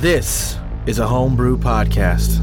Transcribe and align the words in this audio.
This 0.00 0.56
is 0.86 0.98
a 0.98 1.06
homebrew 1.06 1.58
podcast. 1.58 2.38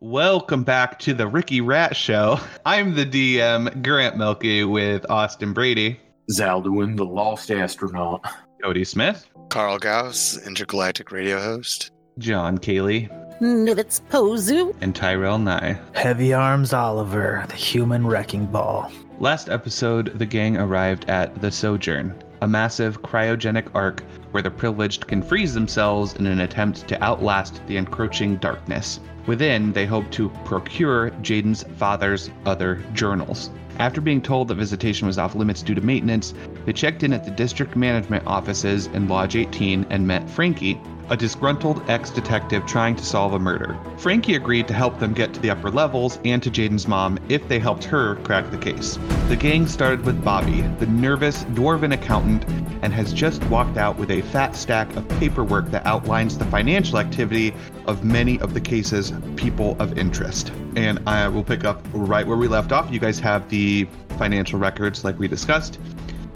Welcome 0.00 0.64
back 0.64 0.98
to 1.00 1.12
the 1.12 1.26
Ricky 1.26 1.60
Rat 1.60 1.94
Show. 1.94 2.38
I'm 2.64 2.94
the 2.94 3.04
DM, 3.04 3.82
Grant 3.82 4.16
Melky, 4.16 4.64
with 4.64 5.04
Austin 5.10 5.52
Brady, 5.52 6.00
Zaldwin, 6.30 6.96
the 6.96 7.04
lost 7.04 7.50
astronaut. 7.50 8.24
Cody 8.62 8.84
Smith, 8.84 9.26
Carl 9.50 9.78
Gauss, 9.78 10.38
intergalactic 10.46 11.12
radio 11.12 11.38
host. 11.38 11.90
John 12.18 12.56
Cayley, 12.56 13.10
Nivitz 13.42 14.00
Pozu. 14.08 14.74
and 14.80 14.94
Tyrell 14.94 15.38
Nye. 15.38 15.78
Heavy 15.92 16.32
Arms 16.32 16.72
Oliver, 16.72 17.44
the 17.48 17.56
human 17.56 18.06
wrecking 18.06 18.46
ball. 18.46 18.90
Last 19.20 19.48
episode, 19.48 20.18
the 20.18 20.26
gang 20.26 20.56
arrived 20.56 21.08
at 21.08 21.40
the 21.40 21.50
Sojourn, 21.50 22.12
a 22.42 22.48
massive 22.48 23.00
cryogenic 23.00 23.68
ark 23.72 24.02
where 24.32 24.42
the 24.42 24.50
privileged 24.50 25.06
can 25.06 25.22
freeze 25.22 25.54
themselves 25.54 26.14
in 26.14 26.26
an 26.26 26.40
attempt 26.40 26.88
to 26.88 27.02
outlast 27.02 27.60
the 27.68 27.76
encroaching 27.76 28.36
darkness. 28.36 28.98
Within, 29.26 29.72
they 29.72 29.86
hope 29.86 30.10
to 30.10 30.30
procure 30.44 31.10
Jaden's 31.22 31.62
father's 31.76 32.30
other 32.44 32.82
journals. 32.92 33.50
After 33.78 34.00
being 34.00 34.20
told 34.20 34.48
that 34.48 34.56
visitation 34.56 35.06
was 35.06 35.16
off 35.16 35.36
limits 35.36 35.62
due 35.62 35.76
to 35.76 35.80
maintenance, 35.80 36.34
they 36.66 36.72
checked 36.72 37.04
in 37.04 37.12
at 37.12 37.24
the 37.24 37.30
district 37.30 37.76
management 37.76 38.26
offices 38.26 38.88
in 38.88 39.06
Lodge 39.06 39.36
18 39.36 39.86
and 39.90 40.04
met 40.04 40.28
Frankie, 40.28 40.80
a 41.10 41.16
disgruntled 41.16 41.82
ex 41.88 42.10
detective 42.10 42.64
trying 42.66 42.96
to 42.96 43.04
solve 43.04 43.34
a 43.34 43.38
murder. 43.38 43.78
Frankie 43.98 44.34
agreed 44.34 44.66
to 44.68 44.74
help 44.74 44.98
them 44.98 45.12
get 45.12 45.34
to 45.34 45.40
the 45.40 45.50
upper 45.50 45.70
levels 45.70 46.18
and 46.24 46.42
to 46.42 46.50
Jaden's 46.50 46.88
mom 46.88 47.18
if 47.28 47.46
they 47.48 47.58
helped 47.58 47.84
her 47.84 48.16
crack 48.16 48.50
the 48.50 48.58
case. 48.58 48.98
The 49.28 49.36
gang 49.36 49.66
started 49.66 50.04
with 50.04 50.24
Bobby, 50.24 50.62
the 50.78 50.86
nervous 50.86 51.44
dwarven 51.44 51.92
accountant, 51.92 52.44
and 52.82 52.92
has 52.92 53.12
just 53.12 53.42
walked 53.44 53.76
out 53.76 53.96
with 53.96 54.10
a 54.10 54.22
fat 54.22 54.56
stack 54.56 54.94
of 54.96 55.08
paperwork 55.20 55.70
that 55.70 55.86
outlines 55.86 56.36
the 56.38 56.44
financial 56.46 56.98
activity 56.98 57.54
of 57.86 58.04
many 58.04 58.40
of 58.40 58.54
the 58.54 58.60
cases 58.60 59.12
people 59.36 59.76
of 59.80 59.98
interest. 59.98 60.52
And 60.76 60.98
I 61.06 61.28
will 61.28 61.44
pick 61.44 61.64
up 61.64 61.82
right 61.92 62.26
where 62.26 62.36
we 62.36 62.48
left 62.48 62.72
off. 62.72 62.90
You 62.90 63.00
guys 63.00 63.18
have 63.20 63.48
the 63.48 63.88
financial 64.18 64.58
records 64.58 65.04
like 65.04 65.18
we 65.18 65.28
discussed. 65.28 65.78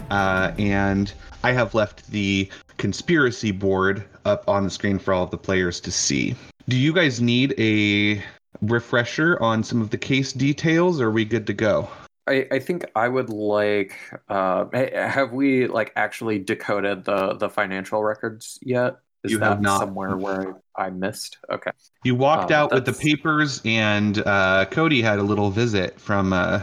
Uh, 0.09 0.53
and 0.57 1.13
I 1.43 1.51
have 1.51 1.73
left 1.73 2.09
the 2.11 2.49
conspiracy 2.77 3.51
board 3.51 4.05
up 4.29 4.47
on 4.47 4.63
the 4.63 4.69
screen 4.69 4.99
for 4.99 5.13
all 5.13 5.23
of 5.23 5.31
the 5.31 5.37
players 5.37 5.79
to 5.81 5.91
see. 5.91 6.35
Do 6.67 6.77
you 6.77 6.93
guys 6.93 7.19
need 7.19 7.53
a 7.57 8.23
refresher 8.61 9.41
on 9.41 9.63
some 9.63 9.81
of 9.81 9.89
the 9.89 9.97
case 9.97 10.31
details, 10.33 11.01
or 11.01 11.07
are 11.07 11.11
we 11.11 11.25
good 11.25 11.47
to 11.47 11.53
go? 11.53 11.89
I, 12.27 12.47
I 12.51 12.59
think 12.59 12.85
I 12.95 13.07
would 13.07 13.29
like. 13.29 13.97
Uh, 14.29 14.65
have 14.93 15.31
we 15.33 15.67
like 15.67 15.91
actually 15.95 16.37
decoded 16.37 17.03
the 17.05 17.33
the 17.33 17.49
financial 17.49 18.03
records 18.03 18.59
yet? 18.61 18.97
Is 19.23 19.31
You 19.31 19.39
that 19.39 19.49
have 19.49 19.61
not. 19.61 19.79
somewhere 19.79 20.15
where 20.15 20.55
I, 20.77 20.85
I 20.85 20.89
missed? 20.91 21.39
Okay. 21.51 21.71
You 22.03 22.15
walked 22.15 22.51
Um, 22.51 22.57
out 22.59 22.71
with 22.71 22.85
the 22.85 22.93
papers, 22.93 23.61
and 23.65 24.17
uh, 24.25 24.65
Cody 24.69 25.01
had 25.01 25.19
a 25.19 25.23
little 25.23 25.49
visit 25.49 25.99
from 25.99 26.31
uh, 26.31 26.61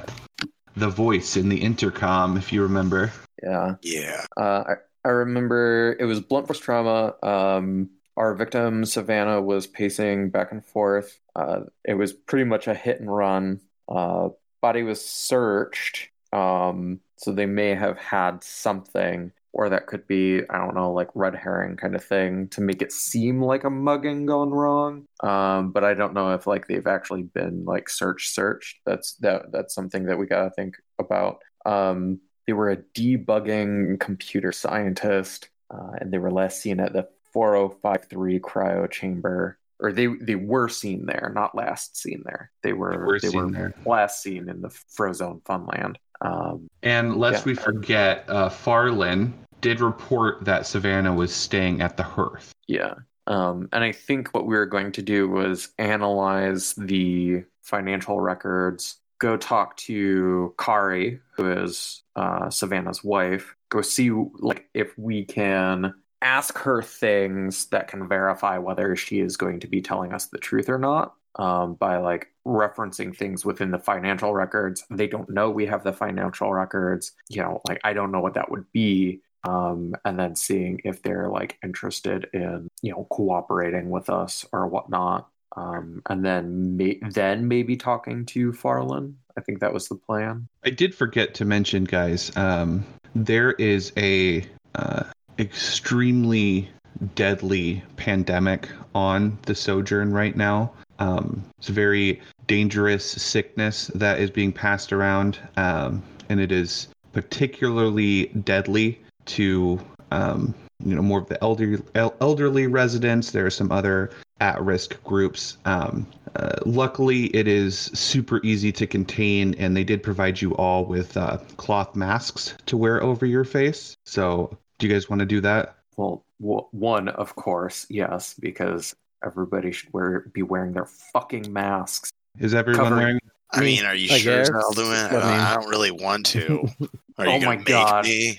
the 0.76 0.88
voice 0.88 1.36
in 1.36 1.48
the 1.48 1.60
intercom, 1.60 2.36
if 2.36 2.52
you 2.52 2.62
remember. 2.62 3.12
Yeah. 3.42 3.74
Yeah. 3.82 4.24
Uh, 4.36 4.76
I, 5.06 5.10
remember 5.10 5.96
it 5.98 6.04
was 6.04 6.20
blunt 6.20 6.46
force 6.46 6.58
trauma. 6.58 7.14
Um, 7.22 7.90
our 8.16 8.34
victim 8.34 8.84
Savannah 8.84 9.42
was 9.42 9.66
pacing 9.66 10.30
back 10.30 10.52
and 10.52 10.64
forth. 10.64 11.18
Uh, 11.34 11.60
it 11.84 11.94
was 11.94 12.12
pretty 12.12 12.44
much 12.44 12.66
a 12.66 12.74
hit 12.74 13.00
and 13.00 13.14
run. 13.14 13.60
Uh, 13.88 14.30
body 14.62 14.82
was 14.82 15.04
searched, 15.04 16.08
um, 16.32 17.00
so 17.16 17.32
they 17.32 17.46
may 17.46 17.74
have 17.74 17.98
had 17.98 18.42
something, 18.42 19.32
or 19.52 19.68
that 19.68 19.86
could 19.86 20.06
be 20.06 20.42
I 20.50 20.58
don't 20.58 20.74
know, 20.74 20.92
like 20.92 21.08
red 21.14 21.34
herring 21.34 21.76
kind 21.76 21.94
of 21.94 22.04
thing 22.04 22.48
to 22.48 22.60
make 22.60 22.82
it 22.82 22.92
seem 22.92 23.42
like 23.42 23.64
a 23.64 23.70
mugging 23.70 24.26
gone 24.26 24.50
wrong. 24.50 25.06
Um, 25.22 25.72
but 25.72 25.84
I 25.84 25.94
don't 25.94 26.14
know 26.14 26.32
if 26.34 26.46
like 26.46 26.66
they've 26.66 26.86
actually 26.86 27.22
been 27.22 27.64
like 27.64 27.88
search 27.88 28.28
searched. 28.30 28.78
That's 28.86 29.14
that 29.16 29.52
that's 29.52 29.74
something 29.74 30.06
that 30.06 30.18
we 30.18 30.26
gotta 30.26 30.50
think 30.50 30.76
about. 30.98 31.38
Um, 31.66 32.20
they 32.46 32.52
were 32.52 32.70
a 32.70 32.76
debugging 32.76 33.98
computer 34.00 34.52
scientist, 34.52 35.48
uh, 35.70 35.92
and 36.00 36.12
they 36.12 36.18
were 36.18 36.30
last 36.30 36.60
seen 36.60 36.80
at 36.80 36.92
the 36.92 37.08
4053 37.32 38.40
cryo 38.40 38.90
chamber. 38.90 39.58
Or 39.78 39.92
they 39.92 40.06
they 40.06 40.36
were 40.36 40.68
seen 40.70 41.04
there, 41.04 41.30
not 41.34 41.54
last 41.54 41.98
seen 41.98 42.22
there. 42.24 42.50
They 42.62 42.72
were 42.72 42.92
They 42.92 42.96
were 42.98 43.20
they 43.20 43.28
seen 43.28 43.44
were 43.46 43.50
there. 43.52 43.74
last 43.84 44.22
seen 44.22 44.48
in 44.48 44.62
the 44.62 44.68
Frozone 44.70 45.42
Funland. 45.42 45.96
Um, 46.22 46.66
And 46.82 47.16
lest 47.16 47.44
Yeah. 47.44 47.50
we 47.50 47.54
forget, 47.56 48.24
uh, 48.28 48.48
Farlin 48.48 49.34
did 49.60 49.80
report 49.82 50.44
that 50.46 50.66
Savannah 50.66 51.12
was 51.14 51.34
staying 51.34 51.82
at 51.82 51.96
the 51.98 52.02
hearth. 52.04 52.52
yeah. 52.66 52.94
Um, 53.28 53.68
and 53.72 53.82
I 53.82 53.90
think 53.90 54.28
what 54.28 54.46
we 54.46 54.54
were 54.54 54.66
going 54.66 54.92
to 54.92 55.02
do 55.02 55.28
was 55.28 55.70
analyze 55.78 56.74
the 56.74 57.42
financial 57.62 58.20
records, 58.20 59.00
go 59.18 59.36
talk 59.36 59.76
to 59.78 60.54
Carrie, 60.58 61.20
who 61.34 61.50
is 61.50 62.02
uh, 62.16 62.50
Savannah's 62.50 63.04
wife, 63.04 63.54
go 63.68 63.82
see 63.82 64.10
like 64.10 64.68
if 64.74 64.96
we 64.98 65.24
can 65.24 65.94
ask 66.22 66.58
her 66.58 66.82
things 66.82 67.66
that 67.66 67.88
can 67.88 68.08
verify 68.08 68.58
whether 68.58 68.96
she 68.96 69.20
is 69.20 69.36
going 69.36 69.60
to 69.60 69.66
be 69.66 69.82
telling 69.82 70.12
us 70.12 70.26
the 70.26 70.38
truth 70.38 70.68
or 70.68 70.78
not. 70.78 71.14
Um, 71.38 71.74
by 71.74 71.98
like 71.98 72.28
referencing 72.46 73.14
things 73.14 73.44
within 73.44 73.70
the 73.70 73.78
financial 73.78 74.32
records, 74.32 74.82
they 74.88 75.06
don't 75.06 75.28
know 75.28 75.50
we 75.50 75.66
have 75.66 75.84
the 75.84 75.92
financial 75.92 76.50
records. 76.50 77.12
You 77.28 77.42
know, 77.42 77.60
like 77.68 77.78
I 77.84 77.92
don't 77.92 78.10
know 78.10 78.20
what 78.20 78.34
that 78.34 78.50
would 78.50 78.64
be 78.72 79.20
um, 79.44 79.94
and 80.04 80.18
then 80.18 80.34
seeing 80.34 80.80
if 80.84 81.02
they're 81.02 81.28
like 81.28 81.58
interested 81.62 82.28
in 82.32 82.68
you 82.82 82.92
know 82.92 83.06
cooperating 83.10 83.90
with 83.90 84.08
us 84.10 84.44
or 84.52 84.66
whatnot 84.66 85.28
um, 85.56 86.02
and 86.08 86.24
then 86.24 86.76
may- 86.76 87.00
then 87.10 87.48
maybe 87.48 87.76
talking 87.76 88.26
to 88.26 88.52
Farland. 88.52 89.16
I 89.36 89.40
think 89.42 89.60
that 89.60 89.72
was 89.72 89.88
the 89.88 89.96
plan. 89.96 90.48
I 90.64 90.70
did 90.70 90.94
forget 90.94 91.34
to 91.34 91.44
mention, 91.44 91.84
guys, 91.84 92.34
um, 92.36 92.84
there 93.14 93.52
is 93.52 93.92
a 93.96 94.46
uh, 94.74 95.04
extremely 95.38 96.68
deadly 97.14 97.82
pandemic 97.96 98.68
on 98.94 99.38
the 99.42 99.54
Sojourn 99.54 100.12
right 100.12 100.36
now. 100.36 100.72
Um, 100.98 101.44
it's 101.58 101.68
a 101.68 101.72
very 101.72 102.20
dangerous 102.46 103.04
sickness 103.04 103.88
that 103.94 104.18
is 104.18 104.30
being 104.30 104.52
passed 104.52 104.92
around, 104.92 105.38
um, 105.56 106.02
and 106.28 106.40
it 106.40 106.52
is 106.52 106.88
particularly 107.12 108.26
deadly 108.26 109.00
to 109.26 109.80
um, 110.10 110.54
you 110.84 110.94
know 110.94 111.02
more 111.02 111.20
of 111.20 111.28
the 111.28 111.42
elderly 111.42 111.82
elderly 111.94 112.66
residents. 112.66 113.30
There 113.30 113.46
are 113.46 113.50
some 113.50 113.72
other 113.72 114.10
at-risk 114.40 115.02
groups. 115.04 115.58
Um, 115.64 116.06
uh, 116.36 116.56
luckily, 116.66 117.26
it 117.34 117.48
is 117.48 117.76
super 117.78 118.40
easy 118.44 118.70
to 118.72 118.86
contain, 118.86 119.54
and 119.54 119.76
they 119.76 119.84
did 119.84 120.02
provide 120.02 120.40
you 120.40 120.54
all 120.56 120.84
with 120.84 121.16
uh, 121.16 121.38
cloth 121.56 121.96
masks 121.96 122.54
to 122.66 122.76
wear 122.76 123.02
over 123.02 123.24
your 123.26 123.44
face. 123.44 123.96
So, 124.04 124.56
do 124.78 124.86
you 124.86 124.92
guys 124.92 125.08
want 125.08 125.20
to 125.20 125.26
do 125.26 125.40
that? 125.40 125.76
Well, 125.96 126.24
w- 126.40 126.66
one 126.72 127.08
of 127.08 127.34
course, 127.36 127.86
yes, 127.88 128.34
because 128.38 128.94
everybody 129.24 129.72
should 129.72 129.92
wear 129.94 130.26
be 130.34 130.42
wearing 130.42 130.72
their 130.72 130.84
fucking 130.84 131.50
masks. 131.50 132.10
Is 132.38 132.54
everyone 132.54 132.84
Covering- 132.84 133.02
wearing? 133.02 133.20
I 133.52 133.60
mean, 133.60 133.84
are 133.86 133.94
you 133.94 134.12
I 134.12 134.18
sure, 134.18 134.38
guess. 134.44 134.50
Zaldwin? 134.50 134.92
I, 134.92 135.06
I 135.06 135.10
don't- 135.10 135.22
mean- 135.30 135.40
I 135.40 135.54
don't 135.54 135.68
really 135.70 135.90
want 135.92 136.26
to. 136.26 136.68
Are 137.18 137.24
you 137.24 137.32
Oh 137.32 137.40
gonna 137.40 137.46
my 137.46 137.56
make 137.56 137.64
God. 137.66 138.04
me? 138.04 138.38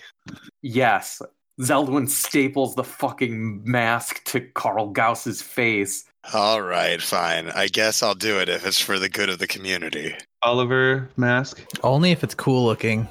Yes, 0.62 1.20
Zeldwin 1.60 2.08
staples 2.10 2.76
the 2.76 2.84
fucking 2.84 3.62
mask 3.64 4.24
to 4.26 4.42
Carl 4.42 4.90
Gauss's 4.92 5.42
face. 5.42 6.06
All 6.34 6.62
right, 6.62 7.02
fine. 7.02 7.50
I 7.50 7.68
guess 7.68 8.04
I'll 8.04 8.14
do 8.16 8.40
it 8.40 8.50
if 8.50 8.66
it's 8.66 8.80
for 8.80 9.00
the 9.00 9.10
good 9.10 9.30
of 9.30 9.40
the 9.40 9.48
community. 9.48 10.16
Oliver 10.44 11.10
mask. 11.18 11.64
Only 11.84 12.12
if 12.12 12.24
it's 12.24 12.36
cool 12.36 12.66
looking. 12.66 13.08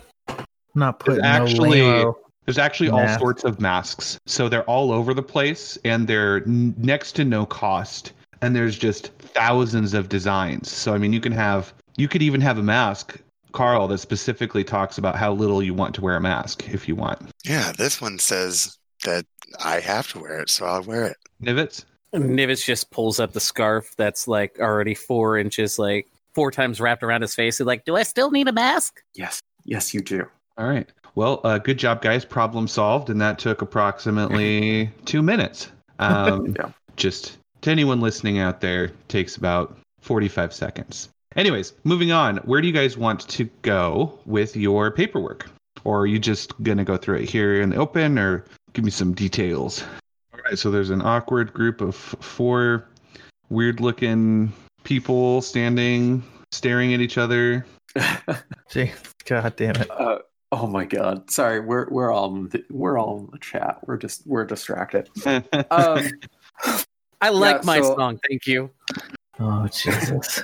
Not 0.74 1.00
putting 1.00 1.24
actually- 1.24 1.80
no 1.80 1.86
lame-o. 1.96 2.18
There's 2.44 2.58
actually 2.58 2.90
all 2.90 3.02
Mask. 3.02 3.18
sorts 3.18 3.42
of 3.42 3.60
masks. 3.60 4.20
So 4.26 4.48
they're 4.48 4.62
all 4.70 4.92
over 4.92 5.12
the 5.12 5.22
place 5.22 5.76
and 5.84 6.06
they're 6.06 6.44
n- 6.44 6.74
next 6.78 7.12
to 7.12 7.24
no 7.24 7.44
cost. 7.44 8.12
And 8.40 8.54
there's 8.54 8.78
just 8.78 9.08
thousands 9.18 9.94
of 9.94 10.08
designs. 10.08 10.70
So, 10.70 10.94
I 10.94 10.98
mean, 10.98 11.12
you 11.12 11.18
can 11.20 11.32
have, 11.32 11.74
you 11.96 12.06
could 12.06 12.22
even 12.22 12.40
have 12.42 12.58
a 12.58 12.62
mask, 12.62 13.18
Carl, 13.52 13.88
that 13.88 13.98
specifically 13.98 14.64
talks 14.64 14.98
about 14.98 15.16
how 15.16 15.32
little 15.32 15.62
you 15.62 15.74
want 15.74 15.94
to 15.94 16.00
wear 16.00 16.16
a 16.16 16.20
mask 16.20 16.68
if 16.68 16.88
you 16.88 16.94
want. 16.94 17.20
Yeah, 17.44 17.72
this 17.72 18.00
one 18.00 18.18
says 18.18 18.76
that 19.04 19.24
I 19.64 19.80
have 19.80 20.10
to 20.12 20.20
wear 20.20 20.40
it, 20.40 20.50
so 20.50 20.66
I'll 20.66 20.82
wear 20.82 21.04
it. 21.06 21.16
Nivitz? 21.42 21.84
Nivitz 22.14 22.64
just 22.64 22.90
pulls 22.90 23.20
up 23.20 23.32
the 23.32 23.40
scarf 23.40 23.94
that's 23.96 24.26
like 24.28 24.58
already 24.60 24.94
four 24.94 25.36
inches, 25.38 25.78
like 25.78 26.06
four 26.34 26.50
times 26.50 26.80
wrapped 26.80 27.02
around 27.02 27.22
his 27.22 27.34
face. 27.34 27.58
He's 27.58 27.66
like, 27.66 27.84
Do 27.84 27.96
I 27.96 28.02
still 28.02 28.30
need 28.30 28.48
a 28.48 28.52
mask? 28.52 29.02
Yes, 29.14 29.40
yes, 29.64 29.92
you 29.94 30.00
do. 30.00 30.26
All 30.58 30.66
right. 30.68 30.90
Well, 31.14 31.40
uh, 31.44 31.58
good 31.58 31.78
job, 31.78 32.02
guys. 32.02 32.24
Problem 32.24 32.68
solved. 32.68 33.10
And 33.10 33.20
that 33.20 33.38
took 33.38 33.62
approximately 33.62 34.90
two 35.04 35.22
minutes. 35.22 35.70
Um, 35.98 36.54
Yeah. 36.58 36.70
Just 36.96 37.36
to 37.62 37.70
anyone 37.70 38.00
listening 38.00 38.38
out 38.38 38.60
there, 38.62 38.88
takes 39.08 39.36
about 39.36 39.76
45 40.00 40.54
seconds. 40.54 41.10
Anyways, 41.36 41.74
moving 41.84 42.12
on. 42.12 42.38
Where 42.38 42.60
do 42.60 42.66
you 42.66 42.72
guys 42.72 42.96
want 42.96 43.20
to 43.28 43.44
go 43.62 44.18
with 44.26 44.56
your 44.56 44.90
paperwork? 44.90 45.48
or 45.84 46.00
are 46.00 46.06
you 46.06 46.18
just 46.18 46.60
gonna 46.64 46.82
go 46.84 46.96
through 46.96 47.16
it 47.18 47.28
here 47.30 47.60
in 47.62 47.70
the 47.70 47.76
open, 47.76 48.18
or 48.18 48.44
give 48.72 48.84
me 48.84 48.90
some 48.90 49.12
details? 49.14 49.84
All 50.34 50.40
right, 50.44 50.58
so 50.58 50.68
there's 50.70 50.90
an 50.90 51.00
awkward 51.00 51.52
group 51.52 51.80
of 51.80 51.94
four 51.94 52.88
weird-looking 53.50 54.52
people 54.82 55.42
standing, 55.42 56.24
staring 56.50 56.92
at 56.92 57.00
each 57.00 57.18
other. 57.18 57.64
Gee, 58.70 58.90
God 59.26 59.54
damn 59.54 59.76
it. 59.76 59.88
Uh, 59.88 60.18
oh 60.50 60.66
my 60.66 60.84
god! 60.86 61.30
Sorry, 61.30 61.60
we're 61.60 61.88
we're 61.88 62.10
all 62.10 62.48
we're 62.68 62.98
all 62.98 63.20
in 63.20 63.28
the 63.30 63.38
chat. 63.38 63.78
We're 63.86 63.98
just 63.98 64.26
we're 64.26 64.44
distracted. 64.44 65.08
Um, 65.70 66.08
I 67.20 67.28
like 67.28 67.56
Yeah, 67.56 67.62
my 67.64 67.80
so- 67.80 67.94
song. 67.96 68.18
Thank 68.28 68.46
you. 68.48 68.70
Oh, 69.38 69.68
Jesus. 69.68 70.42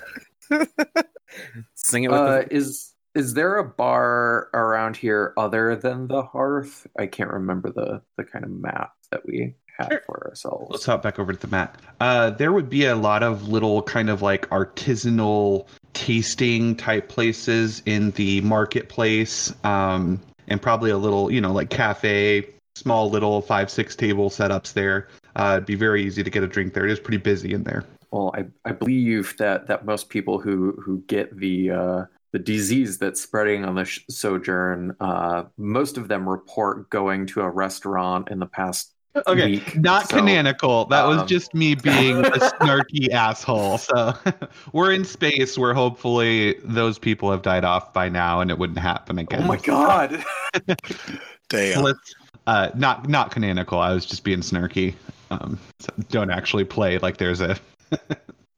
Sing 1.75 2.05
it 2.05 2.11
with 2.11 2.21
uh, 2.21 2.39
the 2.39 2.55
is 2.55 2.93
is 3.15 3.35
there 3.35 3.59
a 3.59 3.65
bar 3.65 4.49
around 4.55 4.97
here 4.97 5.35
other 5.37 5.77
than 5.77 6.09
the 6.09 6.23
hearth? 6.23 6.87
I 6.99 7.07
can't 7.07 7.31
remember 7.31 7.71
the 7.71 8.03
the 8.17 8.25
kind 8.25 8.45
of 8.45 8.51
map 8.51 8.93
that 9.11 9.27
we 9.27 9.55
had 9.77 9.89
Sure. 9.91 10.03
for 10.07 10.29
ourselves. 10.29 10.69
Let's 10.71 10.87
hop 10.87 11.03
back 11.03 11.19
over 11.19 11.33
to 11.33 11.39
the 11.39 11.49
map. 11.49 11.81
Uh, 12.01 12.31
there 12.31 12.53
would 12.53 12.69
be 12.69 12.85
a 12.87 12.97
lot 12.97 13.23
of 13.23 13.49
little 13.49 13.83
kind 13.83 14.11
of 14.11 14.23
like 14.23 14.49
artisanal 14.51 15.67
tasting 15.95 16.77
type 16.77 17.09
places 17.09 17.83
in 17.87 18.11
the 18.13 18.41
marketplace, 18.43 19.53
um, 19.65 20.21
and 20.49 20.61
probably 20.61 20.91
a 20.91 20.99
little, 20.99 21.31
you 21.31 21.41
know, 21.41 21.53
like 21.53 21.71
cafe, 21.71 22.47
small 22.75 23.11
little 23.11 23.41
five 23.43 23.71
six 23.71 23.97
table 23.97 24.31
setups 24.31 24.73
there. 24.73 25.09
Uh, 25.37 25.55
it'd 25.57 25.67
be 25.67 25.75
very 25.75 26.03
easy 26.03 26.23
to 26.23 26.31
get 26.31 26.43
a 26.43 26.47
drink 26.47 26.75
there. 26.75 26.85
It 26.87 26.91
is 26.93 27.01
pretty 27.01 27.19
busy 27.19 27.55
in 27.55 27.65
there. 27.65 27.85
Well, 28.11 28.35
I, 28.37 28.45
I 28.69 28.73
believe 28.73 29.37
that, 29.39 29.67
that 29.69 29.87
most 29.87 30.09
people 30.11 30.39
who, 30.39 30.73
who 30.85 31.03
get 31.07 31.37
the 31.37 31.71
uh, 31.71 32.05
the 32.33 32.39
disease 32.39 32.99
that's 32.99 33.21
spreading 33.21 33.65
on 33.65 33.75
the 33.75 33.85
sh- 33.85 34.01
sojourn, 34.09 34.97
uh, 35.01 35.45
most 35.59 35.99
of 35.99 36.09
them 36.09 36.29
report 36.29 36.89
going 36.89 37.27
to 37.27 37.43
a 37.43 37.49
restaurant 37.49 38.31
in 38.31 38.39
the 38.39 38.47
past 38.47 38.93
Okay, 39.27 39.47
week. 39.53 39.77
not 39.79 40.09
So, 40.09 40.17
canonical. 40.17 40.87
That 40.87 41.07
was 41.07 41.19
um, 41.19 41.27
just 41.27 41.53
me 41.55 41.75
being 41.83 42.25
a 42.25 42.31
snarky 42.31 43.11
asshole. 43.11 43.77
So 43.77 44.15
we're 44.73 44.93
in 44.93 45.05
space 45.05 45.59
where 45.59 45.75
hopefully 45.75 46.57
those 46.65 46.99
people 46.99 47.31
have 47.31 47.43
died 47.43 47.65
off 47.65 47.93
by 47.93 48.09
now 48.09 48.41
and 48.41 48.51
it 48.51 48.59
wouldn't 48.59 48.79
happen 48.79 49.19
again. 49.19 49.43
Oh 49.43 49.47
my 49.47 49.59
god! 49.59 50.25
Damn. 51.51 51.83
Let's 51.83 52.15
uh, 52.47 52.71
not 52.75 53.09
not 53.09 53.31
canonical. 53.31 53.79
I 53.79 53.93
was 53.93 54.07
just 54.07 54.25
being 54.25 54.41
snarky. 54.41 54.95
Um, 55.33 55.59
so 55.81 55.93
don't 56.11 56.31
actually 56.31 56.65
play 56.65 56.99
like 56.99 57.17
there's 57.17 57.41
a. 57.41 57.57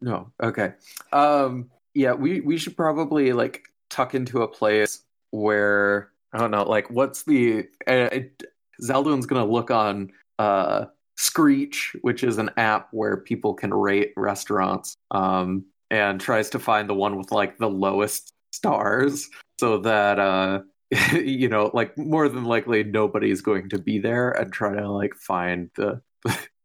No. 0.01 0.31
Okay. 0.43 0.75
Um 1.13 1.71
yeah, 1.95 2.13
we 2.13 2.41
we 2.41 2.59
should 2.59 2.77
probably 2.77 3.33
like 3.33 3.63
tuck 3.89 4.15
into 4.15 4.43
a 4.43 4.49
place 4.49 5.03
where 5.31 6.11
I 6.35 6.39
don't 6.39 6.51
know, 6.51 6.65
like 6.65 6.91
what's 6.91 7.23
the 7.23 7.67
uh, 7.87 8.11
to 9.43 9.51
look 9.51 9.71
on 9.71 10.13
uh 10.39 10.87
Screech, 11.17 11.97
which 12.03 12.23
is 12.23 12.37
an 12.37 12.51
app 12.59 12.89
where 12.91 13.17
people 13.17 13.55
can 13.55 13.73
rate 13.73 14.13
restaurants 14.15 14.95
um 15.11 15.65
and 15.91 16.21
tries 16.21 16.51
to 16.51 16.59
find 16.59 16.87
the 16.87 16.95
one 16.95 17.17
with 17.17 17.33
like 17.33 17.57
the 17.57 17.71
lowest 17.71 18.35
stars 18.53 19.31
so 19.59 19.79
that 19.79 20.19
uh 20.19 20.61
you 21.13 21.49
know, 21.49 21.71
like 21.73 21.97
more 21.97 22.29
than 22.29 22.45
likely 22.45 22.85
nobody's 22.85 23.41
going 23.41 23.71
to 23.71 23.79
be 23.79 23.99
there 23.99 24.31
and 24.33 24.53
try 24.53 24.75
to 24.75 24.87
like 24.91 25.15
find 25.15 25.71
the 25.77 26.03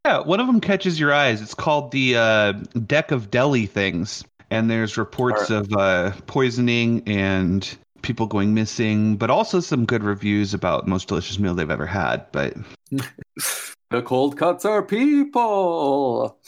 Yeah, 0.09 0.21
one 0.21 0.39
of 0.39 0.47
them 0.47 0.59
catches 0.59 0.99
your 0.99 1.13
eyes. 1.13 1.39
It's 1.39 1.53
called 1.53 1.91
the 1.91 2.17
uh, 2.17 2.53
deck 2.87 3.11
of 3.11 3.29
deli 3.29 3.67
things, 3.67 4.23
and 4.49 4.67
there's 4.67 4.97
reports 4.97 5.51
of 5.51 5.71
uh, 5.71 6.13
poisoning 6.25 7.03
and 7.05 7.77
people 8.01 8.25
going 8.25 8.55
missing, 8.55 9.17
but 9.17 9.29
also 9.29 9.59
some 9.59 9.85
good 9.85 10.03
reviews 10.03 10.55
about 10.55 10.87
most 10.87 11.09
delicious 11.09 11.37
meal 11.37 11.53
they've 11.53 11.69
ever 11.69 11.85
had. 11.85 12.25
But 12.31 12.55
The 13.91 14.01
cold 14.01 14.35
cuts 14.35 14.65
are 14.65 14.81
people. 14.81 16.39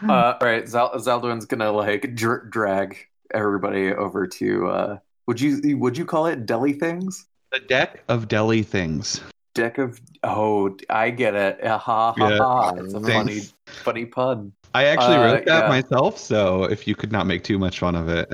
Uh, 0.00 0.12
all 0.12 0.38
right, 0.40 0.68
Zal- 0.68 0.94
Zaldwin's 0.94 1.46
gonna 1.46 1.72
like 1.72 2.14
dr- 2.14 2.50
drag 2.50 2.98
everybody 3.34 3.92
over 3.92 4.28
to. 4.28 4.68
Uh, 4.68 4.98
would 5.26 5.40
you 5.40 5.76
would 5.76 5.98
you 5.98 6.04
call 6.04 6.26
it 6.26 6.46
deli 6.46 6.74
things? 6.74 7.26
the 7.50 7.58
deck 7.58 8.04
of 8.08 8.28
deli 8.28 8.62
things. 8.62 9.20
Deck 9.54 9.78
of 9.78 10.00
oh, 10.24 10.76
I 10.88 11.10
get 11.10 11.34
it. 11.34 11.60
Ha 11.64 11.78
ha 11.78 12.14
Yeah, 12.16 12.38
ha! 12.38 12.70
It's 12.76 12.94
a 12.94 13.00
funny 13.00 13.32
thanks. 13.40 13.54
funny 13.66 14.06
pun. 14.06 14.52
I 14.74 14.84
actually 14.84 15.16
Uh, 15.16 15.24
wrote 15.24 15.44
that 15.46 15.64
yeah. 15.64 15.68
myself, 15.68 16.18
so 16.18 16.64
if 16.64 16.86
you 16.88 16.94
could 16.94 17.12
not 17.12 17.26
make 17.26 17.44
too 17.44 17.58
much 17.58 17.78
fun 17.78 17.94
of 17.94 18.08
it. 18.08 18.32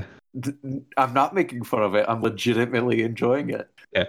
i'm 0.97 1.13
not 1.15 1.35
making 1.35 1.65
fun 1.65 1.83
of 1.83 1.95
it. 1.97 2.05
I'm 2.09 2.23
legitimately 2.23 3.03
enjoying 3.03 3.51
it. 3.51 3.69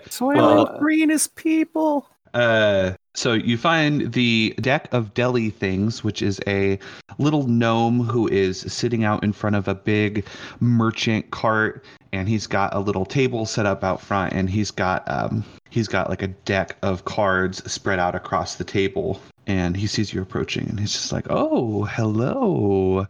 Soylent 0.10 0.36
Well- 0.36 0.78
Green 0.80 1.10
is 1.10 1.28
people. 1.28 2.08
Uh, 2.36 2.92
so 3.16 3.34
you 3.34 3.58
find 3.58 4.14
the 4.14 4.54
deck 4.62 4.88
of 4.92 5.16
deli 5.16 5.50
things, 5.50 6.04
which 6.04 6.22
is 6.22 6.40
a 6.46 6.78
little 7.18 7.48
gnome 7.48 8.02
who 8.02 8.28
is 8.28 8.60
sitting 8.72 9.04
out 9.04 9.24
in 9.24 9.34
front 9.34 9.56
of 9.56 9.68
a 9.68 9.74
big 9.74 10.24
merchant 10.60 11.32
cart, 11.32 11.84
and 12.14 12.30
he's 12.30 12.46
got 12.46 12.72
a 12.76 12.80
little 12.80 13.06
table 13.06 13.48
set 13.48 13.66
up 13.66 13.84
out 13.84 14.00
front, 14.00 14.34
and 14.34 14.48
he's 14.48 14.70
got 14.70 15.10
um 15.10 15.44
he's 15.70 15.88
got 15.88 16.10
like 16.10 16.22
a 16.22 16.28
deck 16.28 16.78
of 16.82 17.06
cards 17.06 17.70
spread 17.72 18.00
out 18.00 18.16
across 18.16 18.56
the 18.56 18.64
table, 18.64 19.22
and 19.48 19.76
he 19.76 19.88
sees 19.88 20.14
you 20.14 20.22
approaching, 20.22 20.68
and 20.70 20.80
he's 20.80 20.94
just 20.94 21.12
like, 21.12 21.26
"Oh, 21.30 21.84
hello, 21.86 23.08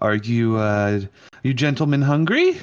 are 0.00 0.14
you 0.16 0.56
uh 0.56 1.00
are 1.02 1.40
you 1.42 1.54
gentlemen 1.54 2.02
hungry?" 2.02 2.58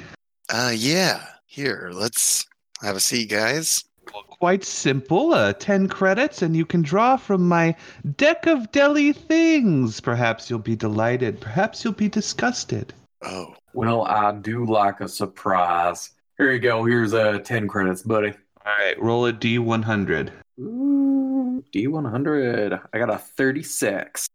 Uh, 0.48 0.72
yeah. 0.74 1.26
Here, 1.46 1.90
let's 1.92 2.44
have 2.82 2.96
a 2.96 3.00
seat, 3.00 3.30
guys. 3.30 3.82
Well, 4.12 4.22
quite 4.24 4.62
simple. 4.62 5.32
Uh, 5.32 5.52
10 5.54 5.88
credits, 5.88 6.42
and 6.42 6.54
you 6.54 6.66
can 6.66 6.82
draw 6.82 7.16
from 7.16 7.48
my 7.48 7.74
deck 8.16 8.46
of 8.46 8.70
deli 8.72 9.12
things. 9.12 10.00
Perhaps 10.00 10.48
you'll 10.50 10.58
be 10.58 10.76
delighted. 10.76 11.40
Perhaps 11.40 11.82
you'll 11.82 11.94
be 11.94 12.08
disgusted. 12.08 12.92
Oh, 13.22 13.54
Well, 13.72 14.02
I 14.02 14.32
do 14.32 14.66
like 14.66 15.00
a 15.00 15.08
surprise. 15.08 16.10
Here 16.38 16.52
you 16.52 16.58
go. 16.60 16.84
Here's 16.84 17.14
uh, 17.14 17.38
ten 17.38 17.66
credits, 17.66 18.02
buddy. 18.02 18.34
All 18.66 18.72
right, 18.72 19.00
roll 19.00 19.26
a 19.26 19.32
d100. 19.32 20.32
Ooh, 20.58 21.62
D100. 21.72 22.80
I 22.92 22.98
got 22.98 23.10
a 23.10 23.18
36. 23.18 24.26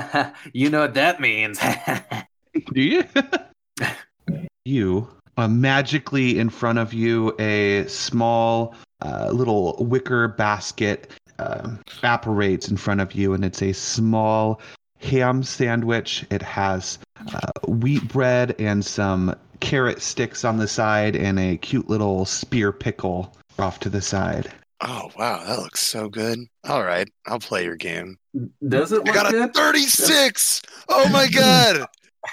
you 0.52 0.68
know 0.68 0.80
what 0.80 0.92
that 0.92 1.22
means. 1.22 1.58
Do 2.74 2.82
you? 2.82 3.04
you, 4.66 5.08
uh, 5.38 5.48
magically 5.48 6.38
in 6.38 6.50
front 6.50 6.78
of 6.78 6.92
you, 6.92 7.34
a 7.38 7.86
small 7.86 8.74
uh, 9.00 9.30
little 9.32 9.76
wicker 9.80 10.28
basket 10.28 11.10
uh, 11.38 11.70
apparates 12.02 12.68
in 12.68 12.76
front 12.76 13.00
of 13.00 13.14
you, 13.14 13.32
and 13.32 13.42
it's 13.42 13.62
a 13.62 13.72
small 13.72 14.60
ham 14.98 15.42
sandwich. 15.42 16.26
It 16.30 16.42
has 16.42 16.98
uh, 17.32 17.66
wheat 17.66 18.06
bread 18.08 18.54
and 18.58 18.84
some 18.84 19.34
carrot 19.60 20.02
sticks 20.02 20.44
on 20.44 20.58
the 20.58 20.68
side, 20.68 21.16
and 21.16 21.38
a 21.38 21.56
cute 21.56 21.88
little 21.88 22.26
spear 22.26 22.70
pickle 22.70 23.32
off 23.60 23.80
to 23.80 23.88
the 23.90 24.02
side. 24.02 24.50
oh, 24.80 25.10
wow. 25.18 25.44
That 25.44 25.58
looks 25.58 25.80
so 25.80 26.08
good. 26.08 26.38
All 26.64 26.84
right, 26.84 27.08
I'll 27.26 27.40
play 27.40 27.64
your 27.64 27.76
game. 27.76 28.16
Does 28.66 28.92
it 28.92 29.00
I 29.00 29.04
look 29.04 29.14
got 29.14 29.34
a 29.34 29.48
36. 29.48 30.62
Oh 30.88 31.08
my 31.08 31.28
god. 31.28 31.86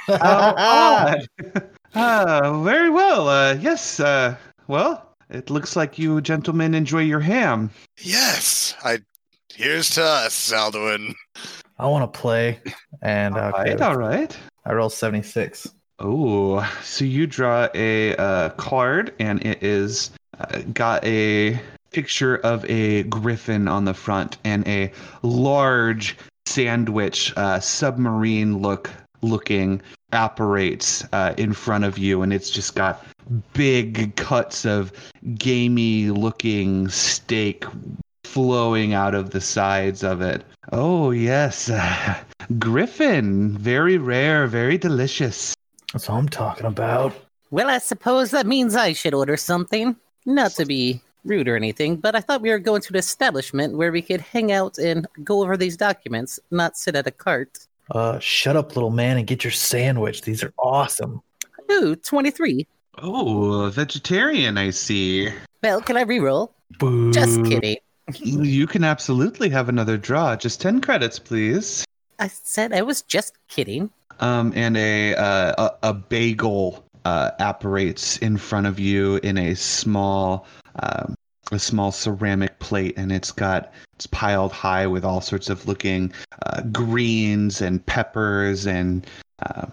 Ah, 0.09 1.15
ah, 1.95 2.61
very 2.63 2.89
well. 2.89 3.27
Uh, 3.29 3.53
yes. 3.55 3.99
Uh, 3.99 4.35
well, 4.67 5.15
it 5.29 5.49
looks 5.49 5.75
like 5.75 5.97
you 5.97 6.21
gentlemen 6.21 6.73
enjoy 6.75 7.01
your 7.01 7.19
ham. 7.19 7.71
Yes. 7.99 8.75
I. 8.83 8.99
Here's 9.53 9.89
to 9.91 10.03
us, 10.03 10.51
Zaldwin. 10.51 11.13
I 11.79 11.87
want 11.87 12.11
to 12.11 12.19
play. 12.19 12.59
And 13.01 13.35
All 13.37 13.49
okay, 13.49 13.71
right, 13.71 13.81
all 13.81 13.95
right. 13.95 14.37
I 14.65 14.73
roll 14.73 14.89
76. 14.89 15.73
Oh, 15.99 16.59
so 16.83 17.05
you 17.05 17.25
draw 17.25 17.69
a 17.73 18.15
uh, 18.17 18.49
card, 18.49 19.13
and 19.19 19.45
it 19.45 19.63
is 19.63 20.11
uh, 20.39 20.61
got 20.73 21.03
a 21.05 21.59
picture 21.91 22.37
of 22.37 22.65
a 22.69 23.03
griffin 23.03 23.67
on 23.67 23.85
the 23.85 23.93
front 23.93 24.37
and 24.43 24.67
a 24.67 24.91
large 25.21 26.17
sandwich, 26.45 27.33
uh, 27.37 27.59
submarine 27.59 28.59
look 28.59 28.89
looking 29.21 29.81
apparates 30.11 31.03
uh, 31.13 31.33
in 31.37 31.53
front 31.53 31.83
of 31.83 31.97
you, 31.97 32.21
and 32.21 32.33
it's 32.33 32.49
just 32.49 32.75
got 32.75 33.05
big 33.53 34.15
cuts 34.15 34.65
of 34.65 34.91
gamey 35.35 36.09
looking 36.11 36.87
steak 36.89 37.65
flowing 38.23 38.93
out 38.93 39.15
of 39.15 39.31
the 39.31 39.41
sides 39.41 40.03
of 40.03 40.21
it. 40.21 40.43
Oh 40.71 41.11
yes, 41.11 41.71
griffin, 42.59 43.57
very 43.57 43.97
rare, 43.97 44.47
very 44.47 44.77
delicious. 44.77 45.53
That's 45.93 46.09
all 46.09 46.17
I'm 46.17 46.29
talking 46.29 46.65
about. 46.65 47.13
Well, 47.51 47.69
I 47.69 47.77
suppose 47.77 48.31
that 48.31 48.47
means 48.47 48.75
I 48.75 48.93
should 48.93 49.13
order 49.13 49.37
something. 49.37 49.95
Not 50.25 50.51
to 50.53 50.65
be 50.65 51.01
rude 51.23 51.47
or 51.47 51.55
anything, 51.55 51.97
but 51.97 52.15
I 52.15 52.21
thought 52.21 52.41
we 52.41 52.49
were 52.49 52.59
going 52.59 52.81
to 52.81 52.93
an 52.93 52.97
establishment 52.97 53.75
where 53.75 53.91
we 53.91 54.01
could 54.01 54.21
hang 54.21 54.51
out 54.51 54.77
and 54.77 55.07
go 55.23 55.41
over 55.41 55.57
these 55.57 55.77
documents, 55.77 56.39
not 56.51 56.77
sit 56.77 56.95
at 56.95 57.07
a 57.07 57.11
cart. 57.11 57.67
Uh, 57.91 58.19
shut 58.19 58.55
up, 58.55 58.75
little 58.75 58.89
man, 58.89 59.17
and 59.17 59.27
get 59.27 59.43
your 59.43 59.51
sandwich. 59.51 60.21
These 60.21 60.43
are 60.43 60.53
awesome. 60.57 61.21
Ooh, 61.71 61.95
23. 61.95 62.67
Oh, 62.99 63.69
vegetarian, 63.69 64.57
I 64.57 64.69
see. 64.69 65.29
Well, 65.61 65.81
can 65.81 65.97
I 65.97 66.01
re-roll? 66.01 66.53
Boo. 66.79 67.11
Just 67.11 67.43
kidding. 67.43 67.77
You 68.13 68.67
can 68.67 68.83
absolutely 68.83 69.49
have 69.49 69.67
another 69.67 69.97
draw. 69.97 70.35
Just 70.35 70.61
10 70.61 70.81
credits, 70.81 71.19
please. 71.19 71.85
I 72.19 72.27
said 72.27 72.71
I 72.71 72.81
was 72.83 73.01
just 73.01 73.33
kidding. 73.47 73.89
Um, 74.19 74.53
and 74.55 74.77
a, 74.77 75.15
uh, 75.15 75.69
a, 75.83 75.89
a 75.89 75.93
bagel 75.93 76.84
uh, 77.05 77.31
apparates 77.39 78.17
in 78.17 78.37
front 78.37 78.67
of 78.67 78.79
you 78.79 79.17
in 79.23 79.37
a 79.37 79.55
small 79.55 80.45
um, 80.81 81.15
a 81.51 81.59
small 81.59 81.91
ceramic 81.91 82.57
plate, 82.59 82.95
and 82.97 83.11
it's 83.11 83.31
got 83.31 83.71
it's 83.95 84.07
piled 84.07 84.51
high 84.51 84.87
with 84.87 85.05
all 85.05 85.21
sorts 85.21 85.49
of 85.49 85.67
looking 85.67 86.11
uh, 86.45 86.61
greens 86.63 87.61
and 87.61 87.85
peppers 87.85 88.65
and 88.65 89.05
uh, 89.43 89.67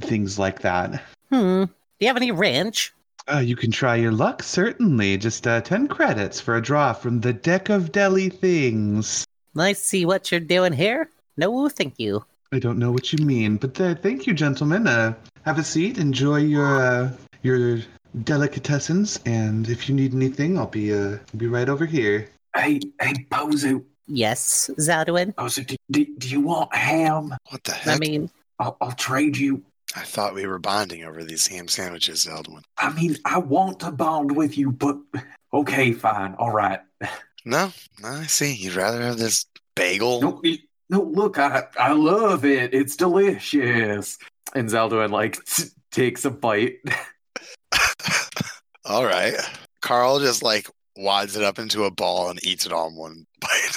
things 0.00 0.38
like 0.38 0.60
that. 0.62 1.02
Hmm. 1.30 1.64
Do 1.64 1.70
you 2.00 2.06
have 2.06 2.16
any 2.16 2.32
ranch? 2.32 2.92
Uh, 3.30 3.38
you 3.38 3.56
can 3.56 3.70
try 3.70 3.94
your 3.94 4.12
luck, 4.12 4.42
certainly. 4.42 5.18
Just 5.18 5.46
uh, 5.46 5.60
10 5.60 5.88
credits 5.88 6.40
for 6.40 6.56
a 6.56 6.62
draw 6.62 6.94
from 6.94 7.20
the 7.20 7.32
deck 7.32 7.68
of 7.68 7.92
deli 7.92 8.30
things. 8.30 9.26
I 9.56 9.74
see 9.74 10.06
what 10.06 10.30
you're 10.30 10.40
doing 10.40 10.72
here. 10.72 11.10
No, 11.36 11.68
thank 11.68 11.98
you. 11.98 12.24
I 12.52 12.58
don't 12.58 12.78
know 12.78 12.90
what 12.90 13.12
you 13.12 13.24
mean, 13.24 13.56
but 13.56 13.78
uh, 13.78 13.94
thank 13.96 14.26
you, 14.26 14.32
gentlemen. 14.32 15.14
Have 15.48 15.58
a 15.58 15.64
seat. 15.64 15.96
Enjoy 15.96 16.36
your 16.36 16.76
uh, 16.78 17.10
your 17.42 17.78
delicatessens, 18.18 19.18
and 19.24 19.66
if 19.70 19.88
you 19.88 19.94
need 19.94 20.12
anything, 20.12 20.58
I'll 20.58 20.66
be 20.66 20.92
uh 20.92 21.16
be 21.38 21.46
right 21.46 21.70
over 21.70 21.86
here. 21.86 22.28
Hey, 22.54 22.80
hey, 23.00 23.14
Pozu. 23.30 23.82
Yes, 24.06 24.68
Zaldwin. 24.78 25.34
Pozu, 25.36 25.66
do, 25.66 25.76
do, 25.90 26.04
do 26.18 26.28
you 26.28 26.42
want 26.42 26.74
ham? 26.74 27.34
What 27.48 27.64
the 27.64 27.72
heck? 27.72 27.96
I 27.96 27.98
mean, 27.98 28.28
I'll, 28.58 28.76
I'll 28.82 28.92
trade 28.92 29.38
you. 29.38 29.62
I 29.96 30.02
thought 30.02 30.34
we 30.34 30.46
were 30.46 30.58
bonding 30.58 31.04
over 31.04 31.24
these 31.24 31.46
ham 31.46 31.66
sandwiches, 31.66 32.26
Eldwin. 32.26 32.64
I 32.76 32.92
mean, 32.92 33.16
I 33.24 33.38
want 33.38 33.80
to 33.80 33.90
bond 33.90 34.36
with 34.36 34.58
you, 34.58 34.70
but 34.70 34.98
okay, 35.54 35.92
fine, 35.92 36.34
all 36.34 36.50
right. 36.50 36.80
No, 37.46 37.72
no, 38.02 38.08
I 38.08 38.26
see. 38.26 38.52
You'd 38.52 38.74
rather 38.74 39.00
have 39.00 39.16
this 39.16 39.46
bagel. 39.74 40.20
No, 40.20 40.42
no, 40.90 41.00
look, 41.00 41.38
I 41.38 41.64
I 41.78 41.92
love 41.92 42.44
it. 42.44 42.74
It's 42.74 42.96
delicious. 42.96 44.18
And 44.54 44.68
Zaldwin 44.68 45.10
like 45.10 45.44
t- 45.44 45.64
takes 45.90 46.24
a 46.24 46.30
bite. 46.30 46.78
All 48.84 49.04
right. 49.04 49.34
Carl 49.80 50.20
just 50.20 50.42
like 50.42 50.68
wads 50.96 51.36
it 51.36 51.44
up 51.44 51.58
into 51.58 51.84
a 51.84 51.90
ball 51.90 52.30
and 52.30 52.44
eats 52.44 52.66
it 52.66 52.72
all 52.72 52.88
in 52.88 52.96
one 52.96 53.26
bite. 53.40 53.76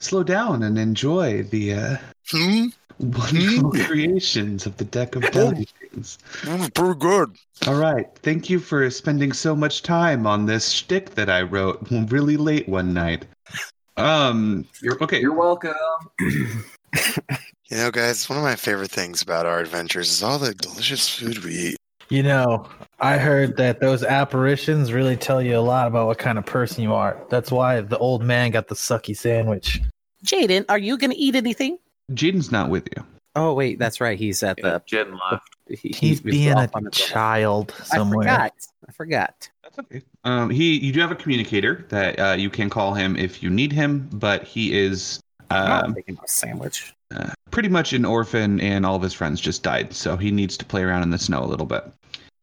Slow 0.00 0.22
down 0.22 0.62
and 0.62 0.78
enjoy 0.78 1.44
the 1.44 1.72
uh, 1.72 1.96
hmm? 2.30 2.66
wonderful 2.98 3.70
creations 3.70 4.66
of 4.66 4.76
the 4.76 4.84
deck 4.84 5.16
of 5.16 5.22
deli 5.30 5.66
things. 5.80 6.18
That 6.44 6.74
pretty 6.74 6.98
good. 6.98 7.36
All 7.66 7.76
right. 7.76 8.06
Thank 8.16 8.50
you 8.50 8.58
for 8.58 8.90
spending 8.90 9.32
so 9.32 9.56
much 9.56 9.82
time 9.82 10.26
on 10.26 10.46
this 10.46 10.70
shtick 10.70 11.14
that 11.14 11.30
I 11.30 11.42
wrote 11.42 11.86
really 11.90 12.36
late 12.36 12.68
one 12.68 12.92
night. 12.92 13.24
Um. 13.96 14.66
You're 14.82 15.02
Okay. 15.02 15.20
You're 15.20 15.34
welcome. 15.34 15.74
You 17.70 17.78
know, 17.78 17.90
guys, 17.90 18.28
one 18.28 18.38
of 18.38 18.44
my 18.44 18.56
favorite 18.56 18.90
things 18.90 19.22
about 19.22 19.46
our 19.46 19.58
adventures 19.58 20.10
is 20.10 20.22
all 20.22 20.38
the 20.38 20.54
delicious 20.54 21.08
food 21.08 21.42
we 21.44 21.52
eat. 21.54 21.76
You 22.10 22.22
know, 22.22 22.68
I 23.00 23.16
heard 23.16 23.56
that 23.56 23.80
those 23.80 24.04
apparitions 24.04 24.92
really 24.92 25.16
tell 25.16 25.42
you 25.42 25.56
a 25.56 25.60
lot 25.60 25.88
about 25.88 26.06
what 26.06 26.18
kind 26.18 26.36
of 26.38 26.44
person 26.44 26.82
you 26.82 26.92
are. 26.92 27.18
That's 27.30 27.50
why 27.50 27.80
the 27.80 27.96
old 27.98 28.22
man 28.22 28.50
got 28.50 28.68
the 28.68 28.74
sucky 28.74 29.16
sandwich. 29.16 29.80
Jaden, 30.24 30.66
are 30.68 30.78
you 30.78 30.98
gonna 30.98 31.14
eat 31.16 31.34
anything? 31.34 31.78
Jaden's 32.12 32.52
not 32.52 32.68
with 32.68 32.86
you. 32.96 33.04
Oh 33.34 33.54
wait, 33.54 33.78
that's 33.78 34.00
right. 34.00 34.18
He's 34.18 34.42
at 34.42 34.56
the. 34.58 34.82
Jen 34.86 35.18
left. 35.30 35.48
He, 35.68 35.88
He's 35.88 36.22
was 36.22 36.32
being 36.34 36.52
off 36.52 36.70
a 36.74 36.76
on 36.76 36.84
his 36.84 37.00
own. 37.00 37.08
child 37.08 37.74
I 37.80 37.96
somewhere. 37.96 38.28
forgot. 38.28 38.52
I 38.86 38.92
forgot. 38.92 39.50
That's 39.62 39.78
okay. 39.78 40.02
Um. 40.24 40.50
He. 40.50 40.78
You 40.78 40.92
do 40.92 41.00
have 41.00 41.10
a 41.10 41.16
communicator 41.16 41.86
that 41.88 42.20
uh, 42.20 42.34
you 42.34 42.50
can 42.50 42.68
call 42.70 42.92
him 42.94 43.16
if 43.16 43.42
you 43.42 43.48
need 43.50 43.72
him, 43.72 44.08
but 44.12 44.44
he 44.44 44.78
is. 44.78 45.18
I'm 45.50 45.84
Um, 45.86 45.92
making 45.94 46.18
a 46.22 46.28
sandwich. 46.28 46.94
uh, 47.14 47.30
pretty 47.50 47.68
much 47.68 47.92
an 47.92 48.04
orphan, 48.04 48.60
and 48.60 48.84
all 48.84 48.96
of 48.96 49.02
his 49.02 49.12
friends 49.12 49.40
just 49.40 49.62
died, 49.62 49.92
so 49.92 50.16
he 50.16 50.30
needs 50.30 50.56
to 50.56 50.64
play 50.64 50.82
around 50.82 51.02
in 51.02 51.10
the 51.10 51.18
snow 51.18 51.44
a 51.44 51.46
little 51.46 51.66
bit. 51.66 51.84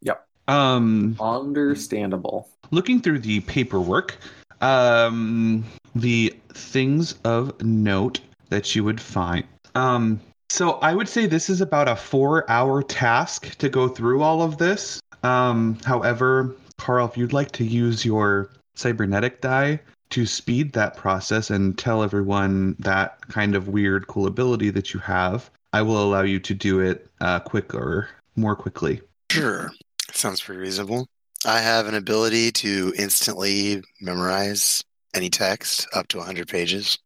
Yep. 0.02 0.26
Um, 0.48 1.16
Understandable. 1.20 2.48
looking 2.72 3.02
through 3.02 3.20
the 3.20 3.42
paperwork, 3.42 4.18
um, 4.62 5.64
the 5.96 6.34
things 6.54 7.16
of 7.26 7.62
note 7.62 8.20
that 8.50 8.76
you 8.76 8.84
would 8.84 9.00
find. 9.02 9.44
Um, 9.76 10.20
so 10.50 10.74
I 10.82 10.94
would 10.94 11.08
say 11.10 11.26
this 11.26 11.50
is 11.50 11.62
about 11.62 11.88
a 11.88 11.96
four-hour 11.96 12.84
task 12.84 13.58
to 13.58 13.70
go 13.70 13.88
through 13.88 14.22
all 14.22 14.42
of 14.42 14.58
this. 14.58 15.02
Um, 15.24 15.78
however, 15.86 16.54
Carl, 16.78 17.08
if 17.08 17.18
you'd 17.18 17.34
like 17.34 17.52
to 17.54 17.64
use 17.64 18.04
your 18.06 18.50
cybernetic 18.76 19.42
die 19.42 19.80
to 20.12 20.26
speed 20.26 20.74
that 20.74 20.96
process 20.96 21.50
and 21.50 21.78
tell 21.78 22.04
everyone 22.04 22.76
that 22.80 23.28
kind 23.28 23.56
of 23.56 23.68
weird, 23.68 24.08
cool 24.08 24.28
ability 24.28 24.70
that 24.72 24.94
you 24.94 25.00
have, 25.00 25.50
I 25.74 25.82
will 25.82 26.04
allow 26.04 26.22
you 26.22 26.40
to 26.40 26.54
do 26.54 26.80
it 26.80 27.10
uh, 27.22 27.40
quicker, 27.40 28.10
more 28.36 28.56
quickly. 28.56 29.02
Sure. 29.30 29.72
Sounds 30.12 30.42
pretty 30.42 30.60
reasonable. 30.60 31.08
I 31.46 31.60
have 31.60 31.88
an 31.88 31.96
ability 31.96 32.52
to 32.52 32.94
instantly 32.98 33.82
memorize 34.00 34.84
any 35.14 35.30
text 35.30 35.88
up 35.94 36.08
to 36.10 36.18
100 36.18 36.48
pages. 36.48 36.98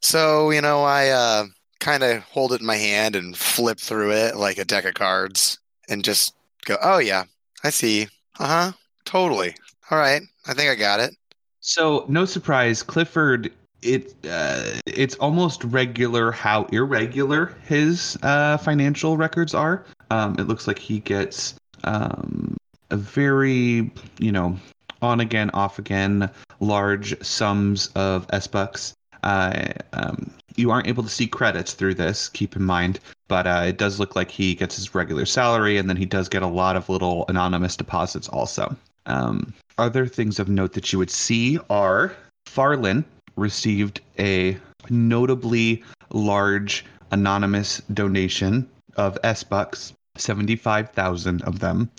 So, 0.00 0.50
you 0.50 0.60
know, 0.60 0.82
I 0.82 1.08
uh, 1.08 1.44
kind 1.80 2.02
of 2.02 2.22
hold 2.24 2.52
it 2.52 2.60
in 2.60 2.66
my 2.66 2.76
hand 2.76 3.16
and 3.16 3.36
flip 3.36 3.78
through 3.78 4.12
it 4.12 4.36
like 4.36 4.58
a 4.58 4.64
deck 4.64 4.84
of 4.84 4.94
cards 4.94 5.58
and 5.88 6.04
just 6.04 6.34
go, 6.64 6.76
oh, 6.82 6.98
yeah, 6.98 7.24
I 7.64 7.70
see. 7.70 8.08
Uh 8.38 8.46
huh. 8.46 8.72
Totally. 9.04 9.54
All 9.90 9.98
right. 9.98 10.22
I 10.46 10.54
think 10.54 10.70
I 10.70 10.74
got 10.74 11.00
it. 11.00 11.14
So, 11.62 12.04
no 12.08 12.24
surprise, 12.24 12.82
Clifford. 12.82 13.52
It 13.82 14.14
uh, 14.28 14.62
it's 14.86 15.14
almost 15.16 15.64
regular 15.64 16.32
how 16.32 16.64
irregular 16.66 17.54
his 17.66 18.18
uh, 18.22 18.56
financial 18.58 19.16
records 19.16 19.54
are. 19.54 19.84
Um, 20.10 20.36
it 20.38 20.48
looks 20.48 20.66
like 20.66 20.78
he 20.78 20.98
gets 20.98 21.54
um, 21.84 22.56
a 22.90 22.96
very 22.96 23.90
you 24.18 24.32
know 24.32 24.58
on 25.02 25.20
again, 25.20 25.50
off 25.50 25.78
again, 25.78 26.28
large 26.60 27.20
sums 27.24 27.88
of 27.94 28.26
S 28.32 28.46
bucks. 28.48 28.94
Uh, 29.22 29.72
um, 29.92 30.32
you 30.56 30.72
aren't 30.72 30.88
able 30.88 31.02
to 31.04 31.08
see 31.08 31.28
credits 31.28 31.74
through 31.74 31.94
this. 31.94 32.28
Keep 32.28 32.56
in 32.56 32.64
mind, 32.64 32.98
but 33.28 33.46
uh, 33.46 33.64
it 33.66 33.78
does 33.78 34.00
look 34.00 34.16
like 34.16 34.30
he 34.30 34.54
gets 34.56 34.76
his 34.76 34.96
regular 34.96 35.26
salary, 35.26 35.78
and 35.78 35.88
then 35.88 35.96
he 35.96 36.06
does 36.06 36.28
get 36.28 36.42
a 36.42 36.46
lot 36.46 36.74
of 36.74 36.88
little 36.88 37.24
anonymous 37.28 37.76
deposits 37.76 38.28
also. 38.28 38.74
Um, 39.06 39.52
other 39.78 40.06
things 40.06 40.38
of 40.38 40.48
note 40.48 40.72
that 40.74 40.92
you 40.92 40.98
would 40.98 41.10
see 41.10 41.58
are 41.70 42.14
Farlin 42.46 43.04
received 43.36 44.00
a 44.18 44.56
notably 44.90 45.82
large 46.10 46.84
anonymous 47.10 47.80
donation 47.92 48.68
of 48.96 49.18
S 49.22 49.42
bucks, 49.42 49.92
75,000 50.16 51.42
of 51.42 51.60
them, 51.60 51.90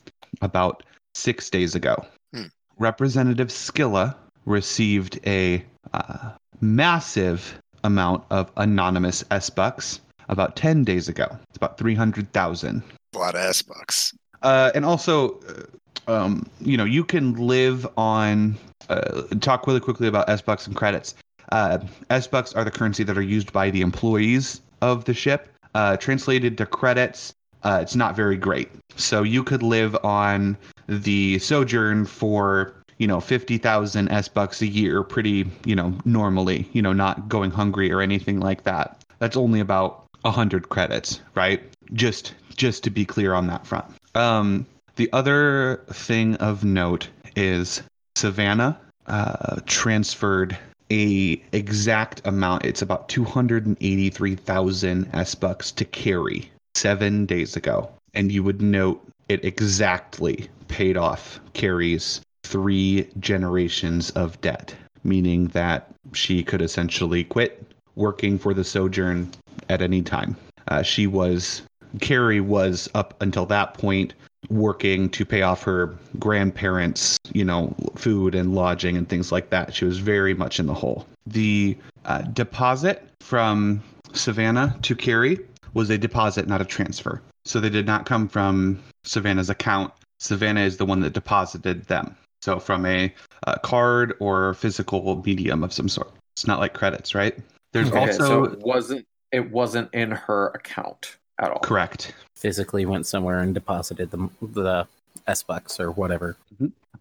about 0.41 0.83
six 1.15 1.49
days 1.49 1.75
ago. 1.75 2.05
Hmm. 2.33 2.45
Representative 2.77 3.47
Skilla 3.47 4.15
received 4.45 5.19
a 5.25 5.63
uh, 5.93 6.31
massive 6.61 7.59
amount 7.83 8.23
of 8.29 8.51
anonymous 8.57 9.23
S 9.31 9.49
bucks 9.49 9.99
about 10.29 10.55
10 10.55 10.83
days 10.83 11.09
ago. 11.09 11.27
It's 11.49 11.57
about 11.57 11.77
300,000. 11.77 12.83
A 13.13 13.17
lot 13.17 13.35
of 13.35 13.41
S 13.41 13.61
bucks. 13.61 14.13
Uh, 14.41 14.71
and 14.75 14.85
also, 14.85 15.39
uh, 15.41 15.63
um, 16.07 16.45
you 16.59 16.77
know, 16.77 16.85
you 16.85 17.03
can 17.03 17.35
live 17.35 17.87
on. 17.97 18.57
Uh, 18.89 19.23
talk 19.39 19.65
really 19.65 19.79
quickly 19.79 20.07
about 20.07 20.29
S 20.29 20.41
bucks 20.41 20.67
and 20.67 20.75
credits. 20.75 21.15
Uh, 21.51 21.79
S 22.09 22.27
bucks 22.27 22.53
are 22.53 22.63
the 22.63 22.71
currency 22.71 23.03
that 23.03 23.17
are 23.17 23.21
used 23.21 23.53
by 23.53 23.69
the 23.69 23.81
employees 23.81 24.61
of 24.81 25.05
the 25.05 25.13
ship. 25.13 25.49
Uh, 25.73 25.97
translated 25.97 26.57
to 26.57 26.65
credits, 26.65 27.33
uh, 27.63 27.79
it's 27.81 27.95
not 27.95 28.15
very 28.15 28.37
great. 28.37 28.69
So 28.95 29.23
you 29.23 29.43
could 29.43 29.63
live 29.63 29.97
on 30.03 30.57
the 30.87 31.39
Sojourn 31.39 32.05
for 32.05 32.75
you 32.97 33.07
know 33.07 33.19
fifty 33.19 33.57
thousand 33.57 34.09
S 34.09 34.27
bucks 34.27 34.61
a 34.61 34.67
year, 34.67 35.03
pretty 35.03 35.49
you 35.65 35.75
know 35.75 35.93
normally. 36.05 36.69
You 36.73 36.81
know, 36.81 36.93
not 36.93 37.29
going 37.29 37.51
hungry 37.51 37.91
or 37.91 38.01
anything 38.01 38.39
like 38.39 38.63
that. 38.63 39.03
That's 39.19 39.37
only 39.37 39.59
about 39.59 40.05
hundred 40.25 40.69
credits, 40.69 41.21
right? 41.35 41.63
Just 41.93 42.33
just 42.55 42.83
to 42.83 42.89
be 42.89 43.05
clear 43.05 43.33
on 43.33 43.47
that 43.47 43.65
front. 43.65 43.85
Um, 44.15 44.65
the 44.95 45.09
other 45.13 45.83
thing 45.91 46.35
of 46.35 46.63
note 46.63 47.09
is 47.35 47.81
Savannah 48.15 48.79
uh, 49.07 49.59
transferred 49.65 50.57
a 50.91 51.41
exact 51.51 52.21
amount. 52.25 52.65
It's 52.65 52.81
about 52.81 53.09
two 53.09 53.23
hundred 53.23 53.65
and 53.65 53.77
eighty 53.81 54.09
three 54.09 54.35
thousand 54.35 55.09
S 55.13 55.35
bucks 55.35 55.71
to 55.71 55.85
Carrie 55.85 56.51
seven 56.75 57.25
days 57.25 57.55
ago, 57.55 57.89
and 58.13 58.31
you 58.31 58.43
would 58.43 58.61
note 58.61 59.03
it 59.29 59.43
exactly 59.45 60.49
paid 60.67 60.97
off 60.97 61.39
Carrie's 61.53 62.21
three 62.43 63.07
generations 63.19 64.09
of 64.11 64.39
debt, 64.41 64.75
meaning 65.03 65.47
that 65.47 65.89
she 66.13 66.43
could 66.43 66.61
essentially 66.61 67.23
quit 67.23 67.65
working 67.95 68.37
for 68.37 68.53
the 68.53 68.63
Sojourn 68.63 69.31
at 69.69 69.81
any 69.81 70.01
time. 70.01 70.35
Uh, 70.67 70.81
she 70.81 71.07
was 71.07 71.61
Carrie 72.01 72.41
was 72.41 72.89
up 72.93 73.15
until 73.21 73.45
that 73.47 73.73
point 73.75 74.13
working 74.49 75.09
to 75.09 75.25
pay 75.25 75.41
off 75.41 75.63
her 75.63 75.93
grandparents, 76.19 77.17
you 77.33 77.45
know, 77.45 77.75
food 77.95 78.35
and 78.35 78.55
lodging 78.55 78.97
and 78.97 79.07
things 79.07 79.31
like 79.31 79.49
that. 79.49 79.73
She 79.73 79.85
was 79.85 79.99
very 79.99 80.33
much 80.33 80.59
in 80.59 80.65
the 80.65 80.73
hole. 80.73 81.05
The 81.27 81.77
uh, 82.05 82.21
deposit 82.21 83.07
from 83.21 83.81
Savannah 84.13 84.77
to 84.81 84.95
Carrie 84.95 85.39
was 85.73 85.89
a 85.89 85.97
deposit, 85.97 86.47
not 86.47 86.61
a 86.61 86.65
transfer. 86.65 87.21
So 87.45 87.59
they 87.59 87.69
did 87.69 87.85
not 87.85 88.05
come 88.05 88.27
from 88.27 88.81
Savannah's 89.03 89.49
account. 89.49 89.91
Savannah 90.19 90.61
is 90.61 90.77
the 90.77 90.85
one 90.85 91.01
that 91.01 91.13
deposited 91.13 91.85
them. 91.85 92.15
So 92.41 92.59
from 92.59 92.85
a, 92.85 93.13
uh 93.47 93.57
card 93.59 94.13
or 94.19 94.53
physical 94.53 95.21
medium 95.25 95.63
of 95.63 95.73
some 95.73 95.89
sort. 95.89 96.11
It's 96.35 96.47
not 96.47 96.59
like 96.59 96.73
credits, 96.73 97.13
right? 97.13 97.37
There's 97.71 97.89
Okay, 97.89 97.99
also 97.99 98.17
so 98.17 98.43
it 98.45 98.59
wasn't 98.59 99.05
it 99.31 99.51
wasn't 99.51 99.93
in 99.93 100.11
her 100.11 100.49
account 100.49 101.17
at 101.39 101.51
all. 101.51 101.59
correct. 101.59 102.13
Physically 102.35 102.85
went 102.85 103.05
somewhere 103.05 103.39
and 103.39 103.53
deposited 103.53 104.11
the 104.11 104.29
the 104.41 104.87
S 105.27 105.43
bucks 105.43 105.79
or 105.79 105.91
whatever. 105.91 106.35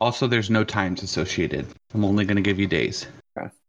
Also, 0.00 0.26
there's 0.26 0.50
no 0.50 0.64
times 0.64 1.02
associated. 1.02 1.66
I'm 1.94 2.04
only 2.04 2.24
going 2.24 2.36
to 2.36 2.42
give 2.42 2.58
you 2.58 2.66
days. 2.66 3.06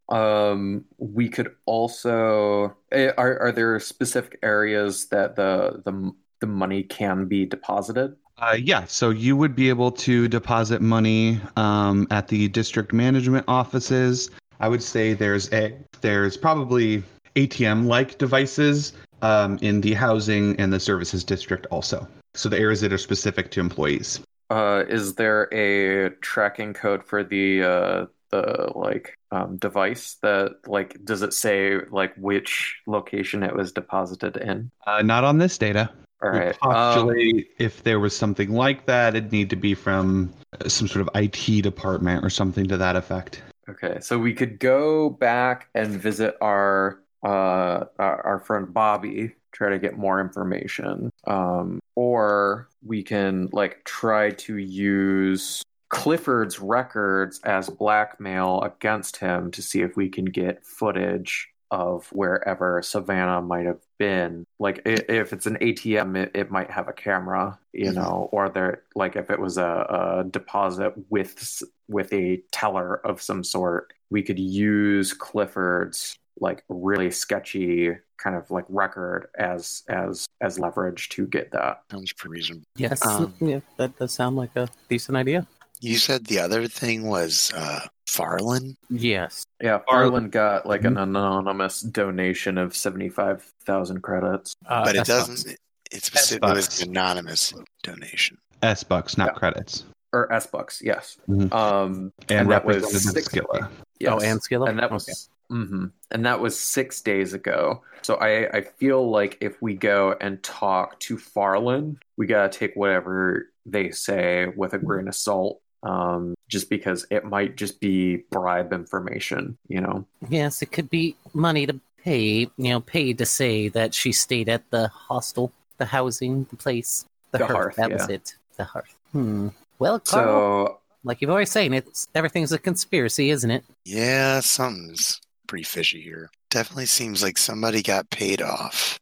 Um, 0.09 0.83
we 0.97 1.29
could 1.29 1.55
also 1.65 2.75
eh, 2.91 3.11
are 3.17 3.39
are 3.39 3.51
there 3.51 3.79
specific 3.79 4.37
areas 4.43 5.07
that 5.07 5.35
the 5.35 5.81
the 5.85 6.13
the 6.39 6.47
money 6.47 6.83
can 6.83 7.25
be 7.25 7.45
deposited? 7.45 8.15
Uh, 8.37 8.57
yeah, 8.59 8.83
so 8.85 9.11
you 9.11 9.37
would 9.37 9.55
be 9.55 9.69
able 9.69 9.91
to 9.91 10.27
deposit 10.27 10.81
money 10.81 11.39
um, 11.55 12.07
at 12.11 12.27
the 12.27 12.47
district 12.49 12.91
management 12.91 13.45
offices. 13.47 14.29
I 14.59 14.67
would 14.67 14.83
say 14.83 15.13
there's 15.13 15.51
a 15.53 15.73
there's 16.01 16.35
probably 16.35 17.03
ATM-like 17.35 18.17
devices 18.17 18.93
um, 19.23 19.57
in 19.61 19.81
the 19.81 19.93
housing 19.93 20.55
and 20.59 20.71
the 20.71 20.79
services 20.79 21.23
district 21.23 21.65
also. 21.71 22.07
So 22.35 22.49
the 22.49 22.59
areas 22.59 22.81
that 22.81 22.93
are 22.93 22.97
specific 22.97 23.49
to 23.51 23.59
employees. 23.59 24.19
Uh, 24.49 24.83
is 24.87 25.15
there 25.15 25.47
a 25.53 26.11
tracking 26.21 26.73
code 26.73 27.03
for 27.03 27.23
the 27.23 27.63
uh 27.63 28.05
the 28.29 28.71
like 28.75 29.17
um 29.31 29.57
device 29.57 30.15
that 30.21 30.55
like 30.67 31.03
does 31.05 31.21
it 31.21 31.33
say 31.33 31.77
like 31.91 32.13
which 32.15 32.81
location 32.85 33.41
it 33.41 33.55
was 33.55 33.71
deposited 33.71 34.37
in? 34.37 34.69
Uh, 34.85 35.01
not 35.01 35.23
on 35.23 35.37
this 35.37 35.57
data. 35.57 35.89
All 36.21 36.29
right. 36.29 36.55
Um, 36.61 36.73
Postulate 36.73 37.47
if 37.57 37.83
there 37.83 37.99
was 37.99 38.15
something 38.15 38.51
like 38.51 38.85
that, 38.85 39.15
it'd 39.15 39.31
need 39.31 39.49
to 39.49 39.55
be 39.55 39.73
from 39.73 40.33
uh, 40.59 40.67
some 40.67 40.87
sort 40.87 41.07
of 41.07 41.09
IT 41.15 41.61
department 41.61 42.23
or 42.23 42.29
something 42.29 42.67
to 42.67 42.77
that 42.77 42.95
effect. 42.95 43.41
Okay, 43.69 43.99
so 44.01 44.19
we 44.19 44.33
could 44.33 44.59
go 44.59 45.09
back 45.09 45.69
and 45.73 45.91
visit 45.93 46.35
our 46.41 47.02
uh 47.23 47.85
our, 47.99 48.39
friend 48.45 48.73
Bobby, 48.73 49.33
try 49.51 49.69
to 49.69 49.79
get 49.79 49.97
more 49.97 50.19
information. 50.19 51.09
Um 51.25 51.79
or 51.95 52.69
we 52.85 53.03
can 53.03 53.49
like 53.51 53.83
try 53.85 54.31
to 54.31 54.57
use 54.57 55.63
Clifford's 55.89 56.59
records 56.59 57.39
as 57.43 57.69
blackmail 57.69 58.61
against 58.61 59.17
him 59.17 59.51
to 59.51 59.61
see 59.61 59.81
if 59.81 59.95
we 59.95 60.09
can 60.09 60.25
get 60.25 60.65
footage 60.65 61.49
of 61.69 62.07
wherever 62.11 62.81
Savannah 62.83 63.41
might 63.41 63.65
have 63.65 63.81
been. 63.97 64.45
Like 64.59 64.81
if 64.85 65.33
it's 65.33 65.45
an 65.47 65.57
ATM, 65.59 66.15
it, 66.17 66.31
it 66.35 66.51
might 66.51 66.69
have 66.69 66.87
a 66.87 66.93
camera, 66.93 67.57
you 67.73 67.89
Mhm. 67.91 67.95
know, 67.95 68.29
or 68.31 68.49
there 68.49 68.83
like 68.95 69.15
if 69.15 69.29
it 69.31 69.39
was 69.39 69.57
a, 69.57 70.23
a 70.23 70.29
deposit 70.29 70.93
with 71.09 71.63
with 71.87 72.11
a 72.13 72.41
teller 72.51 72.95
of 73.05 73.21
some 73.21 73.43
sort, 73.43 73.93
we 74.09 74.21
could 74.23 74.39
use 74.39 75.13
Clifford's 75.13 76.17
like 76.39 76.63
really 76.69 77.11
sketchy 77.11 77.91
kind 78.17 78.35
of 78.35 78.49
like 78.49 78.65
record 78.69 79.27
as 79.37 79.83
as 79.89 80.25
as 80.41 80.57
leverage 80.59 81.09
to 81.09 81.27
get 81.27 81.51
that. 81.51 81.81
Sounds 81.91 82.13
pretty 82.13 82.31
reasonable. 82.33 82.65
Yes, 82.75 83.05
Um, 83.05 83.33
yeah, 83.41 83.59
that 83.77 83.97
does 83.97 84.13
sound 84.13 84.35
like 84.35 84.55
a 84.55 84.67
decent 84.89 85.17
idea. 85.17 85.45
You 85.81 85.97
said 85.97 86.25
the 86.27 86.39
other 86.39 86.67
thing 86.67 87.03
was 87.07 87.51
uh, 87.55 87.81
Farland. 88.07 88.77
Yes. 88.89 89.43
Yeah, 89.61 89.79
Farland 89.89 90.31
got 90.31 90.65
like 90.65 90.85
an 90.85 90.97
anonymous 90.97 91.81
donation 91.81 92.57
of 92.57 92.75
seventy 92.75 93.09
five 93.09 93.43
thousand 93.65 94.01
credits. 94.01 94.55
Uh, 94.65 94.85
but 94.85 94.95
it 94.95 94.99
S 94.99 95.07
bucks. 95.09 95.27
doesn't. 95.27 95.57
It 95.91 96.03
specifically 96.03 96.53
was 96.53 96.81
an 96.81 96.89
anonymous 96.89 97.53
donation. 97.83 98.37
S 98.63 98.83
bucks, 98.83 99.17
not 99.17 99.27
Yeah. 99.33 99.33
credits. 99.33 99.83
Or 100.13 100.31
S 100.31 100.47
bucks, 100.47 100.81
yes. 100.81 101.17
Mhm. 101.27 101.51
Um 101.53 102.13
And, 102.29 102.41
And 102.41 102.51
that 102.51 102.63
was 102.65 102.77
Representative 102.77 103.23
six- 103.23 103.27
Skilla. 103.35 103.69
yes. 103.99 104.11
Oh, 104.13 104.19
and 104.21 104.39
Skilla? 104.41 104.69
and 104.69 104.79
that 104.79 104.89
was 104.91 105.29
mhm. 105.51 105.91
and 106.11 106.25
that 106.25 106.39
was 106.39 106.59
six 106.59 107.01
days 107.01 107.33
ago. 107.33 107.83
So 108.01 108.15
I 108.15 108.47
I 108.57 108.61
feel 108.61 109.09
like 109.09 109.37
if 109.41 109.61
we 109.61 109.73
go 109.75 110.15
and 110.19 110.41
talk 110.43 110.99
to 111.01 111.17
Farland, 111.17 111.97
we 112.17 112.25
gotta 112.27 112.49
take 112.49 112.75
whatever 112.75 113.49
they 113.65 113.91
say 113.91 114.47
with 114.47 114.73
a 114.73 114.79
grain 114.79 115.07
of 115.07 115.15
salt. 115.15 115.59
Um, 115.83 116.33
just 116.47 116.69
because 116.69 117.05
it 117.11 117.25
might 117.25 117.57
just 117.57 117.81
be 117.81 118.23
bribe 118.31 118.71
information, 118.71 119.57
you 119.67 119.81
know. 119.81 120.05
Yes, 120.29 120.61
it 120.61 120.71
could 120.71 120.89
be 120.89 121.17
money 121.33 121.65
to 121.65 121.77
pay, 122.01 122.49
you 122.55 122.69
know, 122.69 122.79
paid 122.79 123.17
to 123.17 123.25
say 123.25 123.67
that 123.69 123.93
she 123.93 124.13
stayed 124.13 124.47
at 124.47 124.69
the 124.71 124.87
hostel, 124.87 125.51
the 125.79 125.85
housing, 125.85 126.45
the 126.49 126.55
place, 126.55 127.05
the, 127.31 127.39
The 127.39 127.47
hearth. 127.47 127.57
hearth, 127.57 127.75
That 127.75 127.91
was 127.91 128.07
it. 128.09 128.35
The 128.55 128.63
hearth. 128.63 128.95
Hmm. 129.11 129.49
Well, 129.79 129.99
Carl, 129.99 130.67
So 130.67 130.79
like 131.03 131.21
you've 131.21 131.31
always 131.31 131.51
saying, 131.51 131.73
it's 131.73 132.07
everything's 132.15 132.53
a 132.53 132.59
conspiracy, 132.59 133.29
isn't 133.29 133.51
it? 133.51 133.65
Yeah, 133.83 134.39
something's 134.39 135.19
pretty 135.53 135.63
fishy 135.63 136.01
here. 136.01 136.31
Definitely 136.49 136.87
seems 136.87 137.21
like 137.21 137.37
somebody 137.37 137.83
got 137.83 138.09
paid 138.09 138.41
off. 138.41 138.99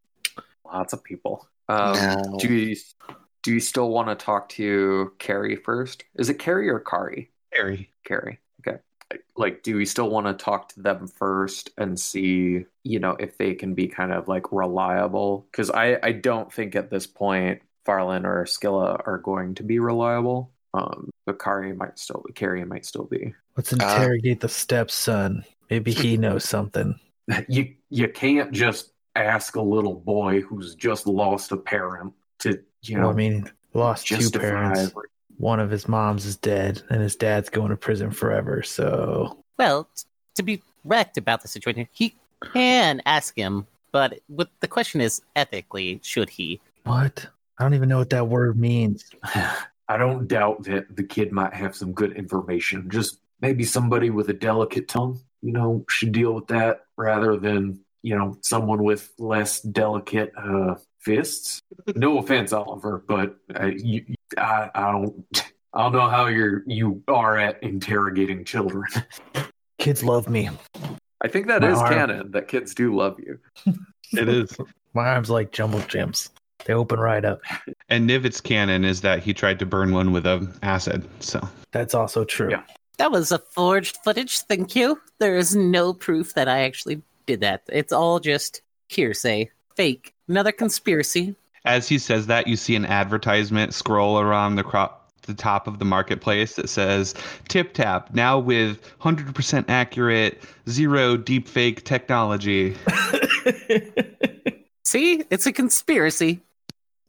lots 0.65 0.91
of 0.91 1.01
people. 1.01 1.47
Um, 1.69 1.93
Now- 1.95 2.37
do 2.39 2.53
you 2.53 2.75
do 3.43 3.53
you 3.53 3.61
still 3.61 3.89
want 3.89 4.09
to 4.09 4.15
talk 4.25 4.49
to 4.49 5.13
Carrie 5.17 5.55
first? 5.55 6.03
Is 6.15 6.29
it 6.29 6.39
Carrie 6.39 6.69
or 6.69 6.81
Kari? 6.81 7.31
Carrie. 7.53 7.89
Carrie. 8.03 8.39
Okay. 8.59 8.79
Like, 9.37 9.63
do 9.63 9.77
we 9.77 9.85
still 9.85 10.09
want 10.09 10.27
to 10.27 10.33
talk 10.33 10.67
to 10.73 10.81
them 10.81 11.07
first 11.07 11.69
and 11.77 11.97
see, 11.97 12.65
you 12.83 12.99
know, 12.99 13.11
if 13.11 13.37
they 13.37 13.53
can 13.55 13.73
be 13.73 13.87
kind 13.87 14.11
of 14.11 14.27
like 14.27 14.51
reliable? 14.51 15.47
Because 15.51 15.69
I, 15.71 15.99
I 16.03 16.11
don't 16.11 16.51
think 16.51 16.75
at 16.75 16.89
this 16.91 17.07
point 17.07 17.61
Farland 17.85 18.25
or 18.25 18.43
Skilla 18.43 19.01
are 19.07 19.17
going 19.17 19.55
to 19.55 19.63
be 19.63 19.79
reliable. 19.79 20.51
Um, 20.73 21.09
but 21.25 21.39
Kari 21.39 21.73
might 21.73 21.97
still, 21.97 22.23
Carrie 22.35 22.65
might 22.65 22.85
still 22.85 23.05
be. 23.05 23.33
Let's 23.55 23.71
interrogate 23.73 24.41
the 24.41 24.49
stepson. 24.49 25.45
Maybe 25.71 25.91
he 25.93 26.17
knows 26.17 26.43
something. 26.45 26.99
You 27.47 27.75
you 27.89 28.09
can't 28.09 28.51
just 28.51 28.91
ask 29.15 29.55
a 29.55 29.61
little 29.61 29.93
boy 29.93 30.41
who's 30.41 30.75
just 30.75 31.07
lost 31.07 31.51
a 31.53 31.57
parent 31.57 32.13
to 32.39 32.59
you 32.83 32.97
Well, 32.97 33.05
know 33.05 33.09
I 33.11 33.13
mean, 33.13 33.49
lost 33.73 34.07
two 34.07 34.17
justify. 34.17 34.41
parents. 34.49 34.91
One 35.37 35.59
of 35.61 35.69
his 35.69 35.87
moms 35.87 36.25
is 36.25 36.35
dead, 36.35 36.81
and 36.89 37.01
his 37.01 37.15
dad's 37.15 37.49
going 37.49 37.69
to 37.69 37.77
prison 37.77 38.11
forever. 38.11 38.63
So 38.63 39.43
Well, 39.57 39.87
to 40.35 40.43
be 40.43 40.61
correct 40.83 41.17
about 41.17 41.41
the 41.41 41.47
situation, 41.47 41.87
he 41.93 42.15
can 42.53 43.01
ask 43.05 43.37
him, 43.37 43.65
but 43.93 44.19
with, 44.27 44.49
the 44.59 44.67
question 44.67 44.99
is 44.99 45.21
ethically, 45.35 45.99
should 46.03 46.29
he? 46.29 46.59
what? 46.83 47.27
I 47.59 47.63
don't 47.63 47.75
even 47.75 47.87
know 47.87 47.99
what 47.99 48.09
that 48.09 48.27
word 48.27 48.59
means. 48.59 49.05
I 49.87 49.97
don't 49.97 50.27
doubt 50.27 50.63
that 50.63 50.95
the 50.95 51.03
kid 51.03 51.31
might 51.31 51.53
have 51.53 51.75
some 51.75 51.93
good 51.93 52.13
information. 52.17 52.89
Just 52.89 53.19
maybe 53.39 53.63
somebody 53.63 54.09
with 54.09 54.29
a 54.29 54.33
delicate 54.33 54.87
tongue, 54.89 55.21
you 55.41 55.51
know, 55.51 55.85
should 55.89 56.11
deal 56.11 56.33
with 56.33 56.47
that 56.47 56.81
rather 56.97 57.37
than, 57.37 57.79
you 58.01 58.17
know, 58.17 58.37
someone 58.41 58.83
with 58.83 59.11
less 59.17 59.61
delicate 59.61 60.31
uh, 60.37 60.75
fists. 60.99 61.61
No 61.95 62.19
offense, 62.19 62.53
Oliver, 62.53 63.03
but 63.07 63.37
uh, 63.59 63.67
you, 63.67 64.05
I, 64.37 64.69
I 64.73 64.91
don't, 64.91 65.25
I 65.73 65.83
don't 65.83 65.93
know 65.93 66.09
how 66.09 66.27
you're 66.27 66.63
you 66.67 67.03
are 67.07 67.37
at 67.37 67.61
interrogating 67.63 68.43
children. 68.43 68.85
Kids 69.77 70.03
love 70.03 70.27
me. 70.29 70.49
I 71.23 71.27
think 71.27 71.47
that 71.47 71.61
My 71.61 71.71
is 71.71 71.79
arm. 71.79 71.93
canon 71.93 72.31
that 72.31 72.47
kids 72.47 72.75
do 72.75 72.95
love 72.95 73.19
you. 73.19 73.39
It 74.11 74.27
is. 74.27 74.55
My 74.93 75.07
arms 75.07 75.29
like 75.29 75.51
jumbo 75.51 75.79
gyms. 75.79 76.29
They 76.65 76.73
open 76.73 76.99
right 76.99 77.23
up. 77.25 77.41
And 77.89 78.07
Nivitz's 78.07 78.41
canon 78.41 78.83
is 78.85 79.01
that 79.01 79.23
he 79.23 79.33
tried 79.33 79.57
to 79.59 79.65
burn 79.65 79.93
one 79.93 80.11
with 80.11 80.25
a 80.25 80.47
acid. 80.61 81.07
So 81.19 81.47
That's 81.71 81.95
also 81.95 82.23
true. 82.25 82.51
Yeah. 82.51 82.63
That 83.01 83.11
was 83.11 83.31
a 83.31 83.39
forged 83.39 83.97
footage, 84.03 84.41
thank 84.41 84.75
you. 84.75 85.01
There 85.17 85.35
is 85.35 85.55
no 85.55 85.91
proof 85.91 86.35
that 86.35 86.47
I 86.47 86.59
actually 86.61 87.01
did 87.25 87.39
that. 87.41 87.63
It's 87.67 87.91
all 87.91 88.19
just 88.19 88.61
hearsay, 88.89 89.49
fake, 89.75 90.13
another 90.27 90.51
conspiracy. 90.51 91.33
as 91.65 91.87
he 91.87 91.97
says 91.97 92.27
that, 92.27 92.45
you 92.45 92.55
see 92.55 92.75
an 92.75 92.85
advertisement 92.85 93.73
scroll 93.73 94.19
around 94.19 94.55
the 94.55 94.63
crop 94.63 95.11
the 95.23 95.33
top 95.33 95.65
of 95.67 95.79
the 95.79 95.85
marketplace 95.85 96.55
that 96.57 96.69
says 96.69 97.15
Tip 97.47 97.73
Tap 97.73 98.13
now 98.13 98.37
with 98.37 98.79
100% 98.99 99.65
accurate 99.67 100.43
zero 100.69 101.17
deepfake 101.17 101.83
technology. 101.83 102.75
See, 104.83 105.23
it's 105.31 105.47
a 105.47 105.51
conspiracy. 105.53 106.39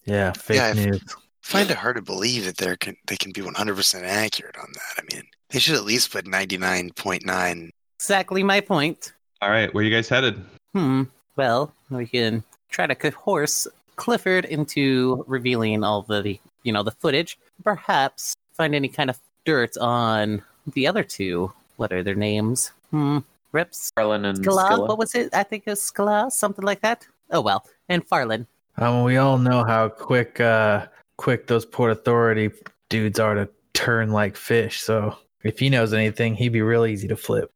yeah, 0.07 0.33
fake 0.33 0.57
Yeah, 0.57 0.71
if- 0.71 0.77
news. 0.87 1.03
find 1.43 1.71
it 1.71 1.77
hard 1.77 1.97
to 1.97 2.03
believe 2.03 2.45
that 2.47 2.57
they 2.57 2.77
can 2.77 2.97
they 3.07 3.17
can 3.17 3.33
be 3.33 3.41
100% 3.43 4.03
accurate 4.05 4.57
on 4.57 4.69
that. 4.73 5.03
I 5.05 5.15
mean, 5.15 5.25
they 5.53 5.59
should 5.59 5.77
at 5.77 5.85
least 5.85 6.11
put 6.11 6.25
99.9. 6.25 7.71
Exactly 7.99 8.43
my 8.43 8.61
point. 8.61 9.12
All 9.41 9.51
right, 9.51 9.73
where 9.73 9.85
you 9.85 9.91
guys 9.91 10.09
headed? 10.09 10.43
Hmm. 10.75 11.05
Well, 11.37 11.73
we 11.91 12.07
can 12.07 12.43
try 12.71 12.87
to 12.87 12.95
coerce 12.95 13.67
Clifford 13.97 14.45
into 14.47 15.25
revealing 15.27 15.85
all 15.85 16.03
the 16.03 16.38
you 16.62 16.73
know, 16.73 16.83
the 16.83 16.91
footage. 16.91 17.38
Perhaps 17.65 18.35
find 18.53 18.75
any 18.75 18.88
kind 18.88 19.11
of 19.11 19.19
dirt 19.45 19.77
on 19.79 20.43
the 20.73 20.87
other 20.87 21.03
two. 21.03 21.53
What 21.77 21.93
are 21.93 22.03
their 22.03 22.15
names? 22.15 22.73
Hmm. 22.91 23.19
Rips. 23.53 23.91
Farland 23.97 24.25
and 24.25 24.38
Skala. 24.38 24.71
Skilla. 24.71 24.88
What 24.88 24.99
was 24.99 25.15
it? 25.15 25.35
I 25.35 25.43
think 25.43 25.65
it 25.67 25.71
was 25.71 25.81
Skala, 25.81 26.31
something 26.31 26.65
like 26.65 26.81
that. 26.81 27.07
Oh 27.31 27.41
well. 27.41 27.67
And 27.88 28.07
Farland. 28.07 28.47
Um, 28.79 29.05
we 29.05 29.19
all 29.19 29.37
know 29.37 29.65
how 29.65 29.88
quick, 29.88 30.41
uh, 30.41 30.87
quick 31.19 31.47
those 31.47 31.67
Port 31.67 31.93
Authority 31.93 32.51
dudes 32.88 33.21
are 33.21 33.35
to 33.35 33.49
turn 33.75 34.12
like 34.12 34.37
fish. 34.37 34.81
So 34.81 35.17
if 35.45 35.59
he 35.59 35.69
knows 35.69 35.93
anything, 35.93 36.35
he'd 36.35 36.51
be 36.51 36.63
real 36.63 36.87
easy 36.87 37.09
to 37.09 37.17
flip. 37.17 37.51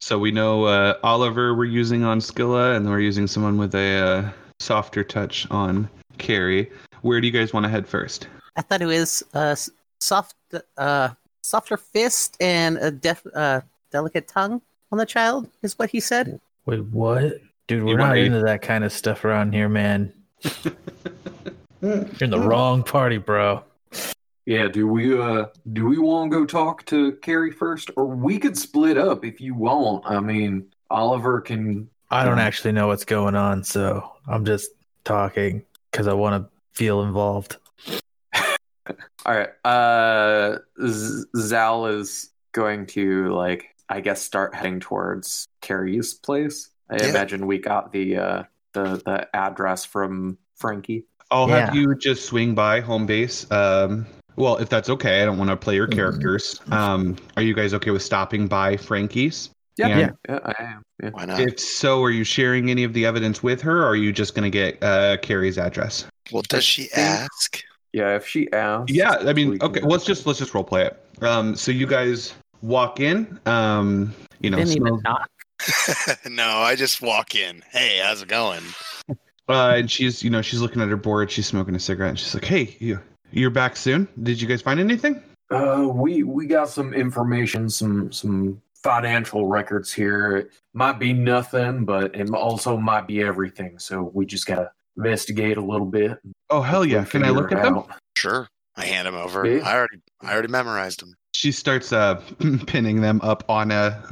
So 0.00 0.18
we 0.18 0.30
know 0.30 0.64
uh, 0.64 0.98
Oliver 1.02 1.54
we're 1.54 1.64
using 1.64 2.04
on 2.04 2.18
Skilla, 2.20 2.76
and 2.76 2.86
we're 2.88 3.00
using 3.00 3.26
someone 3.26 3.56
with 3.56 3.74
a 3.74 3.96
uh, 3.98 4.30
softer 4.60 5.02
touch 5.02 5.50
on 5.50 5.88
Carrie. 6.18 6.70
Where 7.00 7.20
do 7.20 7.26
you 7.26 7.32
guys 7.32 7.52
want 7.54 7.64
to 7.64 7.70
head 7.70 7.88
first? 7.88 8.28
I 8.56 8.62
thought 8.62 8.82
it 8.82 8.86
was 8.86 9.22
uh 9.32 9.56
soft, 10.00 10.34
uh, 10.76 11.08
softer 11.42 11.76
fist 11.78 12.36
and 12.40 12.76
a 12.78 12.90
def, 12.90 13.22
uh, 13.34 13.62
delicate 13.90 14.28
tongue 14.28 14.60
on 14.92 14.98
the 14.98 15.06
child 15.06 15.48
is 15.62 15.78
what 15.78 15.88
he 15.90 16.00
said. 16.00 16.38
Wait, 16.66 16.84
what? 16.86 17.40
Dude, 17.66 17.82
we're 17.82 17.92
You 17.92 17.96
not 17.96 18.08
wanna- 18.08 18.20
into 18.20 18.40
that 18.42 18.60
kind 18.60 18.84
of 18.84 18.92
stuff 18.92 19.24
around 19.24 19.54
here, 19.54 19.68
man. 19.70 20.12
You're 21.80 22.06
in 22.20 22.30
the 22.30 22.38
wrong 22.40 22.82
party, 22.82 23.18
bro. 23.18 23.62
Yeah, 24.46 24.68
do 24.68 24.86
we 24.86 25.18
uh 25.18 25.46
do 25.72 25.86
we 25.86 25.98
want 25.98 26.30
to 26.30 26.38
go 26.38 26.44
talk 26.44 26.84
to 26.86 27.12
Carrie 27.22 27.50
first, 27.50 27.90
or 27.96 28.06
we 28.06 28.38
could 28.38 28.58
split 28.58 28.98
up 28.98 29.24
if 29.24 29.40
you 29.40 29.54
want? 29.54 30.04
I 30.06 30.20
mean, 30.20 30.66
Oliver 30.90 31.40
can. 31.40 31.88
I 32.10 32.24
don't 32.24 32.38
actually 32.38 32.72
know 32.72 32.86
what's 32.88 33.04
going 33.06 33.34
on, 33.34 33.64
so 33.64 34.12
I'm 34.28 34.44
just 34.44 34.70
talking 35.04 35.62
because 35.90 36.06
I 36.06 36.12
want 36.12 36.44
to 36.44 36.50
feel 36.78 37.02
involved. 37.02 37.56
All 39.26 39.34
right. 39.34 39.48
Uh, 39.64 40.58
Z- 40.86 41.24
Zal 41.38 41.86
is 41.86 42.30
going 42.52 42.86
to 42.88 43.32
like, 43.34 43.74
I 43.88 44.00
guess, 44.00 44.20
start 44.20 44.54
heading 44.54 44.78
towards 44.80 45.48
Carrie's 45.62 46.12
place. 46.12 46.68
I 46.90 46.96
Yeah. 46.98 47.08
imagine 47.08 47.46
we 47.46 47.58
got 47.58 47.92
the 47.92 48.16
uh 48.18 48.42
the 48.74 49.00
the 49.06 49.34
address 49.34 49.86
from 49.86 50.36
Frankie. 50.56 51.04
I'll 51.30 51.48
Yeah. 51.48 51.66
have 51.66 51.74
you 51.74 51.94
just 51.94 52.26
swing 52.26 52.54
by 52.54 52.80
home 52.80 53.06
base. 53.06 53.50
Um, 53.50 54.06
well, 54.36 54.56
if 54.56 54.68
that's 54.68 54.88
okay, 54.90 55.22
I 55.22 55.24
don't 55.24 55.38
want 55.38 55.50
to 55.50 55.56
play 55.56 55.74
your 55.74 55.86
Mhm. 55.88 55.94
characters. 55.94 56.60
Um, 56.70 57.16
are 57.36 57.42
you 57.42 57.54
guys 57.54 57.74
okay 57.74 57.90
with 57.90 58.02
stopping 58.02 58.46
by 58.48 58.76
Frankie's? 58.76 59.50
Yeah, 59.76 59.88
Yeah. 59.88 60.10
yeah, 60.28 60.38
I 60.44 60.62
am. 60.62 60.82
Yeah. 61.02 61.10
Why 61.10 61.24
not? 61.24 61.40
If 61.40 61.58
so, 61.58 62.02
are 62.02 62.10
you 62.10 62.22
sharing 62.24 62.70
any 62.70 62.84
of 62.84 62.92
the 62.92 63.04
evidence 63.06 63.42
with 63.42 63.60
her, 63.62 63.82
or 63.82 63.88
are 63.88 63.96
you 63.96 64.12
just 64.12 64.34
going 64.34 64.44
to 64.44 64.50
get 64.50 64.82
uh, 64.82 65.16
Carrie's 65.22 65.58
address? 65.58 66.06
well, 66.32 66.42
does 66.48 66.64
she 66.64 66.88
ask? 66.92 67.60
Yeah, 67.92 68.16
if 68.16 68.26
she 68.26 68.50
asks. 68.52 68.90
Yeah, 68.92 69.16
I 69.20 69.32
mean, 69.32 69.58
okay, 69.60 69.80
well, 69.80 69.90
let's 69.90 70.04
just 70.04 70.26
let's 70.26 70.38
just 70.38 70.54
role 70.54 70.64
play 70.64 70.86
it. 70.86 71.00
Um, 71.22 71.54
so 71.54 71.70
you 71.72 71.86
guys 71.86 72.34
walk 72.62 72.98
in. 73.00 73.38
Um, 73.46 74.14
you 74.40 74.50
know, 74.50 74.56
Didn't 74.58 74.76
even 74.76 75.00
knock. 75.04 75.28
no, 76.28 76.48
I 76.58 76.74
just 76.76 77.00
walk 77.02 77.34
in. 77.34 77.62
Hey, 77.70 78.00
how's 78.02 78.22
it 78.22 78.28
going? 78.28 78.62
uh, 79.48 79.74
and 79.76 79.90
she's 79.90 80.22
you 80.22 80.30
know 80.30 80.42
she's 80.42 80.60
looking 80.60 80.82
at 80.82 80.88
her 80.88 80.96
board. 80.96 81.30
She's 81.30 81.46
smoking 81.46 81.74
a 81.74 81.80
cigarette. 81.80 82.10
And 82.10 82.18
she's 82.18 82.34
like, 82.34 82.44
"Hey, 82.44 82.76
you 82.80 83.00
you're 83.34 83.50
back 83.50 83.76
soon? 83.76 84.08
Did 84.22 84.40
you 84.40 84.48
guys 84.48 84.62
find 84.62 84.80
anything?" 84.80 85.22
Uh, 85.50 85.88
we 85.92 86.22
we 86.22 86.46
got 86.46 86.68
some 86.68 86.94
information, 86.94 87.68
some 87.68 88.10
some 88.12 88.60
financial 88.82 89.46
records 89.46 89.92
here. 89.92 90.36
It 90.36 90.50
might 90.72 90.98
be 90.98 91.12
nothing, 91.12 91.84
but 91.84 92.14
it 92.14 92.30
also 92.30 92.76
might 92.76 93.06
be 93.06 93.22
everything. 93.22 93.78
So 93.78 94.10
we 94.14 94.26
just 94.26 94.46
gotta 94.46 94.70
investigate 94.96 95.56
a 95.56 95.60
little 95.64 95.86
bit. 95.86 96.18
Oh 96.50 96.62
hell 96.62 96.84
yeah! 96.84 97.04
Can 97.04 97.24
I 97.24 97.30
look 97.30 97.52
it 97.52 97.58
at 97.58 97.64
them? 97.64 97.78
out. 97.78 97.90
Sure. 98.16 98.48
I 98.76 98.86
hand 98.86 99.06
them 99.06 99.14
over. 99.14 99.46
Yeah. 99.46 99.66
I 99.68 99.74
already, 99.76 100.00
I 100.20 100.32
already 100.32 100.48
memorized 100.48 101.00
them. 101.00 101.14
She 101.32 101.52
starts 101.52 101.92
uh 101.92 102.20
pinning 102.66 103.00
them 103.00 103.20
up 103.22 103.44
on 103.48 103.70
a 103.70 104.02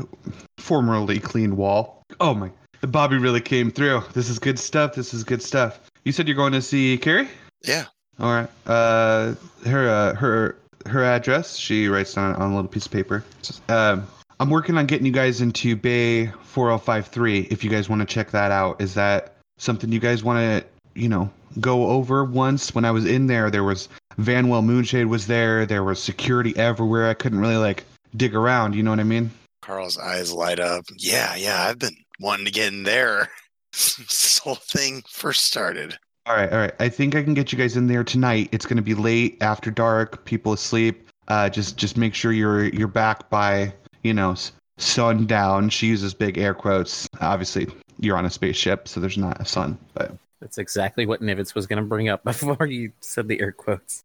formerly 0.58 1.18
clean 1.18 1.56
wall. 1.56 2.02
Oh 2.20 2.34
my! 2.34 2.50
Bobby 2.82 3.16
really 3.16 3.40
came 3.40 3.70
through. 3.70 4.02
This 4.12 4.28
is 4.28 4.38
good 4.38 4.58
stuff. 4.58 4.94
This 4.94 5.14
is 5.14 5.24
good 5.24 5.42
stuff. 5.42 5.80
You 6.04 6.12
said 6.12 6.26
you're 6.26 6.36
going 6.36 6.52
to 6.52 6.62
see 6.62 6.98
Carrie. 6.98 7.28
Yeah. 7.64 7.84
All 8.20 8.32
right. 8.32 8.48
Uh, 8.66 9.34
her 9.66 9.88
uh, 9.88 10.14
her 10.14 10.56
her 10.86 11.04
address. 11.04 11.56
She 11.56 11.88
writes 11.88 12.14
down 12.14 12.34
on 12.36 12.52
a 12.52 12.54
little 12.54 12.68
piece 12.68 12.86
of 12.86 12.92
paper. 12.92 13.24
Um, 13.68 14.06
I'm 14.40 14.50
working 14.50 14.76
on 14.76 14.86
getting 14.86 15.06
you 15.06 15.12
guys 15.12 15.40
into 15.40 15.76
Bay 15.76 16.26
4053. 16.26 17.48
If 17.50 17.62
you 17.62 17.70
guys 17.70 17.88
want 17.88 18.00
to 18.00 18.06
check 18.06 18.30
that 18.32 18.50
out, 18.50 18.80
is 18.80 18.94
that 18.94 19.34
something 19.58 19.92
you 19.92 20.00
guys 20.00 20.24
want 20.24 20.38
to 20.38 21.00
you 21.00 21.08
know 21.08 21.30
go 21.60 21.86
over 21.86 22.24
once? 22.24 22.74
When 22.74 22.84
I 22.84 22.90
was 22.90 23.06
in 23.06 23.26
there, 23.26 23.50
there 23.50 23.64
was 23.64 23.88
Vanwell 24.18 24.64
Moonshade 24.64 25.06
was 25.06 25.26
there. 25.26 25.66
There 25.66 25.84
was 25.84 26.02
security 26.02 26.56
everywhere. 26.56 27.08
I 27.08 27.14
couldn't 27.14 27.40
really 27.40 27.56
like 27.56 27.84
dig 28.16 28.34
around. 28.34 28.74
You 28.74 28.82
know 28.82 28.90
what 28.90 29.00
I 29.00 29.04
mean? 29.04 29.30
Carl's 29.62 29.96
eyes 29.96 30.32
light 30.32 30.60
up. 30.60 30.84
Yeah, 30.96 31.36
yeah. 31.36 31.62
I've 31.62 31.78
been 31.78 31.96
wanting 32.20 32.46
to 32.46 32.52
get 32.52 32.72
in 32.72 32.82
there. 32.82 33.30
this 33.72 34.38
whole 34.38 34.56
thing 34.56 35.02
first 35.08 35.44
started. 35.44 35.96
All 36.26 36.36
right, 36.36 36.52
all 36.52 36.58
right. 36.58 36.74
I 36.78 36.88
think 36.88 37.16
I 37.16 37.22
can 37.22 37.34
get 37.34 37.50
you 37.50 37.58
guys 37.58 37.76
in 37.76 37.88
there 37.88 38.04
tonight. 38.04 38.48
It's 38.52 38.64
going 38.64 38.76
to 38.76 38.82
be 38.82 38.94
late, 38.94 39.38
after 39.40 39.70
dark, 39.70 40.24
people 40.24 40.52
asleep. 40.52 41.08
Uh, 41.28 41.48
just 41.48 41.76
just 41.76 41.96
make 41.96 42.14
sure 42.14 42.32
you're 42.32 42.66
you're 42.66 42.88
back 42.88 43.28
by 43.28 43.72
you 44.02 44.14
know 44.14 44.36
sundown. 44.78 45.68
She 45.68 45.88
uses 45.88 46.14
big 46.14 46.38
air 46.38 46.54
quotes. 46.54 47.08
Obviously, 47.20 47.68
you're 47.98 48.16
on 48.16 48.24
a 48.24 48.30
spaceship, 48.30 48.86
so 48.86 49.00
there's 49.00 49.18
not 49.18 49.40
a 49.40 49.44
sun. 49.44 49.78
But 49.94 50.12
That's 50.40 50.58
exactly 50.58 51.06
what 51.06 51.22
Nivitz 51.22 51.54
was 51.54 51.66
going 51.66 51.82
to 51.82 51.88
bring 51.88 52.08
up 52.08 52.22
before 52.24 52.66
you 52.66 52.92
said 53.00 53.28
the 53.28 53.40
air 53.40 53.52
quotes. 53.52 54.04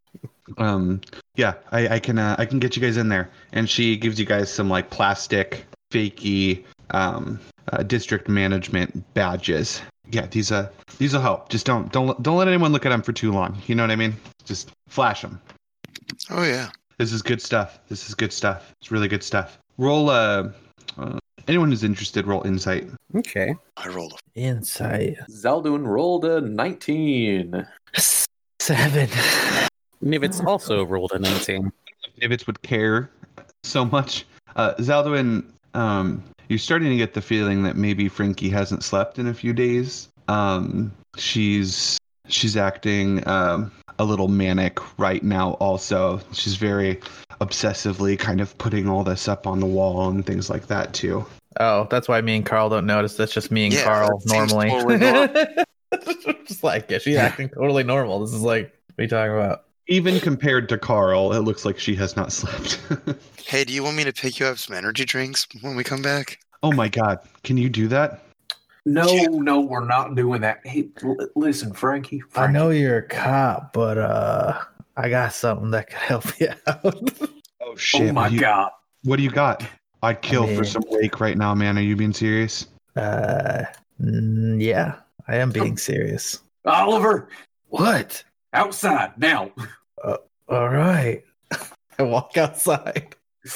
um, 0.57 1.01
yeah, 1.35 1.53
I, 1.71 1.95
I 1.95 1.99
can 1.99 2.17
uh, 2.17 2.35
I 2.39 2.45
can 2.45 2.59
get 2.59 2.75
you 2.75 2.81
guys 2.81 2.97
in 2.97 3.09
there. 3.09 3.29
And 3.51 3.69
she 3.69 3.95
gives 3.95 4.19
you 4.19 4.25
guys 4.25 4.51
some 4.51 4.69
like 4.69 4.89
plastic, 4.89 5.65
fakey 5.91 6.63
um, 6.91 7.39
uh, 7.73 7.83
district 7.83 8.29
management 8.29 9.13
badges. 9.13 9.81
Yeah, 10.09 10.25
these 10.27 10.51
uh 10.51 10.69
these 10.99 11.13
will 11.13 11.21
help. 11.21 11.49
Just 11.49 11.65
don't 11.65 11.91
don't 11.91 12.21
don't 12.23 12.37
let 12.37 12.47
anyone 12.47 12.71
look 12.71 12.85
at 12.85 12.89
them 12.89 13.01
for 13.01 13.11
too 13.11 13.31
long. 13.31 13.57
You 13.67 13.75
know 13.75 13.83
what 13.83 13.91
I 13.91 13.95
mean? 13.95 14.15
Just 14.45 14.71
flash 14.87 15.21
them. 15.21 15.41
Oh 16.29 16.43
yeah. 16.43 16.69
This 16.97 17.11
is 17.11 17.21
good 17.21 17.41
stuff. 17.41 17.79
This 17.89 18.07
is 18.07 18.15
good 18.15 18.33
stuff. 18.33 18.73
It's 18.81 18.91
really 18.91 19.07
good 19.07 19.23
stuff. 19.23 19.59
Roll 19.77 20.09
uh, 20.09 20.49
uh 20.97 21.19
anyone 21.47 21.69
who's 21.69 21.83
interested, 21.83 22.25
roll 22.25 22.45
insight. 22.47 22.87
Okay. 23.15 23.53
I 23.75 23.89
rolled 23.89 24.13
a 24.13 24.39
Insight 24.39 25.17
Zaldwin 25.29 25.85
rolled 25.85 26.25
a 26.25 26.41
19. 26.41 27.67
seven. 28.59 29.07
Nivitz 30.03 30.45
also 30.45 30.85
rolled 30.85 31.11
a 31.11 31.19
19. 31.19 31.71
Nivitz 32.21 32.47
would 32.47 32.61
care 32.61 33.09
so 33.63 33.83
much. 33.83 34.25
Uh 34.55 34.73
Zaldwin, 34.75 35.51
um, 35.73 36.23
you're 36.49 36.59
starting 36.59 36.89
to 36.89 36.97
get 36.97 37.13
the 37.13 37.21
feeling 37.21 37.63
that 37.63 37.75
maybe 37.75 38.07
Frankie 38.09 38.49
hasn't 38.49 38.83
slept 38.83 39.19
in 39.19 39.27
a 39.27 39.33
few 39.33 39.53
days. 39.53 40.09
Um 40.27 40.91
she's 41.17 41.97
she's 42.27 42.57
acting 42.57 43.27
um 43.27 43.71
a 43.99 44.03
little 44.03 44.27
manic 44.27 44.79
right 44.99 45.23
now 45.23 45.51
also. 45.53 46.19
She's 46.33 46.55
very 46.55 46.99
obsessively 47.41 48.17
kind 48.17 48.41
of 48.41 48.57
putting 48.57 48.87
all 48.89 49.03
this 49.03 49.27
up 49.27 49.47
on 49.47 49.59
the 49.59 49.65
wall 49.65 50.09
and 50.09 50.25
things 50.25 50.49
like 50.49 50.67
that 50.67 50.93
too. 50.93 51.25
Oh, 51.59 51.87
that's 51.89 52.07
why 52.07 52.21
me 52.21 52.35
and 52.35 52.45
Carl 52.45 52.69
don't 52.69 52.85
notice. 52.85 53.15
That's 53.15 53.33
just 53.33 53.49
me 53.51 53.65
and 53.65 53.73
Yeah, 53.73 53.83
Carl 53.83 54.21
normally. 54.25 54.69
totally 54.69 54.97
normal. 54.97 55.27
just 56.45 56.63
like 56.63 56.89
yeah, 56.91 56.99
she's 56.99 57.15
acting 57.17 57.49
totally 57.49 57.83
normal. 57.83 58.19
This 58.19 58.33
is 58.33 58.41
like 58.41 58.73
what 58.95 58.99
are 58.99 59.03
you 59.03 59.09
talking 59.09 59.33
about? 59.33 59.63
Even 59.89 60.19
compared 60.19 60.67
to 60.69 60.77
Carl, 60.77 61.33
it 61.33 61.39
looks 61.39 61.63
like 61.65 61.79
she 61.79 61.95
has 61.95 62.15
not 62.15 62.31
slept. 62.33 62.79
Hey, 63.45 63.63
do 63.63 63.73
you 63.73 63.83
want 63.83 63.95
me 63.95 64.03
to 64.03 64.11
pick 64.13 64.39
you 64.39 64.45
up 64.45 64.57
some 64.57 64.75
energy 64.75 65.05
drinks 65.05 65.47
when 65.61 65.75
we 65.75 65.83
come 65.83 66.01
back? 66.01 66.39
oh 66.63 66.71
my 66.71 66.87
god, 66.89 67.19
can 67.43 67.55
you 67.55 67.69
do 67.69 67.87
that? 67.87 68.23
No, 68.85 69.13
Yeah. 69.13 69.27
no, 69.31 69.59
we're 69.61 69.85
not 69.85 70.15
doing 70.15 70.41
that. 70.41 70.59
Hey, 70.65 70.89
l- 71.03 71.15
listen, 71.35 71.71
Frankie. 71.73 72.23
I 72.35 72.47
know 72.47 72.71
you're 72.71 72.97
a 72.97 73.07
cop, 73.07 73.73
but 73.73 73.97
uh, 73.97 74.59
I 74.95 75.09
got 75.09 75.33
something 75.33 75.69
that 75.71 75.87
could 75.89 75.99
help 75.99 76.39
you 76.39 76.49
out. 76.67 77.11
Oh 77.61 77.75
shit. 77.75 78.09
Oh 78.09 78.13
my 78.13 78.27
you, 78.29 78.39
god. 78.39 78.71
What 79.03 79.17
do 79.17 79.23
you 79.23 79.29
got? 79.29 79.63
I'd 80.01 80.21
kill 80.21 80.45
I 80.45 80.55
for 80.55 80.63
some 80.63 80.83
wake 80.87 81.19
right 81.19 81.37
now, 81.37 81.53
man. 81.53 81.77
Are 81.77 81.81
you 81.81 81.95
being 81.95 82.13
serious? 82.13 82.65
uh, 82.95 83.63
mm, 84.01 84.61
yeah, 84.61 84.95
I 85.27 85.35
am 85.37 85.51
being 85.51 85.77
serious. 85.77 86.41
Oliver, 86.65 87.29
What? 87.67 88.23
Outside 88.53 89.17
now. 89.17 89.51
Uh, 90.03 90.17
all 90.47 90.69
right. 90.69 91.23
I 91.99 92.03
walk 92.03 92.37
outside. 92.37 93.15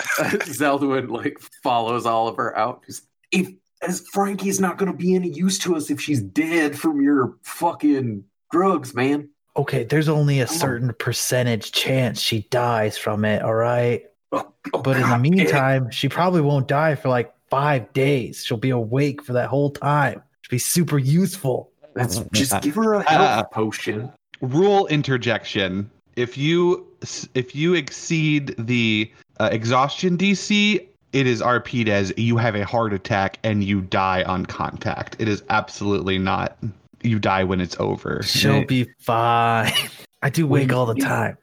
Zeldwin 0.00 1.10
like 1.10 1.38
follows 1.62 2.06
Oliver 2.06 2.56
out. 2.56 2.82
He's, 2.86 3.02
If 3.30 3.48
as 3.82 4.00
Frankie's 4.12 4.60
not 4.60 4.78
going 4.78 4.90
to 4.90 4.96
be 4.96 5.14
any 5.14 5.28
use 5.28 5.58
to 5.60 5.76
us 5.76 5.90
if 5.90 6.00
she's 6.00 6.22
dead 6.22 6.78
from 6.78 7.00
your 7.00 7.36
fucking 7.42 8.24
drugs, 8.50 8.94
man. 8.94 9.28
Okay, 9.56 9.84
there's 9.84 10.08
only 10.08 10.40
a 10.40 10.46
certain 10.46 10.94
percentage 10.98 11.72
chance 11.72 12.20
she 12.20 12.42
dies 12.50 12.96
from 12.96 13.24
it. 13.24 13.42
All 13.42 13.54
right. 13.54 14.04
Oh, 14.30 14.50
oh, 14.72 14.82
But 14.82 14.96
in 14.96 15.02
the 15.02 15.08
God, 15.08 15.20
meantime, 15.20 15.90
she 15.90 16.08
probably 16.08 16.40
won't 16.40 16.68
die 16.68 16.94
for 16.94 17.10
like 17.10 17.34
five 17.50 17.92
days. 17.92 18.44
She'll 18.44 18.56
be 18.56 18.70
awake 18.70 19.22
for 19.22 19.34
that 19.34 19.48
whole 19.48 19.70
time. 19.70 20.22
She'll 20.40 20.54
be 20.54 20.58
super 20.58 20.96
useful. 20.96 21.71
That's 21.94 22.18
just 22.32 22.60
give 22.62 22.74
her 22.76 22.94
a 22.94 23.04
Ah. 23.08 23.34
health 23.36 23.50
potion. 23.50 24.10
rule 24.40 24.86
interjection. 24.88 25.90
If 26.16 26.36
you 26.36 26.86
if 27.34 27.54
you 27.54 27.74
exceed 27.74 28.54
the 28.58 29.10
uh, 29.40 29.48
exhaustion 29.52 30.16
DC, 30.18 30.86
it 31.12 31.26
is 31.26 31.40
RP'd 31.42 31.88
as 31.88 32.12
you 32.16 32.36
have 32.36 32.54
a 32.54 32.64
heart 32.64 32.92
attack 32.92 33.38
and 33.44 33.64
you 33.64 33.80
die 33.82 34.22
on 34.24 34.46
contact. 34.46 35.16
It 35.18 35.28
is 35.28 35.42
absolutely 35.48 36.18
not. 36.18 36.56
You 37.02 37.18
die 37.18 37.44
when 37.44 37.60
it's 37.60 37.76
over. 37.80 38.22
She'll 38.22 38.64
be 38.64 38.86
fine. 39.00 39.72
I 40.22 40.30
do 40.30 40.46
wake 40.46 40.72
all 40.72 40.86
the 40.86 40.94
time. 40.94 41.36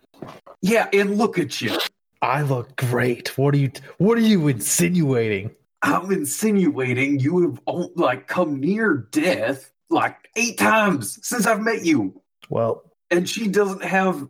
Yeah, 0.61 0.87
and 0.93 1.17
look 1.17 1.37
at 1.39 1.59
you. 1.61 1.77
I 2.21 2.41
look 2.43 2.75
great. 2.75 3.37
What 3.37 3.53
are 3.53 3.57
you 3.57 3.71
what 3.97 4.17
are 4.17 4.21
you 4.21 4.47
insinuating? 4.47 5.51
I'm 5.81 6.11
insinuating 6.11 7.19
you 7.19 7.41
have 7.65 7.89
like 7.95 8.27
come 8.27 8.59
near 8.59 9.07
death 9.11 9.68
like 9.89 10.17
eight 10.35 10.57
times 10.57 11.19
since 11.25 11.45
I've 11.47 11.61
met 11.61 11.85
you, 11.85 12.21
Well, 12.49 12.83
and 13.11 13.27
she 13.27 13.47
doesn't 13.47 13.83
have 13.83 14.27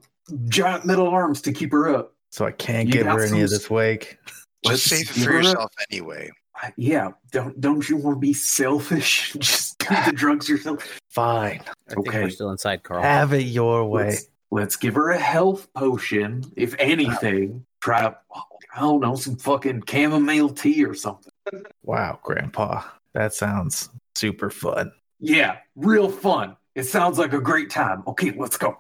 giant 0.47 0.85
metal 0.85 1.07
arms 1.07 1.41
to 1.43 1.51
keep 1.51 1.71
her 1.71 1.93
up. 1.93 2.13
so 2.29 2.45
I 2.45 2.51
can't 2.51 2.87
You 2.87 2.93
give 2.93 3.07
her 3.07 3.23
any 3.23 3.41
of 3.41 3.49
this 3.49 3.69
wake. 3.69 4.17
Just 4.27 4.45
Let's 4.65 4.83
save 4.83 5.01
it 5.17 5.23
for 5.23 5.31
her 5.31 5.39
a- 5.39 5.43
yourself 5.43 5.71
anyway. 5.91 6.29
I- 6.55 6.73
Yeah, 6.77 7.11
don't 7.31 7.59
don't 7.61 7.87
you 7.89 7.97
want 7.97 8.15
to 8.17 8.19
be 8.19 8.33
selfish? 8.33 9.33
Just 9.39 9.79
do 9.79 9.95
the 10.05 10.11
drugs 10.11 10.47
yourself. 10.49 10.85
Fine. 11.09 11.61
I 11.87 11.93
think 11.93 12.07
Okay. 12.09 12.23
we're 12.23 12.29
still 12.29 12.51
inside, 12.51 12.83
Carl. 12.83 13.01
Have 13.01 13.33
it 13.33 13.43
your 13.45 13.85
way. 13.89 14.07
Let's, 14.09 14.25
let's 14.51 14.75
give 14.75 14.95
her 14.95 15.11
a 15.11 15.17
health 15.17 15.71
potion, 15.73 16.43
if 16.57 16.75
anything. 16.79 17.65
Try, 17.81 18.13
I 18.75 18.79
don't 18.81 18.99
know, 18.99 19.15
some 19.15 19.37
fucking 19.37 19.83
chamomile 19.89 20.49
tea 20.49 20.83
or 20.85 20.93
something. 20.93 21.31
Wow, 21.83 22.19
Grandpa. 22.23 22.83
That 23.13 23.33
sounds 23.33 23.89
super 24.15 24.49
fun. 24.49 24.91
Yeah, 25.19 25.57
real 25.75 26.09
fun. 26.09 26.55
It 26.75 26.83
sounds 26.83 27.17
like 27.19 27.33
a 27.33 27.41
great 27.41 27.69
time. 27.69 28.03
Okay, 28.07 28.31
let's 28.37 28.57
go. 28.57 28.77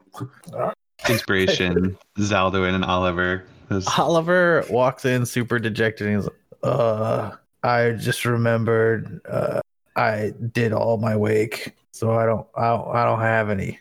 Inspiration, 1.09 1.97
Zaldwin 2.19 2.75
and 2.75 2.85
Oliver. 2.85 3.45
Those- 3.69 3.87
Oliver 3.97 4.65
walks 4.69 5.05
in 5.05 5.25
super 5.25 5.59
dejected 5.59 6.07
and 6.07 6.15
he's 6.17 6.25
like, 6.25 6.35
uh 6.63 7.31
I 7.63 7.91
just 7.91 8.25
remembered 8.25 9.21
uh 9.29 9.61
I 9.95 10.33
did 10.53 10.73
all 10.73 10.97
my 10.97 11.15
wake, 11.15 11.73
so 11.91 12.13
I 12.13 12.25
don't 12.25 12.47
I 12.55 12.67
don't, 12.69 12.95
I 12.95 13.05
don't 13.05 13.19
have 13.21 13.49
any. 13.49 13.79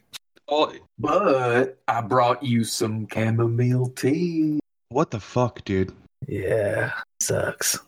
Oh, 0.48 0.72
But 0.98 1.78
I 1.88 2.00
brought 2.00 2.42
you 2.42 2.64
some 2.64 3.06
chamomile 3.12 3.88
tea. 3.90 4.60
what 4.88 5.10
the 5.10 5.20
fuck, 5.20 5.62
dude? 5.64 5.92
Yeah, 6.26 6.92
sucks. 7.20 7.78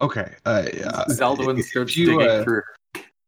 Okay. 0.00 0.34
Uh, 0.46 0.64
uh, 0.84 1.04
Zeldwin 1.10 1.58
if 1.58 1.66
starts 1.66 1.96
you, 1.96 2.06
digging 2.18 2.28
uh, 2.28 2.42
through. 2.44 2.62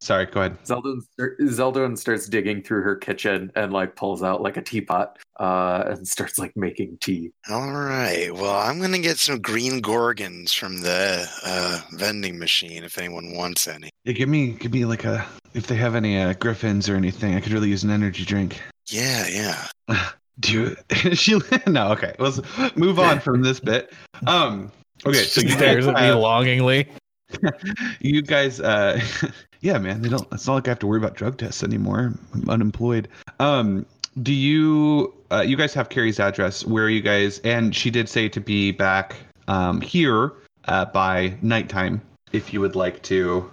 Sorry, 0.03 0.27
go 0.27 0.41
ahead. 0.41 0.57
Zelda, 0.67 0.97
start- 1.13 1.39
Zeldwin 1.39 1.97
starts 1.97 2.29
digging 2.29 2.61
through 2.61 2.83
her 2.83 2.97
kitchen 2.97 3.53
and 3.55 3.73
like 3.73 3.95
pulls 3.95 4.21
out 4.25 4.43
like 4.43 4.57
a 4.57 4.61
teapot 4.61 5.17
uh, 5.39 5.85
and 5.87 6.09
starts 6.09 6.41
like 6.41 6.57
making 6.57 6.99
tea. 7.01 7.31
All 7.49 7.71
right. 7.73 8.35
Well, 8.35 8.57
I'm 8.57 8.81
gonna 8.81 8.99
get 8.99 9.19
some 9.19 9.41
green 9.41 9.81
gorgons 9.81 10.53
from 10.53 10.81
the 10.81 11.25
uh, 11.47 11.83
vending 11.93 12.37
machine 12.37 12.83
if 12.83 12.99
anyone 12.99 13.37
wants 13.37 13.69
any. 13.69 13.91
Yeah, 14.03 14.15
give 14.15 14.29
me, 14.29 14.55
give 14.55 14.73
me 14.73 14.85
like 14.87 15.05
a. 15.05 15.25
If 15.55 15.69
they 15.69 15.77
have 15.77 15.95
any 15.95 16.21
uh, 16.21 16.33
griffins 16.33 16.89
or 16.89 16.97
anything, 16.97 17.37
I 17.37 17.41
could 17.41 17.53
really 17.53 17.69
use 17.69 17.85
an 17.85 17.91
energy 17.91 18.25
drink. 18.25 18.61
Yeah, 18.89 19.29
yeah. 19.29 20.09
Do 20.41 20.53
you, 20.53 20.77
she? 21.15 21.39
No. 21.69 21.93
Okay. 21.93 22.17
Let's 22.19 22.41
move 22.75 22.99
on 22.99 23.21
from 23.21 23.43
this 23.43 23.61
bit. 23.61 23.93
Um. 24.27 24.73
Okay. 25.07 25.23
So 25.23 25.43
She 25.43 25.47
you 25.47 25.53
stares 25.53 25.87
at 25.87 25.95
me 25.95 26.11
longingly. 26.11 26.89
you 28.01 28.23
guys. 28.23 28.61
Uh. 28.61 29.01
Yeah, 29.65 29.79
man. 29.79 30.03
They 30.03 30.09
don't. 30.09 30.27
It's 30.33 30.49
not 30.49 30.55
like 30.55 30.67
I 30.67 30.73
have 30.73 30.81
to 30.81 30.89
worry 30.89 30.99
about 30.99 31.15
drug 31.15 31.39
tests 31.39 31.63
anymore. 31.63 32.13
I'm 32.35 32.51
unemployed. 32.51 33.07
Um. 33.39 33.87
Do 34.21 34.33
you? 34.33 35.15
Uh, 35.31 35.43
you 35.43 35.57
guys 35.57 35.73
have 35.75 35.89
Carrie's 35.89 36.19
address. 36.19 36.67
Where 36.67 36.83
are 36.83 36.89
you 36.89 37.01
guys? 37.01 37.39
And 37.45 37.73
she 37.73 37.89
did 37.89 38.09
say 38.09 38.29
to 38.31 38.41
be 38.41 38.73
back 38.73 39.15
um 39.47 39.81
here 39.81 40.33
uh, 40.67 40.87
by 40.87 41.37
nighttime 41.43 42.03
if 42.33 42.53
you 42.53 42.61
would 42.61 42.75
like 42.75 43.03
to. 43.05 43.49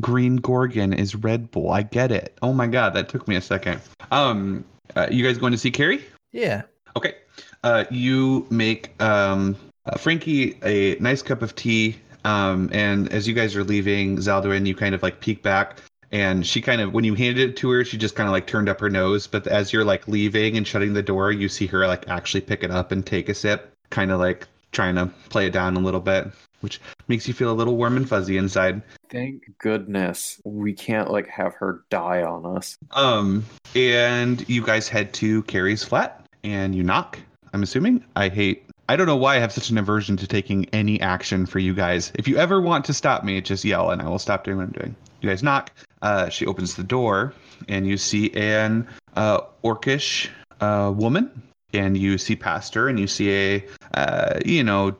Green 0.00 0.36
Gorgon 0.36 0.92
is 0.92 1.14
Red 1.14 1.50
Bull. 1.50 1.70
I 1.70 1.82
get 1.82 2.12
it. 2.12 2.38
Oh 2.42 2.52
my 2.52 2.66
god, 2.66 2.94
that 2.94 3.08
took 3.08 3.26
me 3.28 3.36
a 3.36 3.40
second. 3.40 3.80
Um, 4.10 4.64
uh, 4.96 5.08
you 5.10 5.24
guys 5.24 5.36
going 5.38 5.52
to 5.52 5.58
see 5.58 5.70
Carrie? 5.70 6.04
Yeah. 6.32 6.62
Okay. 6.96 7.14
Uh, 7.62 7.84
you 7.90 8.46
make 8.50 9.00
um, 9.02 9.56
uh, 9.86 9.98
Frankie 9.98 10.58
a 10.62 10.96
nice 11.00 11.22
cup 11.22 11.42
of 11.42 11.54
tea. 11.54 11.96
Um, 12.24 12.70
and 12.72 13.12
as 13.12 13.26
you 13.26 13.34
guys 13.34 13.56
are 13.56 13.64
leaving 13.64 14.16
Zaldwin, 14.18 14.66
you 14.66 14.74
kind 14.74 14.94
of 14.94 15.02
like 15.02 15.20
peek 15.20 15.42
back. 15.42 15.80
And 16.12 16.44
she 16.44 16.60
kind 16.60 16.80
of, 16.80 16.92
when 16.92 17.04
you 17.04 17.14
handed 17.14 17.50
it 17.50 17.56
to 17.58 17.70
her, 17.70 17.84
she 17.84 17.96
just 17.96 18.16
kind 18.16 18.28
of 18.28 18.32
like 18.32 18.46
turned 18.46 18.68
up 18.68 18.80
her 18.80 18.90
nose. 18.90 19.26
But 19.26 19.46
as 19.46 19.72
you're 19.72 19.84
like 19.84 20.08
leaving 20.08 20.56
and 20.56 20.66
shutting 20.66 20.92
the 20.92 21.02
door, 21.02 21.30
you 21.30 21.48
see 21.48 21.66
her 21.66 21.86
like 21.86 22.08
actually 22.08 22.40
pick 22.40 22.64
it 22.64 22.70
up 22.70 22.90
and 22.90 23.06
take 23.06 23.28
a 23.28 23.34
sip, 23.34 23.72
kind 23.90 24.10
of 24.10 24.18
like 24.18 24.46
trying 24.72 24.96
to 24.96 25.06
play 25.28 25.46
it 25.46 25.52
down 25.52 25.76
a 25.76 25.80
little 25.80 26.00
bit, 26.00 26.26
which 26.60 26.80
makes 27.08 27.28
you 27.28 27.34
feel 27.34 27.50
a 27.50 27.54
little 27.54 27.76
warm 27.76 27.96
and 27.96 28.08
fuzzy 28.08 28.36
inside. 28.36 28.82
Thank 29.08 29.42
goodness 29.58 30.40
we 30.44 30.72
can't 30.72 31.10
like 31.10 31.28
have 31.28 31.54
her 31.54 31.84
die 31.90 32.22
on 32.22 32.56
us. 32.56 32.76
Um, 32.92 33.44
and 33.74 34.48
you 34.48 34.64
guys 34.64 34.88
head 34.88 35.12
to 35.14 35.42
Carrie's 35.44 35.84
flat 35.84 36.26
and 36.42 36.74
you 36.74 36.82
knock. 36.82 37.18
I'm 37.52 37.62
assuming. 37.62 38.04
I 38.16 38.28
hate. 38.28 38.69
I 38.90 38.96
don't 38.96 39.06
know 39.06 39.14
why 39.14 39.36
I 39.36 39.38
have 39.38 39.52
such 39.52 39.70
an 39.70 39.78
aversion 39.78 40.16
to 40.16 40.26
taking 40.26 40.68
any 40.72 41.00
action 41.00 41.46
for 41.46 41.60
you 41.60 41.74
guys. 41.74 42.10
If 42.16 42.26
you 42.26 42.38
ever 42.38 42.60
want 42.60 42.84
to 42.86 42.92
stop 42.92 43.22
me, 43.22 43.40
just 43.40 43.64
yell 43.64 43.92
and 43.92 44.02
I 44.02 44.08
will 44.08 44.18
stop 44.18 44.42
doing 44.42 44.56
what 44.56 44.64
I'm 44.64 44.72
doing. 44.72 44.96
You 45.20 45.28
guys 45.28 45.44
knock. 45.44 45.70
Uh, 46.02 46.28
she 46.28 46.44
opens 46.44 46.74
the 46.74 46.82
door 46.82 47.32
and 47.68 47.86
you 47.86 47.96
see 47.96 48.32
an 48.32 48.88
uh, 49.14 49.42
orcish 49.62 50.28
uh, 50.60 50.92
woman. 50.92 51.30
And 51.72 51.96
you 51.96 52.18
see 52.18 52.34
past 52.34 52.74
her 52.74 52.88
and 52.88 52.98
you 52.98 53.06
see 53.06 53.30
a, 53.30 53.64
uh, 53.94 54.40
you 54.44 54.64
know, 54.64 54.96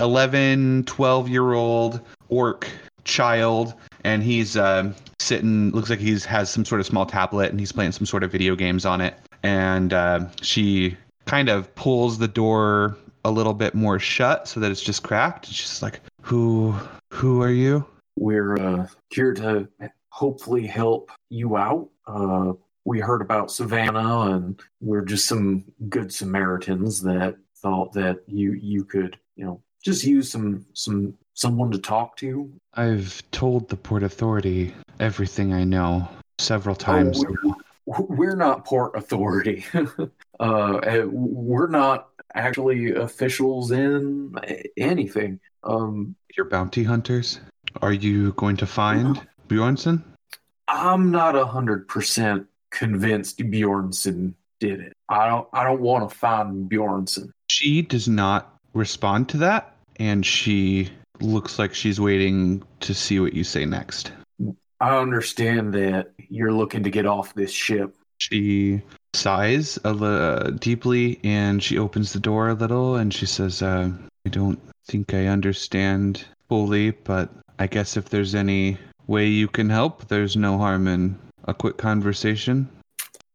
11, 0.00 0.84
12 0.84 1.28
year 1.28 1.52
old 1.52 2.00
orc 2.30 2.66
child. 3.04 3.74
And 4.04 4.22
he's 4.22 4.56
um 4.56 4.94
sitting, 5.18 5.70
looks 5.72 5.90
like 5.90 5.98
he's 5.98 6.24
has 6.24 6.48
some 6.48 6.64
sort 6.64 6.80
of 6.80 6.86
small 6.86 7.04
tablet 7.04 7.50
and 7.50 7.60
he's 7.60 7.72
playing 7.72 7.92
some 7.92 8.06
sort 8.06 8.22
of 8.22 8.32
video 8.32 8.56
games 8.56 8.86
on 8.86 9.02
it. 9.02 9.16
And 9.42 9.92
uh, 9.92 10.28
she 10.40 10.96
kind 11.26 11.50
of 11.50 11.74
pulls 11.74 12.16
the 12.16 12.28
door 12.28 12.96
a 13.24 13.30
little 13.30 13.54
bit 13.54 13.74
more 13.74 13.98
shut 13.98 14.48
so 14.48 14.60
that 14.60 14.70
it's 14.70 14.82
just 14.82 15.02
cracked. 15.02 15.48
It's 15.48 15.56
just 15.56 15.82
like, 15.82 16.00
"Who, 16.22 16.74
who 17.10 17.42
are 17.42 17.50
you?" 17.50 17.86
We're 18.16 18.56
uh, 18.56 18.86
here 19.10 19.34
to 19.34 19.68
hopefully 20.10 20.66
help 20.66 21.10
you 21.30 21.56
out. 21.56 21.88
Uh, 22.06 22.52
we 22.84 23.00
heard 23.00 23.22
about 23.22 23.50
Savannah, 23.50 24.32
and 24.32 24.60
we're 24.80 25.04
just 25.04 25.26
some 25.26 25.64
good 25.88 26.12
Samaritans 26.12 27.02
that 27.02 27.36
thought 27.56 27.92
that 27.94 28.22
you 28.26 28.52
you 28.52 28.84
could 28.84 29.18
you 29.36 29.44
know 29.44 29.62
just 29.82 30.04
use 30.04 30.30
some 30.30 30.66
some 30.74 31.16
someone 31.34 31.70
to 31.70 31.78
talk 31.78 32.16
to. 32.18 32.50
I've 32.74 33.22
told 33.30 33.68
the 33.68 33.76
port 33.76 34.02
authority 34.02 34.74
everything 35.00 35.52
I 35.52 35.64
know 35.64 36.08
several 36.38 36.76
times. 36.76 37.24
Oh, 37.24 37.56
we're, 37.86 38.04
we're 38.04 38.36
not 38.36 38.64
port 38.64 38.96
authority. 38.96 39.64
uh, 40.40 40.76
eh, 40.78 41.04
we're 41.04 41.68
not 41.68 42.08
actually 42.32 42.92
officials 42.92 43.70
in 43.70 44.34
anything. 44.76 45.40
Um, 45.62 46.16
You're 46.36 46.48
bounty 46.48 46.84
hunters. 46.84 47.40
Are 47.82 47.92
you 47.92 48.32
going 48.32 48.56
to 48.58 48.66
find 48.66 49.26
Bjornsson? 49.48 50.02
I'm 50.68 51.10
not 51.10 51.36
a 51.36 51.46
hundred 51.46 51.88
percent 51.88 52.46
convinced 52.70 53.38
Bjornsson 53.38 54.34
did 54.60 54.80
it. 54.80 54.92
I 55.08 55.28
don't. 55.28 55.48
I 55.52 55.64
don't 55.64 55.80
want 55.80 56.08
to 56.08 56.16
find 56.16 56.70
Bjornsson. 56.70 57.30
She 57.48 57.82
does 57.82 58.08
not 58.08 58.56
respond 58.72 59.28
to 59.30 59.36
that, 59.38 59.76
and 59.96 60.24
she 60.24 60.90
looks 61.20 61.58
like 61.58 61.74
she's 61.74 62.00
waiting 62.00 62.62
to 62.80 62.94
see 62.94 63.20
what 63.20 63.34
you 63.34 63.44
say 63.44 63.64
next. 63.64 64.12
I 64.80 64.96
understand 64.98 65.74
that 65.74 66.12
you're 66.28 66.52
looking 66.52 66.82
to 66.84 66.90
get 66.90 67.06
off 67.06 67.34
this 67.34 67.52
ship. 67.52 67.94
She 68.18 68.82
sighs 69.14 69.78
a 69.84 69.92
li- 69.92 70.06
uh, 70.08 70.50
deeply 70.50 71.20
and 71.24 71.62
she 71.62 71.78
opens 71.78 72.12
the 72.12 72.20
door 72.20 72.48
a 72.48 72.54
little 72.54 72.96
and 72.96 73.12
she 73.12 73.26
says, 73.26 73.62
uh, 73.62 73.90
I 74.26 74.28
don't 74.28 74.60
think 74.86 75.14
I 75.14 75.26
understand 75.26 76.24
fully, 76.48 76.90
but 76.90 77.30
I 77.58 77.66
guess 77.66 77.96
if 77.96 78.08
there's 78.08 78.34
any 78.34 78.78
way 79.06 79.26
you 79.26 79.48
can 79.48 79.70
help, 79.70 80.08
there's 80.08 80.36
no 80.36 80.58
harm 80.58 80.88
in 80.88 81.18
a 81.44 81.54
quick 81.54 81.76
conversation. 81.76 82.68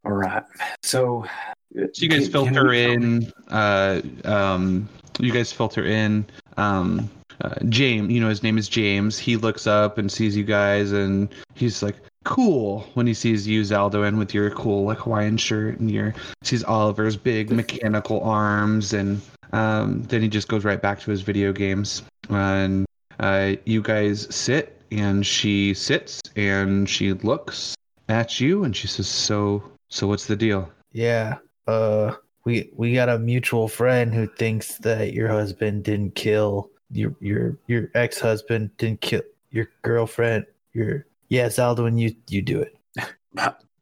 All 0.06 0.14
right. 0.14 0.44
So, 0.84 1.26
So 1.74 1.88
you 1.96 2.10
guys 2.10 2.28
filter 2.28 2.74
in, 2.74 3.32
uh, 3.50 4.02
um, 4.26 4.90
you 5.20 5.32
guys 5.32 5.52
filter 5.52 5.86
in, 5.86 6.26
um, 6.58 7.10
uh, 7.42 7.56
James, 7.70 8.12
you 8.12 8.20
know, 8.20 8.30
his 8.30 8.44
name 8.44 8.58
is 8.58 8.68
James. 8.68 9.18
He 9.18 9.38
looks 9.38 9.68
up 9.68 9.98
and 9.98 10.12
sees 10.12 10.36
you 10.36 10.44
guys 10.44 10.92
and 10.92 11.30
he's 11.56 11.82
like, 11.82 11.96
cool 12.26 12.88
when 12.94 13.08
he 13.08 13.14
sees 13.14 13.48
you, 13.48 13.62
Zaldwin, 13.62 14.18
with 14.18 14.34
your 14.34 14.50
cool 14.52 14.86
like 14.86 15.00
Hawaiian 15.00 15.38
shirt 15.38 15.80
and 15.80 15.90
your 15.90 16.14
sees 16.44 16.64
Oliver's 16.64 17.18
big 17.18 17.52
mechanical 17.52 18.22
arms 18.22 18.94
and 18.94 19.22
um, 19.52 20.04
then 20.04 20.22
he 20.22 20.28
just 20.28 20.48
goes 20.48 20.64
right 20.64 20.82
back 20.82 21.00
to 21.02 21.12
his 21.12 21.22
video 21.22 21.52
games. 21.52 22.04
And 22.30 22.86
uh, 23.20 23.54
you 23.66 23.82
guys 23.82 24.34
sit 24.34 24.82
and 24.92 25.26
she 25.26 25.74
sits 25.74 26.22
and 26.36 26.90
she 26.90 27.14
looks 27.14 27.76
at 28.08 28.40
you 28.40 28.64
and 28.64 28.76
she 28.76 28.88
says, 28.88 29.08
so, 29.08 29.64
so 29.90 30.08
what's 30.08 30.26
the 30.26 30.36
deal? 30.36 30.70
Yeah. 30.92 31.38
Uh, 31.68 32.16
we 32.46 32.70
we 32.76 32.94
got 32.94 33.10
a 33.10 33.20
mutual 33.20 33.68
friend 33.68 34.14
who 34.14 34.26
thinks 34.26 34.78
that 34.80 35.14
your 35.14 35.28
husband 35.28 35.84
didn't 35.84 36.16
kill 36.16 36.70
your 36.90 37.16
your 37.20 37.58
your 37.68 37.92
ex 37.94 38.20
husband 38.20 38.76
didn't 38.78 39.02
kill 39.02 39.22
your 39.52 39.70
girlfriend. 39.84 40.46
Your 40.74 41.06
yeah, 41.30 41.48
Zaldwin, 41.48 42.00
you 42.00 42.16
you 42.28 42.42
do 42.42 42.62
it. 42.62 42.76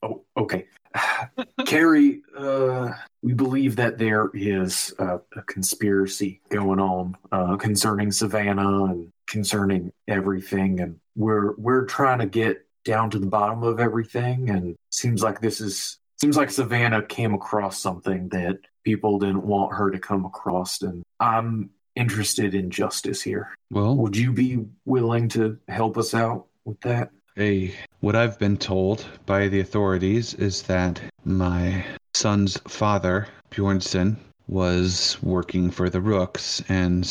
Oh, 0.04 0.24
okay. 0.36 0.66
Carrie, 1.66 2.22
uh, 2.38 2.92
we 3.22 3.34
believe 3.34 3.76
that 3.78 3.98
there 3.98 4.30
is 4.34 4.94
a, 5.00 5.20
a 5.36 5.42
conspiracy 5.44 6.42
going 6.50 6.80
on 6.80 7.16
uh, 7.32 7.56
concerning 7.58 8.12
Savannah 8.12 8.86
and 8.86 9.12
concerning 9.28 9.92
everything, 10.08 10.80
and 10.80 11.00
we're 11.16 11.54
we're 11.56 11.86
trying 11.86 12.20
to 12.20 12.26
get 12.26 12.66
down 12.86 13.10
to 13.12 13.20
the 13.20 13.28
bottom 13.28 13.64
of 13.64 13.80
everything. 13.80 14.50
And 14.50 14.76
seems 14.92 15.24
like 15.24 15.42
this 15.42 15.62
is 15.62 15.98
seems 16.18 16.38
like 16.38 16.52
Savannah 16.52 17.04
came 17.04 17.34
across 17.34 17.82
something 17.82 18.30
that 18.30 18.60
people 18.84 19.20
didn't 19.20 19.46
want 19.46 19.76
her 19.76 19.92
to 19.92 20.00
come 20.00 20.26
across, 20.26 20.82
and 20.82 21.04
I'm 21.20 21.70
interested 21.96 22.54
in 22.54 22.70
justice 22.70 23.22
here. 23.22 23.50
Well, 23.72 23.96
Would 23.98 24.16
you 24.16 24.32
be 24.32 24.66
willing 24.86 25.30
to 25.30 25.58
help 25.68 25.98
us 25.98 26.14
out 26.14 26.46
with 26.64 26.80
that? 26.82 27.10
A 27.40 27.74
what 28.00 28.16
I've 28.16 28.40
been 28.40 28.58
told 28.58 29.06
by 29.26 29.48
the 29.48 29.60
authorities 29.60 30.34
is 30.34 30.64
that 30.64 31.02
my 31.24 31.86
son's 32.14 32.58
father, 32.68 33.28
Bjornsson, 33.52 34.18
was 34.48 35.18
working 35.22 35.70
for 35.72 35.90
the 35.90 36.02
Rooks 36.02 36.64
and 36.70 37.08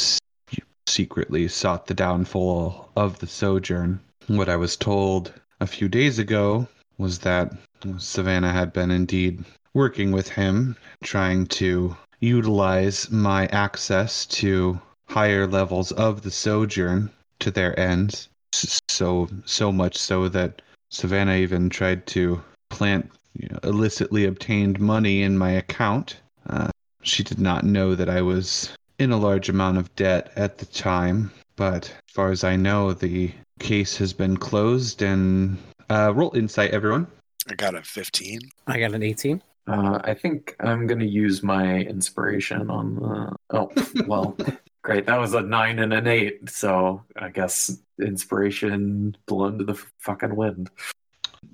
secretly 0.86 1.48
sought 1.48 1.86
the 1.86 1.94
downfall 1.94 2.90
of 2.96 3.18
the 3.18 3.26
Sojourn. 3.26 4.00
What 4.26 4.48
I 4.48 4.56
was 4.56 4.76
told 4.76 5.32
a 5.60 5.66
few 5.66 5.88
days 5.88 6.18
ago 6.18 6.66
was 6.98 7.18
that 7.20 7.52
Savannah 7.98 8.52
had 8.52 8.72
been 8.72 8.90
indeed 8.90 9.44
working 9.74 10.10
with 10.12 10.28
him, 10.28 10.76
trying 11.04 11.46
to 11.46 11.96
utilize 12.20 13.10
my 13.10 13.46
access 13.48 14.26
to 14.26 14.80
higher 15.08 15.46
levels 15.46 15.92
of 15.92 16.22
the 16.22 16.30
Sojourn 16.30 17.10
to 17.40 17.50
their 17.50 17.78
ends. 17.78 18.28
S- 18.96 18.98
So 18.98 19.28
so 19.44 19.70
much 19.70 19.98
so 19.98 20.26
that 20.30 20.62
Savannah 20.88 21.37
even 21.37 21.68
tried 21.68 22.06
to 22.06 22.40
plant 22.70 23.11
you 23.35 23.48
know, 23.50 23.59
illicitly 23.62 24.24
obtained 24.24 24.80
money 24.80 25.22
in 25.22 25.37
my 25.37 25.50
account. 25.50 26.16
Uh, 26.48 26.70
she 27.02 27.22
did 27.22 27.38
not 27.38 27.62
know 27.62 27.94
that 27.94 28.09
I 28.09 28.22
was 28.22 28.70
in 28.98 29.12
a 29.12 29.18
large 29.18 29.50
amount 29.50 29.76
of 29.76 29.94
debt 29.96 30.32
at 30.37 30.56
the 30.56 30.64
time, 30.64 31.30
but 31.56 31.85
as 31.85 32.14
far 32.14 32.30
as 32.30 32.42
I 32.42 32.56
know, 32.56 32.94
the 32.94 33.32
case 33.59 33.98
has 33.98 34.14
been 34.14 34.38
closed. 34.38 35.02
And 35.02 35.59
uh, 35.90 36.12
roll 36.14 36.35
insight, 36.35 36.70
everyone. 36.70 37.06
I 37.50 37.54
got 37.54 37.74
a 37.74 37.82
15. 37.82 38.40
I 38.66 38.78
got 38.78 38.94
an 38.94 39.02
18. 39.02 39.42
Uh, 39.68 40.00
I 40.04 40.14
think 40.14 40.56
I'm 40.61 40.87
going 40.87 41.00
to 41.00 41.06
use 41.06 41.42
my 41.42 41.80
inspiration 41.80 42.70
on 42.70 42.94
the. 42.94 43.37
Oh, 43.50 43.70
well, 44.06 44.37
great. 44.87 45.05
That 45.07 45.18
was 45.18 45.35
a 45.35 45.40
nine 45.42 45.81
and 45.81 45.92
an 45.92 46.07
eight. 46.07 46.49
So 46.49 47.03
I 47.16 47.29
guess 47.29 47.77
inspiration 48.01 49.16
blown 49.27 49.59
to 49.59 49.64
the 49.64 49.75
fucking 49.99 50.37
wind. 50.37 50.70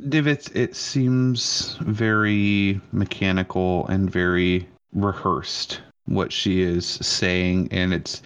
Divot, 0.08 0.54
it 0.54 0.76
seems 0.76 1.78
very 1.80 2.78
mechanical 2.92 3.86
and 3.86 4.10
very 4.10 4.68
rehearsed 4.92 5.80
what 6.04 6.30
she 6.30 6.60
is 6.60 6.86
saying, 6.86 7.68
and 7.70 7.94
it's 7.94 8.20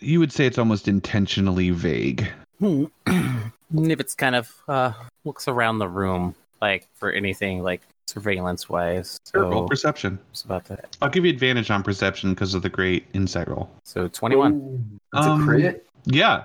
you 0.00 0.20
would 0.20 0.32
say 0.32 0.46
it's 0.46 0.58
almost 0.58 0.86
intentionally 0.86 1.70
vague. 1.70 2.28
Hmm. 2.58 2.84
Nivitz 3.74 4.14
kind 4.14 4.34
of 4.34 4.52
uh, 4.68 4.92
looks 5.24 5.48
around 5.48 5.78
the 5.78 5.88
room, 5.88 6.34
like 6.60 6.88
for 6.94 7.10
anything 7.10 7.62
like 7.62 7.80
surveillance 8.06 8.68
wise. 8.68 9.18
Sure, 9.30 9.42
roll 9.44 9.68
perception. 9.68 10.18
it's 10.30 10.42
about 10.42 10.64
that. 10.66 10.96
I'll 11.00 11.08
give 11.10 11.24
you 11.24 11.30
advantage 11.30 11.70
on 11.70 11.82
perception 11.82 12.30
because 12.34 12.54
of 12.54 12.62
the 12.62 12.68
great 12.68 13.06
insight 13.14 13.48
roll. 13.48 13.70
So 13.84 14.08
21. 14.08 14.52
Ooh, 14.52 14.80
That's 15.12 15.26
Um, 15.26 15.42
a 15.42 15.44
crit. 15.46 15.86
Yeah. 16.04 16.44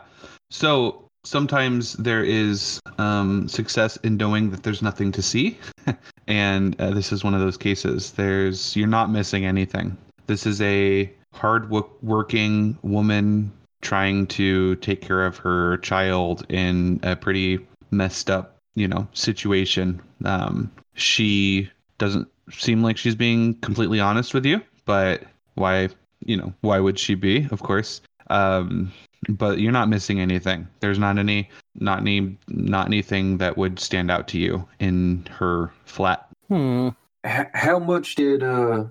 So 0.49 1.09
sometimes 1.23 1.93
there 1.93 2.23
is 2.23 2.79
um, 2.97 3.47
success 3.49 3.97
in 3.97 4.17
knowing 4.17 4.49
that 4.51 4.63
there's 4.63 4.81
nothing 4.81 5.11
to 5.13 5.21
see, 5.21 5.57
and 6.27 6.79
uh, 6.79 6.91
this 6.91 7.11
is 7.11 7.23
one 7.23 7.33
of 7.33 7.41
those 7.41 7.57
cases. 7.57 8.11
There's 8.11 8.75
you're 8.75 8.87
not 8.87 9.11
missing 9.11 9.45
anything. 9.45 9.97
This 10.27 10.45
is 10.45 10.61
a 10.61 11.11
hard 11.33 11.69
working 12.01 12.77
woman 12.81 13.51
trying 13.81 14.25
to 14.27 14.75
take 14.77 15.01
care 15.01 15.25
of 15.25 15.37
her 15.37 15.77
child 15.77 16.45
in 16.49 16.99
a 17.03 17.15
pretty 17.15 17.59
messed 17.91 18.29
up, 18.29 18.56
you 18.77 18.87
know, 18.87 19.07
situation. 19.13 19.99
Um, 20.23 20.71
she 20.93 21.69
doesn't 21.97 22.27
seem 22.51 22.83
like 22.83 22.95
she's 22.95 23.15
being 23.15 23.55
completely 23.55 23.99
honest 23.99 24.35
with 24.35 24.45
you, 24.45 24.61
but 24.85 25.23
why, 25.55 25.89
you 26.23 26.37
know, 26.37 26.53
why 26.61 26.79
would 26.79 26.99
she 26.99 27.15
be? 27.15 27.47
Of 27.49 27.63
course. 27.63 28.01
Um, 28.29 28.93
but 29.29 29.57
you're 29.57 29.71
not 29.71 29.89
missing 29.89 30.19
anything. 30.19 30.67
There's 30.79 30.99
not 30.99 31.17
any, 31.17 31.49
not 31.73 31.99
any, 32.01 32.37
not 32.47 32.85
anything 32.85 33.39
that 33.39 33.57
would 33.57 33.79
stand 33.79 34.11
out 34.11 34.27
to 34.29 34.37
you 34.37 34.67
in 34.79 35.27
her 35.31 35.71
flat. 35.85 36.27
Hmm. 36.47 36.89
H- 37.25 37.47
how 37.55 37.79
much 37.79 38.13
did 38.13 38.43
uh 38.43 38.85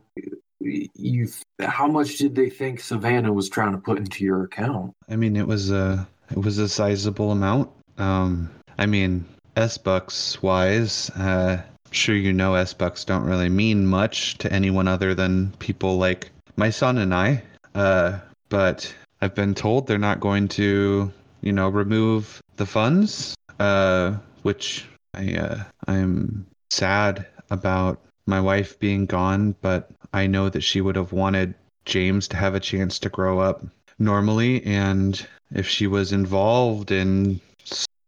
you? 0.60 1.28
How 1.60 1.86
much 1.86 2.18
did 2.18 2.34
they 2.34 2.50
think 2.50 2.80
Savannah 2.80 3.32
was 3.32 3.48
trying 3.48 3.72
to 3.72 3.78
put 3.78 3.98
into 3.98 4.24
your 4.24 4.42
account? 4.42 4.94
I 5.08 5.14
mean, 5.14 5.36
it 5.36 5.46
was 5.46 5.70
a, 5.70 6.08
it 6.32 6.38
was 6.38 6.58
a 6.58 6.68
sizable 6.68 7.30
amount. 7.30 7.70
Um, 7.98 8.50
I 8.78 8.86
mean, 8.86 9.24
S 9.56 9.78
bucks 9.78 10.42
wise, 10.42 11.10
uh, 11.10 11.62
sure 11.90 12.14
you 12.14 12.32
know 12.32 12.54
S 12.54 12.74
bucks 12.74 13.04
don't 13.04 13.24
really 13.24 13.48
mean 13.48 13.86
much 13.86 14.36
to 14.38 14.52
anyone 14.52 14.86
other 14.86 15.14
than 15.14 15.52
people 15.58 15.96
like 15.96 16.30
my 16.56 16.70
son 16.70 16.98
and 16.98 17.14
I. 17.14 17.42
Uh, 17.74 18.18
but 18.48 18.94
I've 19.20 19.34
been 19.34 19.54
told 19.54 19.86
they're 19.86 19.98
not 19.98 20.20
going 20.20 20.48
to, 20.48 21.10
you 21.40 21.52
know, 21.52 21.68
remove 21.68 22.42
the 22.56 22.66
funds. 22.66 23.34
Uh, 23.58 24.16
which 24.42 24.86
I, 25.14 25.34
uh, 25.34 25.64
I'm 25.88 26.46
sad 26.70 27.26
about 27.50 28.00
my 28.26 28.40
wife 28.40 28.78
being 28.78 29.06
gone, 29.06 29.56
but 29.60 29.90
I 30.12 30.26
know 30.26 30.48
that 30.50 30.60
she 30.60 30.80
would 30.80 30.96
have 30.96 31.12
wanted 31.12 31.54
James 31.84 32.28
to 32.28 32.36
have 32.36 32.54
a 32.54 32.60
chance 32.60 32.98
to 33.00 33.08
grow 33.08 33.40
up 33.40 33.64
normally 33.98 34.62
and 34.64 35.26
if 35.52 35.66
she 35.66 35.86
was 35.86 36.12
involved 36.12 36.90
in 36.90 37.40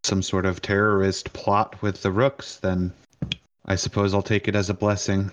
some 0.09 0.21
sort 0.23 0.45
of 0.45 0.61
terrorist 0.61 1.31
plot 1.33 1.79
with 1.81 2.01
the 2.01 2.11
rooks 2.11 2.57
then 2.57 2.91
i 3.65 3.75
suppose 3.75 4.13
i'll 4.13 4.21
take 4.21 4.47
it 4.47 4.55
as 4.55 4.69
a 4.69 4.73
blessing 4.73 5.31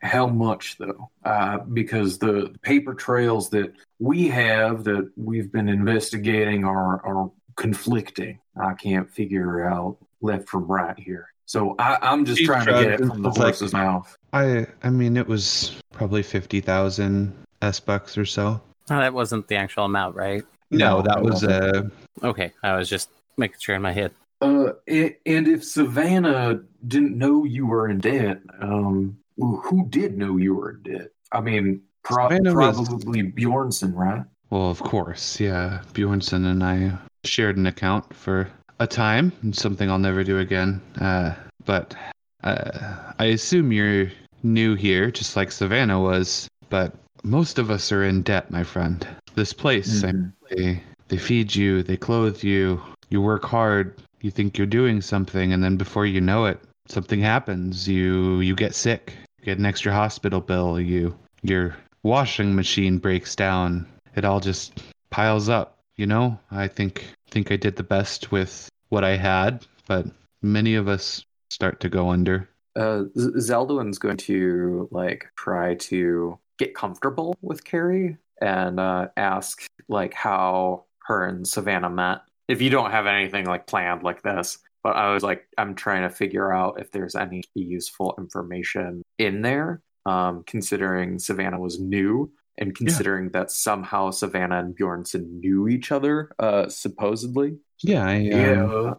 how 0.00 0.26
much 0.26 0.78
though? 0.78 1.10
Uh, 1.22 1.58
because 1.58 2.18
the 2.18 2.54
paper 2.62 2.94
trails 2.94 3.50
that 3.50 3.70
we 3.98 4.26
have 4.28 4.84
that 4.84 5.10
we've 5.18 5.52
been 5.52 5.68
investigating 5.68 6.64
are 6.64 7.04
are 7.04 7.30
conflicting. 7.56 8.38
I 8.58 8.72
can't 8.72 9.10
figure 9.12 9.68
out 9.68 9.98
left 10.22 10.48
from 10.48 10.64
right 10.66 10.98
here. 10.98 11.28
So 11.44 11.74
I, 11.78 11.98
I'm 12.00 12.24
just 12.24 12.38
He 12.40 12.46
trying 12.46 12.64
to 12.66 12.72
get 12.72 12.92
it 12.92 13.00
from 13.00 13.20
the 13.20 13.28
It's 13.28 13.36
like- 13.36 13.46
horse's 13.48 13.72
mouth. 13.74 14.16
i 14.32 14.66
i 14.82 14.88
mean 14.88 15.18
it 15.18 15.26
was 15.26 15.76
probably 15.92 16.22
50000 16.22 17.34
s 17.60 17.80
bucks 17.80 18.16
or 18.16 18.24
so 18.24 18.62
Oh, 18.90 18.96
that 18.98 19.12
wasn't 19.12 19.46
the 19.48 19.56
actual 19.56 19.84
amount, 19.84 20.16
right? 20.16 20.42
no, 20.70 20.96
No, 20.96 21.02
that 21.02 21.22
was 21.22 21.42
wasn't. 21.44 21.92
uh 22.24 22.26
Okay, 22.26 22.52
I 22.62 22.76
was 22.76 22.88
just 22.88 23.10
making 23.36 23.56
sure 23.60 23.74
in 23.74 23.82
my 23.82 23.92
head. 23.92 24.12
Uh, 24.40 24.72
and 24.88 25.46
if 25.48 25.62
Savannah 25.64 26.60
didn't 26.86 27.16
know 27.18 27.44
you 27.44 27.66
were 27.66 27.88
in 27.88 27.98
debt, 27.98 28.40
um, 28.60 29.18
who 29.36 29.86
did 29.90 30.16
know 30.16 30.36
you 30.38 30.54
were 30.54 30.70
in 30.72 30.82
debt? 30.82 31.08
I 31.32 31.40
mean, 31.40 31.82
pro- 32.02 32.28
Savannah 32.28 32.54
was- 32.54 32.88
probably 32.88 33.22
Bjornson, 33.22 33.94
right? 33.94 34.22
well 34.52 34.68
of 34.68 34.80
course 34.80 35.38
yeah 35.38 35.80
bjornson 35.92 36.44
and 36.50 36.64
i 36.64 36.90
shared 37.22 37.56
an 37.56 37.66
account 37.66 38.12
for 38.12 38.48
a 38.80 38.86
time 38.86 39.30
and 39.42 39.54
something 39.54 39.88
i'll 39.88 39.96
never 39.96 40.24
do 40.24 40.40
again 40.40 40.80
uh 41.00 41.32
but 41.66 41.94
uh, 42.42 43.12
i 43.20 43.26
assume 43.26 43.70
you're 43.70 44.10
new 44.42 44.74
here 44.74 45.08
just 45.08 45.36
like 45.36 45.52
savannah 45.52 46.00
was 46.00 46.48
but 46.68 46.92
most 47.22 47.60
of 47.60 47.70
us 47.70 47.92
are 47.92 48.02
in 48.02 48.22
debt 48.22 48.50
my 48.50 48.64
friend 48.64 49.06
this 49.36 49.52
place 49.52 50.02
I 50.02 50.10
Mhm. 50.10 50.32
they 50.50 50.82
they 51.06 51.16
feed 51.18 51.54
you 51.54 51.84
they 51.84 51.96
clothe 51.96 52.42
you 52.42 52.80
you 53.10 53.20
work 53.20 53.44
hard 53.44 54.00
you 54.20 54.30
think 54.30 54.56
you're 54.56 54.66
doing 54.66 55.00
something 55.00 55.52
and 55.52 55.62
then 55.62 55.76
before 55.76 56.06
you 56.06 56.20
know 56.20 56.44
it 56.46 56.60
something 56.88 57.20
happens. 57.20 57.88
You 57.88 58.40
you 58.40 58.54
get 58.54 58.74
sick 58.74 59.14
you 59.38 59.44
get 59.44 59.58
an 59.58 59.66
extra 59.66 59.92
hospital 59.92 60.40
bill 60.40 60.80
you 60.80 61.14
your 61.42 61.76
washing 62.02 62.54
machine 62.54 62.98
breaks 62.98 63.36
down. 63.36 63.86
It 64.16 64.24
all 64.24 64.40
just 64.40 64.82
piles 65.10 65.48
up 65.48 65.76
you 65.96 66.06
know? 66.06 66.38
I 66.50 66.66
think 66.66 67.06
think 67.28 67.52
i 67.52 67.56
did 67.56 67.76
the 67.76 67.84
best 67.84 68.32
with 68.32 68.68
what 68.88 69.04
i 69.04 69.16
had 69.16 69.64
but 69.86 70.06
many 70.42 70.74
of 70.74 70.88
us 70.88 71.24
start 71.50 71.80
to 71.80 71.88
go 71.88 72.10
under. 72.10 72.48
Uh, 72.76 73.04
Zaldwin's 73.16 73.98
going 73.98 74.16
to 74.18 74.88
like 74.90 75.26
try 75.36 75.74
to 75.74 76.38
get 76.58 76.74
comfortable 76.74 77.34
with 77.42 77.64
Carrie 77.64 78.16
and 78.40 78.78
uh, 78.78 79.08
ask 79.16 79.66
like 79.88 80.14
how 80.14 80.84
her 81.04 81.24
and 81.24 81.46
Savannah 81.46 81.90
met. 81.90 82.20
If 82.50 82.60
you 82.60 82.70
don't 82.70 82.90
have 82.90 83.06
anything 83.06 83.46
like 83.46 83.66
planned 83.66 84.02
like 84.02 84.22
this, 84.22 84.58
but 84.82 84.96
I 84.96 85.12
was 85.12 85.22
like, 85.22 85.46
I'm 85.58 85.74
trying 85.74 86.02
to 86.02 86.10
figure 86.10 86.52
out 86.52 86.80
if 86.80 86.90
there's 86.90 87.14
any 87.14 87.42
useful 87.54 88.14
information 88.18 89.02
in 89.18 89.42
there, 89.42 89.82
um, 90.06 90.42
considering 90.46 91.18
Savannah 91.18 91.60
was 91.60 91.78
new 91.78 92.32
and 92.58 92.74
considering 92.74 93.30
that 93.30 93.50
somehow 93.50 94.10
Savannah 94.10 94.58
and 94.58 94.76
Bjornson 94.76 95.40
knew 95.40 95.68
each 95.68 95.92
other, 95.92 96.30
uh, 96.38 96.68
supposedly. 96.68 97.56
Yeah, 97.82 98.04
I, 98.06 98.16
um, 98.16 98.24
Yeah. 98.30 98.94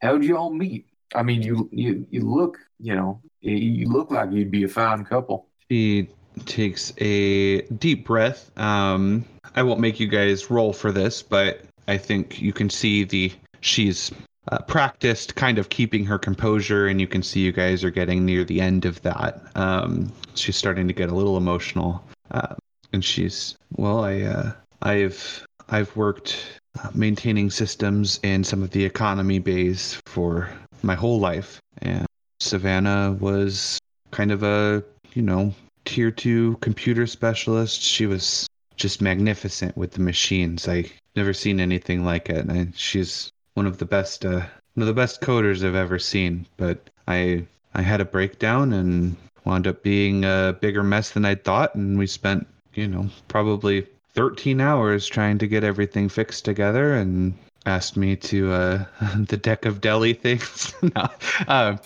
How'd 0.00 0.24
you 0.24 0.36
all 0.36 0.50
meet? 0.52 0.86
I 1.14 1.22
mean, 1.22 1.42
you 1.42 1.68
you 1.72 2.06
you 2.10 2.22
look, 2.22 2.58
you 2.80 2.94
know, 2.94 3.20
you- 3.40 3.56
you 3.56 3.86
look 3.88 4.10
like 4.10 4.30
you'd 4.32 4.50
be 4.50 4.64
a 4.64 4.68
fine 4.68 5.04
couple. 5.04 5.46
She 5.70 6.08
takes 6.46 6.92
a 6.98 7.62
deep 7.62 8.06
breath. 8.06 8.50
Um, 8.58 9.24
I 9.54 9.62
won't 9.62 9.80
make 9.80 10.00
you 10.00 10.08
guys 10.08 10.50
roll 10.50 10.72
for 10.72 10.90
this, 10.90 11.22
but 11.22 11.60
I 11.88 11.98
think 11.98 12.40
you 12.40 12.52
can 12.52 12.70
see 12.70 13.04
the 13.04 13.32
she's 13.60 14.10
uh, 14.50 14.58
practiced 14.62 15.34
kind 15.36 15.58
of 15.58 15.68
keeping 15.68 16.04
her 16.04 16.18
composure, 16.18 16.86
and 16.86 17.00
you 17.00 17.06
can 17.06 17.22
see 17.22 17.40
you 17.40 17.52
guys 17.52 17.84
are 17.84 17.90
getting 17.90 18.24
near 18.24 18.44
the 18.44 18.60
end 18.60 18.84
of 18.84 19.00
that. 19.02 19.40
Um, 19.54 20.12
she's 20.34 20.56
starting 20.56 20.88
to 20.88 20.94
get 20.94 21.10
a 21.10 21.14
little 21.14 21.36
emotional, 21.36 22.04
uh, 22.30 22.54
and 22.92 23.04
she's 23.04 23.56
well. 23.76 24.04
I 24.04 24.22
uh, 24.22 24.52
I've 24.82 25.44
I've 25.68 25.94
worked 25.96 26.60
uh, 26.82 26.90
maintaining 26.94 27.50
systems 27.50 28.18
in 28.22 28.44
some 28.44 28.62
of 28.62 28.70
the 28.70 28.84
economy 28.84 29.38
bays 29.38 30.00
for 30.06 30.50
my 30.82 30.94
whole 30.94 31.20
life, 31.20 31.60
and 31.78 32.06
Savannah 32.40 33.16
was 33.20 33.78
kind 34.10 34.32
of 34.32 34.42
a 34.42 34.82
you 35.14 35.22
know 35.22 35.54
tier 35.84 36.10
two 36.10 36.56
computer 36.60 37.06
specialist. 37.06 37.80
She 37.80 38.06
was 38.06 38.48
just 38.76 39.00
magnificent 39.00 39.76
with 39.76 39.92
the 39.92 40.00
machines. 40.00 40.66
I 40.66 40.90
never 41.16 41.32
seen 41.32 41.60
anything 41.60 42.04
like 42.04 42.28
it. 42.30 42.46
And 42.46 42.76
she's 42.76 43.32
one 43.54 43.66
of 43.66 43.78
the 43.78 43.84
best, 43.84 44.24
uh, 44.24 44.42
one 44.74 44.82
of 44.82 44.86
the 44.86 44.94
best 44.94 45.20
coders 45.20 45.66
I've 45.66 45.74
ever 45.74 45.98
seen. 45.98 46.46
But 46.56 46.90
I, 47.06 47.44
I 47.74 47.82
had 47.82 48.00
a 48.00 48.06
breakdown 48.06 48.72
and 48.72 49.16
wound 49.44 49.66
up 49.66 49.82
being 49.82 50.24
a 50.24 50.56
bigger 50.60 50.82
mess 50.82 51.10
than 51.10 51.24
I 51.24 51.34
thought. 51.34 51.74
And 51.74 51.98
we 51.98 52.06
spent, 52.06 52.46
you 52.74 52.88
know, 52.88 53.08
probably 53.28 53.86
13 54.14 54.60
hours 54.60 55.06
trying 55.06 55.38
to 55.38 55.46
get 55.46 55.64
everything 55.64 56.08
fixed 56.08 56.44
together 56.44 56.94
and 56.94 57.34
asked 57.64 57.96
me 57.96 58.16
to 58.16 58.52
uh 58.52 58.84
the 59.28 59.36
deck 59.36 59.64
of 59.64 59.80
deli 59.80 60.12
things 60.12 60.74
no. 60.96 61.08
um, 61.46 61.78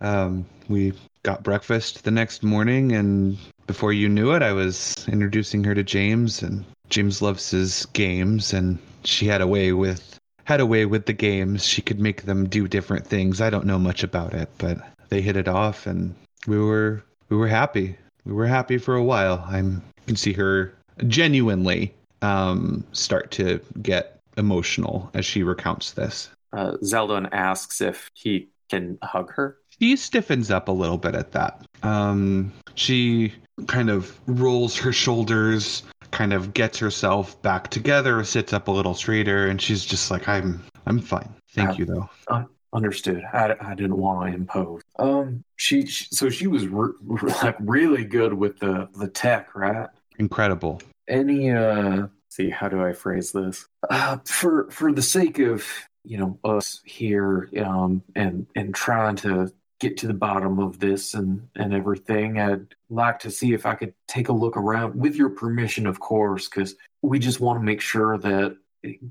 um 0.00 0.46
we 0.68 0.92
got 1.22 1.42
breakfast 1.42 2.04
the 2.04 2.10
next 2.10 2.42
morning 2.42 2.92
and 2.92 3.38
before 3.68 3.92
you 3.92 4.08
knew 4.08 4.32
it 4.32 4.42
i 4.42 4.52
was 4.52 5.06
introducing 5.08 5.62
her 5.62 5.74
to 5.74 5.84
james 5.84 6.42
and 6.42 6.64
james 6.88 7.20
loves 7.22 7.50
his 7.50 7.86
games 7.92 8.52
and 8.52 8.78
she 9.04 9.26
had 9.26 9.40
a 9.40 9.46
way 9.46 9.72
with 9.72 10.18
had 10.44 10.60
a 10.60 10.66
way 10.66 10.86
with 10.86 11.04
the 11.04 11.12
games. 11.12 11.62
She 11.62 11.82
could 11.82 12.00
make 12.00 12.22
them 12.22 12.48
do 12.48 12.66
different 12.66 13.06
things. 13.06 13.42
I 13.42 13.50
don't 13.50 13.66
know 13.66 13.78
much 13.78 14.02
about 14.02 14.32
it 14.34 14.48
but 14.58 14.78
they 15.10 15.20
hit 15.20 15.36
it 15.36 15.48
off 15.48 15.86
and 15.86 16.14
we 16.46 16.58
were 16.58 17.02
we 17.28 17.36
were 17.36 17.48
happy. 17.48 17.96
We 18.24 18.32
were 18.32 18.46
happy 18.46 18.78
for 18.78 18.94
a 18.94 19.04
while. 19.04 19.44
I'm 19.46 19.82
you 19.98 20.06
can 20.06 20.16
see 20.16 20.32
her 20.34 20.74
genuinely 21.06 21.94
um 22.22 22.84
start 22.92 23.30
to 23.32 23.60
get 23.82 24.18
emotional 24.36 25.10
as 25.14 25.26
she 25.26 25.42
recounts 25.42 25.92
this. 25.92 26.30
Uh, 26.52 26.72
Zaldwin 26.82 27.28
asks 27.32 27.80
if 27.80 28.10
he 28.14 28.48
can 28.70 28.98
hug 29.02 29.32
her. 29.32 29.58
she 29.78 29.96
stiffens 29.96 30.50
up 30.50 30.68
a 30.68 30.72
little 30.72 30.98
bit 30.98 31.14
at 31.14 31.32
that. 31.32 31.62
Um, 31.82 32.52
she 32.74 33.34
kind 33.66 33.90
of 33.90 34.18
rolls 34.26 34.78
her 34.78 34.92
shoulders, 34.92 35.82
kind 36.10 36.32
of 36.32 36.54
gets 36.54 36.78
herself 36.78 37.40
back 37.42 37.68
together, 37.68 38.22
sits 38.24 38.52
up 38.52 38.68
a 38.68 38.70
little 38.70 38.94
straighter, 38.94 39.46
and 39.48 39.60
she's 39.60 39.84
just 39.84 40.10
like, 40.10 40.28
"I'm, 40.28 40.62
I'm 40.86 40.98
fine. 41.00 41.34
Thank 41.52 41.70
Uh, 41.70 41.74
you, 41.74 41.84
though." 41.84 42.10
I 42.28 42.44
Understood. 42.74 43.22
I, 43.32 43.54
I 43.62 43.74
didn't 43.74 43.96
want 43.96 44.28
to 44.30 44.36
impose. 44.36 44.82
Um, 44.98 45.42
she, 45.56 45.86
she 45.86 46.04
so 46.10 46.28
she 46.28 46.46
was 46.46 46.66
re- 46.66 46.92
re- 47.02 47.32
like 47.42 47.56
really 47.60 48.04
good 48.04 48.34
with 48.34 48.58
the 48.58 48.88
the 48.94 49.08
tech, 49.08 49.54
right? 49.54 49.88
Incredible. 50.18 50.82
Any 51.08 51.50
uh, 51.50 52.08
see 52.28 52.50
how 52.50 52.68
do 52.68 52.84
I 52.84 52.92
phrase 52.92 53.32
this? 53.32 53.66
Uh, 53.88 54.18
for 54.26 54.70
for 54.70 54.92
the 54.92 55.00
sake 55.00 55.38
of 55.38 55.64
you 56.04 56.18
know 56.18 56.38
us 56.44 56.82
here, 56.84 57.48
um, 57.64 58.02
and 58.14 58.46
and 58.54 58.74
trying 58.74 59.16
to 59.16 59.50
get 59.80 59.96
to 59.98 60.06
the 60.06 60.14
bottom 60.14 60.58
of 60.58 60.78
this 60.78 61.14
and 61.14 61.48
and 61.56 61.72
everything, 61.72 62.38
I'd 62.38 62.74
like 62.90 63.18
to 63.20 63.30
see 63.30 63.52
if 63.52 63.66
I 63.66 63.74
could 63.74 63.94
take 64.06 64.28
a 64.28 64.32
look 64.32 64.56
around 64.56 64.94
with 64.94 65.16
your 65.16 65.30
permission, 65.30 65.86
of 65.86 66.00
course, 66.00 66.48
because 66.48 66.74
we 67.02 67.18
just 67.18 67.40
want 67.40 67.60
to 67.60 67.64
make 67.64 67.80
sure 67.80 68.18
that 68.18 68.56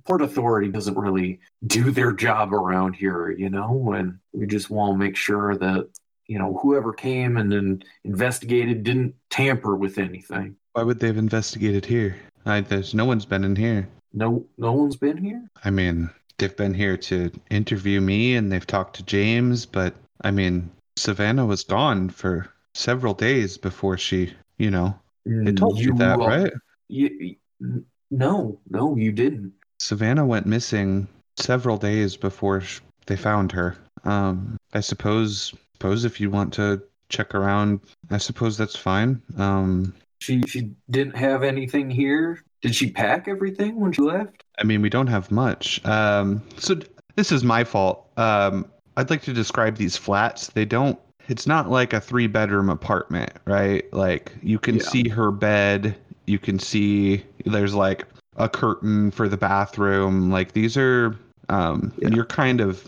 Port 0.05 0.21
Authority 0.21 0.69
doesn't 0.69 0.97
really 0.97 1.39
do 1.65 1.91
their 1.91 2.11
job 2.11 2.53
around 2.53 2.93
here, 2.93 3.31
you 3.31 3.49
know, 3.49 3.93
and 3.93 4.17
we 4.33 4.47
just 4.47 4.69
want 4.69 4.93
to 4.93 4.97
make 4.97 5.15
sure 5.15 5.55
that, 5.55 5.89
you 6.27 6.39
know, 6.39 6.57
whoever 6.61 6.93
came 6.93 7.37
and 7.37 7.51
then 7.51 7.83
investigated 8.03 8.83
didn't 8.83 9.15
tamper 9.29 9.75
with 9.75 9.97
anything. 9.97 10.55
Why 10.73 10.83
would 10.83 10.99
they 10.99 11.07
have 11.07 11.17
investigated 11.17 11.85
here? 11.85 12.15
I, 12.45 12.61
there's 12.61 12.93
no 12.93 13.05
one's 13.05 13.25
been 13.25 13.43
in 13.43 13.55
here. 13.55 13.87
No, 14.13 14.45
no 14.57 14.71
one's 14.71 14.95
been 14.95 15.17
here. 15.17 15.49
I 15.65 15.69
mean, 15.69 16.09
they've 16.37 16.55
been 16.55 16.73
here 16.73 16.97
to 16.97 17.31
interview 17.49 17.99
me, 17.99 18.35
and 18.35 18.51
they've 18.51 18.65
talked 18.65 18.95
to 18.97 19.03
James, 19.03 19.65
but 19.65 19.95
I 20.21 20.31
mean, 20.31 20.69
Savannah 20.95 21.45
was 21.45 21.63
gone 21.63 22.09
for 22.09 22.49
several 22.73 23.13
days 23.13 23.57
before 23.57 23.97
she, 23.97 24.33
you 24.57 24.71
know, 24.71 24.97
they 25.25 25.51
told 25.51 25.79
you, 25.79 25.93
that, 25.95 26.19
uh, 26.19 26.27
right? 26.27 26.53
You, 26.87 27.35
you- 27.59 27.85
no, 28.09 28.57
no, 28.69 28.95
you 28.95 29.11
didn't. 29.11 29.51
Savannah 29.79 30.25
went 30.25 30.45
missing 30.45 31.07
several 31.35 31.77
days 31.77 32.15
before 32.15 32.61
sh- 32.61 32.79
they 33.05 33.17
found 33.17 33.51
her. 33.51 33.75
Um, 34.05 34.57
I 34.73 34.79
suppose, 34.79 35.53
suppose 35.73 36.05
if 36.05 36.21
you 36.21 36.29
want 36.31 36.53
to 36.53 36.81
check 37.09 37.35
around, 37.35 37.81
I 38.09 38.17
suppose 38.17 38.57
that's 38.57 38.75
fine. 38.77 39.21
Um, 39.37 39.93
She 40.19 40.41
she 40.47 40.71
didn't 40.89 41.17
have 41.17 41.43
anything 41.43 41.89
here. 41.89 42.41
Did 42.61 42.73
she 42.75 42.89
pack 42.91 43.27
everything 43.27 43.79
when 43.79 43.91
she 43.91 44.01
left? 44.01 44.43
I 44.57 44.63
mean, 44.63 44.81
we 44.81 44.89
don't 44.89 45.07
have 45.07 45.29
much. 45.29 45.83
Um, 45.85 46.41
so 46.57 46.75
d- 46.75 46.87
this 47.15 47.31
is 47.31 47.43
my 47.43 47.63
fault. 47.63 48.09
Um, 48.17 48.65
I'd 48.97 49.09
like 49.09 49.21
to 49.23 49.33
describe 49.33 49.77
these 49.77 49.95
flats. 49.95 50.47
They 50.47 50.65
don't. 50.65 50.99
It's 51.29 51.45
not 51.45 51.69
like 51.69 51.93
a 51.93 52.01
three 52.01 52.27
bedroom 52.27 52.69
apartment, 52.69 53.31
right? 53.45 53.85
Like 53.93 54.33
you 54.41 54.59
can 54.59 54.77
Yeah. 54.77 54.83
see 54.83 55.07
her 55.09 55.31
bed. 55.31 55.95
You 56.25 56.39
can 56.39 56.57
see 56.59 57.23
there's 57.45 57.73
like 57.75 58.05
a 58.37 58.49
curtain 58.49 59.11
for 59.11 59.29
the 59.29 59.37
bathroom. 59.37 60.31
Like 60.31 60.51
these 60.53 60.75
are. 60.75 61.15
Um, 61.49 61.93
Yeah. 61.97 62.09
You're 62.09 62.25
kind 62.25 62.59
of. 62.59 62.83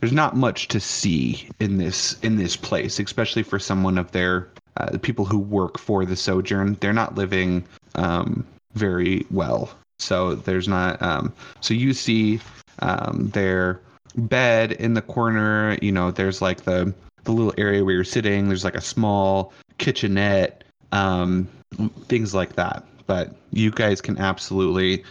There's 0.00 0.12
not 0.12 0.34
much 0.34 0.66
to 0.68 0.80
see 0.80 1.46
in 1.60 1.76
this 1.76 2.16
in 2.22 2.36
this 2.36 2.56
place, 2.56 2.98
especially 2.98 3.42
for 3.42 3.58
someone 3.58 3.98
of 3.98 4.10
their 4.12 4.48
uh, 4.78 4.90
the 4.90 4.98
people 4.98 5.24
who 5.26 5.38
work 5.38 5.78
for 5.78 6.04
the 6.06 6.16
Sojourn. 6.16 6.76
They're 6.80 6.92
not 6.92 7.14
living 7.16 7.64
um, 7.96 8.46
very 8.74 9.26
well. 9.30 9.70
So 9.98 10.34
there's 10.36 10.66
not. 10.68 11.00
Um, 11.02 11.32
so 11.60 11.74
you 11.74 11.92
see 11.92 12.40
um, 12.80 13.30
their 13.34 13.80
bed 14.12 14.72
in 14.72 14.94
the 14.94 15.02
corner. 15.02 15.78
You 15.82 15.92
know, 15.92 16.10
there's 16.10 16.42
like 16.42 16.62
the 16.62 16.92
the 17.24 17.32
little 17.32 17.54
area 17.58 17.84
where 17.84 17.94
you're 17.94 18.04
sitting. 18.04 18.48
There's 18.48 18.64
like 18.64 18.76
a 18.76 18.80
small 18.80 19.52
kitchenette, 19.78 20.64
um, 20.92 21.48
things 22.06 22.34
like 22.34 22.54
that. 22.56 22.84
But 23.06 23.34
you 23.50 23.70
guys 23.70 24.00
can 24.00 24.18
absolutely, 24.18 25.04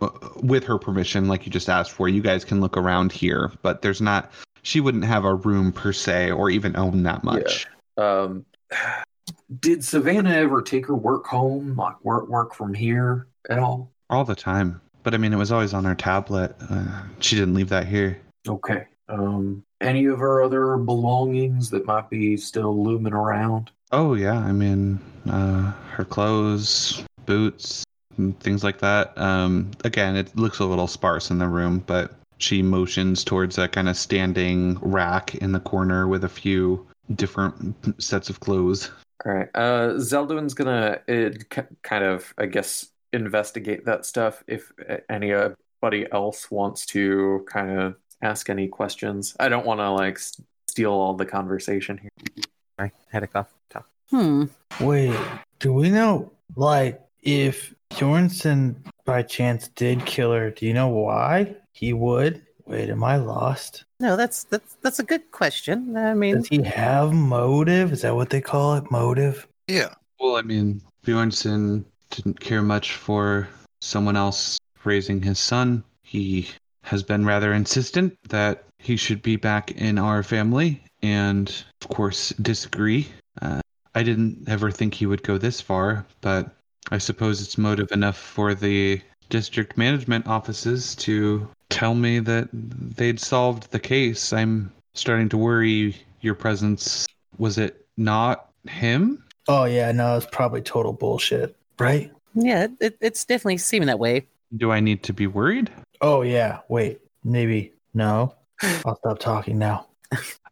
uh, 0.00 0.08
with 0.36 0.64
her 0.64 0.78
permission, 0.78 1.28
like 1.28 1.44
you 1.44 1.52
just 1.52 1.68
asked 1.68 1.92
for, 1.92 2.08
you 2.08 2.22
guys 2.22 2.44
can 2.44 2.60
look 2.60 2.76
around 2.76 3.12
here. 3.12 3.52
But 3.62 3.82
there's 3.82 4.00
not. 4.00 4.32
She 4.62 4.80
wouldn't 4.80 5.04
have 5.04 5.24
a 5.24 5.34
room 5.34 5.72
per 5.72 5.92
se, 5.92 6.30
or 6.30 6.48
even 6.48 6.74
own 6.76 7.02
that 7.02 7.22
much. 7.22 7.66
Yeah. 7.98 8.22
Um, 8.22 8.46
did 9.60 9.84
Savannah 9.84 10.34
ever 10.34 10.62
take 10.62 10.86
her 10.86 10.94
work 10.94 11.26
home, 11.26 11.76
like 11.76 12.02
work 12.04 12.28
work 12.28 12.54
from 12.54 12.72
here 12.74 13.26
at 13.50 13.58
all? 13.58 13.90
All 14.10 14.24
the 14.24 14.34
time. 14.34 14.80
But 15.02 15.12
I 15.12 15.18
mean, 15.18 15.34
it 15.34 15.36
was 15.36 15.52
always 15.52 15.74
on 15.74 15.84
her 15.84 15.94
tablet. 15.94 16.56
Uh, 16.70 17.02
she 17.20 17.36
didn't 17.36 17.54
leave 17.54 17.68
that 17.68 17.86
here. 17.86 18.18
Okay. 18.48 18.86
Um, 19.08 19.64
any 19.80 20.06
of 20.06 20.18
her 20.18 20.42
other 20.42 20.76
belongings 20.76 21.70
that 21.70 21.86
might 21.86 22.08
be 22.08 22.36
still 22.36 22.82
looming 22.82 23.12
around? 23.12 23.70
Oh 23.92 24.14
yeah, 24.14 24.38
I 24.38 24.52
mean, 24.52 24.98
uh, 25.28 25.72
her 25.90 26.04
clothes, 26.04 27.04
boots, 27.26 27.84
and 28.16 28.38
things 28.40 28.64
like 28.64 28.78
that. 28.80 29.16
Um, 29.18 29.70
again, 29.84 30.16
it 30.16 30.34
looks 30.36 30.58
a 30.58 30.64
little 30.64 30.86
sparse 30.86 31.30
in 31.30 31.38
the 31.38 31.48
room, 31.48 31.82
but 31.86 32.14
she 32.38 32.62
motions 32.62 33.24
towards 33.24 33.58
a 33.58 33.68
kind 33.68 33.88
of 33.88 33.96
standing 33.96 34.78
rack 34.80 35.34
in 35.36 35.52
the 35.52 35.60
corner 35.60 36.08
with 36.08 36.24
a 36.24 36.28
few 36.28 36.86
different 37.14 38.02
sets 38.02 38.28
of 38.30 38.40
clothes. 38.40 38.90
All 39.24 39.32
right. 39.32 39.48
Uh, 39.54 39.94
Zaldwin's 39.94 40.54
gonna 40.54 40.98
uh, 41.08 41.30
k- 41.50 41.76
kind 41.82 42.04
of, 42.04 42.34
I 42.36 42.46
guess, 42.46 42.88
investigate 43.12 43.84
that 43.84 44.04
stuff. 44.04 44.42
If 44.46 44.72
anybody 45.08 46.06
else 46.10 46.50
wants 46.50 46.86
to 46.86 47.46
kind 47.48 47.78
of 47.78 47.96
ask 48.24 48.48
any 48.50 48.68
questions, 48.68 49.36
I 49.38 49.48
don't 49.48 49.66
want 49.66 49.80
to 49.80 49.90
like 49.90 50.16
s- 50.16 50.40
steal 50.68 50.92
all 50.92 51.14
the 51.14 51.26
conversation 51.26 51.98
here. 51.98 52.44
I 52.78 52.90
had 53.10 53.22
a 53.22 53.26
cough. 53.26 53.52
Talk. 53.70 53.88
Hmm. 54.10 54.44
Wait, 54.80 55.16
do 55.60 55.72
we 55.72 55.90
know, 55.90 56.32
like, 56.56 57.00
if 57.22 57.74
Bjornson 57.90 58.76
by 59.04 59.22
chance 59.22 59.68
did 59.68 60.04
kill 60.04 60.32
her, 60.32 60.50
do 60.50 60.66
you 60.66 60.74
know 60.74 60.88
why 60.88 61.54
he 61.72 61.92
would? 61.92 62.42
Wait, 62.66 62.88
am 62.90 63.04
I 63.04 63.16
lost? 63.16 63.84
No, 64.00 64.16
that's 64.16 64.44
that's 64.44 64.76
that's 64.82 64.98
a 64.98 65.02
good 65.04 65.30
question. 65.30 65.96
I 65.96 66.14
mean, 66.14 66.36
Does 66.36 66.48
he 66.48 66.62
have 66.62 67.12
motive? 67.12 67.92
Is 67.92 68.02
that 68.02 68.14
what 68.14 68.30
they 68.30 68.40
call 68.40 68.74
it? 68.76 68.90
Motive? 68.90 69.46
Yeah. 69.68 69.94
Well, 70.18 70.36
I 70.36 70.42
mean, 70.42 70.80
Bjornson 71.06 71.84
didn't 72.10 72.40
care 72.40 72.62
much 72.62 72.96
for 72.96 73.48
someone 73.80 74.16
else 74.16 74.58
raising 74.84 75.20
his 75.22 75.38
son. 75.38 75.84
He 76.02 76.48
has 76.84 77.02
been 77.02 77.24
rather 77.24 77.52
insistent 77.52 78.16
that 78.28 78.64
he 78.78 78.96
should 78.96 79.22
be 79.22 79.36
back 79.36 79.72
in 79.72 79.98
our 79.98 80.22
family, 80.22 80.82
and 81.02 81.64
of 81.82 81.88
course, 81.88 82.30
disagree. 82.40 83.08
Uh, 83.40 83.60
I 83.94 84.02
didn't 84.02 84.48
ever 84.48 84.70
think 84.70 84.94
he 84.94 85.06
would 85.06 85.22
go 85.22 85.38
this 85.38 85.60
far, 85.60 86.04
but 86.20 86.50
I 86.90 86.98
suppose 86.98 87.40
it's 87.40 87.58
motive 87.58 87.90
enough 87.92 88.18
for 88.18 88.54
the 88.54 89.00
district 89.30 89.78
management 89.78 90.26
offices 90.26 90.94
to 90.96 91.48
tell 91.70 91.94
me 91.94 92.18
that 92.20 92.48
they'd 92.52 93.18
solved 93.18 93.70
the 93.70 93.80
case. 93.80 94.32
I'm 94.32 94.70
starting 94.92 95.30
to 95.30 95.38
worry 95.38 95.96
your 96.20 96.34
presence. 96.34 97.06
Was 97.38 97.56
it 97.56 97.86
not 97.96 98.50
him? 98.68 99.24
Oh 99.48 99.64
yeah, 99.64 99.90
no, 99.92 100.16
it's 100.16 100.26
probably 100.30 100.60
total 100.60 100.92
bullshit, 100.92 101.56
right? 101.78 102.10
yeah, 102.34 102.66
it, 102.80 102.96
it's 103.00 103.24
definitely 103.24 103.58
seeming 103.58 103.86
that 103.86 103.98
way. 103.98 104.26
Do 104.56 104.70
I 104.70 104.80
need 104.80 105.02
to 105.04 105.12
be 105.12 105.26
worried? 105.26 105.70
Oh 106.04 106.20
yeah. 106.20 106.60
Wait, 106.68 107.00
maybe 107.24 107.72
no. 107.94 108.34
I'll 108.84 108.96
stop 108.96 109.18
talking 109.18 109.58
now. 109.58 109.86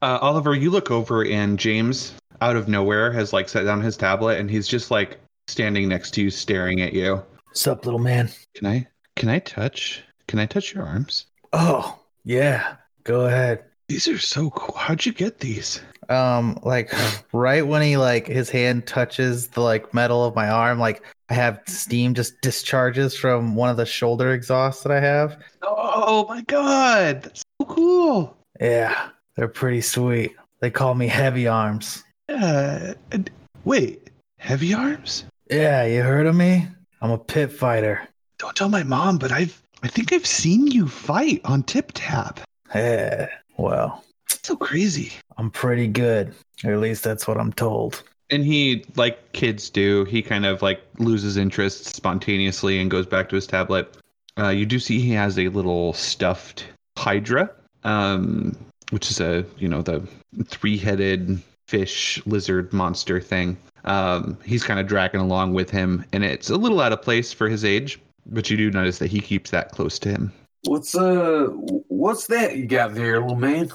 Uh, 0.01 0.19
Oliver, 0.23 0.55
you 0.55 0.71
look 0.71 0.91
over 0.91 1.27
and 1.27 1.59
James, 1.59 2.15
out 2.41 2.57
of 2.57 2.69
nowhere, 2.69 3.13
has 3.13 3.35
like 3.35 3.51
set 3.51 3.65
down 3.65 3.83
his 3.83 3.99
tablet 3.99 4.41
and 4.41 4.51
he's 4.51 4.67
just 4.67 4.91
like 4.91 5.21
standing 5.49 5.91
next 5.91 6.13
to 6.13 6.23
you, 6.23 6.31
staring 6.31 6.81
at 6.81 6.95
you. 6.95 7.23
Sup, 7.53 7.85
little 7.85 8.01
man? 8.01 8.31
Can 8.55 8.67
I? 8.67 8.89
Can 9.15 9.29
I 9.29 9.41
touch? 9.41 10.03
Can 10.27 10.39
I 10.39 10.47
touch 10.47 10.73
your 10.73 10.87
arms? 10.87 11.27
Oh 11.53 12.01
yeah. 12.25 12.77
Go 13.05 13.27
ahead. 13.27 13.63
These 13.89 14.09
are 14.09 14.19
so 14.19 14.49
cool. 14.49 14.75
How'd 14.75 15.05
you 15.05 15.13
get 15.13 15.39
these? 15.41 15.83
Um, 16.13 16.59
like 16.63 16.93
right 17.33 17.67
when 17.67 17.83
he 17.83 17.97
like 17.97 18.27
his 18.27 18.51
hand 18.51 18.87
touches 18.87 19.49
the 19.49 19.61
like 19.61 19.93
metal 19.95 20.25
of 20.25 20.35
my 20.35 20.49
arm, 20.49 20.79
like 20.79 21.03
I 21.31 21.35
have 21.35 21.61
steam 21.67 22.15
just 22.15 22.41
discharges 22.43 23.17
from 23.17 23.55
one 23.57 23.71
of 23.71 23.77
the 23.77 23.87
shoulder 23.87 24.33
exhausts 24.33 24.83
that 24.83 24.93
I 24.93 25.01
have. 25.01 25.39
Oh 25.63 26.27
my 26.29 26.43
god, 26.43 27.23
that's 27.23 27.43
so 27.61 27.67
cool. 27.67 28.37
Yeah, 28.61 29.09
they're 29.37 29.49
pretty 29.49 29.81
sweet. 29.81 30.37
They 30.61 30.71
call 30.71 30.95
me 30.95 31.09
Heavy 31.09 31.49
Arms. 31.49 32.05
And- 32.29 33.31
Wait, 33.65 34.11
heavy 34.39 34.75
arms? 34.75 35.25
Yeah, 35.49 35.85
you 35.85 36.03
heard 36.03 36.27
of 36.27 36.35
me? 36.35 36.67
I'm 37.01 37.13
a 37.13 37.19
pit 37.19 37.53
fighter. 37.53 38.09
Don't 38.39 38.57
tell 38.57 38.69
my 38.69 38.83
mom, 38.83 39.19
but 39.19 39.31
I've 39.31 39.63
I 39.85 39.89
think 39.89 40.13
I've 40.13 40.27
seen 40.27 40.67
you 40.67 40.89
fight 40.89 41.41
on 41.45 41.63
Tip 41.63 41.93
Tap. 41.95 42.41
Yeah, 42.75 43.29
well, 43.57 44.03
so 44.43 44.57
crazy. 44.57 45.12
I'm 45.37 45.51
pretty 45.51 45.89
good. 45.89 46.35
Or 46.64 46.72
at 46.72 46.80
least 46.80 47.03
that's 47.03 47.26
what 47.26 47.39
I'm 47.39 47.53
told. 47.53 48.03
And 48.30 48.45
he, 48.45 48.85
like 48.97 49.33
kids 49.33 49.68
do, 49.68 50.05
he 50.05 50.22
kind 50.22 50.47
of 50.47 50.62
like 50.62 50.80
loses 50.99 51.37
interest 51.37 51.95
spontaneously 51.95 52.78
and 52.80 52.91
goes 52.91 53.07
back 53.07 53.28
to 53.28 53.35
his 53.35 53.47
tablet. 53.47 53.97
Uh, 54.39 54.49
you 54.49 54.64
do 54.64 54.78
see 54.78 55.01
he 55.01 55.12
has 55.12 55.39
a 55.39 55.49
little 55.49 55.93
stuffed 55.93 56.66
Hydra, 56.97 57.51
um, 57.85 58.57
which 58.91 59.11
is 59.11 59.20
a 59.20 59.45
you 59.59 59.68
know 59.68 59.83
the 59.83 60.07
three-headed 60.47 61.43
fish 61.66 62.24
lizard 62.26 62.72
monster 62.72 63.20
thing. 63.20 63.57
Um, 63.85 64.39
he's 64.45 64.62
kind 64.62 64.80
of 64.80 64.87
dragging 64.87 65.20
along 65.20 65.55
with 65.55 65.70
him, 65.70 66.05
and 66.12 66.24
it's 66.24 66.49
a 66.49 66.57
little 66.57 66.80
out 66.80 66.93
of 66.93 67.03
place 67.03 67.33
for 67.33 67.49
his 67.49 67.64
age. 67.64 67.99
But 68.26 68.49
you 68.49 68.57
do 68.57 68.70
notice 68.70 68.99
that 68.99 69.11
he 69.11 69.20
keeps 69.20 69.51
that 69.51 69.72
close 69.72 69.99
to 70.01 70.09
him. 70.09 70.33
What's 70.65 70.95
uh, 70.95 71.47
what's 71.89 72.27
that 72.29 72.57
you 72.57 72.67
got 72.67 72.95
there, 72.95 73.21
little 73.21 73.37
man? 73.37 73.71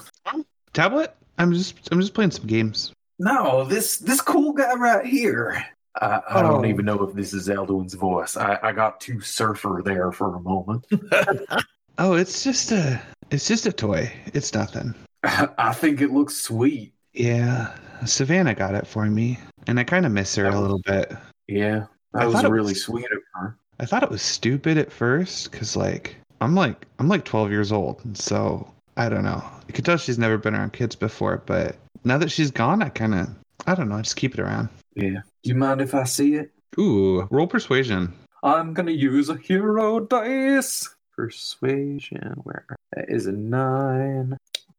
Tablet? 0.72 1.14
I'm 1.38 1.52
just 1.52 1.74
I'm 1.92 2.00
just 2.00 2.14
playing 2.14 2.30
some 2.30 2.46
games. 2.46 2.92
No, 3.18 3.64
this 3.64 3.98
this 3.98 4.20
cool 4.20 4.52
guy 4.52 4.74
right 4.74 5.04
here. 5.04 5.64
I, 6.00 6.20
I 6.30 6.42
don't 6.42 6.64
Oh. 6.64 6.68
even 6.68 6.84
know 6.86 7.02
if 7.02 7.14
this 7.14 7.32
is 7.34 7.48
Elduin's 7.48 7.94
voice. 7.94 8.36
I, 8.36 8.58
I 8.62 8.72
got 8.72 9.00
too 9.00 9.20
surfer 9.20 9.82
there 9.84 10.12
for 10.12 10.36
a 10.36 10.40
moment. 10.40 10.86
Oh, 12.00 12.12
it's 12.14 12.44
just 12.44 12.70
a 12.70 13.02
it's 13.32 13.48
just 13.48 13.66
a 13.66 13.72
toy. 13.72 14.12
It's 14.32 14.54
nothing. 14.54 14.94
I 15.24 15.72
think 15.72 16.00
it 16.00 16.12
looks 16.12 16.36
sweet. 16.36 16.92
Yeah, 17.12 17.74
Savannah 18.06 18.54
got 18.54 18.76
it 18.76 18.86
for 18.86 19.04
me, 19.06 19.36
and 19.66 19.80
I 19.80 19.82
kind 19.82 20.06
of 20.06 20.12
miss 20.12 20.36
her 20.36 20.46
a 20.46 20.60
little 20.60 20.78
bit. 20.86 21.12
Yeah, 21.48 21.86
I 22.14 22.26
was 22.28 22.44
really 22.44 22.70
was- 22.74 22.84
sweet 22.84 23.06
of 23.10 23.18
her. 23.34 23.58
I 23.80 23.84
thought 23.84 24.04
it 24.04 24.10
was 24.10 24.22
stupid 24.22 24.78
at 24.78 24.92
first 24.92 25.50
because 25.50 25.74
like 25.74 26.14
I'm 26.40 26.54
like 26.54 26.86
I'm 26.98 27.08
like 27.08 27.24
12 27.24 27.50
years 27.50 27.72
old, 27.72 28.16
so 28.16 28.70
I 28.96 29.08
don't 29.08 29.24
know. 29.24 29.42
You 29.66 29.74
can 29.74 29.84
tell 29.84 29.96
she's 29.96 30.18
never 30.18 30.38
been 30.38 30.54
around 30.54 30.72
kids 30.72 30.94
before, 30.94 31.42
but 31.46 31.76
now 32.04 32.18
that 32.18 32.30
she's 32.30 32.50
gone, 32.50 32.82
I 32.82 32.88
kind 32.88 33.14
of 33.14 33.28
I 33.66 33.74
don't 33.74 33.88
know. 33.88 33.96
I 33.96 34.02
just 34.02 34.16
keep 34.16 34.34
it 34.34 34.40
around. 34.40 34.68
Yeah. 34.94 35.20
Do 35.42 35.50
you 35.50 35.54
mind 35.54 35.80
if 35.80 35.94
I 35.94 36.04
see 36.04 36.34
it? 36.34 36.50
Ooh, 36.78 37.26
roll 37.30 37.46
persuasion. 37.46 38.12
I'm 38.42 38.72
gonna 38.72 38.92
use 38.92 39.28
a 39.28 39.36
hero 39.36 40.00
dice. 40.00 40.88
Persuasion. 41.16 42.34
Where 42.44 42.64
that 42.92 43.06
is 43.08 43.26
a 43.26 43.32
nine 43.32 44.36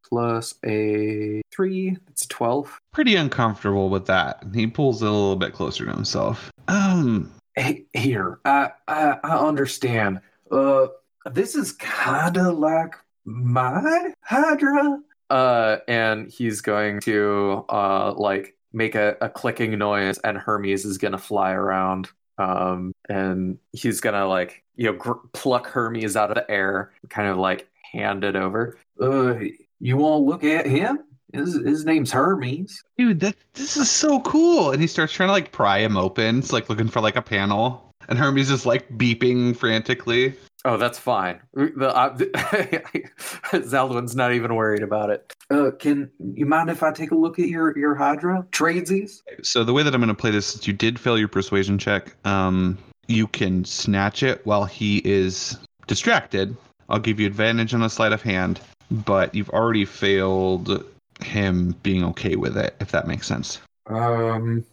plus 0.08 0.54
a 0.64 1.42
three. 1.52 1.96
It's 2.08 2.24
a 2.24 2.28
twelve. 2.28 2.78
Pretty 2.92 3.16
uncomfortable 3.16 3.90
with 3.90 4.06
that. 4.06 4.44
He 4.54 4.66
pulls 4.66 5.02
it 5.02 5.06
a 5.08 5.10
little 5.10 5.36
bit 5.36 5.52
closer 5.52 5.84
to 5.84 5.90
himself. 5.90 6.50
Um, 6.68 7.32
Hey, 7.56 7.84
here, 7.92 8.38
I, 8.44 8.70
I 8.86 9.18
I 9.24 9.36
understand. 9.38 10.20
Uh, 10.50 10.86
this 11.32 11.54
is 11.54 11.72
kind 11.72 12.36
of 12.36 12.58
like 12.58 12.94
my 13.24 14.12
Hydra. 14.22 15.00
Uh, 15.28 15.76
and 15.86 16.28
he's 16.30 16.60
going 16.60 17.00
to 17.00 17.64
uh 17.68 18.12
like 18.16 18.56
make 18.72 18.94
a, 18.94 19.16
a 19.20 19.28
clicking 19.28 19.78
noise, 19.78 20.18
and 20.18 20.36
Hermes 20.36 20.84
is 20.84 20.98
gonna 20.98 21.18
fly 21.18 21.52
around. 21.52 22.08
Um, 22.38 22.92
and 23.08 23.58
he's 23.72 24.00
gonna 24.00 24.26
like 24.26 24.62
you 24.76 24.86
know 24.86 24.94
gr- 24.94 25.26
pluck 25.32 25.66
Hermes 25.68 26.16
out 26.16 26.30
of 26.30 26.34
the 26.36 26.50
air, 26.50 26.92
kind 27.10 27.28
of 27.28 27.36
like 27.36 27.68
hand 27.92 28.24
it 28.24 28.34
over. 28.36 28.78
Uh, 29.00 29.34
you 29.80 29.96
want 29.96 30.20
to 30.20 30.26
look 30.26 30.44
at 30.44 30.66
him? 30.66 31.00
His 31.32 31.54
his 31.54 31.84
name's 31.84 32.10
Hermes. 32.10 32.82
dude, 32.98 33.20
that 33.20 33.36
this 33.54 33.76
is 33.76 33.88
so 33.88 34.20
cool. 34.20 34.72
And 34.72 34.80
he 34.80 34.88
starts 34.88 35.12
trying 35.12 35.28
to 35.28 35.32
like 35.32 35.52
pry 35.52 35.78
him 35.78 35.96
open. 35.96 36.40
It's 36.40 36.52
like 36.52 36.68
looking 36.68 36.88
for 36.88 37.00
like 37.00 37.14
a 37.14 37.22
panel, 37.22 37.94
and 38.08 38.18
Hermes 38.18 38.50
is 38.50 38.66
like 38.66 38.88
beeping 38.98 39.56
frantically. 39.56 40.34
Oh, 40.64 40.76
that's 40.76 40.98
fine. 40.98 41.40
The, 41.54 41.88
uh, 41.96 42.16
Zaldwin's 43.52 44.14
not 44.14 44.32
even 44.32 44.54
worried 44.54 44.82
about 44.82 45.08
it. 45.08 45.34
Uh, 45.50 45.70
can 45.78 46.10
you 46.34 46.44
mind 46.44 46.68
if 46.68 46.82
I 46.82 46.92
take 46.92 47.12
a 47.12 47.14
look 47.14 47.38
at 47.38 47.48
your 47.48 47.76
your 47.78 47.94
Hydra 47.94 48.46
tradesies? 48.52 49.22
So 49.42 49.64
the 49.64 49.72
way 49.72 49.82
that 49.82 49.94
I'm 49.94 50.00
going 50.00 50.08
to 50.08 50.14
play 50.14 50.30
this 50.30 50.54
is 50.54 50.66
you 50.66 50.74
did 50.74 51.00
fail 51.00 51.18
your 51.18 51.28
persuasion 51.28 51.78
check. 51.78 52.14
Um, 52.26 52.76
you 53.06 53.26
can 53.26 53.64
snatch 53.64 54.22
it 54.22 54.44
while 54.44 54.66
he 54.66 54.98
is 54.98 55.58
distracted. 55.86 56.56
I'll 56.88 56.98
give 56.98 57.18
you 57.18 57.26
advantage 57.26 57.72
on 57.72 57.82
a 57.82 57.88
sleight 57.88 58.12
of 58.12 58.20
hand, 58.20 58.60
but 58.90 59.34
you've 59.34 59.50
already 59.50 59.84
failed 59.84 60.84
him 61.20 61.74
being 61.82 62.04
okay 62.04 62.36
with 62.36 62.56
it, 62.58 62.76
if 62.80 62.90
that 62.92 63.06
makes 63.06 63.26
sense. 63.26 63.60
Um, 63.86 64.64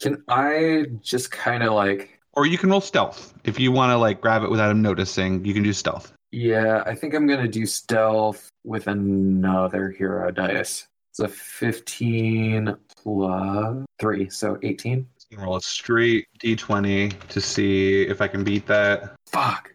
can 0.00 0.22
I 0.28 0.86
just 1.02 1.30
kind 1.30 1.62
of 1.62 1.72
like? 1.74 2.15
Or 2.36 2.46
you 2.46 2.58
can 2.58 2.70
roll 2.70 2.82
stealth 2.82 3.32
if 3.44 3.58
you 3.58 3.72
want 3.72 3.90
to 3.90 3.96
like 3.96 4.20
grab 4.20 4.42
it 4.42 4.50
without 4.50 4.70
him 4.70 4.82
noticing. 4.82 5.44
You 5.44 5.54
can 5.54 5.62
do 5.62 5.72
stealth. 5.72 6.12
Yeah, 6.32 6.82
I 6.84 6.94
think 6.94 7.14
I'm 7.14 7.26
gonna 7.26 7.48
do 7.48 7.64
stealth 7.64 8.50
with 8.62 8.86
another 8.88 9.90
hero 9.90 10.30
dice. 10.30 10.86
It's 11.10 11.20
a 11.20 11.28
15 11.28 12.76
plus 13.02 13.86
three, 13.98 14.28
so 14.28 14.58
18. 14.62 15.06
You 15.30 15.36
can 15.38 15.46
roll 15.46 15.56
a 15.56 15.62
straight 15.62 16.26
d20 16.38 17.18
to 17.28 17.40
see 17.40 18.02
if 18.02 18.20
I 18.20 18.28
can 18.28 18.44
beat 18.44 18.66
that. 18.66 19.16
Fuck. 19.26 19.72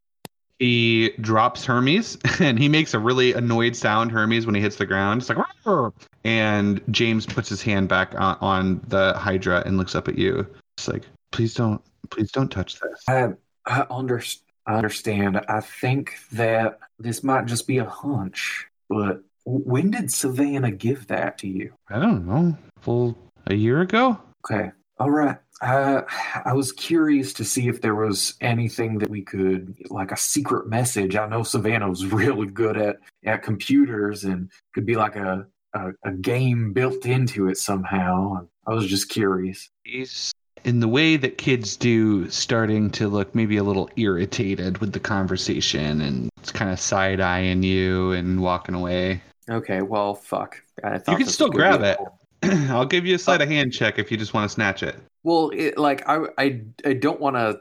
He 0.59 1.14
drops 1.20 1.66
Hermes 1.66 2.20
and 2.39 2.59
he 2.59 2.70
makes 2.70 2.93
a 2.93 2.99
really 2.99 3.34
annoyed 3.34 3.76
sound, 3.76 4.12
Hermes, 4.12 4.45
when 4.45 4.53
he 4.53 4.62
hits 4.62 4.76
the 4.76 4.86
ground. 4.86 5.22
It's 5.22 5.30
like, 5.30 5.39
"Rawr!" 5.66 5.93
and 6.24 6.80
James 6.91 7.26
puts 7.26 7.49
his 7.49 7.64
hand 7.64 7.89
back 7.89 8.14
on, 8.20 8.38
on 8.39 8.82
the 8.88 9.14
Hydra 9.18 9.64
and 9.66 9.80
looks 9.80 9.95
up 9.95 10.07
at 10.07 10.20
you. 10.20 10.45
It's 10.78 10.88
like, 10.88 11.03
please 11.32 11.55
don't, 11.55 11.82
please 12.12 12.32
don't 12.32 12.49
touch 12.49 12.80
this. 12.80 13.03
I 13.07 13.30
I, 13.66 13.86
under, 13.89 14.22
I 14.66 14.76
understand. 14.76 15.41
I 15.47 15.62
think 15.62 16.18
that 16.32 16.80
this 16.99 17.24
might 17.24 17.45
just 17.45 17.68
be 17.68 17.78
a 17.78 17.86
hunch, 17.89 18.68
but 18.89 19.24
when 19.45 19.91
did 19.91 20.12
Savannah 20.12 20.72
give 20.72 21.07
that 21.07 21.38
to 21.39 21.47
you? 21.47 21.74
I 21.89 21.99
don't 21.99 22.26
know. 22.26 22.57
Full 22.82 23.18
a 23.47 23.55
year 23.55 23.82
ago? 23.82 24.20
Okay. 24.45 24.72
All 24.99 25.12
right. 25.12 25.38
Uh, 25.62 26.01
I 26.43 26.53
was 26.53 26.72
curious 26.72 27.34
to 27.34 27.45
see 27.45 27.68
if 27.68 27.82
there 27.82 27.95
was 27.95 28.36
anything 28.41 28.97
that 28.99 29.09
we 29.09 29.22
could, 29.22 29.76
like 29.89 30.12
a 30.12 30.18
secret 30.18 30.68
message. 30.68 31.16
I 31.16 31.28
know 31.28 31.43
Savannah 31.43 31.89
was 31.89 32.05
really 32.14 32.47
good 32.47 32.78
at, 32.78 32.97
at 33.26 33.43
computers 33.43 34.24
and 34.24 34.49
could 34.74 34.86
be 34.86 34.95
like 34.95 35.16
a, 35.16 35.45
a, 35.74 35.91
a 36.03 36.12
game 36.12 36.74
built 36.74 37.05
into 37.05 37.47
it 37.47 37.57
somehow. 37.57 38.47
I 38.66 38.74
was 38.74 38.88
just 38.88 39.09
curious. 39.09 39.70
He's 39.84 40.32
in 40.64 40.80
the 40.80 40.88
way 40.88 41.18
that 41.18 41.38
kids 41.38 41.76
do, 41.76 42.30
starting 42.30 42.89
to 42.91 43.07
look 43.07 43.34
maybe 43.34 43.57
a 43.57 43.64
little 43.64 43.89
irritated 43.95 44.78
with 44.80 44.93
the 44.93 44.99
conversation 44.99 46.01
and 46.01 46.30
kind 46.53 46.72
of 46.72 46.80
side 46.80 47.20
eyeing 47.20 47.64
you 47.64 48.12
and 48.12 48.41
walking 48.41 48.76
away. 48.76 49.22
Okay, 49.49 49.82
well, 49.82 50.14
fuck. 50.14 50.62
I 50.84 50.95
You 51.07 51.18
can 51.18 51.28
still 51.28 51.49
grab 51.49 51.82
it. 51.82 51.97
cool. 51.97 52.18
I'll 52.70 52.86
give 52.86 53.05
you 53.05 53.16
a 53.16 53.20
sleight 53.20 53.41
of 53.41 53.49
oh. 53.49 53.51
hand 53.51 53.74
check 53.74 53.99
if 53.99 54.12
you 54.12 54.18
just 54.18 54.34
want 54.34 54.49
to 54.49 54.53
snatch 54.53 54.84
it. 54.84 54.95
Well, 55.24 55.51
it, 55.53 55.78
like 55.78 56.07
I, 56.07 56.26
I, 56.38 56.62
I 56.86 56.93
don't 56.93 57.20
want 57.20 57.36
to 57.36 57.59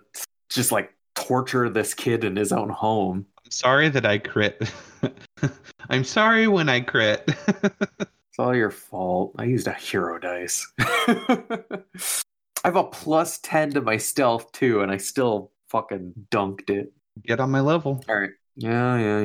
just 0.48 0.72
like 0.72 0.94
torture 1.14 1.68
this 1.68 1.94
kid 1.94 2.24
in 2.24 2.36
his 2.36 2.52
own 2.52 2.70
home. 2.70 3.26
I'm 3.44 3.50
sorry 3.50 3.88
that 3.90 4.06
I 4.06 4.18
crit. 4.18 4.70
I'm 5.90 6.04
sorry 6.04 6.48
when 6.48 6.68
I 6.68 6.80
crit. 6.80 7.28
It's 8.30 8.38
all 8.38 8.54
your 8.54 8.70
fault. 8.70 9.34
I 9.38 9.44
used 9.44 9.66
a 9.66 9.72
hero 9.72 10.16
dice. 10.16 10.64
I 12.64 12.68
have 12.68 12.76
a 12.76 12.84
plus 12.84 13.38
ten 13.38 13.70
to 13.72 13.80
my 13.80 13.96
stealth 13.96 14.52
too, 14.52 14.82
and 14.82 14.90
I 14.92 14.98
still 14.98 15.50
fucking 15.68 16.12
dunked 16.30 16.70
it. 16.70 16.92
Get 17.22 17.40
on 17.40 17.50
my 17.50 17.60
level. 17.60 18.02
All 18.08 18.18
right. 18.18 18.30
Yeah, 18.56 18.98
yeah, 18.98 19.20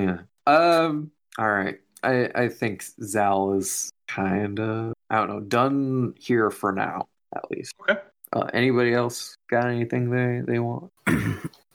yeah. 0.47 0.53
Um. 0.53 1.11
All 1.37 1.51
right. 1.51 1.79
I 2.03 2.29
I 2.35 2.49
think 2.49 2.83
Zal 3.03 3.53
is 3.53 3.91
kind 4.07 4.59
of 4.59 4.93
I 5.09 5.17
don't 5.17 5.29
know 5.29 5.39
done 5.41 6.13
here 6.19 6.49
for 6.49 6.71
now 6.71 7.07
at 7.35 7.49
least. 7.51 7.73
Okay. 7.81 7.99
Uh, 8.33 8.49
anybody 8.53 8.93
else 8.93 9.37
got 9.49 9.65
anything 9.67 10.09
they 10.09 10.41
they 10.45 10.59
want? 10.59 10.91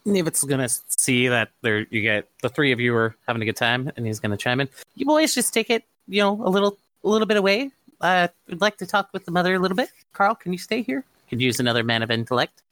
Nivitz 0.06 0.46
gonna 0.48 0.68
see 0.88 1.28
that 1.28 1.50
there 1.62 1.86
you 1.90 2.00
get 2.00 2.28
the 2.42 2.48
three 2.48 2.72
of 2.72 2.80
you 2.80 2.94
are 2.94 3.14
having 3.26 3.42
a 3.42 3.44
good 3.44 3.56
time, 3.56 3.90
and 3.96 4.06
he's 4.06 4.20
gonna 4.20 4.36
chime 4.36 4.60
in. 4.60 4.68
You 4.94 5.06
boys 5.06 5.34
just 5.34 5.52
take 5.52 5.70
it, 5.70 5.84
you 6.08 6.22
know, 6.22 6.40
a 6.42 6.48
little 6.48 6.78
a 7.04 7.08
little 7.08 7.26
bit 7.26 7.36
away. 7.36 7.70
Uh, 8.00 8.28
I'd 8.50 8.60
like 8.60 8.78
to 8.78 8.86
talk 8.86 9.10
with 9.12 9.26
the 9.26 9.30
mother 9.30 9.54
a 9.54 9.58
little 9.58 9.76
bit. 9.76 9.90
Carl, 10.12 10.34
can 10.34 10.52
you 10.52 10.58
stay 10.58 10.82
here? 10.82 11.04
Could 11.30 11.40
use 11.40 11.60
another 11.60 11.82
man 11.84 12.02
of 12.02 12.10
intellect. 12.10 12.62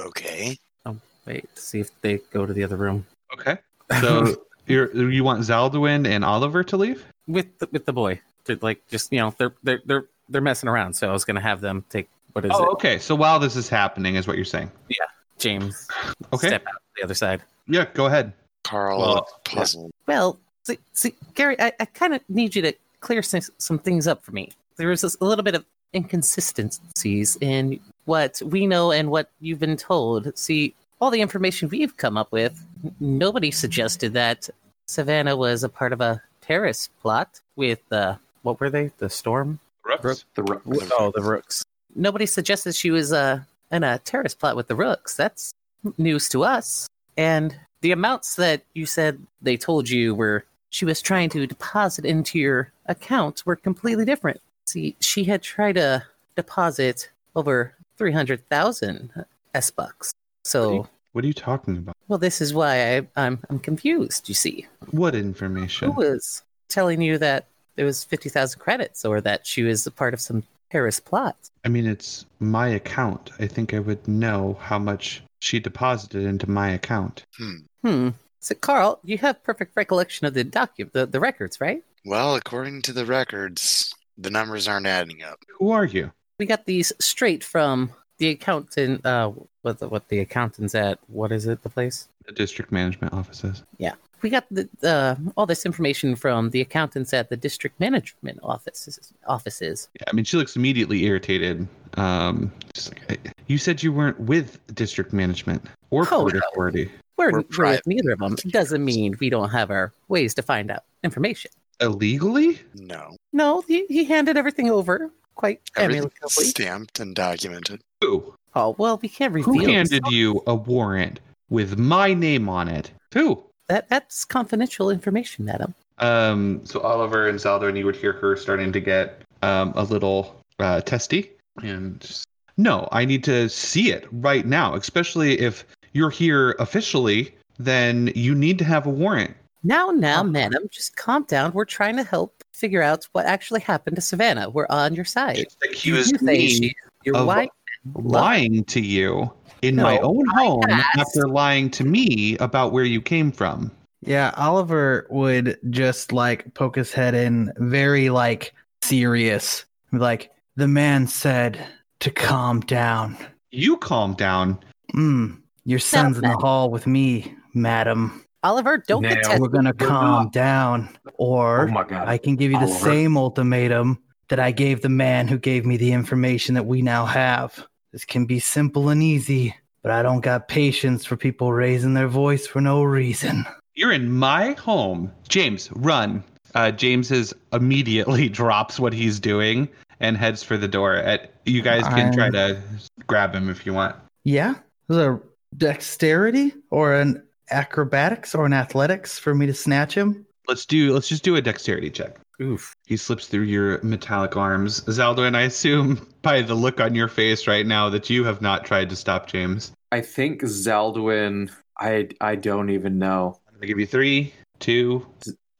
Okay. 0.00 0.58
Oh, 0.86 0.98
Wait 1.26 1.48
see 1.54 1.80
if 1.80 1.90
they 2.02 2.18
go 2.32 2.44
to 2.46 2.52
the 2.52 2.62
other 2.62 2.76
room 2.76 3.06
Okay. 3.32 3.56
So 4.00 4.36
you're, 4.66 5.10
you 5.10 5.24
want 5.24 5.40
Zaldwin 5.40 6.06
and 6.06 6.24
Oliver 6.24 6.62
to 6.64 6.76
leave? 6.76 7.04
with 7.26 7.58
the, 7.58 7.68
with 7.72 7.86
the 7.86 7.92
boy. 7.92 8.20
To 8.44 8.58
like 8.60 8.86
just 8.88 9.12
you 9.12 9.20
know 9.20 9.32
they're 9.38 9.54
they're 9.62 9.80
they're 9.86 10.04
they're 10.28 10.40
messing 10.40 10.68
around. 10.68 10.94
So 10.94 11.08
I 11.08 11.12
was 11.12 11.24
gonna 11.24 11.40
have 11.40 11.60
them 11.60 11.84
take 11.88 12.08
what 12.32 12.44
is 12.44 12.50
Oh, 12.52 12.64
it, 12.64 12.68
okay. 12.72 12.98
So 12.98 13.14
while 13.14 13.38
this 13.38 13.56
is 13.56 13.68
happening, 13.68 14.16
is 14.16 14.26
what 14.26 14.36
you're 14.36 14.44
saying? 14.44 14.70
Yeah, 14.88 14.96
James? 15.38 15.86
Okay. 16.32 16.48
Step 16.48 16.66
out 16.66 16.82
the 16.96 17.04
other 17.04 17.14
side. 17.14 17.42
Yeah. 17.68 17.86
Go 17.94 18.06
ahead. 18.06 18.32
Carl 18.64 18.98
Well, 18.98 19.14
looks 19.14 19.32
puzzled. 19.44 19.92
Well, 20.06 20.38
see, 20.64 20.78
see 20.92 21.14
Carrie, 21.34 21.60
I, 21.60 21.72
I 21.78 21.84
kind 21.84 22.14
of 22.14 22.20
need 22.28 22.54
you 22.54 22.62
to 22.62 22.72
clear 23.00 23.22
some, 23.22 23.40
some 23.58 23.78
things 23.78 24.06
up 24.06 24.24
for 24.24 24.32
me. 24.32 24.50
There 24.76 24.88
was 24.88 25.02
this, 25.02 25.16
a 25.20 25.24
little 25.24 25.44
bit 25.44 25.54
of 25.54 25.64
inconsistencies 25.94 27.36
in 27.40 27.80
what 28.04 28.40
we 28.44 28.66
know 28.66 28.90
and 28.92 29.10
what 29.10 29.30
you've 29.40 29.60
been 29.60 29.76
told. 29.76 30.36
See, 30.36 30.74
all 31.00 31.10
the 31.10 31.20
information 31.20 31.68
we've 31.68 31.96
come 31.96 32.16
up 32.16 32.30
with, 32.32 32.64
nobody 33.00 33.50
suggested 33.50 34.12
that 34.14 34.48
Savannah 34.86 35.36
was 35.36 35.64
a 35.64 35.68
part 35.68 35.92
of 35.92 36.00
a 36.00 36.22
terrorist 36.40 36.90
plot 37.00 37.40
with 37.56 37.80
uh, 37.92 38.16
what 38.42 38.60
were 38.60 38.70
they? 38.70 38.90
The 38.98 39.08
storm? 39.08 39.60
Brooks. 39.82 40.24
The 40.34 40.42
ro- 40.42 40.62
Oh, 40.98 41.12
the 41.14 41.22
Rooks. 41.22 41.64
Nobody 41.94 42.26
suggested 42.26 42.74
she 42.74 42.90
was 42.90 43.12
uh, 43.12 43.40
in 43.70 43.84
a 43.84 43.98
terrorist 43.98 44.38
plot 44.38 44.56
with 44.56 44.68
the 44.68 44.74
Rooks. 44.74 45.16
That's 45.16 45.52
news 45.98 46.28
to 46.30 46.44
us. 46.44 46.88
And 47.16 47.56
the 47.80 47.92
amounts 47.92 48.36
that 48.36 48.62
you 48.74 48.86
said 48.86 49.20
they 49.42 49.56
told 49.56 49.88
you 49.88 50.14
were 50.14 50.44
she 50.70 50.84
was 50.84 51.02
trying 51.02 51.28
to 51.30 51.46
deposit 51.46 52.04
into 52.04 52.38
your 52.38 52.72
account 52.86 53.44
were 53.44 53.56
completely 53.56 54.04
different. 54.04 54.40
See, 54.66 54.96
she 55.00 55.24
had 55.24 55.42
tried 55.42 55.74
to 55.74 56.04
deposit 56.36 57.10
over 57.36 57.74
300,000 57.98 59.10
S 59.54 59.70
bucks. 59.70 60.14
So, 60.44 60.88
What 61.12 61.24
are 61.24 61.26
you 61.26 61.34
talking 61.34 61.76
about? 61.78 61.96
well, 62.08 62.18
this 62.18 62.40
is 62.40 62.54
why 62.54 62.96
I, 62.98 63.06
I'm, 63.16 63.38
I'm 63.50 63.58
confused, 63.58 64.28
you 64.28 64.34
see. 64.34 64.66
What 64.90 65.14
information? 65.14 65.90
Who 65.92 65.96
was 66.00 66.42
telling 66.68 67.00
you 67.02 67.18
that 67.18 67.46
there 67.76 67.86
was 67.86 68.04
50,000 68.04 68.58
credits 68.58 69.04
or 69.04 69.20
that 69.20 69.46
she 69.46 69.62
was 69.62 69.86
a 69.86 69.90
part 69.90 70.14
of 70.14 70.20
some 70.20 70.42
terrorist 70.70 71.04
plot? 71.04 71.36
I 71.64 71.68
mean, 71.68 71.86
it's 71.86 72.24
my 72.40 72.68
account. 72.68 73.30
I 73.38 73.46
think 73.46 73.74
I 73.74 73.78
would 73.78 74.06
know 74.08 74.58
how 74.60 74.78
much 74.78 75.22
she 75.40 75.58
deposited 75.60 76.24
into 76.24 76.48
my 76.50 76.70
account. 76.70 77.24
Hmm. 77.36 77.56
Hmm. 77.84 78.08
So, 78.40 78.54
Carl, 78.56 78.98
you 79.04 79.18
have 79.18 79.42
perfect 79.44 79.76
recollection 79.76 80.26
of 80.26 80.34
the 80.34 80.44
docu- 80.44 80.90
the, 80.92 81.06
the 81.06 81.20
records, 81.20 81.60
right? 81.60 81.82
Well, 82.04 82.34
according 82.34 82.82
to 82.82 82.92
the 82.92 83.06
records, 83.06 83.94
the 84.18 84.30
numbers 84.30 84.68
aren't 84.68 84.86
adding 84.86 85.22
up. 85.22 85.38
Who 85.58 85.70
are 85.70 85.84
you? 85.84 86.12
We 86.38 86.46
got 86.46 86.66
these 86.66 86.92
straight 86.98 87.44
from 87.44 87.92
the 88.18 88.28
accountant. 88.30 89.04
Uh, 89.06 89.32
what 89.62 89.78
the, 89.78 89.88
what 89.88 90.08
the 90.08 90.18
accountant's 90.20 90.74
at? 90.74 90.98
What 91.06 91.32
is 91.32 91.46
it? 91.46 91.62
The 91.62 91.68
place? 91.68 92.08
The 92.26 92.32
district 92.32 92.72
management 92.72 93.12
offices. 93.12 93.62
Yeah, 93.78 93.94
we 94.22 94.30
got 94.30 94.44
the 94.50 94.68
uh, 94.82 95.16
all 95.36 95.46
this 95.46 95.66
information 95.66 96.14
from 96.16 96.50
the 96.50 96.60
accountants 96.60 97.12
at 97.12 97.28
the 97.30 97.36
district 97.36 97.78
management 97.80 98.38
offices. 98.42 99.12
Offices. 99.26 99.88
Yeah, 99.94 100.04
I 100.08 100.12
mean, 100.12 100.24
she 100.24 100.36
looks 100.36 100.56
immediately 100.56 101.04
irritated. 101.04 101.66
Um, 101.96 102.52
just 102.74 102.94
like, 103.08 103.32
you 103.46 103.58
said 103.58 103.82
you 103.82 103.92
weren't 103.92 104.18
with 104.20 104.58
district 104.74 105.12
management 105.12 105.66
or 105.90 106.02
Oh, 106.10 106.20
port 106.22 106.34
no. 106.34 106.40
authority. 106.52 106.90
We're, 107.18 107.32
We're 107.32 107.44
we're 107.58 107.70
with 107.72 107.86
neither 107.86 108.12
of 108.12 108.18
them. 108.20 108.36
Doesn't 108.48 108.84
mean 108.84 109.16
we 109.20 109.28
don't 109.30 109.50
have 109.50 109.70
our 109.70 109.92
ways 110.08 110.32
to 110.34 110.42
find 110.42 110.70
out 110.70 110.84
information. 111.04 111.50
Illegally? 111.82 112.60
No. 112.74 113.16
No, 113.32 113.62
he, 113.62 113.86
he 113.86 114.04
handed 114.04 114.36
everything 114.36 114.70
over 114.70 115.10
quite 115.34 115.60
Everything's 115.76 116.04
amicably. 116.04 116.44
stamped 116.44 117.00
and 117.00 117.14
documented. 117.14 117.80
Who? 118.00 118.34
Oh 118.54 118.74
well, 118.78 118.98
we 119.02 119.08
can't 119.08 119.32
reveal. 119.32 119.54
Who 119.54 119.66
handed 119.66 120.02
stuff. 120.02 120.12
you 120.12 120.42
a 120.46 120.54
warrant 120.54 121.20
with 121.48 121.78
my 121.78 122.14
name 122.14 122.48
on 122.48 122.68
it? 122.68 122.90
Who? 123.14 123.42
that? 123.68 123.88
That's 123.88 124.24
confidential 124.24 124.90
information, 124.90 125.44
madam. 125.44 125.74
Um, 125.98 126.60
so 126.64 126.80
Oliver 126.80 127.28
and 127.28 127.38
Zaldo, 127.38 127.68
and 127.68 127.78
you 127.78 127.86
would 127.86 127.96
hear 127.96 128.12
her 128.12 128.36
starting 128.36 128.72
to 128.72 128.80
get 128.80 129.22
um, 129.42 129.72
a 129.74 129.84
little 129.84 130.36
uh, 130.58 130.80
testy. 130.82 131.30
And 131.62 132.24
no, 132.56 132.88
I 132.92 133.04
need 133.04 133.24
to 133.24 133.48
see 133.48 133.92
it 133.92 134.06
right 134.10 134.46
now, 134.46 134.74
especially 134.74 135.40
if 135.40 135.64
you're 135.92 136.10
here 136.10 136.56
officially, 136.58 137.34
then 137.58 138.10
you 138.14 138.34
need 138.34 138.58
to 138.58 138.64
have 138.64 138.86
a 138.86 138.90
warrant. 138.90 139.34
Now, 139.64 139.90
now, 139.90 140.20
Uh-huh. 140.20 140.24
madam, 140.30 140.62
just 140.70 140.96
calm 140.96 141.24
down. 141.24 141.52
We're 141.52 141.64
trying 141.64 141.96
to 141.96 142.04
help 142.04 142.42
figure 142.52 142.82
out 142.82 143.06
what 143.12 143.26
actually 143.26 143.60
happened 143.60 143.96
to 143.96 144.02
Savannah. 144.02 144.50
We're 144.50 144.66
on 144.70 144.94
your 144.94 145.04
side. 145.04 145.46
Just 145.62 145.86
You 145.86 145.94
me 146.26 146.48
she- 146.48 146.74
your 147.04 147.16
of 147.16 147.26
wife. 147.26 147.48
lying 147.94 148.64
to 148.64 148.80
you 148.80 149.32
in 149.62 149.76
my 149.76 149.96
No, 149.96 150.02
own 150.02 150.26
home 150.28 150.62
asked. 150.68 150.98
after 150.98 151.28
lying 151.28 151.70
to 151.70 151.84
me 151.84 152.36
about 152.38 152.72
where 152.72 152.84
you 152.84 153.00
came 153.00 153.30
from. 153.32 153.70
Yeah, 154.04 154.32
Oliver 154.36 155.06
would 155.10 155.58
just 155.70 156.12
like 156.12 156.52
poke 156.54 156.74
his 156.76 156.92
head 156.92 157.14
in, 157.14 157.52
very 157.58 158.10
like 158.10 158.52
serious. 158.82 159.64
Like, 159.92 160.30
the 160.56 160.66
man 160.68 161.06
said 161.06 161.64
to 162.00 162.10
calm 162.10 162.60
down. 162.60 163.16
You 163.52 163.76
calm 163.76 164.14
down. 164.14 164.58
Mm, 164.94 165.40
your 165.64 165.78
son's 165.78 166.16
in 166.18 166.22
the 166.22 166.36
hall 166.36 166.70
with 166.70 166.86
me, 166.86 167.34
madam. 167.54 168.24
Oliver, 168.42 168.78
don't 168.78 169.02
get 169.02 169.14
Now, 169.14 169.20
tested. 169.22 169.40
We're 169.40 169.48
gonna 169.48 169.72
calm 169.72 170.24
not. 170.24 170.32
down, 170.32 170.88
or 171.14 171.68
Oh 171.68 171.72
my 171.72 171.84
god. 171.84 172.08
I 172.08 172.18
can 172.18 172.36
give 172.36 172.50
you 172.50 172.58
the 172.58 172.64
Oliver. 172.66 172.78
same 172.90 173.16
ultimatum 173.16 173.98
that 174.28 174.40
I 174.40 174.50
gave 174.50 174.82
the 174.82 174.88
man 174.88 175.28
who 175.28 175.38
gave 175.38 175.64
me 175.66 175.76
the 175.76 175.92
information 175.92 176.54
that 176.54 176.66
we 176.66 176.82
now 176.82 177.04
have. 177.06 177.64
This 177.92 178.04
can 178.04 178.24
be 178.26 178.40
simple 178.40 178.88
and 178.88 179.02
easy, 179.02 179.54
but 179.82 179.92
I 179.92 180.02
don't 180.02 180.20
got 180.20 180.48
patience 180.48 181.04
for 181.04 181.16
people 181.16 181.52
raising 181.52 181.94
their 181.94 182.08
voice 182.08 182.46
for 182.46 182.60
no 182.60 182.82
reason. 182.82 183.44
You're 183.74 183.92
in 183.92 184.10
my 184.12 184.52
home. 184.52 185.12
James, 185.28 185.70
run. 185.72 186.24
Uh, 186.54 186.70
James 186.70 187.10
is 187.10 187.34
immediately 187.52 188.28
drops 188.40 188.80
what 188.80 188.92
he's 188.92 189.20
doing 189.20 189.68
and 190.00 190.16
heads 190.16 190.42
for 190.42 190.56
the 190.56 190.68
door. 190.68 190.94
At 190.96 191.32
you 191.46 191.62
guys 191.62 191.84
can 191.88 192.12
try 192.12 192.24
I'm- 192.24 192.32
to 192.32 192.62
grab 193.06 193.34
him 193.34 193.48
if 193.48 193.64
you 193.66 193.72
want. 193.72 193.94
Yeah, 194.24 194.54
is 194.88 194.96
a 194.96 195.20
dexterity 195.56 196.54
or 196.70 196.94
an 196.94 197.22
acrobatics 197.52 198.34
or 198.34 198.46
an 198.46 198.52
athletics 198.52 199.18
for 199.18 199.34
me 199.34 199.46
to 199.46 199.54
snatch 199.54 199.94
him. 199.94 200.26
Let's 200.48 200.66
do. 200.66 200.92
Let's 200.92 201.08
just 201.08 201.22
do 201.22 201.36
a 201.36 201.42
dexterity 201.42 201.90
check. 201.90 202.18
Oof. 202.40 202.74
He 202.86 202.96
slips 202.96 203.28
through 203.28 203.42
your 203.44 203.80
metallic 203.82 204.36
arms, 204.36 204.80
Zaldo, 204.82 205.26
and 205.26 205.36
I 205.36 205.42
assume 205.42 206.08
by 206.22 206.42
the 206.42 206.54
look 206.54 206.80
on 206.80 206.94
your 206.94 207.08
face 207.08 207.46
right 207.46 207.66
now 207.66 207.88
that 207.90 208.10
you 208.10 208.24
have 208.24 208.42
not 208.42 208.64
tried 208.64 208.88
to 208.90 208.96
stop 208.96 209.26
James. 209.28 209.72
I 209.92 210.00
think 210.00 210.42
Zaldwin. 210.42 211.50
I 211.78 212.08
I 212.20 212.34
don't 212.36 212.70
even 212.70 212.98
know. 212.98 213.38
I'm 213.48 213.54
gonna 213.54 213.66
give 213.66 213.78
you 213.78 213.86
three, 213.86 214.32
two, 214.58 215.06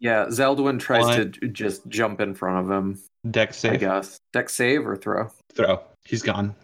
Yeah, 0.01 0.27
Zaldwin 0.27 0.81
tries 0.81 1.05
One. 1.05 1.33
to 1.33 1.49
just 1.49 1.87
jump 1.89 2.21
in 2.21 2.35
front 2.35 2.65
of 2.67 2.71
him. 2.71 2.99
dex 3.31 3.59
save. 3.59 3.71
I 3.71 3.75
save, 3.75 3.81
guess 3.81 4.21
deck 4.33 4.49
save 4.51 4.87
or 4.87 4.97
throw. 4.97 5.31
throw. 5.55 5.81
He's 6.05 6.23
gone. 6.23 6.55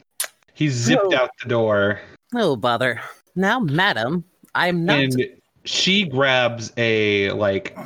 He's 0.55 0.72
zipped 0.74 1.11
No. 1.11 1.16
out 1.18 1.31
the 1.43 1.49
door. 1.49 2.01
No 2.33 2.57
bother. 2.57 3.01
Now, 3.37 3.61
madam, 3.61 4.24
I'm 4.59 4.85
not. 4.85 4.99
and 4.99 5.27
she 5.65 6.05
grabs 6.05 6.73
a 6.77 7.31
like 7.33 7.77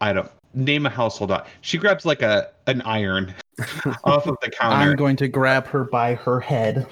i 0.00 0.12
don't 0.12 0.30
name 0.54 0.84
a 0.86 0.90
household 0.90 1.30
item. 1.32 1.46
she 1.62 1.78
grabs 1.78 2.04
like 2.04 2.20
a 2.22 2.48
an 2.66 2.82
iron 2.82 3.34
off 4.04 4.26
of 4.26 4.36
the 4.42 4.50
counter 4.50 4.90
I'm 4.90 4.96
going 4.96 5.16
to 5.16 5.28
grab 5.28 5.66
her 5.68 5.84
by 5.84 6.14
her 6.14 6.40
head 6.40 6.86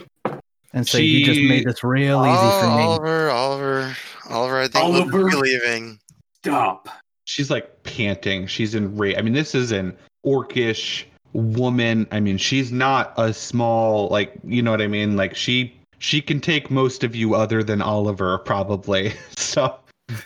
and 0.72 0.86
say, 0.86 1.02
"You 1.02 1.24
just 1.26 1.40
made 1.40 1.64
this 1.66 1.82
real 1.82 2.20
easy 2.24 2.30
Oh, 2.32 2.60
for 2.60 2.66
me." 2.76 2.82
Oliver, 2.84 3.30
Oliver, 3.30 3.96
Oliver. 4.28 4.58
I 4.60 4.68
think 4.68 4.84
Oliver. 4.84 5.24
we'll 5.24 5.28
be 5.30 5.36
leaving. 5.36 5.98
Stop. 6.44 6.88
she's 7.24 7.50
like 7.50 7.82
panting. 7.82 8.46
She's 8.46 8.74
in 8.76 8.96
rage. 8.96 9.16
I 9.18 9.22
mean, 9.22 9.32
this 9.32 9.54
is 9.54 9.72
an 9.72 9.96
orcish 10.24 11.04
woman. 11.32 12.06
I 12.12 12.20
mean, 12.20 12.36
she's 12.38 12.70
not 12.70 13.12
a 13.16 13.32
small 13.34 14.08
like 14.08 14.32
you 14.44 14.62
know 14.62 14.70
what 14.70 14.80
I 14.82 14.86
mean. 14.86 15.16
Like 15.16 15.34
she 15.34 15.74
she 16.00 16.20
can 16.20 16.40
take 16.40 16.70
most 16.70 17.04
of 17.04 17.14
you 17.14 17.34
other 17.34 17.62
than 17.62 17.80
Oliver 17.80 18.38
probably. 18.38 19.12
so 19.36 19.76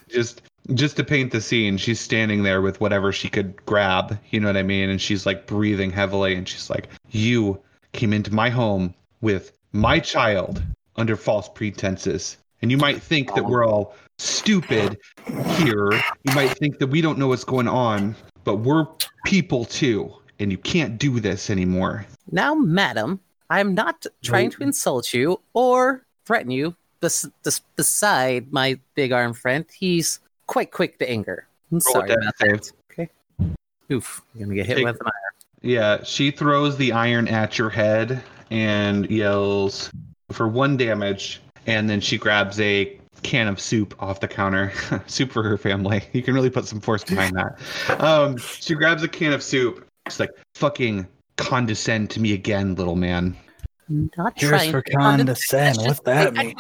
just 0.09 0.41
just 0.73 0.97
to 0.97 1.05
paint 1.05 1.31
the 1.31 1.43
scene, 1.43 1.77
she's 1.77 2.01
standing 2.01 2.43
there 2.43 2.63
with 2.63 2.81
whatever 2.81 3.13
she 3.13 3.29
could 3.29 3.55
grab. 3.67 4.19
You 4.31 4.41
know 4.41 4.47
what 4.47 4.57
I 4.57 4.63
mean? 4.63 4.89
And 4.89 4.99
she's 4.99 5.27
like 5.27 5.47
breathing 5.47 5.91
heavily, 5.91 6.35
and 6.35 6.49
she's 6.49 6.71
like, 6.71 6.89
"You 7.11 7.61
came 7.93 8.15
into 8.15 8.33
my 8.33 8.49
home 8.49 8.95
with 9.21 9.53
my 9.73 9.99
child 9.99 10.63
under 10.97 11.17
false 11.17 11.51
pretenses." 11.51 12.39
And 12.63 12.71
you 12.71 12.79
might 12.79 13.03
think 13.03 13.35
that 13.35 13.45
we're 13.45 13.67
all 13.67 13.95
stupid 14.17 14.97
here. 15.57 15.93
You 15.93 16.35
might 16.35 16.57
think 16.57 16.79
that 16.79 16.87
we 16.87 17.03
don't 17.03 17.19
know 17.19 17.29
what's 17.29 17.45
going 17.45 17.69
on, 17.69 18.17
but 18.45 18.57
we're 18.57 18.87
people 19.27 19.67
too, 19.67 20.15
and 20.39 20.51
you 20.51 20.57
can't 20.57 20.97
do 20.97 21.21
this 21.21 21.51
anymore. 21.51 22.07
Now, 22.31 22.55
madam, 22.55 23.21
I'm 23.55 23.75
not 23.75 24.05
trying 24.23 24.51
to 24.51 24.63
insult 24.65 25.15
you 25.15 25.41
or 25.53 26.05
threaten 26.27 26.51
you. 26.51 26.75
Bes- 27.01 27.29
bes- 27.45 27.61
beside 27.77 28.53
my 28.53 28.81
big 28.95 29.13
arm 29.13 29.33
friend, 29.33 29.65
he's 29.73 30.19
quite 30.47 30.73
quick 30.73 30.99
to 30.99 31.09
anger. 31.09 31.47
I'm 31.71 31.77
Roll 31.77 31.81
sorry 31.81 32.13
about 32.15 32.35
save. 32.41 32.63
that. 32.63 32.73
Okay. 32.93 33.11
Oof, 33.93 34.23
you're 34.35 34.47
gonna 34.47 34.57
get 34.57 34.67
hit 34.67 34.77
Take- 34.79 34.85
with 34.87 34.97
an 34.97 35.07
iron. 35.07 35.13
Yeah, 35.63 36.03
she 36.03 36.31
throws 36.33 36.77
the 36.77 36.93
iron 36.93 37.29
at 37.29 37.57
your 37.57 37.71
head 37.71 38.23
and 38.51 39.09
yells 39.09 39.91
for 40.33 40.49
one 40.49 40.77
damage, 40.77 41.41
and 41.67 41.89
then 41.89 42.01
she 42.01 42.19
grabs 42.19 42.59
a 42.61 42.99
can 43.23 43.47
of 43.47 43.61
soup 43.61 43.95
off 44.03 44.19
the 44.21 44.29
counter. 44.29 44.73
soup 45.07 45.31
for 45.31 45.43
her 45.45 45.57
family. 45.57 46.03
You 46.13 46.23
can 46.25 46.35
really 46.35 46.51
put 46.51 46.67
some 46.67 46.81
force 46.81 47.05
behind 47.05 47.37
that. 47.37 48.01
Um, 48.03 48.37
she 48.37 48.75
grabs 48.75 49.03
a 49.05 49.09
can 49.09 49.33
of 49.33 49.43
soup. 49.45 49.87
She's 50.09 50.19
like, 50.19 50.31
"Fucking 50.57 51.07
condescend 51.37 52.11
to 52.11 52.21
me 52.21 52.33
again, 52.35 52.75
little 52.75 52.97
man." 52.97 53.37
Not 53.89 54.33
Here's 54.37 54.51
trying 54.51 54.71
for 54.71 54.83
to 54.83 54.93
condescend. 54.93 55.79
What's 55.79 56.01
that 56.01 56.37
I- 56.37 56.41
I- 56.41 56.45
mean? 56.45 56.55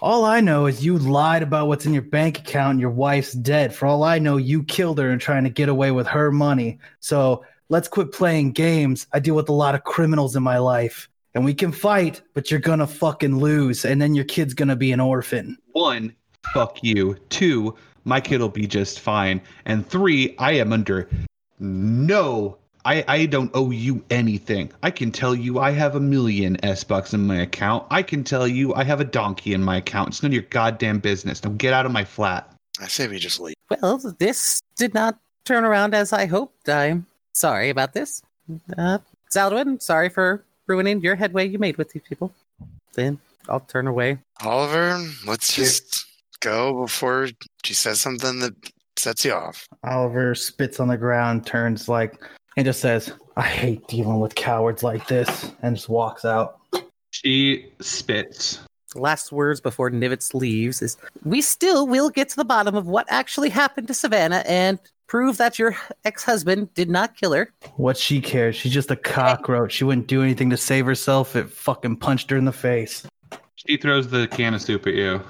All 0.00 0.24
I 0.24 0.40
know 0.40 0.66
is 0.66 0.84
you 0.84 0.98
lied 0.98 1.42
about 1.42 1.68
what's 1.68 1.86
in 1.86 1.92
your 1.92 2.02
bank 2.02 2.38
account 2.38 2.72
and 2.72 2.80
your 2.80 2.90
wife's 2.90 3.32
dead. 3.32 3.74
For 3.74 3.86
all 3.86 4.02
I 4.04 4.18
know, 4.18 4.36
you 4.36 4.62
killed 4.64 4.98
her 4.98 5.10
and 5.10 5.20
trying 5.20 5.44
to 5.44 5.50
get 5.50 5.68
away 5.68 5.90
with 5.90 6.06
her 6.06 6.30
money. 6.30 6.78
So 7.00 7.44
let's 7.68 7.88
quit 7.88 8.12
playing 8.12 8.52
games. 8.52 9.06
I 9.12 9.18
deal 9.20 9.34
with 9.34 9.48
a 9.48 9.52
lot 9.52 9.74
of 9.74 9.84
criminals 9.84 10.36
in 10.36 10.42
my 10.42 10.58
life. 10.58 11.08
And 11.34 11.44
we 11.44 11.54
can 11.54 11.70
fight, 11.70 12.22
but 12.34 12.50
you're 12.50 12.58
gonna 12.58 12.88
fucking 12.88 13.38
lose, 13.38 13.84
and 13.84 14.02
then 14.02 14.16
your 14.16 14.24
kid's 14.24 14.52
gonna 14.52 14.74
be 14.74 14.90
an 14.90 14.98
orphan. 14.98 15.56
One, 15.72 16.12
fuck 16.52 16.82
you. 16.82 17.16
Two, 17.28 17.76
my 18.04 18.20
kid 18.20 18.40
will 18.40 18.48
be 18.48 18.66
just 18.66 18.98
fine. 18.98 19.40
And 19.64 19.88
three, 19.88 20.34
I 20.38 20.52
am 20.52 20.72
under 20.72 21.08
no. 21.60 22.56
I, 22.84 23.04
I 23.08 23.26
don't 23.26 23.50
owe 23.54 23.70
you 23.70 24.02
anything. 24.10 24.72
I 24.82 24.90
can 24.90 25.12
tell 25.12 25.34
you 25.34 25.58
I 25.58 25.70
have 25.72 25.96
a 25.96 26.00
million 26.00 26.62
S 26.64 26.84
bucks 26.84 27.12
in 27.12 27.26
my 27.26 27.40
account. 27.40 27.86
I 27.90 28.02
can 28.02 28.24
tell 28.24 28.48
you 28.48 28.74
I 28.74 28.84
have 28.84 29.00
a 29.00 29.04
donkey 29.04 29.52
in 29.54 29.62
my 29.62 29.76
account. 29.76 30.08
It's 30.08 30.22
none 30.22 30.30
of 30.30 30.34
your 30.34 30.42
goddamn 30.44 30.98
business. 30.98 31.44
Now 31.44 31.50
get 31.50 31.72
out 31.72 31.86
of 31.86 31.92
my 31.92 32.04
flat. 32.04 32.52
I 32.80 32.88
say 32.88 33.08
we 33.08 33.18
just 33.18 33.40
leave. 33.40 33.56
Well, 33.70 33.98
this 34.18 34.60
did 34.76 34.94
not 34.94 35.18
turn 35.44 35.64
around 35.64 35.94
as 35.94 36.12
I 36.12 36.26
hoped. 36.26 36.68
I'm 36.68 37.06
sorry 37.34 37.70
about 37.70 37.92
this. 37.92 38.22
Uh, 38.76 38.98
Zaldwin, 39.30 39.80
sorry 39.82 40.08
for 40.08 40.44
ruining 40.66 41.00
your 41.00 41.16
headway 41.16 41.46
you 41.46 41.58
made 41.58 41.76
with 41.76 41.90
these 41.92 42.02
people. 42.02 42.32
Then 42.94 43.18
I'll 43.48 43.60
turn 43.60 43.86
away. 43.86 44.18
Oliver, 44.42 45.04
let's 45.26 45.54
just 45.54 46.06
go 46.40 46.82
before 46.82 47.28
she 47.64 47.74
says 47.74 48.00
something 48.00 48.40
that 48.40 48.54
sets 48.96 49.24
you 49.24 49.32
off. 49.32 49.68
Oliver 49.84 50.34
spits 50.34 50.80
on 50.80 50.88
the 50.88 50.96
ground, 50.96 51.46
turns 51.46 51.88
like, 51.88 52.18
and 52.56 52.64
just 52.66 52.80
says, 52.80 53.12
I 53.36 53.42
hate 53.42 53.86
dealing 53.88 54.20
with 54.20 54.34
cowards 54.34 54.82
like 54.82 55.06
this, 55.06 55.52
and 55.62 55.76
just 55.76 55.88
walks 55.88 56.24
out. 56.24 56.58
She 57.10 57.66
spits. 57.80 58.60
last 58.94 59.32
words 59.32 59.60
before 59.60 59.90
Nivitz 59.90 60.34
leaves 60.34 60.82
is 60.82 60.96
we 61.24 61.40
still 61.40 61.86
will 61.86 62.10
get 62.10 62.28
to 62.30 62.36
the 62.36 62.44
bottom 62.44 62.74
of 62.74 62.86
what 62.86 63.06
actually 63.08 63.50
happened 63.50 63.86
to 63.88 63.94
Savannah 63.94 64.42
and 64.46 64.78
prove 65.06 65.36
that 65.38 65.58
your 65.58 65.76
ex-husband 66.04 66.72
did 66.74 66.88
not 66.88 67.16
kill 67.16 67.32
her. 67.32 67.52
What 67.76 67.96
she 67.96 68.20
cares? 68.20 68.56
She's 68.56 68.72
just 68.72 68.90
a 68.90 68.96
cockroach. 68.96 69.72
She 69.72 69.84
wouldn't 69.84 70.06
do 70.06 70.22
anything 70.22 70.50
to 70.50 70.56
save 70.56 70.86
herself. 70.86 71.34
It 71.34 71.50
fucking 71.50 71.96
punched 71.96 72.30
her 72.30 72.36
in 72.36 72.44
the 72.44 72.52
face. 72.52 73.06
She 73.56 73.76
throws 73.76 74.08
the 74.08 74.28
can 74.28 74.54
of 74.54 74.62
soup 74.62 74.86
at 74.86 74.94
you. 74.94 75.20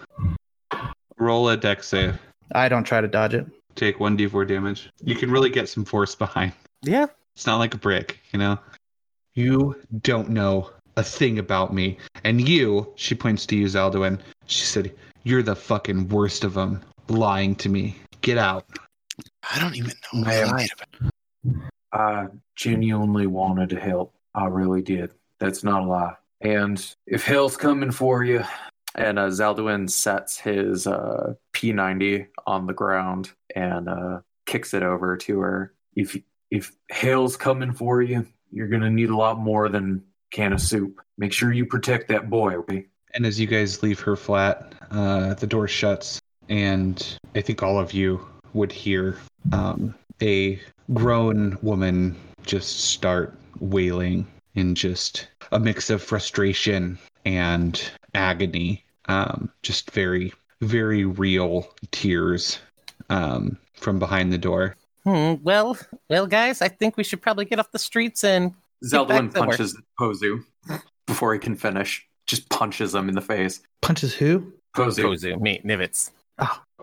Roll 1.18 1.48
a 1.48 1.56
deck 1.56 1.82
save. 1.82 2.18
I 2.54 2.68
don't 2.68 2.84
try 2.84 3.00
to 3.00 3.08
dodge 3.08 3.34
it. 3.34 3.46
Take 3.74 3.98
1d4 3.98 4.46
damage. 4.46 4.90
You 5.02 5.14
can 5.14 5.30
really 5.30 5.50
get 5.50 5.68
some 5.68 5.84
force 5.84 6.14
behind. 6.14 6.52
Yeah. 6.82 7.06
It's 7.34 7.46
not 7.46 7.58
like 7.58 7.74
a 7.74 7.78
brick, 7.78 8.20
you 8.32 8.38
know? 8.38 8.58
You 9.34 9.80
don't 10.02 10.30
know 10.30 10.70
a 10.96 11.02
thing 11.02 11.38
about 11.38 11.72
me. 11.72 11.98
And 12.24 12.46
you, 12.48 12.92
she 12.96 13.14
points 13.14 13.46
to 13.46 13.56
you, 13.56 13.66
Zaldwin. 13.66 14.20
She 14.46 14.64
said, 14.64 14.92
You're 15.24 15.42
the 15.42 15.56
fucking 15.56 16.08
worst 16.08 16.44
of 16.44 16.54
them, 16.54 16.80
lying 17.08 17.54
to 17.56 17.68
me. 17.68 17.96
Get 18.20 18.38
out. 18.38 18.66
I 19.50 19.58
don't 19.60 19.76
even 19.76 19.92
know 20.12 20.20
what 20.20 20.28
I 20.28 20.40
Man. 20.44 20.48
lied 20.48 20.68
about. 20.74 21.60
I 21.92 22.26
genuinely 22.56 23.26
wanted 23.26 23.70
to 23.70 23.80
help. 23.80 24.14
I 24.34 24.46
really 24.46 24.82
did. 24.82 25.12
That's 25.38 25.64
not 25.64 25.82
a 25.82 25.86
lie. 25.86 26.14
And 26.40 26.94
if 27.06 27.24
hell's 27.24 27.56
coming 27.56 27.90
for 27.90 28.24
you, 28.24 28.44
And 28.96 29.18
uh, 29.18 29.28
Zaldwin 29.28 29.88
sets 29.88 30.38
his 30.38 30.86
uh, 30.86 31.34
P90 31.52 32.26
on 32.46 32.66
the 32.66 32.72
ground 32.72 33.30
and 33.54 33.88
uh, 33.88 34.20
kicks 34.46 34.74
it 34.74 34.82
over 34.82 35.16
to 35.16 35.38
her. 35.40 35.72
if 35.94 36.16
if 36.50 36.72
hell's 36.90 37.36
coming 37.36 37.72
for 37.72 38.02
you, 38.02 38.26
you're 38.50 38.68
gonna 38.68 38.90
need 38.90 39.10
a 39.10 39.16
lot 39.16 39.38
more 39.38 39.68
than 39.68 40.02
can 40.30 40.52
of 40.52 40.60
soup. 40.60 41.00
Make 41.18 41.32
sure 41.32 41.52
you 41.52 41.66
protect 41.66 42.08
that 42.08 42.30
boy, 42.30 42.54
okay? 42.56 42.86
And 43.14 43.26
as 43.26 43.40
you 43.40 43.46
guys 43.46 43.82
leave 43.82 44.00
her 44.00 44.16
flat, 44.16 44.74
uh, 44.90 45.34
the 45.34 45.46
door 45.46 45.66
shuts, 45.68 46.20
and 46.48 47.18
I 47.34 47.40
think 47.40 47.62
all 47.62 47.78
of 47.78 47.92
you 47.92 48.26
would 48.52 48.72
hear 48.72 49.18
um, 49.52 49.94
a 50.22 50.60
grown 50.92 51.58
woman 51.62 52.16
just 52.44 52.80
start 52.80 53.34
wailing 53.60 54.26
in 54.54 54.74
just 54.74 55.28
a 55.52 55.60
mix 55.60 55.90
of 55.90 56.02
frustration 56.02 56.98
and 57.24 57.90
agony. 58.14 58.84
Um, 59.06 59.50
just 59.62 59.90
very, 59.90 60.32
very 60.60 61.04
real 61.04 61.68
tears 61.90 62.60
um, 63.08 63.58
from 63.74 63.98
behind 63.98 64.32
the 64.32 64.38
door. 64.38 64.76
Hmm. 65.04 65.34
Well, 65.42 65.78
well, 66.08 66.26
guys, 66.26 66.60
I 66.60 66.68
think 66.68 66.96
we 66.96 67.04
should 67.04 67.22
probably 67.22 67.44
get 67.44 67.58
off 67.58 67.70
the 67.72 67.78
streets 67.78 68.22
and 68.24 68.52
Get 68.82 69.08
back 69.08 69.22
Zeldwin 69.22 69.34
punches 69.34 69.78
Pozu 69.98 70.44
before 71.06 71.32
he 71.34 71.38
can 71.38 71.54
finish. 71.56 72.06
Just 72.26 72.48
punches 72.48 72.94
him 72.94 73.08
in 73.08 73.14
the 73.14 73.20
face. 73.20 73.60
Punches 73.82 74.14
who? 74.14 74.52
Posey. 74.74 75.02
Kozu, 75.02 75.40
me, 75.40 75.60
Nivitz. 75.64 76.10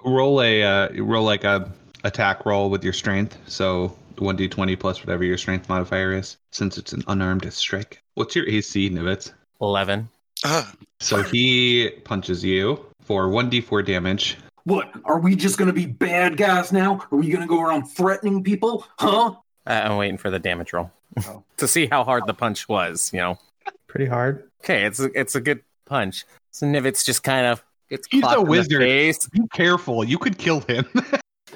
Roll 0.04 0.42
a 0.42 0.64
uh, 0.64 0.90
roll 1.04 1.24
like 1.24 1.44
a 1.44 1.72
attack 2.04 2.46
roll 2.46 2.70
with 2.70 2.84
your 2.84 2.94
strength. 2.94 3.38
So 3.48 3.96
one 4.20 4.36
d 4.36 4.48
twenty 4.48 4.76
plus 4.76 5.00
whatever 5.00 5.24
your 5.24 5.38
strength 5.38 5.70
modifier 5.70 6.12
is, 6.14 6.38
since 6.52 6.78
it's 6.78 6.94
an 6.94 7.04
unarmed 7.08 7.52
strike. 7.52 8.02
What's 8.16 8.36
your 8.36 8.48
AC, 8.48 8.90
Nivitz? 8.90 9.32
Eleven. 9.62 10.10
Uh, 10.44 10.70
So 11.00 11.24
he 11.24 11.90
punches 12.04 12.44
you 12.44 12.86
for 13.02 13.30
one 13.30 13.50
d 13.50 13.62
four 13.62 13.82
damage. 13.82 14.38
What? 14.68 14.92
Are 15.06 15.18
we 15.18 15.34
just 15.38 15.58
gonna 15.58 15.72
be 15.72 15.86
bad 15.86 16.36
guys 16.36 16.74
now? 16.74 17.00
Are 17.10 17.18
we 17.18 17.30
gonna 17.30 17.48
go 17.48 17.62
around 17.62 17.86
threatening 17.86 18.44
people? 18.44 18.86
Huh? 19.00 19.36
Uh, 19.66 19.70
I'm 19.70 19.96
waiting 19.96 20.18
for 20.18 20.30
the 20.30 20.40
damage 20.40 20.74
roll 20.74 20.92
Oh. 21.26 21.42
to 21.58 21.70
see 21.70 21.86
how 21.86 22.04
hard 22.04 22.28
the 22.28 22.34
punch 22.34 22.68
was. 22.68 23.10
You 23.14 23.20
know. 23.20 23.40
Pretty 23.88 24.08
hard. 24.08 24.50
Okay, 24.62 24.84
it's 24.84 25.00
a, 25.00 25.10
it's 25.18 25.36
a 25.36 25.40
good 25.40 25.64
punch. 25.86 26.26
So 26.52 26.66
Nivitz 26.66 27.06
just 27.06 27.24
kind 27.24 27.46
of 27.46 27.64
gets 27.90 28.10
He's 28.12 28.22
a 28.22 28.26
clopped 28.26 28.40
in 28.40 28.44
the 28.44 28.50
wizard. 28.50 28.82
face, 28.82 29.26
Be 29.28 29.40
careful, 29.54 30.04
you 30.04 30.18
could 30.18 30.38
kill 30.38 30.60
him. 30.60 30.86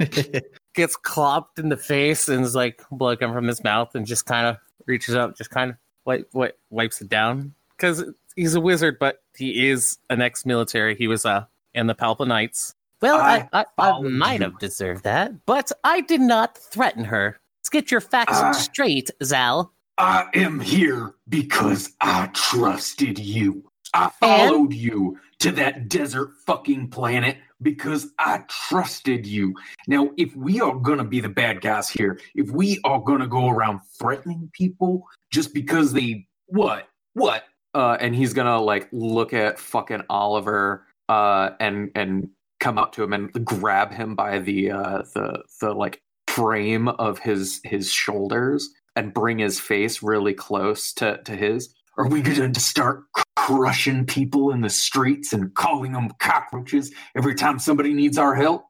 gets 0.74 0.96
clopped 0.96 1.60
in 1.60 1.68
the 1.68 1.76
face, 1.76 2.30
and 2.30 2.46
is 2.46 2.56
like 2.56 2.82
blood 2.92 3.20
coming 3.20 3.36
from 3.36 3.46
his 3.46 3.62
mouth, 3.62 3.94
and 3.94 4.06
just 4.06 4.26
kind 4.26 4.48
of 4.48 4.56
reaches 4.86 5.16
up, 5.16 5.36
just 5.38 5.50
kind 5.50 5.72
of 5.72 5.78
wipe, 6.06 6.30
wipe, 6.34 6.58
wipes 6.70 7.02
it 7.02 7.10
down 7.10 7.54
because 7.76 8.06
he's 8.38 8.56
a 8.56 8.62
wizard, 8.62 9.00
but 9.02 9.22
he 9.36 9.68
is 9.68 9.98
an 10.10 10.22
ex-military. 10.22 10.96
He 10.96 11.10
was 11.10 11.26
uh 11.26 11.44
in 11.74 11.88
the 11.88 11.96
Palpa 11.96 12.26
Knights. 12.26 12.74
Well, 13.02 13.20
I, 13.20 13.48
I 13.54 13.66
I, 13.78 13.92
I 13.92 14.02
might 14.02 14.42
have 14.42 14.60
deserved 14.60 15.04
that, 15.04 15.46
but 15.46 15.72
I 15.84 16.02
did 16.02 16.22
not 16.22 16.58
threaten 16.58 17.04
her. 17.06 17.40
Let's 17.60 17.70
get 17.70 17.92
your 17.92 18.02
facts 18.02 18.38
I- 18.38 18.52
straight, 18.54 19.10
Zal. 19.24 19.74
I 19.98 20.26
am 20.34 20.60
here 20.60 21.14
because 21.30 21.92
I 22.02 22.28
trusted 22.34 23.20
you. 23.20 23.70
I 23.94 24.10
followed 24.20 24.74
you 24.74 25.20
to 25.40 25.52
that 25.52 25.90
desert 25.90 26.32
fucking 26.46 26.90
planet 26.90 27.38
because 27.62 28.08
I 28.18 28.44
trusted 28.48 29.28
you. 29.28 29.54
Now, 29.88 30.10
if 30.18 30.36
we 30.36 30.62
are 30.62 30.74
gonna 30.76 31.04
be 31.04 31.20
the 31.20 31.30
bad 31.30 31.62
guys 31.62 31.90
here, 31.90 32.20
if 32.34 32.50
we 32.52 32.80
are 32.84 33.00
gonna 33.00 33.28
go 33.28 33.50
around 33.50 33.82
threatening 34.00 34.50
people 34.54 35.04
just 35.32 35.54
because 35.54 35.92
they 35.94 36.26
what? 36.48 36.88
What? 37.14 37.44
uh, 37.74 37.98
and 38.00 38.16
he's 38.16 38.34
gonna 38.34 38.60
like 38.60 38.88
look 38.92 39.34
at 39.34 39.60
fucking 39.60 40.04
Oliver 40.10 40.86
uh, 41.10 41.52
and 41.60 41.92
and 41.96 42.30
come 42.62 42.78
up 42.78 42.94
to 42.94 43.04
him 43.04 43.12
and 43.12 43.34
grab 43.44 43.92
him 43.92 44.16
by 44.16 44.40
the 44.40 44.72
uh, 44.72 45.02
the 45.14 45.44
the 45.60 45.74
like 45.74 46.02
frame 46.28 46.88
of 46.88 47.20
his 47.20 47.60
his 47.66 47.92
shoulders 47.92 48.70
and 48.96 49.14
bring 49.14 49.40
his 49.40 49.60
face 49.60 50.02
really 50.02 50.34
close 50.34 50.94
to 50.94 51.22
to 51.26 51.36
his. 51.36 51.74
Are 51.98 52.08
we 52.08 52.22
going 52.22 52.54
to 52.54 52.60
start 52.60 53.04
crushing 53.36 54.06
people 54.06 54.52
in 54.52 54.62
the 54.62 54.70
streets 54.70 55.34
and 55.34 55.54
calling 55.56 55.92
them 55.92 56.10
cockroaches 56.20 56.92
every 57.18 57.36
time 57.36 57.60
somebody 57.60 57.94
needs 57.94 58.18
our 58.18 58.34
help? 58.34 58.64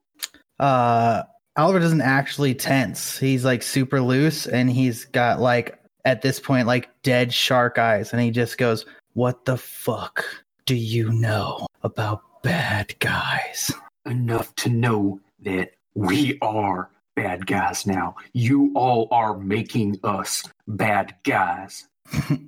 Uh, 0.59 1.21
Oliver 1.55 1.79
doesn't 1.79 2.01
actually 2.01 2.55
tense. 2.55 3.17
He's 3.19 3.45
like 3.45 3.61
super 3.61 4.01
loose, 4.01 4.47
and 4.47 4.71
he's 4.71 5.05
got 5.05 5.39
like 5.39 5.79
at 6.05 6.23
this 6.23 6.39
point 6.39 6.65
like 6.65 6.89
dead 7.03 7.31
shark 7.31 7.77
eyes, 7.77 8.11
and 8.11 8.21
he 8.21 8.31
just 8.31 8.57
goes, 8.57 8.85
"What 9.13 9.45
the 9.45 9.57
fuck 9.57 10.25
do 10.65 10.75
you 10.75 11.11
know 11.11 11.67
about 11.83 12.21
bad 12.43 12.95
guys?" 12.99 13.71
Enough 14.05 14.53
to 14.55 14.69
know 14.69 15.19
that 15.43 15.71
we 15.93 16.37
are 16.41 16.89
bad 17.15 17.45
guys 17.45 17.85
now. 17.85 18.15
You 18.33 18.71
all 18.75 19.07
are 19.11 19.37
making 19.37 19.99
us 20.03 20.43
bad 20.67 21.13
guys. 21.23 21.87
Do 22.27 22.39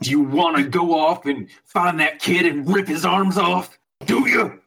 you 0.10 0.20
want 0.20 0.56
to 0.58 0.64
go 0.64 0.98
off 0.98 1.26
and 1.26 1.48
find 1.64 1.98
that 2.00 2.18
kid 2.18 2.46
and 2.46 2.68
rip 2.72 2.86
his 2.86 3.04
arms 3.04 3.36
off? 3.38 3.78
Do 4.06 4.28
you? 4.28 4.60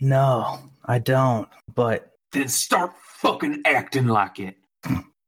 no, 0.00 0.58
I 0.84 0.98
don't. 0.98 1.48
But 1.74 2.12
Then 2.32 2.48
start 2.48 2.92
fucking 2.98 3.62
acting 3.64 4.06
like 4.06 4.38
it. 4.38 4.56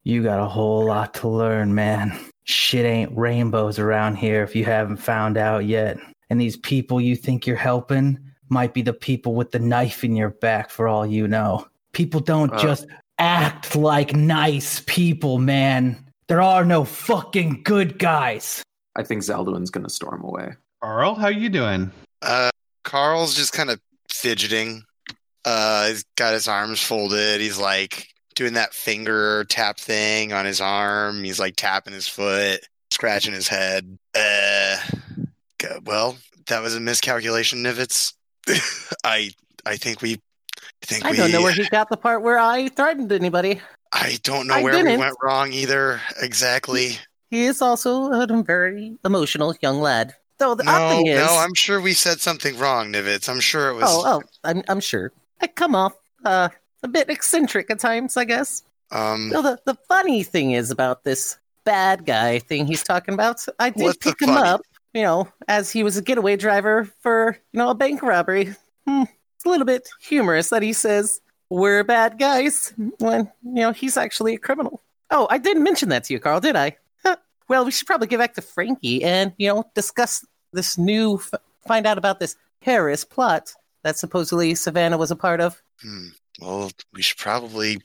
you 0.04 0.22
got 0.22 0.40
a 0.40 0.46
whole 0.48 0.84
lot 0.84 1.14
to 1.14 1.28
learn, 1.28 1.74
man. 1.74 2.18
Shit 2.44 2.84
ain't 2.84 3.16
rainbows 3.16 3.78
around 3.78 4.16
here 4.16 4.42
if 4.42 4.54
you 4.54 4.64
haven't 4.64 4.98
found 4.98 5.36
out 5.36 5.64
yet. 5.64 5.98
And 6.30 6.40
these 6.40 6.56
people 6.56 7.00
you 7.00 7.16
think 7.16 7.46
you're 7.46 7.56
helping 7.56 8.18
might 8.48 8.74
be 8.74 8.82
the 8.82 8.92
people 8.92 9.34
with 9.34 9.50
the 9.50 9.58
knife 9.58 10.04
in 10.04 10.14
your 10.16 10.30
back 10.30 10.70
for 10.70 10.88
all 10.88 11.06
you 11.06 11.26
know. 11.28 11.66
People 11.92 12.20
don't 12.20 12.52
Uh. 12.52 12.58
just 12.58 12.86
act 13.18 13.74
like 13.76 14.14
nice 14.14 14.82
people, 14.86 15.38
man. 15.38 16.04
There 16.28 16.42
are 16.42 16.64
no 16.64 16.84
fucking 16.84 17.62
good 17.62 17.98
guys. 17.98 18.62
I 18.96 19.02
think 19.02 19.22
Zaldwin's 19.22 19.70
gonna 19.70 19.88
storm 19.90 20.22
away. 20.22 20.54
Carl, 20.82 21.14
how 21.14 21.28
you 21.28 21.48
doing? 21.48 21.90
Uh, 22.22 22.50
Carl's 22.84 23.34
just 23.34 23.52
kind 23.52 23.70
of 23.70 23.80
fidgeting. 24.12 24.84
Uh, 25.44 25.88
he's 25.88 26.04
got 26.16 26.34
his 26.34 26.48
arms 26.48 26.80
folded. 26.82 27.40
He's 27.40 27.58
like 27.58 28.08
doing 28.34 28.54
that 28.54 28.74
finger 28.74 29.44
tap 29.48 29.78
thing 29.78 30.32
on 30.32 30.44
his 30.44 30.60
arm. 30.60 31.22
He's 31.24 31.38
like 31.38 31.54
tapping 31.56 31.94
his 31.94 32.08
foot, 32.08 32.60
scratching 32.90 33.32
his 33.32 33.48
head. 33.48 33.96
Uh, 34.14 34.76
go- 35.58 35.80
well, 35.84 36.18
that 36.48 36.62
was 36.62 36.74
a 36.74 36.80
miscalculation, 36.80 37.62
Nivitz. 37.62 38.12
I 39.04 39.30
I 39.64 39.76
think 39.76 40.02
we 40.02 40.14
I 40.14 40.86
think 40.86 41.04
I 41.04 41.10
we 41.10 41.16
don't 41.16 41.30
know 41.32 41.42
where 41.42 41.52
he 41.52 41.64
got 41.66 41.88
the 41.88 41.96
part 41.96 42.22
where 42.22 42.38
I 42.38 42.68
threatened 42.68 43.12
anybody. 43.12 43.60
I 43.92 44.18
don't 44.22 44.46
know 44.46 44.56
I 44.56 44.60
where 44.60 44.78
we 44.78 44.84
didn't. 44.84 44.98
went 44.98 45.16
wrong 45.22 45.52
either 45.52 46.00
exactly. 46.20 46.98
He 47.30 47.44
is 47.44 47.62
also 47.62 48.12
a 48.12 48.42
very 48.42 48.98
emotional 49.04 49.54
young 49.60 49.80
lad. 49.80 50.14
Though 50.38 50.54
the 50.54 50.64
odd 50.66 50.82
No, 50.82 50.88
thing 50.88 51.06
is, 51.06 51.18
no, 51.18 51.36
I'm 51.36 51.54
sure 51.54 51.80
we 51.80 51.94
said 51.94 52.20
something 52.20 52.58
wrong, 52.58 52.92
Nivitz. 52.92 53.28
I'm 53.28 53.40
sure 53.40 53.68
it 53.70 53.74
was 53.74 53.88
oh, 53.88 54.02
oh, 54.06 54.22
I'm, 54.44 54.62
I'm 54.68 54.80
sure. 54.80 55.12
I 55.40 55.46
come 55.46 55.74
off 55.74 55.94
uh, 56.24 56.48
a 56.82 56.88
bit 56.88 57.08
eccentric 57.10 57.70
at 57.70 57.78
times, 57.78 58.16
I 58.16 58.24
guess. 58.24 58.62
um 58.90 59.30
So 59.32 59.42
the, 59.42 59.58
the 59.64 59.76
funny 59.88 60.22
thing 60.22 60.52
is 60.52 60.70
about 60.70 61.04
this 61.04 61.38
bad 61.64 62.06
guy 62.06 62.38
thing 62.38 62.66
he's 62.66 62.82
talking 62.82 63.14
about, 63.14 63.44
I 63.58 63.70
did 63.70 64.00
pick 64.00 64.20
him 64.20 64.36
funny? 64.36 64.42
up, 64.48 64.62
you 64.96 65.02
know, 65.02 65.28
as 65.46 65.70
he 65.70 65.82
was 65.82 65.98
a 65.98 66.02
getaway 66.02 66.36
driver 66.36 66.90
for, 67.00 67.38
you 67.52 67.58
know, 67.58 67.68
a 67.68 67.74
bank 67.74 68.02
robbery. 68.02 68.54
Hmm, 68.86 69.02
it's 69.34 69.44
a 69.44 69.48
little 69.50 69.66
bit 69.66 69.90
humorous 70.00 70.48
that 70.48 70.62
he 70.62 70.72
says, 70.72 71.20
we're 71.50 71.84
bad 71.84 72.18
guys, 72.18 72.72
when, 72.98 73.30
you 73.44 73.60
know, 73.60 73.72
he's 73.72 73.98
actually 73.98 74.34
a 74.34 74.38
criminal. 74.38 74.80
Oh, 75.10 75.28
I 75.30 75.36
didn't 75.36 75.64
mention 75.64 75.90
that 75.90 76.04
to 76.04 76.14
you, 76.14 76.18
Carl, 76.18 76.40
did 76.40 76.56
I? 76.56 76.78
Huh. 77.04 77.16
Well, 77.46 77.66
we 77.66 77.72
should 77.72 77.86
probably 77.86 78.06
get 78.06 78.18
back 78.18 78.34
to 78.34 78.40
Frankie 78.40 79.04
and, 79.04 79.34
you 79.36 79.48
know, 79.48 79.70
discuss 79.74 80.24
this 80.54 80.78
new, 80.78 81.16
f- 81.16 81.40
find 81.66 81.86
out 81.86 81.98
about 81.98 82.18
this 82.18 82.34
Harris 82.62 83.04
plot 83.04 83.52
that 83.82 83.98
supposedly 83.98 84.54
Savannah 84.54 84.96
was 84.96 85.10
a 85.10 85.16
part 85.16 85.42
of. 85.42 85.62
Hmm. 85.82 86.08
Well, 86.40 86.70
we 86.94 87.02
should 87.02 87.18
probably 87.18 87.82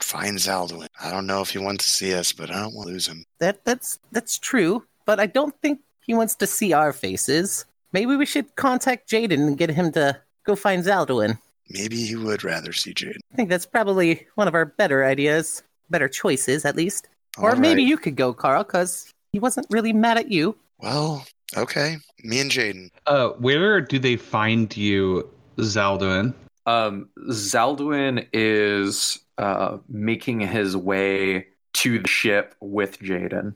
find 0.00 0.36
Zaldwin. 0.36 0.88
I 1.00 1.10
don't 1.10 1.28
know 1.28 1.42
if 1.42 1.50
he 1.50 1.58
wants 1.58 1.84
to 1.84 1.90
see 1.90 2.12
us, 2.12 2.32
but 2.32 2.50
I 2.50 2.60
don't 2.60 2.74
want 2.74 2.88
to 2.88 2.92
lose 2.92 3.06
him. 3.06 3.24
That 3.38 3.64
that's 3.64 3.98
that's 4.12 4.38
true, 4.38 4.84
but 5.06 5.18
I 5.18 5.26
don't 5.26 5.54
think 5.60 5.80
he 6.06 6.14
wants 6.14 6.34
to 6.36 6.46
see 6.46 6.72
our 6.72 6.92
faces. 6.92 7.64
Maybe 7.92 8.16
we 8.16 8.26
should 8.26 8.54
contact 8.56 9.08
Jaden 9.08 9.32
and 9.46 9.58
get 9.58 9.70
him 9.70 9.92
to 9.92 10.20
go 10.44 10.56
find 10.56 10.84
Zaldwin. 10.84 11.38
Maybe 11.70 12.04
he 12.04 12.16
would 12.16 12.44
rather 12.44 12.72
see 12.72 12.92
Jaden. 12.92 13.20
I 13.32 13.36
think 13.36 13.48
that's 13.48 13.66
probably 13.66 14.26
one 14.34 14.48
of 14.48 14.54
our 14.54 14.64
better 14.66 15.04
ideas, 15.04 15.62
better 15.90 16.08
choices 16.08 16.64
at 16.64 16.76
least. 16.76 17.08
or 17.38 17.50
All 17.50 17.56
maybe 17.56 17.82
you 17.82 17.96
could 17.96 18.16
go, 18.16 18.34
Carl, 18.34 18.64
because 18.64 19.10
he 19.32 19.38
wasn't 19.38 19.66
really 19.70 19.92
mad 19.92 20.18
at 20.18 20.30
you. 20.30 20.56
Well, 20.78 21.24
okay. 21.56 21.96
Me 22.22 22.40
and 22.40 22.50
Jaden. 22.50 22.90
Uh, 23.06 23.28
where 23.30 23.80
do 23.80 23.98
they 23.98 24.16
find 24.16 24.74
you, 24.76 25.28
Zaldwin? 25.58 26.34
Um, 26.66 27.08
Zaldwin 27.30 28.26
is 28.32 29.20
uh, 29.38 29.78
making 29.88 30.40
his 30.40 30.76
way 30.76 31.46
to 31.74 31.98
the 31.98 32.08
ship 32.08 32.54
with 32.60 32.98
Jaden. 33.00 33.54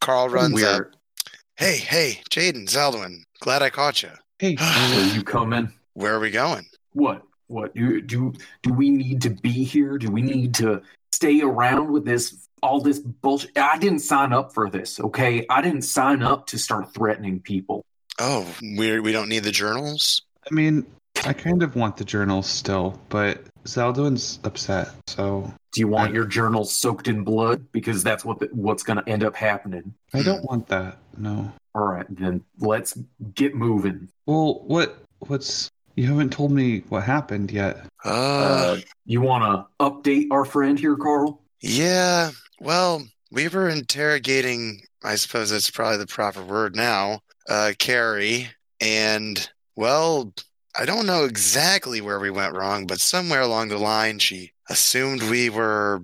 Carl 0.00 0.28
runs 0.28 0.54
we 0.54 0.64
up. 0.64 0.82
Are 1.60 1.64
Hey, 1.64 1.76
hey, 1.76 2.20
Jaden, 2.30 2.66
Zaldwin. 2.66 3.22
Glad 3.40 3.62
I 3.62 3.70
caught 3.70 4.02
you. 4.04 4.10
Hey, 4.38 4.56
So 4.56 5.14
you 5.14 5.22
come 5.22 5.52
in. 5.52 5.72
Where 5.94 6.14
are 6.14 6.20
we 6.20 6.30
going? 6.30 6.66
What? 6.92 7.22
What? 7.48 7.74
Do 7.74 8.00
do 8.00 8.32
do 8.62 8.72
we 8.72 8.90
need 8.90 9.22
to 9.22 9.30
be 9.30 9.64
here? 9.64 9.98
Do 9.98 10.10
we 10.10 10.22
need 10.22 10.54
to 10.54 10.82
stay 11.12 11.40
around 11.42 11.92
with 11.92 12.04
this 12.04 12.48
all 12.62 12.80
this 12.80 13.00
bullshit? 13.00 13.56
I 13.58 13.76
didn't 13.78 13.98
sign 14.00 14.32
up 14.32 14.54
for 14.54 14.70
this, 14.70 15.00
okay? 15.00 15.44
I 15.50 15.60
didn't 15.60 15.82
sign 15.82 16.22
up 16.22 16.46
to 16.48 16.58
start 16.58 16.94
threatening 16.94 17.40
people. 17.40 17.84
Oh, 18.18 18.46
we 18.62 19.00
we 19.00 19.12
don't 19.12 19.28
need 19.28 19.44
the 19.44 19.50
journals. 19.50 20.22
I 20.50 20.54
mean, 20.54 20.86
I 21.24 21.32
kind 21.32 21.62
of 21.62 21.76
want 21.76 21.96
the 21.96 22.04
journals 22.04 22.48
still, 22.48 23.00
but 23.08 23.44
Zaldwin's 23.64 24.38
upset, 24.44 24.90
so 25.06 25.52
Do 25.72 25.80
you 25.80 25.88
want 25.88 26.12
your 26.12 26.24
journal 26.24 26.64
soaked 26.64 27.06
in 27.08 27.22
blood? 27.22 27.64
Because 27.72 28.02
that's 28.02 28.24
what 28.24 28.40
the, 28.40 28.48
what's 28.52 28.82
going 28.82 28.98
to 28.98 29.08
end 29.08 29.22
up 29.22 29.36
happening. 29.36 29.94
I 30.12 30.22
don't 30.22 30.44
want 30.44 30.66
that. 30.68 30.98
No. 31.16 31.52
All 31.74 31.86
right, 31.86 32.06
then 32.10 32.42
let's 32.58 32.98
get 33.34 33.54
moving. 33.54 34.08
Well, 34.26 34.62
what? 34.66 34.98
What's? 35.20 35.70
You 35.94 36.08
haven't 36.08 36.32
told 36.32 36.50
me 36.50 36.80
what 36.88 37.04
happened 37.04 37.50
yet. 37.52 37.84
Uh, 38.04 38.08
Uh, 38.08 38.76
you 39.06 39.20
want 39.20 39.44
to 39.44 39.84
update 39.84 40.28
our 40.30 40.44
friend 40.44 40.78
here, 40.78 40.96
Carl? 40.96 41.40
yeah. 41.60 42.30
Well, 42.60 43.02
we 43.30 43.48
were 43.48 43.68
interrogating. 43.68 44.82
I 45.04 45.14
suppose 45.16 45.50
that's 45.50 45.70
probably 45.70 45.98
the 45.98 46.06
proper 46.06 46.42
word 46.42 46.74
now. 46.76 47.20
Uh, 47.48 47.72
Carrie, 47.78 48.48
and 48.80 49.48
well, 49.76 50.32
I 50.78 50.84
don't 50.84 51.06
know 51.06 51.24
exactly 51.24 52.00
where 52.00 52.20
we 52.20 52.30
went 52.30 52.54
wrong, 52.54 52.86
but 52.86 53.00
somewhere 53.00 53.40
along 53.40 53.68
the 53.68 53.78
line, 53.78 54.18
she 54.18 54.52
assumed 54.70 55.22
we 55.24 55.50
were 55.50 56.02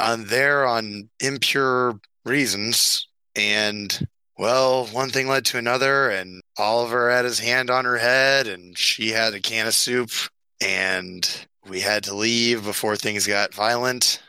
on 0.00 0.24
there 0.24 0.66
on 0.66 1.08
impure 1.20 2.00
reasons, 2.24 3.06
and 3.36 4.06
well, 4.38 4.86
one 4.86 5.10
thing 5.10 5.28
led 5.28 5.44
to 5.46 5.58
another, 5.58 6.10
and 6.10 6.42
Oliver 6.58 7.10
had 7.10 7.24
his 7.24 7.38
hand 7.38 7.70
on 7.70 7.84
her 7.84 7.98
head, 7.98 8.48
and 8.48 8.76
she 8.76 9.10
had 9.10 9.34
a 9.34 9.40
can 9.40 9.66
of 9.68 9.74
soup, 9.74 10.10
and 10.60 11.46
we 11.68 11.80
had 11.80 12.02
to 12.04 12.14
leave 12.14 12.64
before 12.64 12.96
things 12.96 13.26
got 13.26 13.54
violent. 13.54 14.20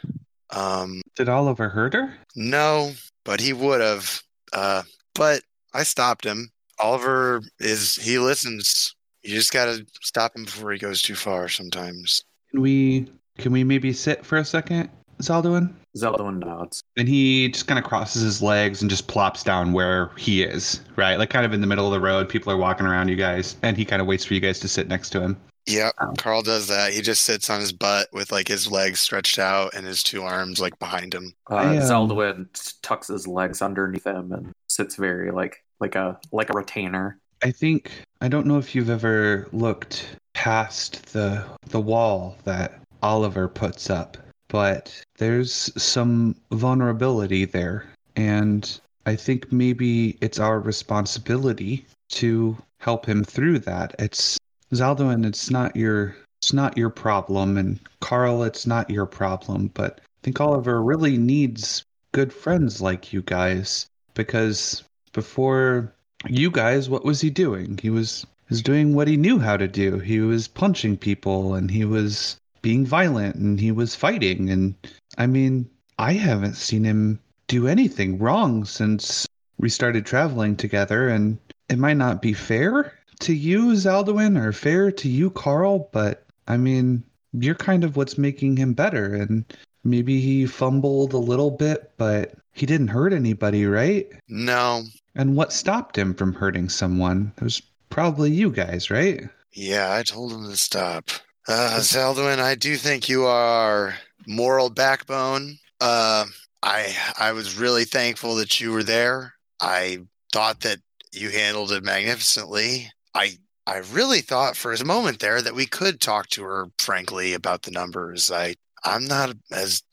Um, 0.51 1.01
Did 1.16 1.30
Oliver 1.30 1.70
hurt 1.70 1.93
her? 1.93 2.14
no, 2.36 2.91
but 3.26 3.39
he 3.39 3.53
would 3.53 3.82
have. 3.82 4.22
Uh, 4.51 4.84
but 5.16 5.41
I 5.74 5.84
stopped 5.84 6.26
him. 6.26 6.51
Oliver 6.80 7.41
is 7.59 7.95
he 7.95 8.20
listens. 8.20 8.93
You 9.24 9.34
just 9.34 9.53
gotta 9.53 9.86
stop 10.01 10.36
him 10.36 10.43
before 10.43 10.72
he 10.74 10.78
goes 10.78 11.01
too 11.01 11.16
far 11.16 11.47
sometimes. 11.47 12.22
Can 12.51 12.61
we? 12.61 13.07
Can 13.38 13.52
we 13.52 13.64
maybe 13.64 13.94
sit 13.94 14.26
for 14.26 14.38
a 14.38 14.46
second, 14.46 14.90
Zaldwin? 15.22 15.74
Zeldwin 15.98 16.40
nods. 16.40 16.84
And 16.98 17.08
he 17.08 17.50
just 17.50 17.68
kind 17.68 17.78
of 17.80 17.86
crosses 17.86 18.22
his 18.22 18.42
legs 18.42 18.82
and 18.82 18.90
just 18.90 19.08
plops 19.08 19.44
down 19.44 19.74
where 19.74 20.12
he 20.18 20.44
is, 20.44 20.82
right? 20.96 21.18
Like 21.18 21.30
kind 21.30 21.46
of 21.46 21.54
in 21.54 21.62
the 21.62 21.68
middle 21.68 21.86
of 21.86 21.92
the 21.94 22.00
road. 22.00 22.30
People 22.30 22.52
are 22.52 22.58
walking 22.58 22.86
around 22.86 23.10
you 23.10 23.16
guys, 23.16 23.56
and 23.62 23.78
he 23.78 23.86
kind 23.86 24.02
of 24.02 24.08
waits 24.08 24.26
for 24.26 24.34
you 24.34 24.40
guys 24.40 24.60
to 24.60 24.68
sit 24.68 24.88
next 24.88 25.10
to 25.12 25.22
him. 25.22 25.38
Yep, 25.66 25.94
Oh. 26.02 26.14
Carl 26.18 26.42
does 26.42 26.68
that. 26.68 26.92
He 26.94 27.02
just 27.02 27.24
sits 27.24 27.50
on 27.50 27.62
his 27.62 27.72
butt 27.72 28.10
with 28.12 28.32
like 28.32 28.48
his 28.50 28.70
legs 28.70 29.00
stretched 29.00 29.40
out 29.40 29.74
and 29.74 29.86
his 29.86 30.04
two 30.04 30.24
arms 30.24 30.60
like 30.60 30.78
behind 30.78 31.14
him. 31.14 31.34
Uh, 31.50 31.56
I, 31.56 31.78
um, 31.78 32.50
tucks 32.82 33.08
his 33.08 33.28
legs 33.28 33.62
underneath 33.62 34.06
him 34.06 34.34
and 34.34 34.52
sits 34.68 34.96
very 34.96 35.32
like 35.32 35.64
like 35.80 35.96
a 35.96 36.20
like 36.34 36.50
a 36.50 36.54
retainer. 36.54 37.18
I 37.42 37.52
think 37.52 37.92
I 38.20 38.28
don't 38.28 38.46
know 38.46 38.58
if 38.58 38.76
you've 38.76 38.90
ever 38.90 39.48
looked 39.54 40.18
past 40.34 41.14
the 41.14 41.46
the 41.70 41.80
wall 41.80 42.36
that 42.44 42.82
Oliver 43.04 43.49
puts 43.49 43.89
up, 43.89 44.18
but 44.47 45.04
there's 45.18 45.70
some 45.82 46.36
vulnerability 46.51 47.43
there, 47.43 47.86
and 48.16 48.80
I 49.06 49.18
think 49.18 49.51
maybe 49.51 50.18
it's 50.22 50.39
our 50.39 50.60
responsibility 50.60 51.86
to 52.12 52.58
help 52.78 53.06
him 53.06 53.26
through 53.26 53.60
that. 53.60 53.93
It's 53.99 54.38
Zaldwin, 54.74 55.26
it's 55.26 55.49
not 55.51 55.76
your 55.76 56.16
it's 56.41 56.54
not 56.54 56.78
your 56.78 56.89
problem 56.89 57.58
and 57.58 57.80
Carl, 57.99 58.43
it's 58.43 58.66
not 58.66 58.89
your 58.89 59.06
problem, 59.06 59.72
but 59.74 59.99
I 60.01 60.20
think 60.24 60.39
Oliver 60.39 60.82
really 60.82 61.18
needs 61.18 61.84
good 62.14 62.32
friends 62.32 62.82
like 62.82 63.12
you 63.12 63.22
guys 63.22 63.88
because 64.14 64.84
before 65.12 65.93
you 66.28 66.51
guys, 66.51 66.89
what 66.89 67.06
was 67.06 67.22
he 67.22 67.30
doing? 67.30 67.78
He 67.82 67.89
was 67.89 68.26
was 68.49 68.62
doing 68.62 68.93
what 68.93 69.08
he 69.08 69.18
knew 69.18 69.39
how 69.39 69.58
to 69.58 69.68
do. 69.68 69.99
He 69.99 70.20
was 70.20 70.47
punching 70.47 70.97
people 70.97 71.56
and 71.56 71.72
he 71.72 71.86
was 71.86 72.38
being 72.64 72.86
violent 72.86 73.36
and 73.36 73.59
he 73.59 73.72
was 73.72 73.93
fighting 73.93 74.49
and 74.49 74.74
I 75.20 75.28
mean, 75.28 75.70
I 75.99 76.14
haven't 76.14 76.55
seen 76.55 76.84
him 76.84 77.20
do 77.47 77.68
anything 77.68 78.18
wrong 78.18 78.66
since 78.66 79.28
we 79.59 79.70
started 79.70 80.07
traveling 80.07 80.55
together 80.55 81.07
and 81.09 81.38
it 81.70 81.78
might 81.78 81.97
not 81.97 82.24
be 82.24 82.34
fair 82.34 82.93
to 83.20 83.34
you, 83.34 83.74
Zaldwin, 83.74 84.41
or 84.41 84.51
fair 84.51 84.91
to 84.91 85.07
you, 85.07 85.30
Carl, 85.30 85.89
but 85.91 86.26
I 86.47 86.57
mean, 86.57 87.03
you're 87.34 87.53
kind 87.53 87.84
of 87.84 87.95
what's 87.95 88.18
making 88.18 88.57
him 88.57 88.74
better 88.74 89.14
and 89.14 89.45
maybe 89.84 90.20
he 90.20 90.47
fumbled 90.47 91.14
a 91.14 91.18
little 91.18 91.51
bit, 91.51 91.91
but 91.97 92.34
he 92.53 92.66
didn't 92.66 92.88
hurt 92.88 93.14
anybody, 93.14 93.66
right? 93.66 94.07
No. 94.28 94.84
And 95.16 95.36
what 95.36 95.53
stopped 95.53 95.97
him 95.97 96.14
from 96.14 96.34
hurting 96.34 96.70
someone? 96.70 97.34
It 97.38 97.43
was 97.43 97.61
probably 97.89 98.32
you 98.32 98.49
guys, 98.49 98.89
right? 98.89 99.28
Yeah, 99.51 99.93
I 99.93 100.03
told 100.03 100.32
him 100.32 100.49
to 100.49 100.57
stop. 100.57 101.09
Uh, 101.48 101.80
Zaldwin, 101.80 102.39
I 102.39 102.56
do 102.56 102.78
think 102.78 103.10
you 103.10 103.26
are 103.26 103.96
moral 104.28 104.70
backbone. 104.70 105.58
Uh, 105.82 106.26
I 106.62 106.96
I 107.20 107.34
was 107.34 107.58
really 107.58 107.84
thankful 107.84 108.36
that 108.36 108.60
you 108.62 108.72
were 108.72 108.84
there. 108.84 109.34
I 109.62 110.00
thought 110.32 110.62
that 110.62 110.80
you 111.12 111.30
handled 111.30 111.72
it 111.72 111.84
magnificently. 111.84 112.91
I 113.14 113.38
I 113.68 113.78
really 113.91 114.22
thought 114.22 114.56
for 114.56 114.72
a 114.74 114.86
moment 114.86 115.20
there 115.20 115.41
that 115.41 115.56
we 115.56 115.66
could 115.66 116.00
talk 116.00 116.30
to 116.30 116.44
her 116.44 116.68
frankly 116.80 117.34
about 117.34 117.64
the 117.64 117.72
numbers. 117.72 118.32
I 118.32 118.56
I'm 118.86 119.06
not 119.06 119.36
as 119.52 119.84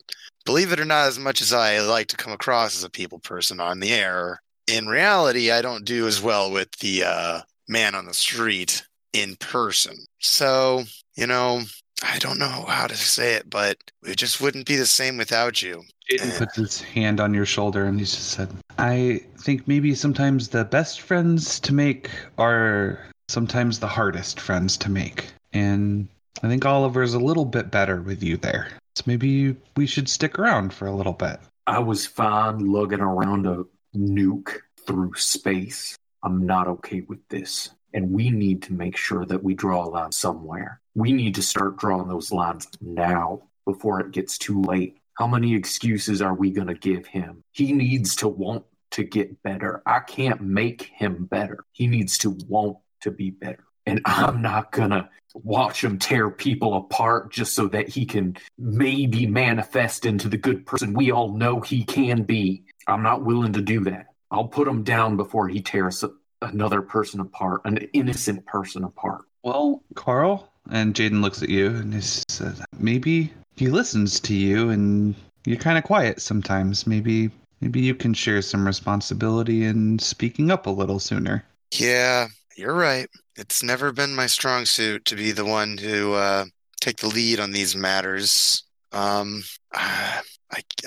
believe 0.45 0.71
it 0.71 0.79
or 0.79 0.85
not 0.85 1.07
as 1.07 1.19
much 1.19 1.41
as 1.41 1.53
I 1.53 1.79
like 1.81 2.07
to 2.07 2.17
come 2.17 2.33
across 2.33 2.75
as 2.77 2.83
a 2.83 2.89
people 2.89 3.19
person 3.19 3.59
on 3.59 3.79
the 3.79 3.91
air. 3.91 4.41
In 4.67 4.87
reality, 4.87 5.51
I 5.51 5.61
don't 5.61 5.85
do 5.85 6.07
as 6.07 6.21
well 6.21 6.51
with 6.51 6.71
the 6.79 7.03
uh, 7.03 7.41
man 7.67 7.95
on 7.95 8.05
the 8.05 8.13
street 8.13 8.83
in 9.13 9.35
person. 9.37 9.95
So, 10.19 10.83
you 11.15 11.27
know, 11.27 11.61
I 12.03 12.17
don't 12.19 12.39
know 12.39 12.65
how 12.67 12.87
to 12.87 12.95
say 12.95 13.33
it, 13.35 13.49
but 13.49 13.77
it 14.03 14.17
just 14.17 14.41
wouldn't 14.41 14.65
be 14.65 14.75
the 14.75 14.85
same 14.85 15.17
without 15.17 15.61
you. 15.61 15.83
Jaden 16.11 16.37
puts 16.37 16.55
his 16.55 16.81
hand 16.81 17.19
on 17.19 17.33
your 17.33 17.45
shoulder 17.45 17.85
and 17.85 17.99
he 17.99 18.05
just 18.05 18.31
said, 18.31 18.49
I 18.77 19.21
think 19.37 19.67
maybe 19.67 19.93
sometimes 19.95 20.49
the 20.49 20.65
best 20.65 21.01
friends 21.01 21.59
to 21.61 21.73
make 21.73 22.09
are 22.37 22.99
sometimes 23.29 23.79
the 23.79 23.87
hardest 23.87 24.39
friends 24.39 24.77
to 24.77 24.89
make. 24.89 25.27
And 25.53 26.07
I 26.43 26.47
think 26.47 26.65
Oliver's 26.65 27.13
a 27.13 27.19
little 27.19 27.45
bit 27.45 27.71
better 27.71 28.01
with 28.01 28.23
you 28.23 28.37
there. 28.37 28.69
So 28.95 29.03
maybe 29.05 29.55
we 29.77 29.85
should 29.85 30.09
stick 30.09 30.37
around 30.39 30.73
for 30.73 30.87
a 30.87 30.95
little 30.95 31.13
bit. 31.13 31.39
I 31.67 31.79
was 31.79 32.05
fine 32.05 32.65
lugging 32.65 32.99
around 32.99 33.45
a 33.45 33.63
nuke 33.95 34.57
through 34.85 35.13
space. 35.15 35.95
I'm 36.23 36.45
not 36.45 36.67
okay 36.67 37.01
with 37.01 37.25
this. 37.29 37.69
And 37.93 38.11
we 38.11 38.31
need 38.31 38.63
to 38.63 38.73
make 38.73 38.97
sure 38.97 39.25
that 39.25 39.43
we 39.43 39.53
draw 39.53 39.85
a 39.85 39.87
line 39.87 40.11
somewhere. 40.11 40.80
We 40.95 41.11
need 41.11 41.35
to 41.35 41.41
start 41.41 41.77
drawing 41.77 42.07
those 42.07 42.31
lines 42.31 42.67
now 42.81 43.43
before 43.65 43.99
it 44.01 44.11
gets 44.11 44.37
too 44.37 44.61
late. 44.61 44.97
How 45.13 45.27
many 45.27 45.55
excuses 45.55 46.21
are 46.21 46.33
we 46.33 46.51
going 46.51 46.67
to 46.67 46.73
give 46.73 47.05
him? 47.05 47.43
He 47.51 47.73
needs 47.73 48.15
to 48.17 48.27
want 48.27 48.65
to 48.91 49.03
get 49.03 49.41
better. 49.43 49.81
I 49.85 49.99
can't 49.99 50.41
make 50.41 50.83
him 50.83 51.25
better. 51.25 51.65
He 51.71 51.87
needs 51.87 52.17
to 52.19 52.31
want 52.47 52.77
to 53.01 53.11
be 53.11 53.31
better. 53.31 53.63
And 53.85 54.01
I'm 54.05 54.41
not 54.41 54.71
going 54.71 54.91
to 54.91 55.09
watch 55.33 55.83
him 55.83 55.97
tear 55.97 56.29
people 56.29 56.75
apart 56.75 57.31
just 57.31 57.55
so 57.55 57.67
that 57.69 57.87
he 57.87 58.05
can 58.05 58.35
maybe 58.57 59.25
manifest 59.25 60.05
into 60.05 60.27
the 60.27 60.37
good 60.37 60.65
person 60.65 60.93
we 60.93 61.11
all 61.11 61.33
know 61.33 61.61
he 61.61 61.83
can 61.83 62.23
be. 62.23 62.63
I'm 62.87 63.03
not 63.03 63.23
willing 63.23 63.53
to 63.53 63.61
do 63.61 63.83
that. 63.85 64.07
I'll 64.29 64.47
put 64.47 64.67
him 64.67 64.83
down 64.83 65.17
before 65.17 65.47
he 65.47 65.61
tears 65.61 66.03
another 66.41 66.81
person 66.81 67.19
apart, 67.19 67.61
an 67.65 67.77
innocent 67.93 68.45
person 68.45 68.83
apart. 68.83 69.25
Well, 69.43 69.83
Carl, 69.95 70.50
and 70.69 70.93
Jaden 70.93 71.21
looks 71.21 71.41
at 71.41 71.49
you 71.49 71.67
and 71.67 71.93
he 71.93 72.01
says, 72.01 72.61
maybe 72.77 73.33
he 73.55 73.67
listens 73.67 74.19
to 74.21 74.33
you 74.33 74.69
and 74.69 75.15
you're 75.45 75.57
kind 75.57 75.77
of 75.77 75.83
quiet 75.83 76.21
sometimes. 76.21 76.85
Maybe 76.85 77.31
maybe 77.61 77.81
you 77.81 77.95
can 77.95 78.13
share 78.13 78.41
some 78.41 78.65
responsibility 78.65 79.63
in 79.65 79.99
speaking 79.99 80.51
up 80.51 80.65
a 80.65 80.71
little 80.71 80.99
sooner. 80.99 81.43
Yeah, 81.73 82.27
you're 82.55 82.75
right. 82.75 83.09
It's 83.35 83.63
never 83.63 83.91
been 83.91 84.15
my 84.15 84.27
strong 84.27 84.65
suit 84.65 85.05
to 85.05 85.15
be 85.15 85.31
the 85.31 85.45
one 85.45 85.77
to 85.77 86.13
uh, 86.13 86.45
take 86.79 86.97
the 86.97 87.07
lead 87.07 87.39
on 87.39 87.51
these 87.51 87.75
matters. 87.75 88.63
Um, 88.91 89.43
I, 89.73 90.21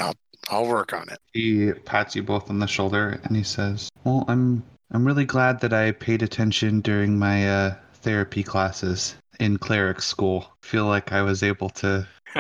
I'll 0.01 0.15
I'll 0.51 0.67
work 0.67 0.93
on 0.93 1.09
it. 1.09 1.19
He 1.33 1.73
pats 1.73 2.15
you 2.15 2.23
both 2.23 2.51
on 2.51 2.59
the 2.59 2.67
shoulder 2.67 3.19
and 3.25 3.37
he 3.37 3.43
says, 3.43 3.89
"Well, 4.05 4.25
I'm 4.29 4.63
I'm 4.91 5.07
really 5.07 5.25
glad 5.25 5.61
that 5.61 5.73
I 5.73 5.93
paid 5.93 6.23
attention 6.23 6.81
during 6.81 7.19
my 7.19 7.49
uh, 7.49 7.75
therapy 8.03 8.43
classes 8.43 9.17
in 9.41 9.59
cleric 9.59 10.01
school. 10.01 10.51
Feel 10.63 10.87
like 10.87 11.13
I 11.13 11.23
was 11.23 11.43
able 11.43 11.71
to 11.71 12.07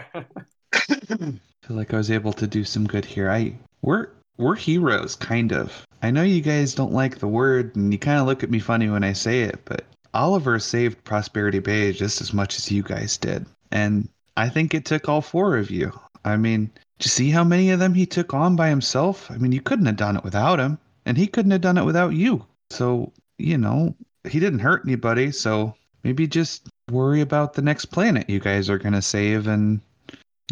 feel 1.64 1.76
like 1.76 1.95
I 1.95 1.97
was 1.97 2.11
able 2.11 2.32
to 2.34 2.47
do 2.47 2.64
some 2.64 2.86
good 2.86 3.05
here. 3.05 3.30
I 3.30 3.55
we're 3.82 4.09
we're 4.36 4.57
heroes, 4.57 5.14
kind 5.16 5.53
of. 5.53 5.86
I 6.03 6.11
know 6.11 6.22
you 6.22 6.40
guys 6.40 6.74
don't 6.74 6.92
like 6.92 7.18
the 7.18 7.28
word, 7.28 7.76
and 7.76 7.92
you 7.92 7.99
kind 7.99 8.20
of 8.20 8.26
look 8.26 8.42
at 8.42 8.51
me 8.51 8.59
funny 8.59 8.88
when 8.88 9.05
I 9.05 9.12
say 9.12 9.42
it, 9.42 9.61
but 9.64 9.84
Oliver 10.12 10.59
saved 10.59 11.03
Prosperity 11.05 11.61
Bay 11.61 11.92
just 11.92 12.20
as 12.20 12.32
much 12.32 12.59
as 12.59 12.70
you 12.70 12.82
guys 12.82 13.16
did, 13.16 13.47
and 13.70 14.09
I 14.36 14.49
think 14.49 14.74
it 14.74 14.84
took 14.84 15.09
all 15.09 15.20
four 15.20 15.57
of 15.57 15.70
you. 15.70 15.92
I 16.24 16.36
mean, 16.36 16.66
do 16.99 17.05
you 17.05 17.11
see 17.11 17.30
how 17.30 17.45
many 17.45 17.70
of 17.70 17.78
them 17.78 17.95
he 17.95 18.07
took 18.07 18.34
on 18.34 18.57
by 18.57 18.68
himself? 18.68 19.30
I 19.30 19.36
mean, 19.36 19.53
you 19.53 19.61
couldn't 19.61 19.86
have 19.86 19.97
done 19.97 20.16
it 20.16 20.24
without 20.24 20.59
him, 20.59 20.78
and 21.07 21.16
he 21.16 21.26
couldn't 21.26 21.53
have 21.53 21.61
done 21.61 21.78
it 21.78 21.84
without 21.84 22.14
you. 22.14 22.45
So, 22.70 23.12
you 23.38 23.59
know, 23.59 23.95
he 24.28 24.40
didn't 24.40 24.61
hurt 24.61 24.82
anybody, 24.84 25.30
so 25.32 25.74
maybe 26.03 26.26
just 26.26 26.68
worry 26.91 27.20
about 27.20 27.55
the 27.55 27.62
next 27.62 27.87
planet 27.87 28.28
you 28.28 28.41
guys 28.41 28.68
are 28.68 28.78
going 28.78 28.93
to 28.93 29.03
save 29.03 29.47
and 29.47 29.80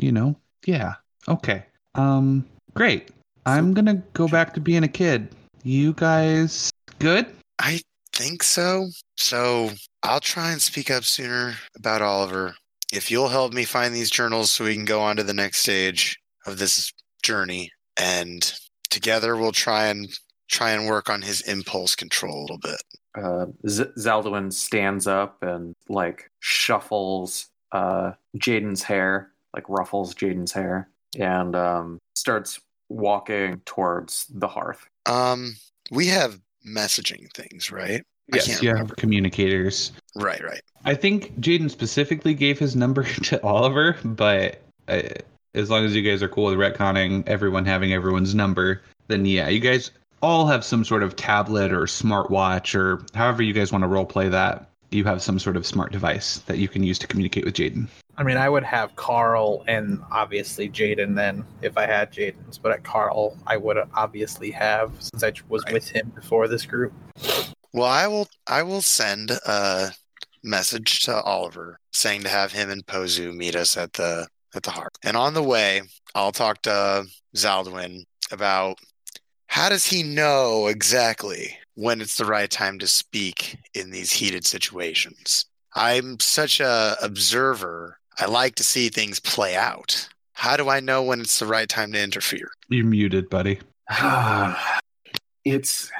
you 0.01 0.13
know, 0.13 0.37
yeah. 0.67 0.95
Okay. 1.29 1.65
Um 1.95 2.45
great. 2.75 3.11
I'm 3.45 3.75
going 3.75 3.87
to 3.87 4.03
go 4.13 4.29
back 4.29 4.55
to 4.55 4.61
being 4.61 4.85
a 4.85 4.89
kid. 4.89 5.29
You 5.65 5.93
guys 5.95 6.71
good? 6.99 7.27
I 7.59 7.81
think 8.13 8.43
so. 8.43 8.89
So 9.17 9.71
I'll 10.03 10.21
try 10.21 10.53
and 10.53 10.61
speak 10.61 10.91
up 10.91 11.05
sooner 11.05 11.55
about 11.77 12.03
Oliver. 12.03 12.55
If 12.93 13.11
you'll 13.11 13.29
help 13.29 13.53
me 13.53 13.65
find 13.65 13.95
these 13.95 14.11
journals 14.11 14.53
so 14.53 14.65
we 14.65 14.75
can 14.75 14.85
go 14.85 15.01
on 15.01 15.17
to 15.17 15.23
the 15.23 15.33
next 15.33 15.59
stage 15.59 16.19
of 16.47 16.59
this 16.59 16.93
journey, 17.23 17.71
and 17.97 18.53
together 18.91 19.37
we'll 19.37 19.53
try 19.53 19.87
and 19.87 20.09
try 20.49 20.73
and 20.73 20.87
work 20.87 21.09
on 21.09 21.23
his 21.23 21.41
impulse 21.43 21.95
control 21.95 22.41
a 22.41 22.43
little 22.43 22.59
bit. 22.59 22.83
Uh, 23.15 23.47
Z- 23.69 23.93
Zaldwin 23.99 24.53
stands 24.53 25.07
up 25.07 25.43
and 25.43 25.75
like 25.89 26.31
shuffles 26.41 27.47
uh, 27.73 28.13
Jaden's 28.39 28.83
hair, 28.83 29.31
like 29.55 29.69
ruffles 29.69 30.15
Jaden's 30.15 30.53
hair, 30.53 30.89
and 31.19 31.55
um, 31.57 31.99
starts 32.15 32.61
walking 32.89 33.61
towards 33.65 34.27
the 34.35 34.49
hearth. 34.49 34.87
Um, 35.07 35.57
we 35.91 36.07
have 36.09 36.41
messaging 36.67 37.33
things, 37.33 37.71
right? 37.71 38.03
I 38.33 38.37
Yes, 38.37 38.47
can't 38.47 38.63
you 38.63 38.71
remember. 38.71 38.91
have 38.93 38.97
communicators. 38.97 39.93
Right, 40.15 40.43
right. 40.43 40.63
I 40.85 40.95
think 40.95 41.39
Jaden 41.41 41.71
specifically 41.71 42.35
gave 42.35 42.59
his 42.59 42.77
number 42.77 43.03
to 43.25 43.43
Oliver, 43.43 43.97
but 44.05 44.61
uh, 44.89 45.03
as 45.55 45.69
long 45.71 45.85
as 45.85 45.95
you 45.95 46.03
guys 46.03 46.23
are 46.23 46.29
cool 46.29 46.45
with 46.45 46.55
retconning 46.59 47.27
everyone 47.27 47.65
having 47.67 47.93
everyone's 47.93 48.35
number, 48.35 48.81
then 49.09 49.27
yeah, 49.27 49.49
you 49.49 49.61
guys 49.61 49.91
all 50.23 50.47
have 50.47 50.65
some 50.65 50.85
sort 50.85 51.03
of 51.03 51.17
tablet 51.17 51.73
or 51.73 51.83
smartwatch 51.83 52.75
or 52.75 53.05
however 53.15 53.43
you 53.43 53.53
guys 53.53 53.73
want 53.73 53.83
to 53.83 53.89
role 53.89 54.07
play 54.07 54.29
that. 54.29 54.69
You 54.91 55.05
have 55.05 55.23
some 55.23 55.39
sort 55.39 55.57
of 55.57 55.67
smart 55.67 55.91
device 55.91 56.39
that 56.47 56.59
you 56.59 56.69
can 56.69 56.83
use 56.83 56.99
to 57.01 57.07
communicate 57.07 57.45
with 57.45 57.55
Jaden. 57.55 57.89
I 58.19 58.23
mean, 58.25 58.37
I 58.37 58.49
would 58.51 58.63
have 58.63 58.95
Carl 58.97 59.65
and 59.67 59.99
obviously 60.11 60.69
Jaden 60.69 61.15
then 61.17 61.45
if 61.63 61.79
I 61.79 61.87
had 61.87 62.13
Jaden's, 62.13 62.59
but 62.59 62.73
at 62.73 62.85
Carl, 62.85 63.39
I 63.47 63.57
would 63.57 63.79
obviously 63.95 64.51
have 64.51 64.93
since 65.01 65.23
I 65.25 65.33
was 65.49 65.65
Right. 65.65 65.73
with 65.73 65.89
him 65.89 66.13
before 66.15 66.47
this 66.47 66.67
group. 66.67 66.93
Well, 67.73 67.89
I 67.89 68.07
will. 68.07 68.29
I 68.47 68.63
will 68.63 68.83
send 68.83 69.31
a 69.31 69.93
message 70.45 71.01
to 71.03 71.23
Oliver 71.23 71.79
saying 71.93 72.23
to 72.25 72.29
have 72.29 72.53
him 72.53 72.69
and 72.71 72.85
Pozu 72.87 73.35
meet 73.35 73.57
us 73.57 73.77
at 73.79 73.95
the 73.95 74.29
at 74.55 74.63
the 74.65 74.73
heart. 74.73 74.99
And 75.03 75.17
on 75.17 75.33
the 75.33 75.43
way, 75.43 75.81
I'll 76.15 76.33
talk 76.33 76.61
to 76.63 77.07
Zaldwin 77.35 78.05
about 78.31 78.79
how 79.53 79.69
does 79.69 79.87
he 79.87 80.03
know 80.03 80.67
exactly 80.67 81.59
when 81.75 82.01
it's 82.01 82.17
the 82.17 82.25
right 82.25 82.51
time 82.51 82.79
to 82.79 82.87
speak 82.87 83.59
in 83.75 83.91
these 83.91 84.13
heated 84.13 84.47
situations. 84.47 85.47
I'm 85.75 86.21
such 86.21 86.61
a 86.61 86.97
observer. 87.03 87.99
I 88.19 88.27
like 88.27 88.57
to 88.57 88.65
see 88.65 88.89
things 88.89 89.21
play 89.21 89.57
out. 89.57 90.09
How 90.35 90.57
do 90.57 90.69
I 90.69 90.81
know 90.81 91.03
when 91.03 91.21
it's 91.21 91.39
the 91.39 91.47
right 91.47 91.69
time 91.69 91.93
to 91.93 92.03
interfere? 92.03 92.51
You're 92.69 92.85
muted, 92.85 93.31
buddy. 93.31 93.61
it's 95.45 95.91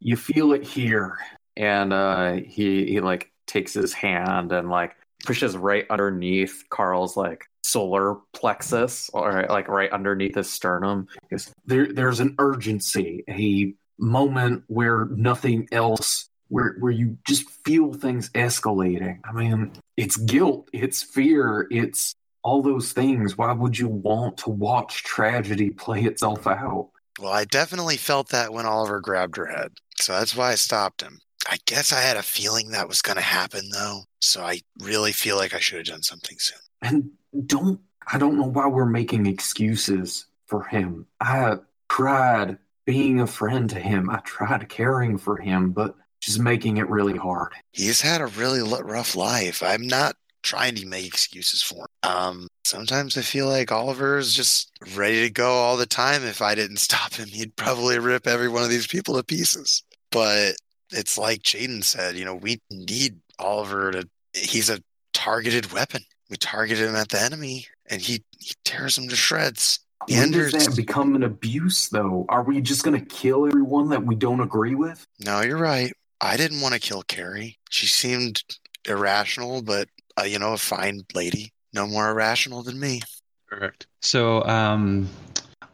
you 0.00 0.16
feel 0.16 0.52
it 0.52 0.64
here. 0.64 1.18
and 1.56 1.92
uh, 1.92 2.32
he 2.32 2.86
he 2.86 3.00
like 3.00 3.30
takes 3.46 3.74
his 3.74 3.92
hand 3.92 4.52
and 4.52 4.70
like 4.70 4.96
pushes 5.24 5.56
right 5.56 5.86
underneath 5.90 6.64
Carl's 6.70 7.16
like 7.16 7.46
solar 7.62 8.16
plexus 8.32 9.10
or 9.12 9.46
like 9.48 9.68
right 9.68 9.90
underneath 9.92 10.34
his 10.34 10.50
sternum. 10.50 11.08
He 11.22 11.28
goes, 11.36 11.52
There, 11.66 11.92
there's 11.92 12.20
an 12.20 12.34
urgency, 12.38 13.24
a 13.28 13.74
moment 13.98 14.64
where 14.66 15.06
nothing 15.06 15.68
else, 15.72 16.28
where 16.48 16.76
where 16.80 16.92
you 16.92 17.18
just 17.26 17.48
feel 17.64 17.92
things 17.92 18.30
escalating. 18.30 19.20
I 19.24 19.32
mean, 19.32 19.72
it's 19.96 20.16
guilt, 20.16 20.68
it's 20.72 21.02
fear, 21.02 21.66
it's 21.70 22.14
all 22.42 22.62
those 22.62 22.92
things. 22.92 23.38
Why 23.38 23.52
would 23.52 23.78
you 23.78 23.88
want 23.88 24.38
to 24.38 24.50
watch 24.50 25.04
tragedy 25.04 25.70
play 25.70 26.02
itself 26.02 26.46
out? 26.46 26.90
Well, 27.20 27.32
I 27.32 27.44
definitely 27.44 27.96
felt 27.96 28.30
that 28.30 28.52
when 28.52 28.66
Oliver 28.66 29.00
grabbed 29.00 29.36
her 29.36 29.46
head. 29.46 29.72
So 30.00 30.12
that's 30.12 30.34
why 30.34 30.52
I 30.52 30.56
stopped 30.56 31.02
him. 31.02 31.20
I 31.48 31.58
guess 31.66 31.92
I 31.92 32.00
had 32.00 32.16
a 32.16 32.22
feeling 32.22 32.70
that 32.70 32.88
was 32.88 33.02
going 33.02 33.16
to 33.16 33.22
happen, 33.22 33.68
though. 33.70 34.02
So 34.20 34.42
I 34.42 34.60
really 34.80 35.12
feel 35.12 35.36
like 35.36 35.54
I 35.54 35.58
should 35.58 35.78
have 35.78 35.86
done 35.86 36.02
something 36.02 36.38
soon. 36.38 36.58
And 36.80 37.10
don't 37.46 37.80
I 38.10 38.18
don't 38.18 38.36
know 38.36 38.46
why 38.46 38.66
we're 38.66 38.84
making 38.84 39.26
excuses 39.26 40.26
for 40.46 40.64
him. 40.64 41.06
I 41.20 41.58
tried 41.88 42.58
being 42.84 43.20
a 43.20 43.26
friend 43.26 43.70
to 43.70 43.78
him. 43.78 44.10
I 44.10 44.18
tried 44.18 44.68
caring 44.68 45.18
for 45.18 45.36
him, 45.36 45.70
but 45.70 45.94
just 46.20 46.40
making 46.40 46.76
it 46.76 46.88
really 46.88 47.16
hard. 47.16 47.52
He's 47.72 48.00
had 48.00 48.20
a 48.20 48.26
really 48.26 48.60
rough 48.60 49.16
life. 49.16 49.62
I'm 49.62 49.86
not 49.86 50.16
trying 50.42 50.74
to 50.76 50.86
make 50.86 51.06
excuses 51.06 51.62
for 51.62 51.84
him. 51.84 52.10
Um, 52.10 52.48
sometimes 52.64 53.16
I 53.16 53.22
feel 53.22 53.48
like 53.48 53.70
Oliver 53.70 54.18
is 54.18 54.34
just 54.34 54.70
ready 54.96 55.22
to 55.22 55.30
go 55.30 55.50
all 55.50 55.76
the 55.76 55.86
time. 55.86 56.24
If 56.24 56.42
I 56.42 56.54
didn't 56.54 56.76
stop 56.78 57.14
him, 57.14 57.28
he'd 57.28 57.56
probably 57.56 57.98
rip 57.98 58.26
every 58.26 58.48
one 58.48 58.62
of 58.62 58.70
these 58.70 58.86
people 58.86 59.16
to 59.16 59.22
pieces. 59.22 59.82
But 60.10 60.56
it's 60.90 61.16
like 61.16 61.42
Jaden 61.42 61.82
said, 61.84 62.16
you 62.16 62.24
know, 62.24 62.34
we 62.34 62.60
need 62.70 63.18
Oliver 63.38 63.92
to. 63.92 64.08
He's 64.34 64.70
a 64.70 64.80
targeted 65.12 65.72
weapon. 65.72 66.02
We 66.32 66.38
targeted 66.38 66.88
him 66.88 66.96
at 66.96 67.10
the 67.10 67.20
enemy, 67.20 67.66
and 67.88 68.00
he 68.00 68.24
he 68.38 68.54
tears 68.64 68.96
him 68.96 69.06
to 69.10 69.14
shreds. 69.14 69.80
The 70.08 70.14
When 70.14 70.30
does 70.30 70.54
Enders. 70.54 70.66
that 70.66 70.76
become 70.76 71.14
an 71.14 71.24
abuse, 71.24 71.90
though? 71.90 72.24
Are 72.30 72.42
we 72.42 72.62
just 72.62 72.84
going 72.84 72.98
to 72.98 73.04
kill 73.04 73.46
everyone 73.46 73.90
that 73.90 74.02
we 74.06 74.14
don't 74.14 74.40
agree 74.40 74.74
with? 74.74 75.06
No, 75.22 75.42
you're 75.42 75.58
right. 75.58 75.92
I 76.22 76.38
didn't 76.38 76.62
want 76.62 76.72
to 76.72 76.80
kill 76.80 77.02
Carrie. 77.02 77.58
She 77.68 77.86
seemed 77.86 78.42
irrational, 78.88 79.60
but 79.60 79.88
uh, 80.18 80.22
you 80.22 80.38
know, 80.38 80.54
a 80.54 80.56
fine 80.56 81.02
lady. 81.12 81.52
No 81.74 81.86
more 81.86 82.08
irrational 82.08 82.62
than 82.62 82.80
me. 82.80 83.02
Correct. 83.50 83.86
So, 84.00 84.42
um, 84.46 85.10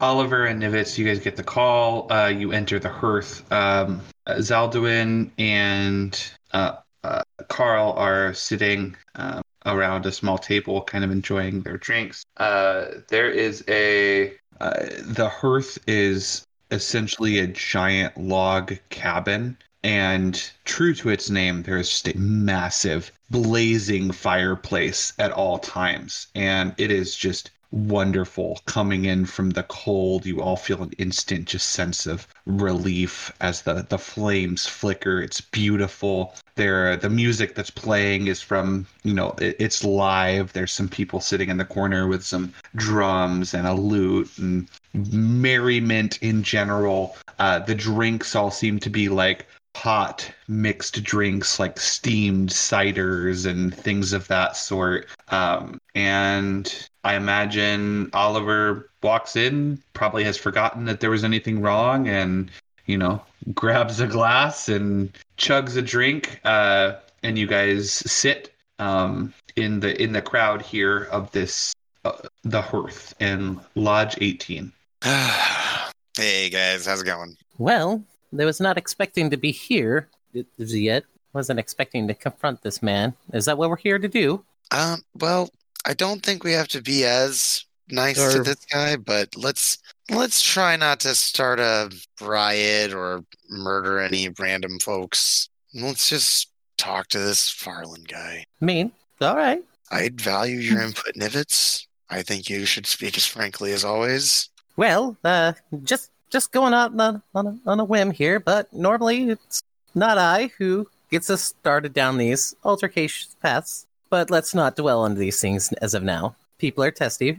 Oliver 0.01 0.45
and 0.45 0.61
Nivitz, 0.61 0.97
you 0.97 1.05
guys 1.05 1.21
get 1.21 1.37
the 1.37 1.43
call. 1.43 2.11
Uh, 2.11 2.27
you 2.27 2.51
enter 2.51 2.79
the 2.79 2.89
hearth. 2.89 3.49
Um, 3.49 4.01
uh, 4.27 4.33
Zaldwin 4.39 5.31
and 5.37 6.21
uh, 6.51 6.73
uh, 7.05 7.23
Carl 7.47 7.93
are 7.93 8.33
sitting 8.33 8.97
um, 9.15 9.41
around 9.65 10.05
a 10.05 10.11
small 10.11 10.37
table, 10.37 10.81
kind 10.81 11.03
of 11.03 11.11
enjoying 11.11 11.61
their 11.61 11.77
drinks. 11.77 12.25
Uh, 12.37 12.85
there 13.09 13.29
is 13.29 13.63
a 13.67 14.33
uh, 14.61 14.85
the 15.01 15.29
hearth 15.29 15.79
is 15.87 16.45
essentially 16.71 17.39
a 17.39 17.47
giant 17.47 18.17
log 18.17 18.77
cabin. 18.89 19.57
And 19.81 20.51
true 20.65 20.93
to 20.95 21.09
its 21.09 21.29
name, 21.29 21.63
there 21.63 21.77
is 21.77 21.89
just 21.89 22.09
a 22.09 22.17
massive 22.17 23.11
blazing 23.29 24.11
fireplace 24.11 25.13
at 25.17 25.31
all 25.31 25.57
times. 25.57 26.27
And 26.35 26.75
it 26.77 26.91
is 26.91 27.15
just 27.15 27.51
wonderful 27.71 28.59
coming 28.65 29.05
in 29.05 29.25
from 29.25 29.51
the 29.51 29.63
cold. 29.63 30.25
You 30.25 30.41
all 30.41 30.55
feel 30.55 30.83
an 30.83 30.91
instant 30.97 31.47
just 31.47 31.69
sense 31.69 32.05
of 32.05 32.27
relief 32.45 33.31
as 33.41 33.61
the, 33.61 33.85
the 33.87 33.97
flames 33.97 34.65
flicker. 34.65 35.21
It's 35.21 35.41
beautiful. 35.41 36.33
There, 36.55 36.97
the 36.97 37.09
music 37.09 37.55
that's 37.55 37.69
playing 37.69 38.27
is 38.27 38.41
from, 38.41 38.87
you 39.03 39.13
know, 39.13 39.35
it, 39.39 39.55
it's 39.59 39.83
live. 39.83 40.53
There's 40.53 40.71
some 40.71 40.89
people 40.89 41.21
sitting 41.21 41.49
in 41.49 41.57
the 41.57 41.65
corner 41.65 42.07
with 42.07 42.23
some 42.23 42.53
drums 42.75 43.53
and 43.53 43.67
a 43.67 43.73
lute 43.73 44.37
and 44.37 44.67
merriment 44.93 46.17
in 46.21 46.43
general. 46.43 47.15
Uh, 47.37 47.59
the 47.59 47.75
drinks 47.75 48.35
all 48.35 48.51
seem 48.51 48.79
to 48.79 48.89
be 48.89 49.09
like 49.09 49.45
hot 49.79 50.29
mixed 50.49 51.01
drinks 51.03 51.57
like 51.57 51.79
steamed 51.79 52.49
ciders 52.49 53.45
and 53.45 53.73
things 53.73 54.11
of 54.11 54.27
that 54.27 54.57
sort. 54.57 55.07
Um, 55.29 55.79
and 55.95 56.89
I 57.05 57.15
imagine 57.15 58.09
Oliver 58.11 58.89
walks 59.01 59.37
in, 59.37 59.81
probably 59.93 60.25
has 60.25 60.37
forgotten 60.37 60.83
that 60.85 60.99
there 60.99 61.09
was 61.09 61.23
anything 61.23 61.61
wrong, 61.61 62.09
and 62.09 62.51
you 62.87 62.97
know 62.97 63.21
grabs 63.53 64.01
a 64.01 64.07
glass 64.07 64.67
and 64.67 65.17
chugs 65.37 65.77
a 65.77 65.81
drink. 65.81 66.41
Uh, 66.43 66.95
and 67.23 67.39
you 67.39 67.47
guys 67.47 67.89
sit 67.91 68.53
um, 68.79 69.33
in 69.55 69.79
the 69.79 70.01
in 70.01 70.11
the 70.11 70.21
crowd 70.21 70.61
here 70.61 71.03
of 71.05 71.31
this 71.31 71.73
uh, 72.03 72.11
the 72.43 72.61
hearth 72.61 73.13
in 73.21 73.57
Lodge 73.75 74.17
18. 74.19 74.73
hey 75.03 76.49
guys, 76.49 76.85
how's 76.85 77.01
it 77.01 77.05
going? 77.05 77.37
Well, 77.57 78.03
I 78.37 78.45
was 78.45 78.59
not 78.59 78.77
expecting 78.77 79.29
to 79.29 79.37
be 79.37 79.51
here 79.51 80.09
he 80.33 80.79
yet. 80.79 81.03
Wasn't 81.33 81.59
expecting 81.59 82.07
to 82.07 82.13
confront 82.13 82.61
this 82.61 82.81
man. 82.81 83.13
Is 83.33 83.45
that 83.45 83.57
what 83.57 83.69
we're 83.69 83.77
here 83.77 83.99
to 83.99 84.07
do? 84.07 84.43
Um, 84.71 85.01
well, 85.13 85.49
I 85.85 85.93
don't 85.93 86.23
think 86.23 86.43
we 86.43 86.53
have 86.53 86.67
to 86.69 86.81
be 86.81 87.05
as 87.05 87.65
nice 87.89 88.33
to 88.33 88.43
this 88.43 88.65
guy, 88.71 88.95
but 88.95 89.35
let's 89.35 89.77
let's 90.09 90.41
try 90.41 90.75
not 90.75 90.99
to 91.01 91.15
start 91.15 91.59
a 91.59 91.91
riot 92.21 92.93
or 92.93 93.23
murder 93.49 93.99
any 93.99 94.29
random 94.39 94.79
folks. 94.79 95.49
Let's 95.73 96.09
just 96.09 96.51
talk 96.77 97.07
to 97.09 97.19
this 97.19 97.49
Farland 97.49 98.07
guy. 98.07 98.45
mean, 98.61 98.91
all 99.21 99.35
right. 99.35 99.63
I'd 99.91 100.19
value 100.19 100.57
your 100.57 100.81
input, 100.81 101.15
Nivitz. 101.15 101.85
I 102.09 102.23
think 102.23 102.49
you 102.49 102.65
should 102.65 102.87
speak 102.87 103.17
as 103.17 103.25
frankly 103.25 103.71
as 103.71 103.83
always. 103.83 104.49
Well, 104.77 105.17
uh, 105.23 105.53
just 105.83 106.11
just 106.29 106.51
going 106.51 106.73
out 106.73 106.91
on 106.91 106.99
a, 106.99 107.23
on 107.35 107.47
a, 107.47 107.57
on 107.65 107.79
a 107.79 107.83
whim 107.85 108.11
here, 108.11 108.39
but 108.39 108.71
normally 108.73 109.29
it's 109.29 109.61
not 109.95 110.17
I 110.17 110.51
who 110.57 110.87
gets 111.09 111.29
us 111.29 111.43
started 111.43 111.93
down 111.93 112.17
these 112.17 112.55
altercation 112.63 113.31
paths. 113.41 113.85
But 114.09 114.31
let's 114.31 114.55
not 114.55 114.75
dwell 114.75 115.01
on 115.01 115.15
these 115.15 115.39
things 115.39 115.71
as 115.73 115.93
of 115.93 116.01
now. 116.01 116.35
People 116.57 116.83
are 116.83 116.91
testy. 116.91 117.37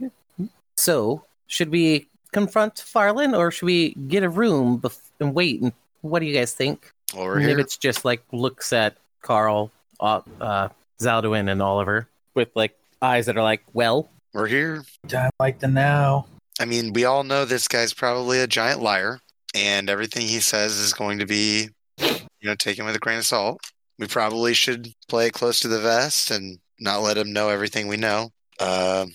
So, 0.77 1.25
should 1.47 1.69
we 1.69 2.07
confront 2.31 2.75
Farland 2.75 3.35
or 3.35 3.51
should 3.51 3.65
we 3.65 3.93
get 3.93 4.23
a 4.23 4.29
room 4.29 4.79
bef- 4.79 5.09
and 5.19 5.33
wait? 5.33 5.61
And 5.61 5.73
what 5.99 6.19
do 6.19 6.25
you 6.25 6.33
guys 6.33 6.53
think? 6.53 6.89
Well, 7.13 7.25
we're 7.25 7.39
here. 7.39 7.57
Nivitz 7.57 7.77
just 7.77 8.05
like 8.05 8.23
looks 8.31 8.71
at 8.71 8.95
Carl, 9.21 9.69
uh, 9.99 10.21
uh, 10.39 10.69
Zaldwin, 11.01 11.51
and 11.51 11.61
Oliver 11.61 12.07
with 12.35 12.49
like 12.55 12.77
eyes 13.01 13.25
that 13.25 13.37
are 13.37 13.43
like, 13.43 13.63
well, 13.73 14.09
We're 14.33 14.47
here. 14.47 14.83
Time 15.09 15.29
like 15.41 15.59
the 15.59 15.67
now. 15.67 16.25
I 16.61 16.65
mean, 16.65 16.93
we 16.93 17.05
all 17.05 17.23
know 17.23 17.43
this 17.43 17.67
guy's 17.67 17.91
probably 17.91 18.39
a 18.39 18.45
giant 18.45 18.83
liar, 18.83 19.19
and 19.55 19.89
everything 19.89 20.27
he 20.27 20.39
says 20.39 20.77
is 20.77 20.93
going 20.93 21.17
to 21.17 21.25
be, 21.25 21.69
you 21.97 22.19
know, 22.43 22.53
taken 22.53 22.85
with 22.85 22.95
a 22.95 22.99
grain 22.99 23.17
of 23.17 23.25
salt. 23.25 23.59
We 23.97 24.05
probably 24.05 24.53
should 24.53 24.93
play 25.07 25.31
close 25.31 25.59
to 25.61 25.67
the 25.67 25.79
vest 25.79 26.29
and 26.29 26.59
not 26.79 27.01
let 27.01 27.17
him 27.17 27.33
know 27.33 27.49
everything 27.49 27.87
we 27.87 27.97
know. 27.97 28.29
Uh, 28.59 29.07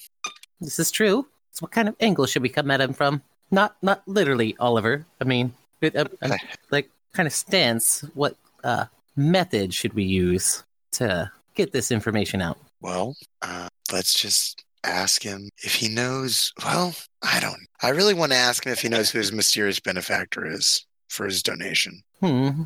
This 0.60 0.81
is 0.81 0.90
true. 0.90 1.27
So 1.52 1.60
what 1.60 1.70
kind 1.70 1.89
of 1.89 1.94
angle 2.01 2.27
should 2.27 2.43
we 2.43 2.48
come 2.48 2.68
at 2.73 2.81
him 2.81 2.93
from? 2.93 3.23
Not 3.52 3.77
not 3.81 4.02
literally, 4.09 4.56
Oliver. 4.59 5.06
I 5.20 5.24
mean, 5.24 5.55
it, 5.81 5.94
uh, 5.94 6.06
uh, 6.20 6.36
like 6.73 6.90
kind 7.12 7.28
of 7.28 7.32
stance. 7.32 8.01
What 8.14 8.36
uh, 8.64 8.86
method 9.14 9.73
should 9.73 9.94
we 9.94 10.02
use 10.02 10.64
to 10.98 11.31
get 11.55 11.70
this 11.70 11.93
information 11.93 12.43
out? 12.43 12.59
well, 12.81 13.16
uh, 13.43 13.68
let's 13.93 14.14
just 14.18 14.64
ask 14.87 15.23
him 15.23 15.49
if 15.59 15.75
he 15.75 15.89
knows. 15.89 16.53
Well, 16.65 16.95
I 17.23 17.41
don't. 17.41 17.67
I 17.83 17.91
really 17.91 18.15
want 18.15 18.33
to 18.33 18.39
ask 18.39 18.65
him 18.67 18.73
if 18.73 18.81
he 18.81 18.89
knows 18.89 19.11
who 19.11 19.19
his 19.19 19.33
mysterious 19.33 19.81
benefactor 19.81 20.47
is 20.47 20.85
for 21.09 21.25
his 21.27 21.43
donation. 21.43 22.03
Hmm. 22.21 22.63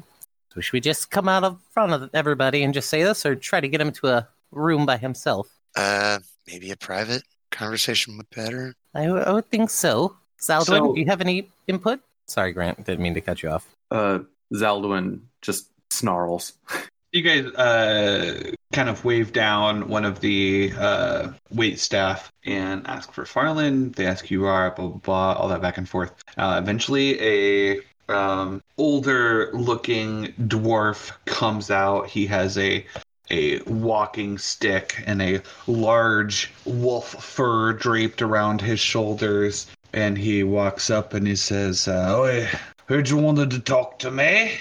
So 0.55 0.61
should 0.61 0.73
we 0.73 0.81
just 0.81 1.11
come 1.11 1.29
out 1.29 1.45
of 1.45 1.59
front 1.73 1.93
of 1.93 2.11
everybody 2.15 2.63
and 2.63 2.75
just 2.75 2.89
say 2.91 3.03
this, 3.03 3.25
or 3.25 3.37
try 3.37 3.61
to 3.61 3.69
get 3.69 3.81
him 3.81 3.93
to 3.93 4.09
a 4.09 4.29
room 4.51 4.85
by 4.87 4.97
himself? 4.97 5.49
Uh, 5.77 6.19
maybe 6.49 6.71
a 6.73 6.77
private 6.77 7.23
conversation 7.53 8.17
would 8.17 8.29
be 8.31 8.41
better. 8.43 8.75
I, 8.95 9.05
w- 9.05 9.23
I 9.25 9.31
would 9.33 9.49
think 9.51 9.71
so. 9.71 10.17
Zaldwin, 10.41 10.65
So- 10.65 10.95
do 10.95 11.01
you 11.01 11.07
have 11.07 11.21
any 11.21 11.49
input? 11.69 12.01
Sorry, 12.27 12.53
Grant. 12.53 12.85
Didn't 12.85 13.01
mean 13.01 13.15
to 13.15 13.21
cut 13.21 13.43
you 13.43 13.51
off. 13.51 13.67
uh, 13.91 14.21
Zaldwin 14.55 15.21
just 15.43 15.69
snarls. 15.91 16.53
You 17.13 17.23
guys 17.23 17.47
uh, 17.55 18.53
kind 18.73 18.89
of 18.89 19.05
wave 19.05 19.33
down 19.33 19.89
one 19.89 20.05
of 20.05 20.21
the 20.21 20.73
uh, 20.79 21.33
wait 21.51 21.81
staff 21.81 22.33
and 22.45 22.87
ask 22.87 23.13
for 23.13 23.25
Farland. 23.25 23.95
They 23.95 24.07
ask 24.07 24.31
you 24.31 24.47
are, 24.47 24.71
blah 24.71 24.87
blah 24.87 24.99
blah, 24.99 25.33
all 25.33 25.49
that 25.49 25.61
back 25.61 25.77
and 25.77 25.89
forth. 25.89 26.13
Uh, 26.37 26.61
eventually, 26.63 27.21
a 27.21 27.81
um, 28.09 28.63
older 28.79 29.51
looking 29.53 30.35
dwarf 30.43 31.13
comes 31.25 31.71
out. 31.71 32.09
He 32.09 32.27
has 32.27 32.57
a 32.59 32.87
a 33.31 33.61
walking 33.63 34.39
stick 34.39 35.03
and 35.07 35.23
a 35.23 35.41
large 35.67 36.53
wolf 36.65 37.23
fur 37.23 37.73
draped 37.73 38.23
around 38.23 38.61
his 38.61 38.81
shoulders. 38.81 39.69
And 39.93 40.17
he 40.17 40.45
walks 40.45 40.91
up 40.91 41.15
and 41.15 41.27
he 41.27 41.35
says, 41.35 41.89
uh, 41.89 42.17
"Oi, 42.17 42.49
heard 42.87 43.09
you 43.09 43.17
wanted 43.17 43.51
to 43.51 43.59
talk 43.59 43.99
to 44.01 44.11
me. 44.13 44.59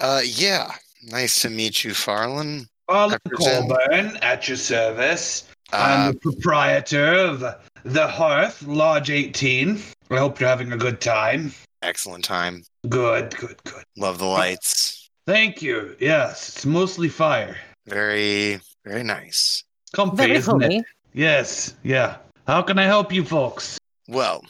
Uh, 0.00 0.22
yeah. 0.24 0.72
Nice 1.06 1.42
to 1.42 1.50
meet 1.50 1.84
you, 1.84 1.94
Farland. 1.94 2.66
Well, 2.88 3.12
I 3.12 3.18
Colburn, 3.34 4.16
at 4.22 4.48
your 4.48 4.56
service. 4.56 5.48
Uh, 5.72 5.76
I'm 5.76 6.12
the 6.12 6.18
proprietor 6.20 7.14
of 7.14 7.40
the 7.84 8.06
Hearth, 8.06 8.62
Lodge 8.62 9.10
18. 9.10 9.80
I 10.10 10.18
hope 10.18 10.38
you're 10.40 10.48
having 10.48 10.72
a 10.72 10.76
good 10.76 11.00
time. 11.00 11.52
excellent 11.82 12.24
time. 12.24 12.64
Good, 12.88 13.36
good, 13.36 13.62
good. 13.64 13.84
Love 13.96 14.18
the 14.18 14.24
lights. 14.26 15.08
Thank 15.26 15.62
you. 15.62 15.96
Yes, 16.00 16.48
it's 16.48 16.66
mostly 16.66 17.08
fire. 17.08 17.56
Very, 17.86 18.60
very 18.84 19.02
nice. 19.02 19.62
Comfy, 19.92 20.16
Very 20.16 20.32
isn't 20.32 20.62
it? 20.62 20.72
homey. 20.72 20.84
Yes, 21.14 21.74
yeah. 21.82 22.16
How 22.46 22.62
can 22.62 22.78
I 22.78 22.84
help 22.84 23.12
you 23.12 23.24
folks? 23.24 23.78
Well, 24.08 24.44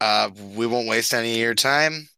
uh, 0.00 0.30
we 0.54 0.66
won't 0.66 0.88
waste 0.88 1.14
any 1.14 1.32
of 1.32 1.38
your 1.38 1.54
time. 1.54 2.08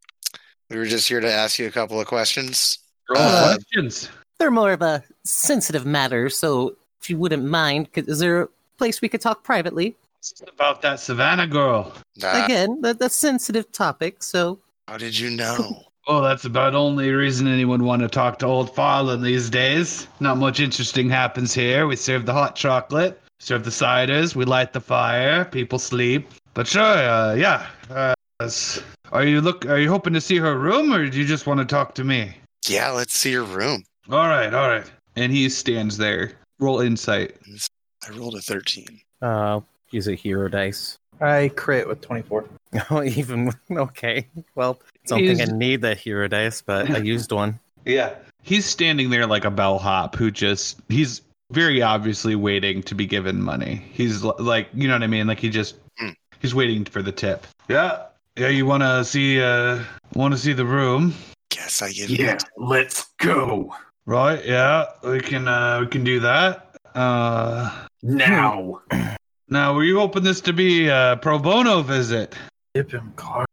We 0.70 0.76
were 0.76 0.86
just 0.86 1.08
here 1.08 1.20
to 1.20 1.30
ask 1.30 1.58
you 1.58 1.66
a 1.66 1.70
couple 1.72 2.00
of 2.00 2.06
questions. 2.06 2.78
Roll 3.08 3.22
Uh, 3.22 3.54
questions. 3.54 4.08
They're 4.38 4.50
more 4.50 4.72
of 4.72 4.82
a 4.82 5.02
sensitive 5.24 5.86
matter, 5.86 6.28
so 6.28 6.76
if 7.00 7.08
you 7.10 7.18
wouldn't 7.18 7.44
mind, 7.44 7.92
could, 7.92 8.08
is 8.08 8.18
there 8.18 8.42
a 8.42 8.48
place 8.78 9.00
we 9.00 9.08
could 9.08 9.20
talk 9.20 9.42
privately? 9.44 9.96
It's 10.18 10.42
about 10.48 10.80
that 10.82 11.00
Savannah 11.00 11.46
girl. 11.46 11.92
uh, 12.22 12.42
Again, 12.44 12.80
that, 12.80 12.98
that's 12.98 13.14
sensitive 13.14 13.70
topic, 13.72 14.22
so 14.22 14.58
how 14.88 14.96
did 14.96 15.18
you 15.18 15.30
know? 15.30 15.82
Oh, 16.06 16.20
that's 16.22 16.44
about 16.44 16.72
the 16.72 16.78
only 16.78 17.10
reason 17.10 17.46
anyone 17.46 17.84
want 17.84 18.02
to 18.02 18.08
talk 18.08 18.38
to 18.40 18.46
old 18.46 18.74
Farland 18.74 19.22
these 19.22 19.48
days. 19.48 20.06
Not 20.20 20.36
much 20.36 20.60
interesting 20.60 21.08
happens 21.08 21.54
here. 21.54 21.86
We 21.86 21.96
serve 21.96 22.26
the 22.26 22.32
hot 22.34 22.56
chocolate, 22.56 23.20
serve 23.38 23.64
the 23.64 23.70
ciders, 23.70 24.34
we 24.36 24.44
light 24.44 24.74
the 24.74 24.80
fire, 24.80 25.44
people 25.46 25.78
sleep. 25.78 26.28
But 26.52 26.66
sure, 26.66 26.82
uh, 26.82 27.34
yeah. 27.34 27.66
Uh, 27.90 28.14
are 29.12 29.24
you 29.24 29.40
look? 29.40 29.64
Are 29.66 29.78
you 29.78 29.88
hoping 29.88 30.12
to 30.12 30.20
see 30.20 30.36
her 30.36 30.58
room, 30.58 30.92
or 30.92 31.08
do 31.08 31.18
you 31.18 31.24
just 31.24 31.46
want 31.46 31.60
to 31.60 31.66
talk 31.66 31.94
to 31.94 32.04
me? 32.04 32.34
Yeah, 32.68 32.90
let's 32.90 33.14
see 33.14 33.30
your 33.30 33.44
room. 33.44 33.84
All 34.10 34.28
right, 34.28 34.52
all 34.52 34.68
right. 34.68 34.90
And 35.16 35.32
he 35.32 35.48
stands 35.48 35.96
there. 35.96 36.32
Roll 36.58 36.80
insight. 36.80 37.36
I 38.06 38.10
rolled 38.12 38.34
a 38.36 38.40
13. 38.40 39.00
Uh, 39.22 39.60
use 39.90 40.08
a 40.08 40.14
hero 40.14 40.48
dice. 40.48 40.98
I 41.20 41.50
crit 41.56 41.86
with 41.88 42.00
24. 42.00 42.44
Oh, 42.90 43.04
even 43.04 43.52
okay. 43.70 44.26
Well, 44.56 44.80
I 45.04 45.06
don't 45.06 45.20
think 45.20 45.40
I 45.40 45.44
need 45.44 45.80
the 45.80 45.94
hero 45.94 46.26
dice, 46.26 46.60
but 46.60 46.90
I 46.90 46.98
used 47.14 47.30
one. 47.30 47.60
Yeah. 47.84 48.16
He's 48.42 48.64
standing 48.66 49.10
there 49.10 49.26
like 49.28 49.44
a 49.44 49.50
bellhop 49.50 50.16
who 50.16 50.32
just 50.32 50.80
he's 50.88 51.22
very 51.52 51.82
obviously 51.82 52.34
waiting 52.34 52.82
to 52.82 52.96
be 52.96 53.06
given 53.06 53.40
money. 53.40 53.76
He's 53.92 54.24
l- 54.24 54.34
like, 54.40 54.68
you 54.74 54.88
know 54.88 54.94
what 54.94 55.04
I 55.04 55.06
mean? 55.06 55.28
Like 55.28 55.38
he 55.38 55.50
just 55.50 55.76
Hmm. 55.98 56.10
he's 56.40 56.52
waiting 56.52 56.84
for 56.84 57.00
the 57.00 57.12
tip. 57.12 57.46
Yeah. 57.68 58.06
Yeah, 58.36 58.48
you 58.48 58.66
want 58.66 58.82
to 58.82 59.04
see 59.04 59.40
uh 59.40 59.78
want 60.14 60.34
to 60.34 60.38
see 60.38 60.52
the 60.52 60.66
room? 60.66 61.14
Guess 61.54 61.82
I 61.82 61.92
give 61.92 62.10
you 62.10 62.24
Yeah, 62.26 62.38
let's 62.56 63.06
go 63.18 63.72
Right? 64.06 64.44
Yeah. 64.44 64.86
We 65.04 65.20
can 65.20 65.46
uh 65.46 65.78
we 65.80 65.86
can 65.86 66.02
do 66.02 66.18
that. 66.20 66.76
Uh 66.94 67.86
now. 68.02 68.82
now, 69.48 69.72
were 69.72 69.84
you 69.84 69.98
hoping 69.98 70.24
this 70.24 70.40
to 70.42 70.52
be 70.52 70.88
a 70.88 71.18
pro 71.22 71.38
bono 71.38 71.82
visit? 71.82 72.34
Tip 72.74 72.90
him 72.90 73.12
card. 73.16 73.46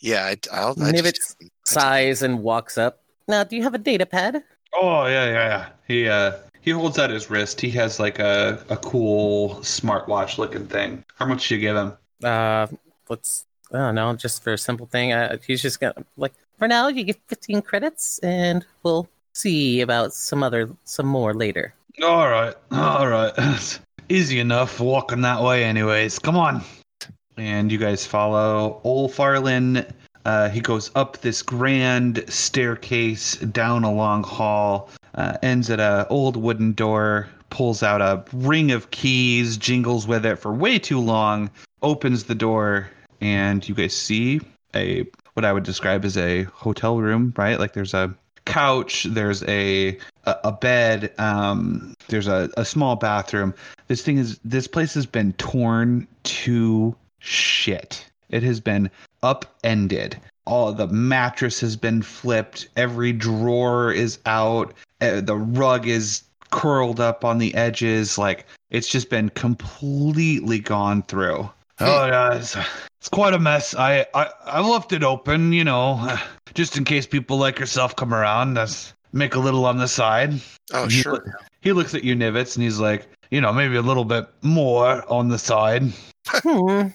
Yeah, 0.00 0.24
I, 0.24 0.36
I'll. 0.50 0.72
I 0.72 0.90
Nivitz 0.90 1.14
just, 1.14 1.36
sighs 1.64 2.22
and 2.22 2.42
walks 2.42 2.76
up. 2.76 3.02
now 3.28 3.44
do 3.44 3.54
you 3.54 3.62
have 3.62 3.74
a 3.74 3.78
data 3.78 4.04
pad? 4.04 4.42
Oh, 4.74 5.06
yeah, 5.06 5.26
yeah, 5.26 5.32
yeah. 5.32 5.68
He 5.86 6.08
uh 6.08 6.32
he 6.60 6.72
holds 6.72 6.98
out 6.98 7.10
his 7.10 7.30
wrist. 7.30 7.60
He 7.60 7.70
has 7.70 8.00
like 8.00 8.18
a 8.18 8.64
a 8.68 8.76
cool 8.76 9.56
smartwatch 9.60 10.38
looking 10.38 10.66
thing. 10.66 11.04
How 11.14 11.26
much 11.26 11.48
do 11.48 11.54
you 11.54 11.60
give 11.60 11.76
him? 11.76 11.92
Uh, 12.22 12.66
let's. 13.08 13.46
I 13.72 13.78
don't 13.78 13.94
know, 13.94 14.14
just 14.16 14.42
for 14.42 14.52
a 14.52 14.58
simple 14.58 14.86
thing. 14.86 15.12
Uh, 15.12 15.38
he's 15.46 15.62
just 15.62 15.80
gonna 15.80 15.94
like. 16.16 16.34
For 16.62 16.68
now, 16.68 16.86
you 16.86 17.02
get 17.02 17.18
15 17.26 17.62
credits, 17.62 18.20
and 18.20 18.64
we'll 18.84 19.08
see 19.34 19.80
about 19.80 20.12
some 20.12 20.44
other, 20.44 20.70
some 20.84 21.06
more 21.06 21.34
later. 21.34 21.74
All 22.04 22.30
right, 22.30 22.54
all 22.70 23.08
right. 23.08 23.80
Easy 24.08 24.38
enough 24.38 24.78
walking 24.78 25.22
that 25.22 25.42
way, 25.42 25.64
anyways. 25.64 26.20
Come 26.20 26.36
on. 26.36 26.62
And 27.36 27.72
you 27.72 27.78
guys 27.78 28.06
follow 28.06 28.80
Ol 28.84 29.08
Farland. 29.08 29.92
Uh, 30.24 30.50
he 30.50 30.60
goes 30.60 30.92
up 30.94 31.16
this 31.16 31.42
grand 31.42 32.22
staircase 32.28 33.34
down 33.38 33.82
a 33.82 33.92
long 33.92 34.22
hall, 34.22 34.88
uh, 35.16 35.38
ends 35.42 35.68
at 35.68 35.80
a 35.80 36.06
old 36.10 36.36
wooden 36.36 36.74
door, 36.74 37.28
pulls 37.50 37.82
out 37.82 38.00
a 38.00 38.22
ring 38.32 38.70
of 38.70 38.92
keys, 38.92 39.56
jingles 39.56 40.06
with 40.06 40.24
it 40.24 40.38
for 40.38 40.52
way 40.52 40.78
too 40.78 41.00
long, 41.00 41.50
opens 41.82 42.22
the 42.22 42.36
door, 42.36 42.88
and 43.20 43.68
you 43.68 43.74
guys 43.74 43.96
see 43.96 44.40
a 44.76 45.04
what 45.34 45.44
I 45.44 45.52
would 45.52 45.64
describe 45.64 46.04
as 46.04 46.16
a 46.16 46.44
hotel 46.44 46.98
room, 46.98 47.32
right? 47.36 47.58
Like 47.58 47.72
there's 47.72 47.94
a 47.94 48.14
couch, 48.44 49.04
there's 49.04 49.42
a 49.44 49.98
a, 50.24 50.52
bed, 50.52 51.12
um, 51.18 51.94
there's 52.08 52.28
a, 52.28 52.48
a 52.56 52.64
small 52.64 52.96
bathroom. 52.96 53.54
This 53.88 54.02
thing 54.02 54.18
is 54.18 54.38
this 54.44 54.66
place 54.66 54.94
has 54.94 55.06
been 55.06 55.32
torn 55.34 56.06
to 56.24 56.94
shit. 57.18 58.06
It 58.30 58.42
has 58.42 58.60
been 58.60 58.90
upended. 59.22 60.18
All 60.44 60.72
the 60.72 60.88
mattress 60.88 61.60
has 61.60 61.76
been 61.76 62.02
flipped. 62.02 62.68
Every 62.76 63.12
drawer 63.12 63.92
is 63.92 64.18
out. 64.26 64.74
Uh, 65.00 65.20
the 65.20 65.36
rug 65.36 65.86
is 65.86 66.22
curled 66.50 67.00
up 67.00 67.24
on 67.24 67.38
the 67.38 67.54
edges. 67.54 68.18
Like 68.18 68.46
it's 68.70 68.88
just 68.88 69.10
been 69.10 69.28
completely 69.30 70.58
gone 70.58 71.02
through. 71.02 71.50
Oh 71.80 72.06
yeah, 72.06 72.64
it's, 73.02 73.08
it's 73.08 73.08
quite 73.08 73.34
a 73.34 73.38
mess. 73.38 73.74
I, 73.74 74.06
I 74.14 74.30
I 74.46 74.60
left 74.60 74.92
it 74.92 75.02
open, 75.02 75.52
you 75.52 75.64
know, 75.64 76.16
just 76.54 76.76
in 76.76 76.84
case 76.84 77.06
people 77.06 77.36
like 77.38 77.58
yourself 77.58 77.96
come 77.96 78.14
around. 78.14 78.54
That's 78.54 78.94
make 79.12 79.34
a 79.34 79.38
little 79.40 79.66
on 79.66 79.76
the 79.78 79.88
side. 79.88 80.40
oh, 80.72 80.84
He 80.84 81.02
sure. 81.02 81.12
look- 81.14 81.24
He 81.60 81.72
looks 81.72 81.94
at 81.94 82.02
you, 82.04 82.14
Nivitz, 82.16 82.56
and 82.56 82.64
he's 82.64 82.78
like, 82.78 83.06
you 83.30 83.40
know, 83.40 83.52
maybe 83.52 83.76
a 83.76 83.82
little 83.82 84.04
bit 84.04 84.26
more 84.42 85.04
on 85.10 85.28
the 85.28 85.38
side. 85.38 85.82
Hmm. 86.28 86.88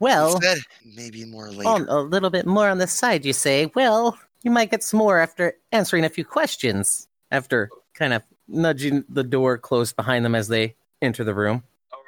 Well, 0.00 0.34
Instead, 0.36 0.58
maybe 0.94 1.24
more 1.24 1.50
later. 1.50 1.66
on 1.70 1.88
a 1.88 2.00
little 2.00 2.28
bit 2.28 2.44
more 2.46 2.68
on 2.68 2.76
the 2.76 2.86
side, 2.86 3.24
you 3.24 3.32
say. 3.32 3.72
Well, 3.74 4.18
you 4.42 4.50
might 4.50 4.70
get 4.70 4.82
some 4.82 4.98
more 4.98 5.18
after 5.18 5.54
answering 5.72 6.04
a 6.04 6.10
few 6.10 6.24
questions. 6.26 7.08
after 7.30 7.70
kind 7.94 8.12
of 8.12 8.22
nudging 8.46 9.02
the 9.08 9.24
door 9.24 9.56
closed 9.56 9.96
behind 9.96 10.24
them 10.26 10.34
as 10.34 10.48
they 10.48 10.76
enter 11.00 11.24
the 11.24 11.32
room. 11.34 11.62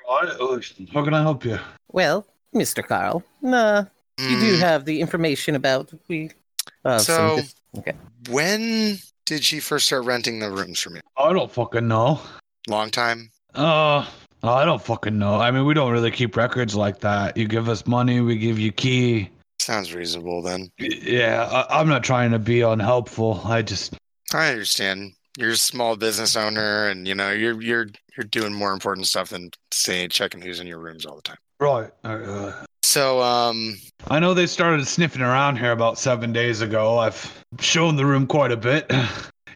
All 0.07 0.21
right, 0.21 0.29
uh, 0.39 0.61
how 0.93 1.03
can 1.03 1.15
I 1.15 1.23
help 1.23 1.47
you? 1.47 1.59
Well, 1.91 2.27
Mr. 2.59 2.87
Carl, 2.87 3.23
uh, 3.45 3.85
you 4.19 4.41
do 4.41 4.57
Mm, 4.57 4.61
have 4.61 4.85
the 4.85 5.01
information 5.01 5.55
about 5.55 5.93
we. 6.09 6.31
Uh, 6.85 6.99
so, 6.99 7.39
some, 7.39 7.47
okay. 7.79 7.93
when 8.31 8.99
did 9.27 9.45
she 9.45 9.61
first 9.61 9.87
start 9.87 10.05
renting 10.05 10.41
the 10.41 10.51
rooms 10.51 10.81
from 10.81 10.97
you? 10.97 11.03
I 11.17 11.33
don't 11.33 11.51
fucking 11.51 11.87
know. 11.87 12.21
Long 12.67 12.91
time? 12.91 13.31
Uh, 13.55 14.05
I 14.43 14.65
don't 14.65 14.83
fucking 14.83 15.19
know. 15.19 15.35
I 15.37 15.51
mean, 15.51 15.67
we 15.67 15.75
don't 15.75 15.93
really 15.93 16.11
keep 16.11 16.37
records 16.37 16.75
like 16.75 17.01
that. 17.01 17.37
You 17.37 17.47
give 17.47 17.69
us 17.69 17.87
money, 17.87 18.21
we 18.21 18.37
give 18.39 18.59
you 18.59 18.73
key. 18.73 19.31
Sounds 19.61 19.95
reasonable 19.95 20.43
then. 20.43 20.71
Yeah, 20.79 21.49
I, 21.51 21.81
I'm 21.81 21.89
not 21.89 22.05
trying 22.05 22.31
to 22.31 22.39
be 22.39 22.61
unhelpful. 22.61 23.41
I 23.45 23.63
just, 23.63 23.95
I 24.33 24.51
understand. 24.51 25.13
You're 25.37 25.51
a 25.51 25.57
small 25.57 25.97
business 25.97 26.37
owner, 26.37 26.89
and 26.89 27.07
you 27.07 27.15
know 27.15 27.31
you're 27.31 27.61
you're 27.61 27.87
you're 28.17 28.25
doing 28.25 28.53
more 28.53 28.73
important 28.73 29.07
stuff 29.07 29.31
than 29.31 29.51
say 29.73 30.09
checking 30.09 30.41
who's 30.41 30.61
in 30.61 30.67
your 30.67 30.79
rooms 30.79 31.07
all 31.07 31.17
the 31.17 31.23
time. 31.23 31.37
Right. 31.61 31.91
Uh, 32.05 32.53
So, 32.83 33.21
um, 33.21 33.77
I 34.09 34.19
know 34.19 34.33
they 34.35 34.47
started 34.47 34.87
sniffing 34.87 35.21
around 35.23 35.57
here 35.59 35.73
about 35.73 35.99
seven 35.99 36.33
days 36.33 36.61
ago. 36.63 36.99
I've 36.99 37.45
shown 37.61 37.97
the 37.97 38.07
room 38.07 38.27
quite 38.27 38.53
a 38.53 38.57
bit. 38.57 38.91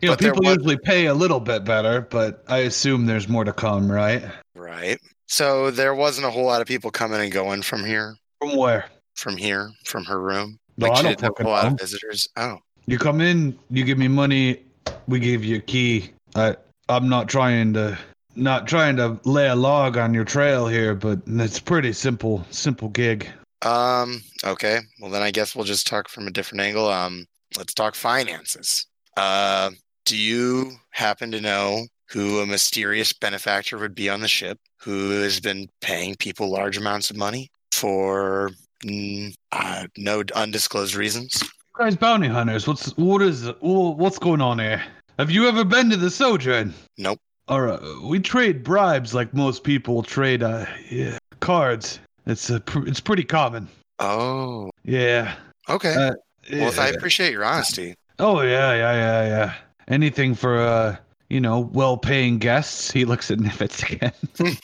You 0.03 0.09
know, 0.09 0.17
people 0.17 0.43
was- 0.43 0.57
usually 0.57 0.79
pay 0.79 1.07
a 1.07 1.15
little 1.15 1.39
bit 1.39 1.63
better, 1.65 2.01
but 2.01 2.43
I 2.49 2.59
assume 2.67 3.07
there's 3.07 3.29
more 3.29 3.45
to 3.45 3.53
come, 3.53 3.89
right? 3.89 4.25
right. 4.57 4.99
So 5.29 5.71
there 5.71 5.95
wasn't 5.95 6.27
a 6.27 6.31
whole 6.33 6.45
lot 6.45 6.61
of 6.61 6.67
people 6.67 6.91
coming 6.91 7.21
and 7.21 7.31
going 7.31 7.63
from 7.63 7.85
here, 7.85 8.17
From 8.41 8.57
where? 8.57 8.87
from 9.15 9.37
here, 9.37 9.71
from 9.85 10.05
her 10.07 10.21
room. 10.21 10.59
No, 10.77 10.89
Like 10.89 10.99
I 10.99 11.03
don't 11.03 11.11
didn't 11.21 11.37
have 11.39 11.47
a 11.47 11.49
lot 11.49 11.65
know. 11.67 11.71
of 11.75 11.79
visitors. 11.79 12.27
Oh, 12.37 12.59
You 12.87 12.99
come 12.99 13.21
in, 13.21 13.57
you 13.71 13.85
give 13.85 13.97
me 13.97 14.09
money, 14.09 14.65
we 15.07 15.21
give 15.21 15.45
you 15.45 15.59
a 15.59 15.61
key. 15.61 16.11
I 16.35 16.57
I'm 16.89 17.09
not 17.09 17.29
trying 17.29 17.73
to 17.75 17.97
not 18.35 18.67
trying 18.67 18.97
to 18.97 19.19
lay 19.25 19.49
a 19.49 19.55
log 19.55 19.97
on 19.97 20.15
your 20.15 20.25
trail 20.25 20.67
here, 20.67 20.95
but 20.95 21.21
it's 21.27 21.61
pretty 21.61 21.93
simple 21.93 22.45
simple 22.51 22.89
gig. 22.89 23.29
um, 23.63 24.23
okay. 24.45 24.81
Well, 25.01 25.11
then 25.11 25.23
I 25.23 25.31
guess 25.31 25.55
we'll 25.55 25.65
just 25.65 25.87
talk 25.87 26.09
from 26.09 26.27
a 26.27 26.31
different 26.33 26.63
angle. 26.63 26.89
Um, 26.89 27.27
let's 27.57 27.75
talk 27.75 27.95
finances. 27.95 28.87
Uh, 29.17 29.71
do 30.05 30.17
you 30.17 30.73
happen 30.91 31.31
to 31.33 31.41
know 31.41 31.87
who 32.09 32.41
a 32.41 32.47
mysterious 32.47 33.13
benefactor 33.13 33.79
would 33.79 33.95
be 33.95 34.09
on 34.09 34.21
the 34.21 34.29
ship 34.29 34.59
who 34.79 35.11
has 35.23 35.41
been 35.41 35.69
paying 35.81 36.15
people 36.17 36.51
large 36.51 36.77
amounts 36.77 37.11
of 37.11 37.17
money 37.17 37.51
for 37.71 38.51
mm, 38.85 39.33
uh, 39.53 39.87
no 39.97 40.23
undisclosed 40.35 40.95
reasons? 40.95 41.41
You 41.43 41.85
guys 41.85 41.97
bounty 41.97 42.29
hunters, 42.29 42.67
what's 42.67 42.97
what 42.97 43.23
is 43.23 43.49
what's 43.61 44.19
going 44.19 44.41
on 44.41 44.59
here? 44.59 44.83
Have 45.19 45.31
you 45.31 45.47
ever 45.47 45.65
been 45.65 45.89
to 45.91 45.97
the 45.97 46.11
Sojourn? 46.11 46.75
Nope. 46.99 47.21
All 47.49 47.61
right, 47.61 47.81
we 48.03 48.21
trade 48.21 48.63
bribes 48.63 49.15
like 49.15 49.35
most 49.35 49.65
people 49.65 50.03
trade 50.03 50.43
uh 50.43 50.65
yeah, 50.91 51.19
cards. 51.41 51.99
It's 52.27 52.51
a 52.51 52.61
pr- 52.61 52.87
it's 52.87 53.01
pretty 53.01 53.25
common. 53.25 53.69
Oh, 53.99 54.71
Yeah. 54.85 55.35
okay. 55.69 55.95
Uh, 55.95 56.13
Well, 56.53 56.69
if 56.69 56.79
I 56.79 56.89
appreciate 56.89 57.33
your 57.33 57.45
honesty. 57.45 57.95
Oh 58.19 58.41
yeah, 58.43 58.73
yeah, 58.75 58.93
yeah, 58.95 59.27
yeah. 59.27 59.55
Anything 59.89 60.35
for 60.35 60.59
uh, 60.61 60.97
you 61.29 61.41
know, 61.41 61.61
well-paying 61.73 62.39
guests. 62.39 62.91
He 62.91 63.05
looks 63.05 63.31
at 63.31 63.39
Nivitz 63.47 63.91
again. 63.93 64.13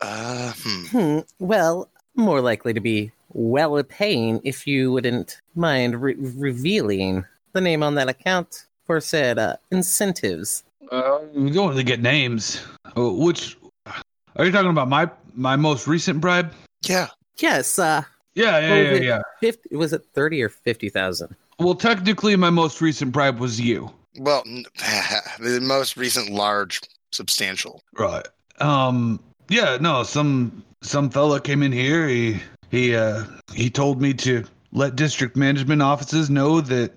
Uh, 0.00 0.52
hmm. 0.62 0.84
Hmm. 0.86 1.18
Well, 1.40 1.88
more 2.14 2.40
likely 2.40 2.72
to 2.72 2.78
be 2.78 3.10
well 3.32 3.82
paying 3.82 4.40
if 4.44 4.64
you 4.64 4.92
wouldn't 4.92 5.40
mind 5.56 6.00
re- 6.00 6.14
revealing 6.16 7.24
the 7.52 7.60
name 7.60 7.82
on 7.82 7.96
that 7.96 8.08
account 8.08 8.66
for 8.86 9.00
said 9.00 9.40
uh, 9.40 9.56
incentives. 9.72 10.62
Uh, 10.90 11.18
we 11.34 11.50
don't 11.50 11.68
really 11.70 11.84
get 11.84 12.00
names. 12.00 12.60
Oh, 12.96 13.12
which 13.14 13.56
are 14.36 14.44
you 14.44 14.52
talking 14.52 14.70
about? 14.70 14.88
My 14.88 15.10
my 15.34 15.56
most 15.56 15.86
recent 15.86 16.20
bribe? 16.20 16.52
Yeah. 16.82 17.08
Yes. 17.38 17.78
Uh, 17.78 18.02
Yeah, 18.34 18.58
yeah, 18.58 18.70
What 18.70 18.78
was 18.78 18.86
yeah, 18.86 18.96
it? 18.96 19.02
yeah. 19.04 19.20
50, 19.40 19.76
was 19.76 19.92
it 19.92 20.02
thirty 20.14 20.42
or 20.42 20.48
fifty 20.48 20.88
thousand? 20.88 21.34
Well, 21.58 21.74
technically, 21.74 22.36
my 22.36 22.50
most 22.50 22.80
recent 22.80 23.12
bribe 23.12 23.38
was 23.38 23.60
you. 23.60 23.90
Well, 24.18 24.42
the 25.38 25.60
most 25.62 25.96
recent 25.96 26.30
large, 26.30 26.80
substantial. 27.12 27.82
Right. 27.98 28.26
Um. 28.60 29.20
Yeah. 29.48 29.78
No. 29.80 30.02
Some 30.02 30.62
some 30.82 31.10
fella 31.10 31.40
came 31.40 31.62
in 31.62 31.72
here. 31.72 32.06
He 32.08 32.40
he 32.70 32.94
uh 32.94 33.24
he 33.54 33.70
told 33.70 34.00
me 34.00 34.14
to 34.14 34.44
let 34.72 34.96
district 34.96 35.36
management 35.36 35.82
offices 35.82 36.28
know 36.30 36.60
that 36.60 36.92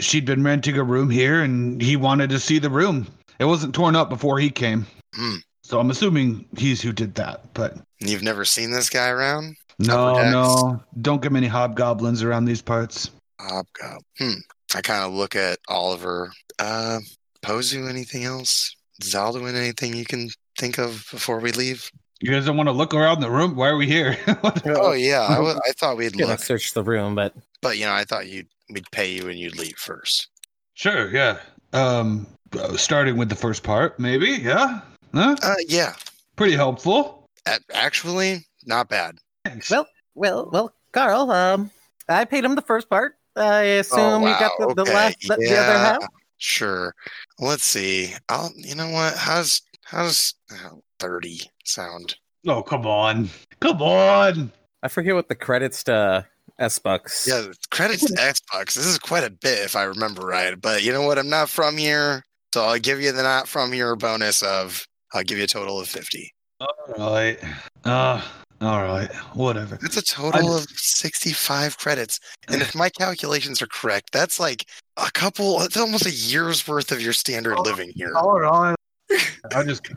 she'd 0.00 0.24
been 0.26 0.42
renting 0.44 0.76
a 0.76 0.82
room 0.84 1.08
here, 1.10 1.42
and 1.42 1.80
he 1.80 1.96
wanted 1.96 2.30
to 2.30 2.38
see 2.40 2.58
the 2.58 2.70
room. 2.70 3.06
It 3.38 3.44
wasn't 3.46 3.74
torn 3.74 3.96
up 3.96 4.08
before 4.08 4.38
he 4.38 4.50
came. 4.50 4.86
Hmm. 5.14 5.36
So 5.62 5.80
I'm 5.80 5.90
assuming 5.90 6.44
he's 6.56 6.82
who 6.82 6.92
did 6.92 7.14
that. 7.16 7.54
But 7.54 7.76
You've 8.00 8.22
never 8.22 8.44
seen 8.44 8.70
this 8.70 8.90
guy 8.90 9.08
around? 9.08 9.56
no, 9.78 10.14
no, 10.30 10.82
don't 11.00 11.20
get 11.22 11.32
many 11.32 11.48
hobgoblins 11.48 12.22
around 12.22 12.44
these 12.44 12.62
parts. 12.62 13.10
Hobgob. 13.40 13.98
Hmm. 14.18 14.34
I 14.74 14.80
kind 14.82 15.04
of 15.04 15.12
look 15.12 15.34
at 15.36 15.58
Oliver. 15.68 16.32
Uh, 16.58 16.98
Pozu, 17.42 17.88
anything 17.88 18.24
else? 18.24 18.74
Zaldwin, 19.02 19.54
anything 19.54 19.94
you 19.94 20.04
can 20.04 20.28
think 20.58 20.78
of 20.78 21.06
before 21.10 21.40
we 21.40 21.50
leave? 21.52 21.90
You 22.20 22.30
guys 22.30 22.46
don't 22.46 22.56
want 22.56 22.68
to 22.68 22.72
look 22.72 22.94
around 22.94 23.20
the 23.20 23.30
room? 23.30 23.56
Why 23.56 23.68
are 23.68 23.76
we 23.76 23.86
here? 23.86 24.16
Oh 24.66 24.92
yeah, 24.92 25.26
I 25.66 25.72
thought 25.72 25.96
we'd 25.96 26.12
Gonna 26.16 26.32
look, 26.32 26.40
search 26.40 26.72
the 26.72 26.82
room, 26.84 27.14
but 27.14 27.34
but 27.60 27.76
you 27.76 27.84
know, 27.86 27.92
I 27.92 28.04
thought 28.04 28.28
you'd 28.28 28.46
we'd 28.70 28.90
pay 28.92 29.12
you 29.12 29.28
and 29.28 29.38
you'd 29.38 29.58
leave 29.58 29.76
first. 29.76 30.28
sure. 30.74 31.10
Yeah. 31.10 31.38
Um. 31.72 32.26
Uh, 32.56 32.76
Starting 32.76 33.16
with 33.16 33.28
the 33.28 33.34
first 33.36 33.62
part, 33.62 33.98
maybe. 33.98 34.30
Yeah. 34.30 34.80
Huh? 35.12 35.36
Uh, 35.42 35.54
yeah. 35.68 35.94
Pretty 36.36 36.54
helpful. 36.54 37.28
A- 37.46 37.60
actually, 37.72 38.46
not 38.66 38.88
bad. 38.88 39.18
Thanks. 39.44 39.70
well, 39.70 39.86
well, 40.14 40.48
well, 40.52 40.74
Carl. 40.92 41.30
Um, 41.30 41.70
I 42.08 42.24
paid 42.24 42.44
him 42.44 42.54
the 42.54 42.62
first 42.62 42.88
part. 42.88 43.16
I 43.36 43.62
assume 43.62 44.22
Oh, 44.22 44.26
you 44.26 44.38
got 44.38 44.52
the, 44.58 44.68
wow, 44.68 44.74
the 44.74 44.82
okay, 44.82 44.94
last, 44.94 45.20
the, 45.22 45.36
the 45.36 45.58
other 45.58 45.78
half. 45.78 46.04
Sure. 46.38 46.94
Let's 47.38 47.64
see. 47.64 48.14
I'll. 48.28 48.52
You 48.56 48.74
know 48.74 48.90
what? 48.90 49.16
How's 49.16 49.62
how's 49.84 50.34
oh, 50.52 50.82
thirty 50.98 51.40
sound? 51.64 52.16
Oh, 52.46 52.62
come 52.62 52.86
on. 52.86 53.30
Come 53.60 53.80
on. 53.82 54.52
I 54.82 54.88
forget 54.88 55.14
what 55.14 55.28
the 55.28 55.34
credits 55.34 55.82
to 55.84 56.26
S 56.58 56.78
Bucks. 56.78 57.26
Yeah, 57.26 57.46
credits 57.70 58.04
to 58.04 58.12
Xbox. 58.14 58.74
This 58.74 58.86
is 58.86 58.98
quite 58.98 59.24
a 59.24 59.30
bit 59.30 59.64
if 59.64 59.74
I 59.74 59.84
remember 59.84 60.26
right. 60.26 60.60
But 60.60 60.82
you 60.82 60.92
know 60.92 61.02
what? 61.02 61.18
I'm 61.18 61.30
not 61.30 61.48
from 61.48 61.76
here, 61.76 62.22
so 62.54 62.62
I'll 62.62 62.78
give 62.78 63.00
you 63.00 63.10
the 63.10 63.24
not 63.24 63.48
from 63.48 63.72
here 63.72 63.96
bonus 63.96 64.40
of 64.40 64.86
I'll 65.12 65.24
give 65.24 65.38
you 65.38 65.44
a 65.44 65.48
total 65.48 65.80
of 65.80 65.88
fifty. 65.88 66.32
All 66.60 66.68
right. 66.96 67.36
Uh, 67.82 68.22
all 68.60 68.84
right. 68.84 69.12
Whatever. 69.34 69.76
That's 69.82 69.96
a 69.96 70.02
total 70.04 70.52
I- 70.52 70.58
of 70.58 70.66
sixty-five 70.70 71.76
credits. 71.78 72.20
And 72.46 72.62
if 72.62 72.72
my 72.76 72.90
calculations 72.90 73.60
are 73.60 73.66
correct, 73.66 74.12
that's 74.12 74.38
like 74.38 74.66
a 74.96 75.10
couple. 75.10 75.62
It's 75.62 75.76
almost 75.76 76.06
a 76.06 76.12
year's 76.12 76.68
worth 76.68 76.92
of 76.92 77.02
your 77.02 77.12
standard 77.12 77.58
living 77.58 77.90
here. 77.96 78.14
All 78.14 78.38
right. 78.38 78.76
I 79.52 79.64
just, 79.64 79.88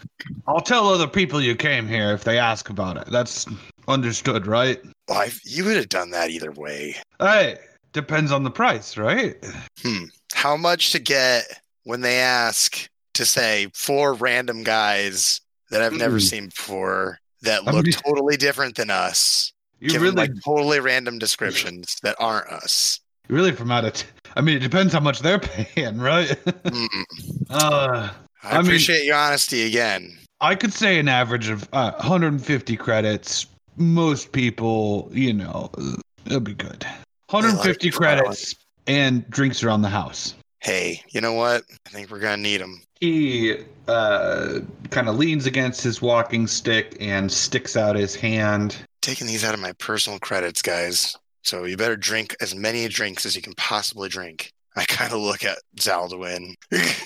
I'll 0.48 0.60
tell 0.60 0.90
other 0.90 1.08
people 1.08 1.40
you 1.40 1.56
came 1.56 1.88
here 1.88 2.12
if 2.12 2.24
they 2.24 2.40
ask 2.40 2.72
about 2.72 2.98
it. 2.98 3.06
That's 3.12 3.46
understood, 3.88 4.48
right? 4.48 4.82
Well, 5.08 5.30
you 5.44 5.64
would 5.64 5.78
have 5.78 5.90
done 5.90 6.10
that 6.10 6.32
either 6.32 6.52
way. 6.52 6.96
Hey, 7.20 7.60
depends 7.94 8.32
on 8.32 8.44
the 8.44 8.52
price, 8.52 8.98
right? 8.98 9.36
Hmm. 9.84 10.06
How 10.34 10.58
much 10.58 10.92
to 10.94 11.00
get 11.00 11.46
when 11.88 12.02
they 12.02 12.20
ask 12.20 12.90
to 13.14 13.26
say 13.26 13.70
four 13.74 14.14
random 14.14 14.64
guys 14.64 15.40
that 15.72 15.82
I've 15.82 15.94
never 15.94 16.18
Mm. 16.18 16.30
seen 16.30 16.46
before 16.48 17.20
that 17.42 17.64
look 17.64 17.86
mean- 17.86 17.94
totally 17.94 18.36
different 18.38 18.76
than 18.76 18.90
us? 18.90 19.52
You 19.80 19.98
really, 20.00 20.16
like 20.16 20.32
totally 20.44 20.80
random 20.80 21.18
descriptions 21.20 21.96
that 22.04 22.16
aren't 22.20 22.48
us. 22.52 23.00
really 23.30 23.52
from 23.52 23.72
out 23.72 23.86
of. 23.86 23.94
T- 23.94 24.06
I 24.36 24.42
mean, 24.42 24.58
it 24.58 24.60
depends 24.62 24.92
how 24.94 25.00
much 25.00 25.20
they're 25.20 25.40
paying, 25.54 25.98
right? 26.00 26.30
Mm. 26.46 26.88
uh, 27.50 28.10
I, 28.44 28.50
I 28.50 28.52
mean- 28.58 28.62
appreciate 28.66 29.04
your 29.06 29.16
honesty 29.16 29.64
again. 29.68 30.18
I 30.42 30.56
could 30.56 30.74
say 30.74 31.00
an 31.00 31.08
average 31.08 31.50
of 31.50 31.68
uh, 31.74 31.94
150 31.98 32.76
credits. 32.78 33.48
Most 33.78 34.32
people, 34.34 35.10
you 35.14 35.34
know, 35.34 35.72
it'll 36.26 36.40
be 36.40 36.54
good. 36.54 36.86
150 37.30 37.88
like 37.88 37.94
credits 37.96 38.56
and 38.88 39.28
drinks 39.30 39.64
around 39.64 39.82
the 39.84 39.90
house. 39.90 40.34
Hey, 40.60 41.02
you 41.10 41.22
know 41.22 41.34
what? 41.34 41.64
I 41.86 41.90
think 41.90 42.10
we're 42.10 42.20
gonna 42.20 42.38
need 42.38 42.62
him. 42.62 42.82
He 43.00 43.58
uh, 43.88 44.60
kind 44.90 45.08
of 45.08 45.16
leans 45.18 45.46
against 45.46 45.82
his 45.84 46.02
walking 46.02 46.48
stick 46.48 46.98
and 47.00 47.32
sticks 47.32 47.78
out 47.78 47.96
his 47.96 48.16
hand. 48.16 48.76
Taking 49.02 49.28
these 49.28 49.44
out 49.46 49.54
of 49.54 49.60
my 49.60 49.72
personal 49.74 50.20
credits, 50.20 50.62
guys. 50.62 51.16
So 51.44 51.64
you 51.66 51.78
better 51.78 51.96
drink 51.96 52.36
as 52.42 52.56
many 52.56 52.88
drinks 52.88 53.26
as 53.26 53.36
you 53.36 53.42
can 53.42 53.54
possibly 53.54 54.10
drink. 54.10 54.52
I 54.76 54.84
kind 54.86 55.14
of 55.14 55.20
look 55.20 55.44
at 55.46 55.58
Zaldwin. 55.80 56.54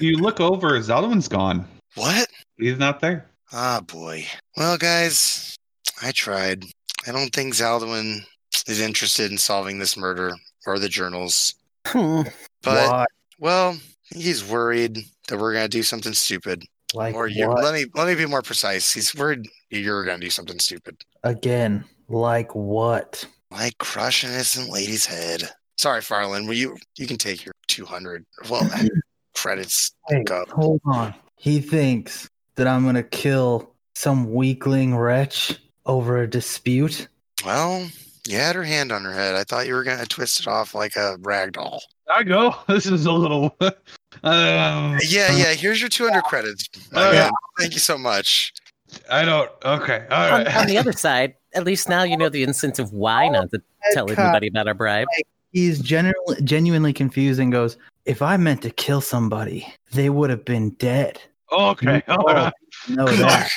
You 0.00 0.16
look 0.18 0.40
over, 0.40 0.70
Zaldwin's 0.80 1.28
gone. 1.28 1.68
what? 1.94 2.26
He's 2.58 2.78
not 2.78 2.98
there. 2.98 3.26
Ah, 3.52 3.80
boy. 3.80 4.26
Well, 4.56 4.76
guys, 4.76 5.54
I 6.02 6.10
tried. 6.10 6.64
I 7.06 7.12
don't 7.12 7.32
think 7.32 7.54
Zaldwin 7.54 8.22
is 8.66 8.80
interested 8.80 9.30
in 9.30 9.38
solving 9.38 9.78
this 9.78 9.96
murder 9.96 10.34
or 10.66 10.80
the 10.80 10.88
journals. 10.88 11.54
Hmm. 11.86 12.22
But, 12.64 12.90
Why? 12.90 13.06
well, 13.38 13.76
he's 14.14 14.44
worried 14.44 14.98
that 15.28 15.38
we're 15.38 15.52
going 15.52 15.64
to 15.64 15.68
do 15.68 15.82
something 15.82 16.12
stupid. 16.14 16.64
Like 16.94 17.14
or 17.16 17.26
you 17.26 17.48
let 17.48 17.74
me 17.74 17.86
let 17.96 18.06
me 18.06 18.14
be 18.14 18.24
more 18.26 18.42
precise. 18.42 18.92
He's 18.92 19.14
worried 19.16 19.48
you're 19.68 20.04
going 20.04 20.20
to 20.20 20.26
do 20.26 20.30
something 20.30 20.60
stupid. 20.60 20.96
Again, 21.24 21.84
like 22.08 22.54
what? 22.54 23.26
Like 23.50 23.76
crush 23.78 24.22
an 24.22 24.30
innocent 24.30 24.70
lady's 24.70 25.04
head. 25.04 25.42
Sorry, 25.76 26.00
Farland. 26.00 26.46
Will 26.46 26.54
you 26.54 26.76
you 26.96 27.08
can 27.08 27.16
take 27.16 27.44
your 27.44 27.54
200. 27.66 28.24
Well, 28.48 28.70
credits 29.34 29.90
Hey, 30.08 30.22
go. 30.22 30.44
hold 30.52 30.80
on. 30.84 31.14
He 31.36 31.60
thinks 31.60 32.28
that 32.54 32.68
I'm 32.68 32.84
gonna 32.84 33.02
kill 33.02 33.74
some 33.96 34.32
weakling 34.32 34.96
wretch 34.96 35.58
over 35.86 36.22
a 36.22 36.30
dispute. 36.30 37.08
Well, 37.44 37.88
you 38.28 38.36
had 38.36 38.56
her 38.56 38.64
hand 38.64 38.92
on 38.92 39.04
her 39.04 39.12
head. 39.12 39.34
I 39.34 39.44
thought 39.44 39.66
you 39.66 39.74
were 39.74 39.84
going 39.84 39.98
to 39.98 40.06
twist 40.06 40.40
it 40.40 40.48
off 40.48 40.74
like 40.74 40.96
a 40.96 41.16
rag 41.20 41.52
doll. 41.52 41.82
I 42.10 42.22
go. 42.22 42.54
This 42.68 42.86
is 42.86 43.06
a 43.06 43.12
little. 43.12 43.56
um, 43.60 44.98
Yeah, 45.08 45.30
yeah. 45.36 45.52
Here's 45.52 45.80
your 45.80 45.88
200 45.88 46.22
credits. 46.24 46.68
Oh, 46.94 47.12
yeah. 47.12 47.30
Thank 47.58 47.74
you 47.74 47.80
so 47.80 47.98
much. 47.98 48.52
I 49.10 49.24
don't. 49.24 49.50
Okay. 49.64 50.06
All 50.10 50.24
on, 50.24 50.44
right. 50.44 50.56
on 50.56 50.66
the 50.66 50.78
other 50.78 50.92
side, 50.92 51.34
at 51.54 51.64
least 51.64 51.88
now 51.88 52.02
you 52.02 52.16
know 52.16 52.28
the 52.28 52.42
incentive 52.42 52.92
why 52.92 53.28
not 53.28 53.50
to 53.50 53.62
tell 53.92 54.06
anybody 54.06 54.22
everybody 54.22 54.48
about 54.48 54.68
our 54.68 54.74
bribe. 54.74 55.08
He's 55.52 55.78
genuinely, 55.80 56.42
genuinely 56.42 56.92
confused 56.92 57.40
and 57.40 57.52
goes, 57.52 57.76
"If 58.06 58.22
I 58.22 58.36
meant 58.36 58.62
to 58.62 58.70
kill 58.70 59.00
somebody, 59.00 59.66
they 59.92 60.10
would 60.10 60.30
have 60.30 60.44
been 60.44 60.70
dead." 60.70 61.20
okay. 61.52 62.02
All 62.08 62.24
right. 62.24 62.52
Know 62.88 63.06
that. 63.06 63.50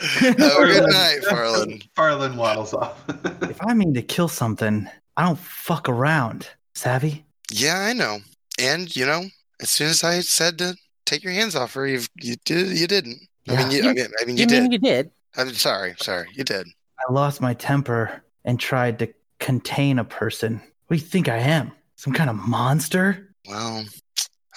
Have 0.00 0.38
a 0.38 0.64
good 0.66 0.90
night, 0.90 1.20
Farland. 1.28 1.88
Farland 1.94 2.36
waddles 2.36 2.74
off. 2.74 3.02
if 3.42 3.62
I 3.64 3.74
mean 3.74 3.94
to 3.94 4.02
kill 4.02 4.28
something, 4.28 4.88
I 5.16 5.24
don't 5.26 5.38
fuck 5.38 5.88
around. 5.88 6.48
Savvy? 6.74 7.24
Yeah, 7.52 7.78
I 7.78 7.92
know. 7.92 8.18
And 8.58 8.94
you 8.94 9.06
know, 9.06 9.24
as 9.60 9.70
soon 9.70 9.88
as 9.88 10.02
I 10.04 10.20
said 10.20 10.58
to 10.58 10.76
take 11.06 11.22
your 11.22 11.32
hands 11.32 11.54
off 11.54 11.74
her, 11.74 11.86
you 11.86 12.00
you 12.20 12.36
did 12.44 12.76
you 12.76 12.86
didn't. 12.86 13.20
I 13.48 13.56
mean, 13.56 13.70
you, 13.70 13.88
I 13.90 13.92
mean, 13.92 14.06
I 14.20 14.24
mean, 14.24 14.36
you, 14.36 14.42
You 14.42 14.46
did. 14.46 14.62
mean 14.62 14.72
you 14.72 14.78
did? 14.78 15.10
I'm 15.36 15.52
sorry, 15.52 15.94
sorry, 16.00 16.28
you 16.34 16.44
did. 16.44 16.66
I 17.08 17.12
lost 17.12 17.40
my 17.40 17.52
temper 17.54 18.22
and 18.44 18.58
tried 18.58 18.98
to 19.00 19.12
contain 19.38 19.98
a 19.98 20.04
person. 20.04 20.62
What 20.86 20.96
do 20.96 21.02
you 21.02 21.08
think 21.08 21.28
I 21.28 21.36
am? 21.38 21.72
Some 21.96 22.12
kind 22.14 22.30
of 22.30 22.36
monster? 22.36 23.34
Well, 23.48 23.84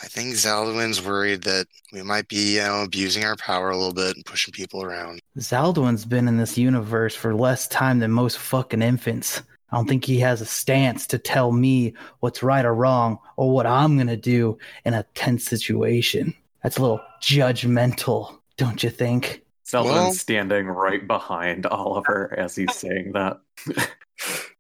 I 0.02 0.08
think 0.08 0.34
Zaldwin's 0.36 1.04
worried 1.04 1.44
that 1.44 1.66
we 1.92 2.04
might 2.04 2.28
be, 2.28 2.56
you 2.56 2.62
know, 2.62 2.84
abusing 2.84 3.24
our 3.24 3.36
power 3.36 3.70
a 3.72 3.78
little 3.78 3.94
bit 3.94 4.16
and 4.16 4.26
pushing 4.26 4.52
people 4.52 4.84
around. 4.84 5.20
Zaldwin's 5.40 6.06
been 6.06 6.28
in 6.28 6.38
this 6.38 6.58
universe 6.58 7.16
for 7.16 7.34
less 7.34 7.68
time 7.68 8.00
than 8.00 8.12
most 8.12 8.38
fucking 8.38 8.82
infants. 8.82 9.42
I 9.72 9.76
don't 9.76 9.88
think 9.88 10.06
he 10.06 10.20
has 10.20 10.40
a 10.40 10.46
stance 10.46 11.08
to 11.08 11.18
tell 11.18 11.52
me 11.52 11.94
what's 12.20 12.44
right 12.44 12.64
or 12.64 12.74
wrong 12.76 13.18
or 13.36 13.52
what 13.52 13.66
I'm 13.66 13.96
going 13.98 14.08
to 14.08 14.16
do 14.16 14.58
in 14.86 14.94
a 14.94 15.04
tense 15.16 15.46
situation. 15.46 16.34
That's 16.64 16.78
a 16.78 16.82
little 16.82 17.02
judgmental, 17.22 18.38
don't 18.58 18.82
you 18.84 18.90
think? 18.90 19.44
Zaldwin's 19.66 19.86
Well- 19.94 20.14
standing 20.14 20.68
right 20.68 21.06
behind 21.06 21.66
Oliver 21.66 22.34
as 22.38 22.56
he's 22.56 22.74
saying 22.76 23.14
that. 23.14 23.40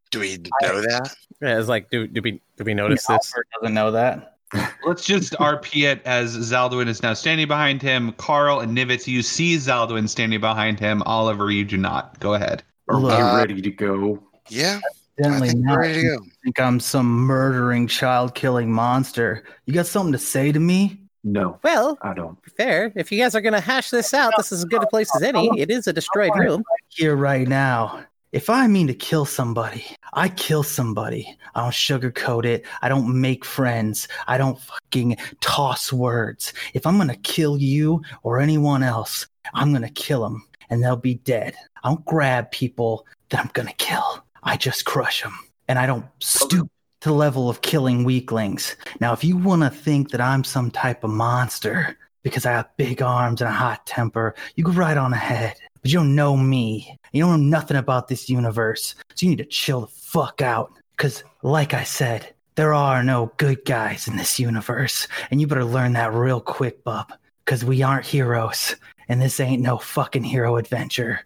Do 0.10 0.22
we 0.22 0.38
know 0.62 0.82
that? 0.82 1.16
Yeah, 1.42 1.60
it's 1.60 1.68
like, 1.68 1.90
do, 1.90 2.08
do 2.08 2.22
we 2.22 2.42
do 2.56 2.64
we 2.64 2.74
notice 2.74 3.02
this? 3.02 3.10
Alfred 3.10 3.46
doesn't 3.60 3.74
know 3.74 3.92
that. 3.92 4.37
Let's 4.86 5.04
just 5.06 5.34
RP 5.40 5.84
it 5.92 6.02
as 6.06 6.36
Zaldwin 6.38 6.88
is 6.88 7.04
now 7.04 7.14
standing 7.14 7.48
behind 7.48 7.82
him. 7.82 8.14
Carl 8.14 8.60
and 8.62 8.76
Nivitz, 8.78 9.08
you 9.08 9.22
see 9.22 9.56
Zaldwin 9.58 10.08
standing 10.08 10.40
behind 10.40 10.80
him. 10.80 11.02
Oliver, 11.06 11.52
you 11.52 11.66
do 11.66 11.78
not. 11.78 12.20
Go 12.20 12.34
ahead. 12.34 12.64
Are 12.90 13.00
we 13.00 13.10
Uh, 13.12 13.36
ready 13.38 13.62
to 13.62 13.72
go? 13.72 14.24
Yeah, 14.50 14.80
I 14.80 14.90
Evidently 15.20 15.50
think 15.50 15.66
not. 15.66 15.78
ready 15.80 16.02
to 16.02 16.08
go. 16.18 16.26
think 16.44 16.60
I'm 16.60 16.80
some 16.80 17.08
murdering, 17.08 17.88
child 17.88 18.34
killing 18.36 18.72
monster. 18.72 19.44
You 19.66 19.74
got 19.74 19.88
something 19.88 20.14
to 20.14 20.18
say 20.20 20.52
to 20.54 20.60
me? 20.60 21.02
No, 21.24 21.60
Well, 21.64 21.98
I 22.02 22.14
don't. 22.14 22.38
fair. 22.56 22.94
If 22.96 23.12
you 23.12 23.20
guys 23.22 23.36
are 23.36 23.42
gonna 23.42 23.60
hash 23.60 23.90
this 23.90 24.14
out, 24.14 24.32
this 24.38 24.54
is 24.54 24.60
as 24.60 24.66
good 24.66 24.82
a 24.82 24.88
place 24.88 25.14
as 25.14 25.22
any. 25.24 25.50
It 25.60 25.70
is 25.70 25.86
a 25.88 25.92
destroyed 25.92 26.32
room. 26.38 26.64
Here, 26.88 27.18
right 27.18 27.46
now. 27.46 28.06
If 28.38 28.52
I 28.52 28.68
mean 28.68 28.86
to 28.86 28.94
kill 28.94 29.26
somebody, 29.26 29.84
I 30.14 30.30
kill 30.30 30.62
somebody. 30.62 31.36
I 31.56 31.62
don't 31.62 31.72
sugarcoat 31.72 32.46
it. 32.46 32.68
I 32.84 32.88
don't 32.88 33.20
make 33.20 33.44
friends. 33.44 34.08
I 34.28 34.38
don't 34.38 34.60
fucking 34.60 35.18
toss 35.42 35.92
words. 35.92 36.54
If 36.76 36.86
I'm 36.86 37.00
gonna 37.00 37.16
kill 37.16 37.58
you 37.58 38.04
or 38.22 38.40
anyone 38.40 38.84
else, 38.84 39.26
I'm 39.56 39.74
gonna 39.74 39.90
kill 39.90 40.22
them 40.22 40.46
and 40.70 40.84
they'll 40.84 40.96
be 40.96 41.16
dead. 41.16 41.56
I 41.84 41.90
don't 41.90 42.06
grab 42.06 42.52
people 42.52 43.08
that 43.30 43.40
I'm 43.40 43.50
gonna 43.54 43.74
kill. 43.80 44.24
I 44.44 44.56
just 44.56 44.86
crush 44.86 45.24
them. 45.24 45.36
And 45.68 45.80
I 45.80 45.88
don't 45.88 46.06
stoop 46.20 46.70
to 47.02 47.10
the 47.10 47.16
level 47.16 47.50
of 47.50 47.64
killing 47.64 48.04
weaklings. 48.04 48.76
Now, 49.00 49.14
if 49.14 49.24
you 49.24 49.36
wanna 49.36 49.72
think 49.72 50.12
that 50.12 50.22
I'm 50.22 50.44
some 50.44 50.70
type 50.70 51.04
of 51.04 51.10
monster 51.10 51.98
because 52.22 52.46
I 52.46 52.52
have 52.52 52.70
big 52.78 53.02
arms 53.02 53.42
and 53.42 53.50
a 53.50 53.54
hot 53.54 53.88
temper, 53.88 54.36
you 54.56 54.64
go 54.64 54.74
right 54.74 54.96
on 54.96 55.14
ahead. 55.14 55.56
But 55.82 55.92
you 55.92 56.00
don't 56.00 56.16
know 56.16 56.36
me. 56.36 56.98
You 57.12 57.24
don't 57.24 57.50
know 57.50 57.58
nothing 57.58 57.78
about 57.78 58.08
this 58.08 58.30
universe. 58.30 58.96
So 59.16 59.26
you 59.26 59.30
need 59.30 59.38
to 59.38 59.46
chill 59.46 59.82
the 59.82 59.88
fuck 59.88 60.42
out. 60.42 60.72
Because, 60.96 61.24
like 61.44 61.74
I 61.74 61.84
said, 61.84 62.34
there 62.56 62.74
are 62.74 63.04
no 63.04 63.32
good 63.38 63.64
guys 63.66 64.08
in 64.08 64.18
this 64.18 64.40
universe. 64.40 65.08
And 65.30 65.40
you 65.40 65.48
better 65.48 65.66
learn 65.66 65.94
that 65.94 66.14
real 66.14 66.42
quick, 66.42 66.84
bub. 66.84 67.14
Because 67.46 67.64
we 67.64 67.84
aren't 67.84 68.06
heroes. 68.06 68.76
And 69.10 69.22
this 69.22 69.40
ain't 69.40 69.62
no 69.62 69.78
fucking 69.78 70.24
hero 70.24 70.58
adventure. 70.58 71.22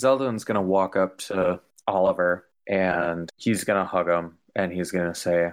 Zaldwin's 0.00 0.44
gonna 0.44 0.62
walk 0.62 0.94
up 0.94 1.18
to 1.18 1.60
Oliver 1.88 2.46
and 2.68 3.30
he's 3.36 3.64
gonna 3.64 3.84
hug 3.84 4.08
him 4.08 4.36
and 4.54 4.72
he's 4.72 4.92
gonna 4.92 5.14
say, 5.14 5.50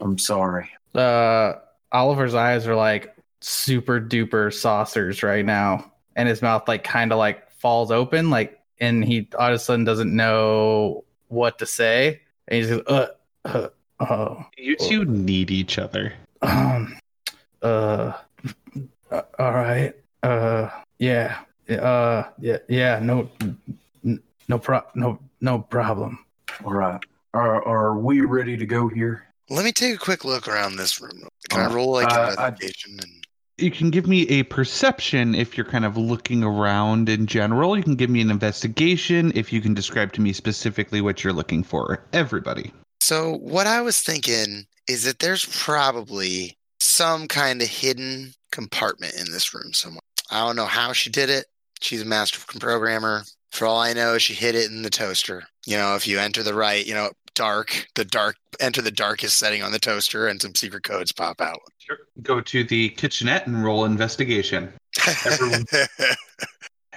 I'm 0.00 0.18
sorry. 0.18 0.68
Uh, 0.94 1.54
Oliver's 1.92 2.34
eyes 2.34 2.66
are 2.66 2.74
like 2.74 3.16
super 3.40 4.00
duper 4.00 4.52
saucers 4.52 5.22
right 5.22 5.44
now. 5.44 5.92
And 6.16 6.28
his 6.28 6.42
mouth, 6.42 6.66
like, 6.66 6.82
kind 6.82 7.12
of 7.12 7.18
like 7.18 7.47
falls 7.58 7.90
open. 7.90 8.30
Like, 8.30 8.60
and 8.80 9.04
he 9.04 9.28
all 9.38 9.48
of 9.48 9.54
a 9.54 9.58
sudden 9.58 9.84
doesn't 9.84 10.14
know 10.14 11.04
what 11.28 11.58
to 11.58 11.66
say. 11.66 12.20
And 12.48 12.56
he's 12.56 12.68
just, 12.68 12.88
uh, 12.88 13.08
uh, 13.44 13.68
oh. 14.00 14.44
You 14.56 14.76
two 14.76 15.04
need 15.04 15.50
each 15.50 15.78
other. 15.78 16.12
Um, 16.42 16.96
uh, 17.62 18.12
uh, 19.10 19.22
all 19.38 19.52
right. 19.52 19.92
Uh, 20.22 20.70
yeah. 20.98 21.38
Uh, 21.68 22.24
yeah, 22.38 22.58
yeah. 22.68 22.98
No, 23.02 23.28
n- 24.04 24.20
no 24.48 24.58
pro, 24.58 24.82
no, 24.94 25.18
no 25.40 25.58
problem. 25.58 26.24
All 26.64 26.72
right. 26.72 27.00
Are, 27.34 27.62
are 27.66 27.98
we 27.98 28.22
ready 28.22 28.56
to 28.56 28.64
go 28.64 28.88
here? 28.88 29.24
Let 29.50 29.64
me 29.64 29.72
take 29.72 29.94
a 29.94 29.98
quick 29.98 30.24
look 30.24 30.48
around 30.48 30.76
this 30.76 31.00
room. 31.00 31.28
Can 31.50 31.60
I 31.60 31.64
Uh, 31.66 31.74
roll 31.74 31.90
like 31.92 32.10
uh, 32.10 32.34
an 32.38 32.38
I- 32.38 32.48
And 32.48 33.17
You 33.58 33.72
can 33.72 33.90
give 33.90 34.06
me 34.06 34.22
a 34.28 34.44
perception 34.44 35.34
if 35.34 35.56
you're 35.56 35.66
kind 35.66 35.84
of 35.84 35.96
looking 35.96 36.44
around 36.44 37.08
in 37.08 37.26
general. 37.26 37.76
You 37.76 37.82
can 37.82 37.96
give 37.96 38.08
me 38.08 38.20
an 38.20 38.30
investigation 38.30 39.32
if 39.34 39.52
you 39.52 39.60
can 39.60 39.74
describe 39.74 40.12
to 40.12 40.20
me 40.20 40.32
specifically 40.32 41.00
what 41.00 41.24
you're 41.24 41.32
looking 41.32 41.64
for. 41.64 42.04
Everybody. 42.12 42.72
so 43.00 43.36
what 43.38 43.66
I 43.66 43.82
was 43.82 43.98
thinking 43.98 44.66
is 44.88 45.04
that 45.04 45.18
there's 45.18 45.44
probably 45.44 46.56
some 46.80 47.26
kind 47.26 47.60
of 47.60 47.68
hidden 47.68 48.32
compartment 48.52 49.14
in 49.14 49.32
this 49.32 49.52
room 49.52 49.72
somewhere. 49.72 50.00
I 50.30 50.46
don't 50.46 50.56
know 50.56 50.66
how 50.66 50.92
she 50.92 51.10
did 51.10 51.28
it. 51.28 51.46
She's 51.80 52.02
a 52.02 52.06
master 52.06 52.40
programmer. 52.58 53.24
For 53.50 53.66
all 53.66 53.80
I 53.80 53.92
know, 53.92 54.18
she 54.18 54.34
hid 54.34 54.54
it 54.54 54.70
in 54.70 54.82
the 54.82 54.90
toaster. 54.90 55.44
You 55.66 55.76
know, 55.76 55.96
if 55.96 56.06
you 56.06 56.18
enter 56.18 56.42
the 56.42 56.54
right, 56.54 56.86
you 56.86 56.94
know, 56.94 57.10
dark, 57.38 57.86
the 57.94 58.04
dark, 58.04 58.34
enter 58.58 58.82
the 58.82 58.90
darkest 58.90 59.38
setting 59.38 59.62
on 59.62 59.70
the 59.70 59.78
toaster, 59.78 60.26
and 60.26 60.42
some 60.42 60.54
secret 60.56 60.82
codes 60.82 61.12
pop 61.12 61.40
out. 61.40 61.60
Sure. 61.78 61.98
Go 62.20 62.40
to 62.40 62.64
the 62.64 62.88
kitchenette 62.90 63.46
and 63.46 63.62
roll 63.64 63.84
investigation. 63.84 64.72
Everyone- 65.24 65.64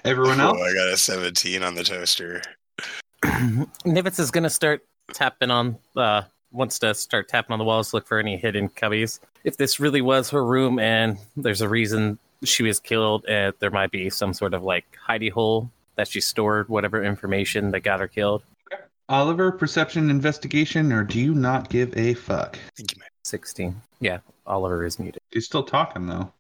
Everyone 0.04 0.42
else? 0.42 0.58
Oh, 0.60 0.64
I 0.64 0.74
got 0.74 0.88
a 0.92 0.98
17 0.98 1.62
on 1.62 1.76
the 1.76 1.84
toaster. 1.84 2.42
Nivitz 3.24 4.20
is 4.20 4.32
gonna 4.32 4.50
start 4.50 4.84
tapping 5.14 5.52
on 5.52 5.78
uh 5.96 6.24
wants 6.52 6.80
to 6.80 6.94
start 6.96 7.30
tapping 7.30 7.54
on 7.54 7.60
the 7.60 7.66
walls, 7.66 7.94
look 7.94 8.08
for 8.08 8.18
any 8.18 8.36
hidden 8.36 8.68
cubbies. 8.70 9.20
If 9.44 9.58
this 9.58 9.80
really 9.80 10.02
was 10.02 10.32
her 10.32 10.44
room 10.44 10.80
and 10.80 11.18
there's 11.38 11.62
a 11.62 11.70
reason 11.70 12.18
she 12.44 12.64
was 12.64 12.80
killed, 12.80 13.26
uh, 13.30 13.52
there 13.60 13.70
might 13.70 13.92
be 13.92 14.10
some 14.10 14.34
sort 14.34 14.56
of 14.56 14.64
like 14.64 14.86
hidey 15.08 15.32
hole 15.32 15.70
that 15.98 16.08
she 16.08 16.20
stored 16.20 16.68
whatever 16.68 17.04
information 17.04 17.70
that 17.72 17.82
got 17.82 18.00
her 18.00 18.08
killed. 18.08 18.42
Oliver, 19.12 19.52
perception 19.52 20.10
investigation, 20.10 20.92
or 20.94 21.04
do 21.04 21.20
you 21.20 21.34
not 21.36 21.70
give 21.70 21.96
a 21.98 22.14
fuck? 22.14 22.58
Thank 22.78 22.94
you, 22.94 23.00
man. 23.00 23.10
Sixteen. 23.24 23.82
Yeah, 24.00 24.20
Oliver 24.48 24.86
is 24.86 25.00
muted. 25.00 25.22
He's 25.32 25.46
still 25.46 25.64
talking 25.64 26.08
though. 26.08 26.32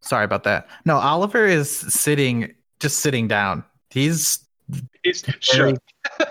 Sorry 0.00 0.24
about 0.24 0.44
that. 0.44 0.66
No, 0.86 0.96
Oliver 0.96 1.44
is 1.46 1.70
sitting, 1.70 2.54
just 2.80 3.00
sitting 3.00 3.28
down. 3.28 3.64
He's 3.90 4.40
He's 5.02 5.22
Very- 5.54 5.76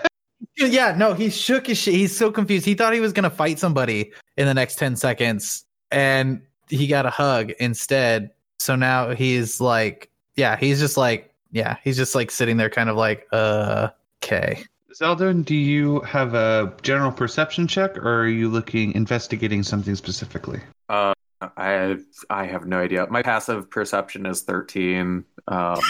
yeah, 0.56 0.94
no, 0.96 1.14
he 1.14 1.30
shook 1.30 1.68
his 1.68 1.78
shit. 1.78 1.94
He's 1.94 2.16
so 2.16 2.30
confused. 2.32 2.66
He 2.66 2.74
thought 2.74 2.92
he 2.92 3.00
was 3.00 3.12
gonna 3.12 3.30
fight 3.30 3.58
somebody 3.58 4.12
in 4.36 4.46
the 4.46 4.54
next 4.54 4.76
ten 4.76 4.96
seconds, 4.96 5.64
and 5.92 6.42
he 6.68 6.88
got 6.88 7.06
a 7.06 7.10
hug 7.10 7.52
instead. 7.60 8.30
So 8.58 8.74
now 8.74 9.10
he's 9.14 9.60
like, 9.60 10.10
yeah, 10.34 10.56
he's 10.56 10.80
just 10.80 10.96
like, 10.96 11.32
yeah, 11.52 11.76
he's 11.84 11.96
just 11.96 12.14
like 12.16 12.30
sitting 12.32 12.56
there, 12.56 12.70
kind 12.70 12.90
of 12.90 12.96
like, 12.96 13.26
uh, 13.32 13.90
okay. 14.22 14.64
Zaldwin, 14.96 15.44
do 15.44 15.54
you 15.54 16.00
have 16.00 16.32
a 16.32 16.72
general 16.80 17.12
perception 17.12 17.66
check, 17.66 17.98
or 17.98 18.20
are 18.20 18.28
you 18.28 18.48
looking 18.48 18.92
investigating 18.92 19.62
something 19.62 19.94
specifically? 19.94 20.58
Uh, 20.88 21.12
I 21.54 21.68
have, 21.68 22.00
I 22.30 22.46
have 22.46 22.64
no 22.64 22.78
idea. 22.78 23.06
My 23.10 23.20
passive 23.20 23.70
perception 23.70 24.24
is 24.24 24.40
13. 24.42 25.22
Um, 25.48 25.80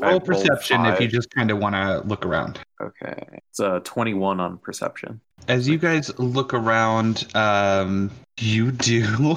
Roll 0.00 0.18
perception 0.18 0.86
if 0.86 0.98
you 0.98 1.08
just 1.08 1.30
kind 1.30 1.50
of 1.50 1.58
want 1.58 1.74
to 1.74 2.00
look 2.08 2.24
around. 2.24 2.58
Okay. 2.80 3.40
It's 3.50 3.60
a 3.60 3.80
21 3.84 4.40
on 4.40 4.56
perception. 4.56 5.20
As 5.46 5.68
you 5.68 5.76
guys 5.76 6.18
look 6.18 6.54
around, 6.54 7.26
um, 7.34 8.10
you 8.38 8.72
do. 8.72 9.36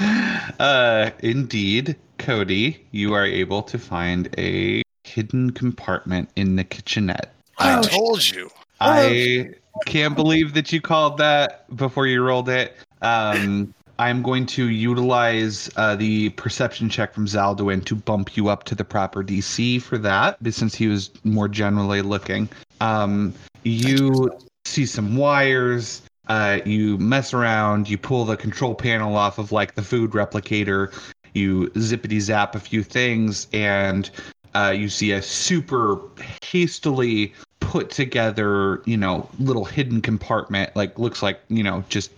uh, 0.58 1.10
indeed, 1.20 1.94
Cody, 2.18 2.84
you 2.90 3.14
are 3.14 3.24
able 3.24 3.62
to 3.62 3.78
find 3.78 4.34
a 4.36 4.82
hidden 5.04 5.50
compartment 5.50 6.28
in 6.34 6.56
the 6.56 6.64
kitchenette. 6.64 7.32
I 7.58 7.72
Uh, 7.74 7.82
told 7.82 8.28
you. 8.28 8.50
I 8.80 9.50
can't 9.86 10.16
believe 10.16 10.54
that 10.54 10.72
you 10.72 10.80
called 10.80 11.18
that 11.18 11.74
before 11.76 12.06
you 12.06 12.22
rolled 12.22 12.48
it. 12.48 12.76
Um, 13.00 13.72
I'm 13.98 14.22
going 14.22 14.46
to 14.46 14.68
utilize 14.68 15.70
uh, 15.76 15.94
the 15.94 16.30
perception 16.30 16.88
check 16.88 17.14
from 17.14 17.26
Zaldwin 17.26 17.84
to 17.84 17.94
bump 17.94 18.36
you 18.36 18.48
up 18.48 18.64
to 18.64 18.74
the 18.74 18.84
proper 18.84 19.22
DC 19.22 19.80
for 19.82 19.98
that, 19.98 20.38
since 20.50 20.74
he 20.74 20.88
was 20.88 21.10
more 21.24 21.46
generally 21.48 22.02
looking. 22.02 22.48
Um, 22.80 23.32
you 23.62 24.36
see 24.64 24.86
some 24.86 25.16
wires. 25.16 26.02
Uh, 26.28 26.60
you 26.64 26.98
mess 26.98 27.32
around. 27.34 27.88
You 27.88 27.98
pull 27.98 28.24
the 28.24 28.36
control 28.36 28.74
panel 28.74 29.16
off 29.16 29.38
of 29.38 29.52
like 29.52 29.74
the 29.74 29.82
food 29.82 30.12
replicator. 30.12 30.92
You 31.34 31.68
zippity 31.70 32.20
zap 32.20 32.54
a 32.54 32.60
few 32.60 32.82
things, 32.82 33.46
and 33.52 34.10
uh, 34.54 34.74
you 34.76 34.88
see 34.88 35.12
a 35.12 35.22
super 35.22 36.00
hastily 36.42 37.32
put 37.60 37.90
together, 37.90 38.82
you 38.84 38.96
know, 38.96 39.28
little 39.38 39.64
hidden 39.64 40.00
compartment. 40.00 40.74
Like 40.76 40.98
looks 40.98 41.22
like 41.22 41.40
you 41.48 41.62
know 41.62 41.84
just 41.88 42.10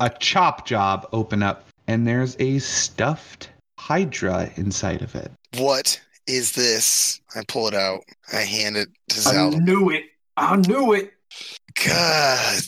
a 0.00 0.10
chop 0.10 0.66
job 0.66 1.08
open 1.12 1.42
up, 1.42 1.66
and 1.86 2.06
there's 2.06 2.36
a 2.38 2.58
stuffed 2.58 3.50
Hydra 3.78 4.50
inside 4.56 5.02
of 5.02 5.14
it. 5.14 5.32
What 5.56 6.00
is 6.26 6.52
this? 6.52 7.20
I 7.34 7.42
pull 7.48 7.68
it 7.68 7.74
out. 7.74 8.04
I 8.32 8.42
hand 8.42 8.76
it 8.76 8.88
to 9.08 9.20
Zelda. 9.20 9.56
I 9.56 9.60
knew 9.60 9.90
it. 9.90 10.04
I 10.36 10.56
knew 10.56 10.92
it. 10.92 11.12
God. 11.84 12.62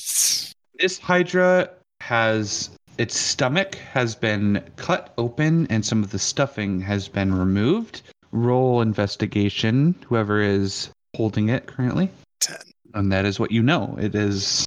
This 0.79 0.99
Hydra 0.99 1.71
has 2.01 2.71
its 2.99 3.19
stomach 3.19 3.75
has 3.93 4.15
been 4.15 4.63
cut 4.77 5.13
open 5.19 5.67
and 5.69 5.85
some 5.85 6.03
of 6.03 6.11
the 6.11 6.19
stuffing 6.19 6.81
has 6.81 7.09
been 7.09 7.35
removed. 7.35 8.03
Roll 8.35 8.81
investigation, 8.83 9.95
whoever 10.09 10.43
is 10.43 10.91
holding 11.17 11.49
it 11.51 11.67
currently. 11.67 12.11
Ten. 12.41 12.57
And 12.93 13.13
that 13.13 13.25
is 13.25 13.39
what 13.39 13.53
you 13.53 13.63
know. 13.63 13.97
It 14.01 14.15
is 14.15 14.67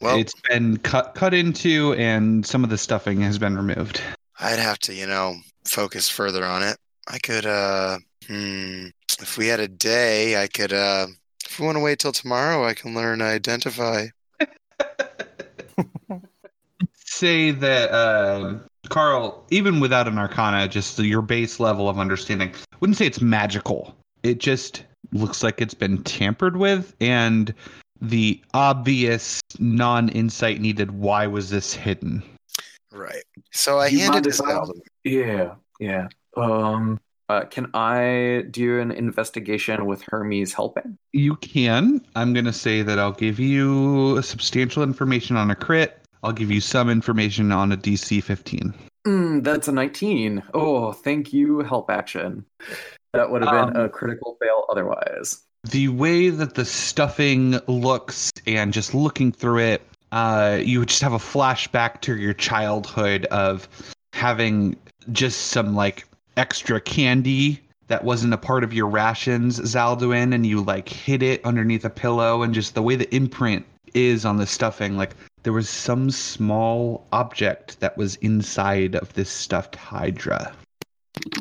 Well, 0.00 0.18
it's 0.18 0.34
been 0.48 0.78
cut 0.78 1.14
cut 1.14 1.32
into 1.32 1.94
and 1.94 2.44
some 2.44 2.64
of 2.64 2.70
the 2.70 2.78
stuffing 2.78 3.20
has 3.20 3.38
been 3.38 3.56
removed. 3.56 4.02
I'd 4.40 4.58
have 4.58 4.80
to, 4.80 4.94
you 4.94 5.06
know, 5.06 5.36
focus 5.64 6.08
further 6.08 6.44
on 6.44 6.64
it. 6.64 6.76
I 7.06 7.18
could, 7.18 7.46
uh, 7.46 7.98
hmm, 8.26 8.86
if 9.20 9.38
we 9.38 9.46
had 9.46 9.60
a 9.60 9.68
day, 9.68 10.42
I 10.42 10.48
could, 10.48 10.72
uh, 10.72 11.06
If 11.46 11.60
we 11.60 11.66
want 11.66 11.76
to 11.76 11.80
wait 11.84 12.00
till 12.00 12.10
tomorrow, 12.12 12.64
I 12.64 12.74
can 12.74 12.94
learn 12.94 13.22
identify. 13.22 14.08
Say 16.94 17.52
that, 17.52 17.92
um 17.92 18.64
Carl, 18.92 19.42
even 19.48 19.80
without 19.80 20.06
an 20.06 20.18
arcana, 20.18 20.68
just 20.68 20.98
your 20.98 21.22
base 21.22 21.58
level 21.58 21.88
of 21.88 21.98
understanding, 21.98 22.52
wouldn't 22.80 22.98
say 22.98 23.06
it's 23.06 23.22
magical. 23.22 23.96
It 24.22 24.38
just 24.38 24.84
looks 25.12 25.42
like 25.42 25.62
it's 25.62 25.72
been 25.72 26.02
tampered 26.02 26.58
with, 26.58 26.94
and 27.00 27.54
the 28.02 28.38
obvious 28.52 29.40
non 29.58 30.10
insight 30.10 30.60
needed 30.60 30.90
why 30.90 31.26
was 31.26 31.48
this 31.48 31.72
hidden? 31.72 32.22
Right. 32.92 33.24
So 33.50 33.78
I 33.78 33.86
You 33.86 34.00
handed 34.00 34.12
mind 34.14 34.24
this 34.26 34.42
out. 34.42 34.68
Yeah, 35.04 35.54
yeah. 35.80 36.08
Um, 36.36 37.00
Uh, 37.28 37.44
can 37.44 37.70
I 37.72 38.44
do 38.50 38.78
an 38.78 38.90
investigation 38.90 39.86
with 39.86 40.02
Hermes 40.02 40.52
helping? 40.52 40.98
You 41.14 41.36
can. 41.36 42.04
I'm 42.14 42.34
going 42.34 42.44
to 42.44 42.52
say 42.52 42.82
that 42.82 42.98
I'll 42.98 43.12
give 43.12 43.38
you 43.38 44.20
substantial 44.20 44.82
information 44.82 45.38
on 45.38 45.50
a 45.50 45.54
crit. 45.54 46.01
I'll 46.22 46.32
give 46.32 46.50
you 46.50 46.60
some 46.60 46.88
information 46.88 47.50
on 47.52 47.72
a 47.72 47.76
DC 47.76 48.22
15. 48.22 48.72
Mm, 49.06 49.42
that's 49.42 49.66
a 49.68 49.72
19. 49.72 50.42
Oh, 50.54 50.92
thank 50.92 51.32
you, 51.32 51.60
help 51.60 51.90
action. 51.90 52.44
That 53.12 53.30
would 53.30 53.42
have 53.42 53.50
been 53.68 53.76
Um, 53.76 53.84
a 53.84 53.88
critical 53.88 54.36
fail 54.40 54.64
otherwise. 54.70 55.42
the 55.70 55.88
way 55.88 56.28
that 56.30 56.54
the 56.54 56.64
stuffing 56.64 57.58
looks 57.68 58.30
and 58.46 58.72
just 58.72 58.94
looking 58.94 59.30
through 59.32 59.58
it 59.60 59.82
uh, 60.10 60.58
you 60.62 60.78
would 60.80 60.88
just 60.88 61.00
have 61.02 61.12
a 61.12 61.18
flashback 61.18 62.00
to 62.02 62.16
your 62.16 62.34
childhood 62.34 63.24
of 63.26 63.68
having 64.12 64.76
just 65.12 65.46
some 65.52 65.74
like 65.76 66.04
extra 66.36 66.80
candy 66.80 67.60
that 67.86 68.02
wasn't 68.04 68.32
a 68.34 68.36
part 68.36 68.64
of 68.64 68.72
your 68.72 68.86
rations 68.88 69.60
zaldwin 69.60 70.34
and 70.34 70.44
you 70.46 70.60
like 70.62 70.88
hid 70.88 71.22
it 71.22 71.42
underneath 71.44 71.84
a 71.84 71.90
pillow 71.90 72.42
and 72.42 72.52
just 72.54 72.74
the 72.74 72.82
way 72.82 72.96
the 72.96 73.12
imprint 73.14 73.64
is 73.94 74.24
on 74.24 74.36
the 74.38 74.46
stuffing 74.46 74.96
like 74.96 75.14
there 75.42 75.52
was 75.52 75.68
some 75.68 76.10
small 76.10 77.06
object 77.12 77.80
that 77.80 77.96
was 77.96 78.16
inside 78.16 78.94
of 78.94 79.12
this 79.14 79.30
stuffed 79.30 79.76
hydra 79.76 80.52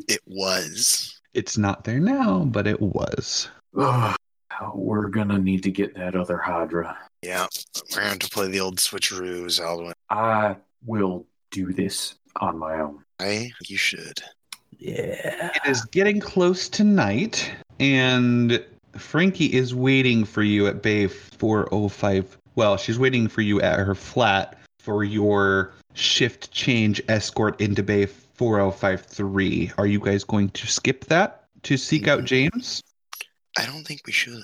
It 0.07 0.22
was. 0.26 1.19
it's 1.34 1.57
not 1.57 1.84
there 1.84 1.99
now 1.99 2.45
but 2.45 2.68
it 2.68 2.82
was 2.82 3.49
ugh, 3.78 4.15
we're 4.73 5.07
gonna 5.07 5.40
need 5.40 5.64
to 5.64 5.72
get 5.72 5.95
that 5.95 6.15
other 6.15 6.38
Hydra. 6.38 6.98
Yeah. 7.22 7.48
We're 7.95 8.02
going 8.03 8.19
to 8.19 8.30
play 8.30 8.48
the 8.48 8.60
old 8.60 8.78
switcheroo, 8.78 9.45
Zaldwin. 9.45 9.94
I 10.10 10.56
will 10.86 11.26
do 11.52 11.72
this 11.72 12.15
on 12.38 12.57
my 12.57 12.80
own. 12.80 13.03
I, 13.19 13.52
you 13.68 13.78
should. 13.78 14.22
Yeah. 14.78 15.52
It 15.56 15.69
is 15.69 15.86
getting 15.86 16.19
close 16.19 16.68
to 16.69 16.84
night, 16.84 17.52
and 17.80 18.64
Frankie 18.98 19.53
is 19.53 19.76
waiting 19.76 20.26
for 20.26 20.41
you 20.44 20.68
at 20.68 20.82
Bay 20.82 21.07
405. 21.07 22.38
Well, 22.62 22.78
she's 22.78 23.00
waiting 23.00 23.28
for 23.28 23.42
you 23.42 23.60
at 23.60 23.80
her 23.80 23.96
flat 23.96 24.56
for 24.78 25.04
your 25.04 25.74
shift 25.96 26.52
change 26.52 27.02
escort 27.08 27.60
into 27.60 27.82
Bay 27.82 28.06
4053. 28.06 29.72
Are 29.80 29.88
you 29.88 30.00
guys 30.00 30.24
going 30.24 30.50
to 30.50 30.68
skip 30.68 31.06
that 31.06 31.46
to 31.64 31.76
seek 31.76 32.08
out 32.08 32.24
James? 32.24 32.84
I 33.58 33.66
don't 33.66 33.84
think 33.84 34.02
we 34.06 34.14
should. 34.14 34.44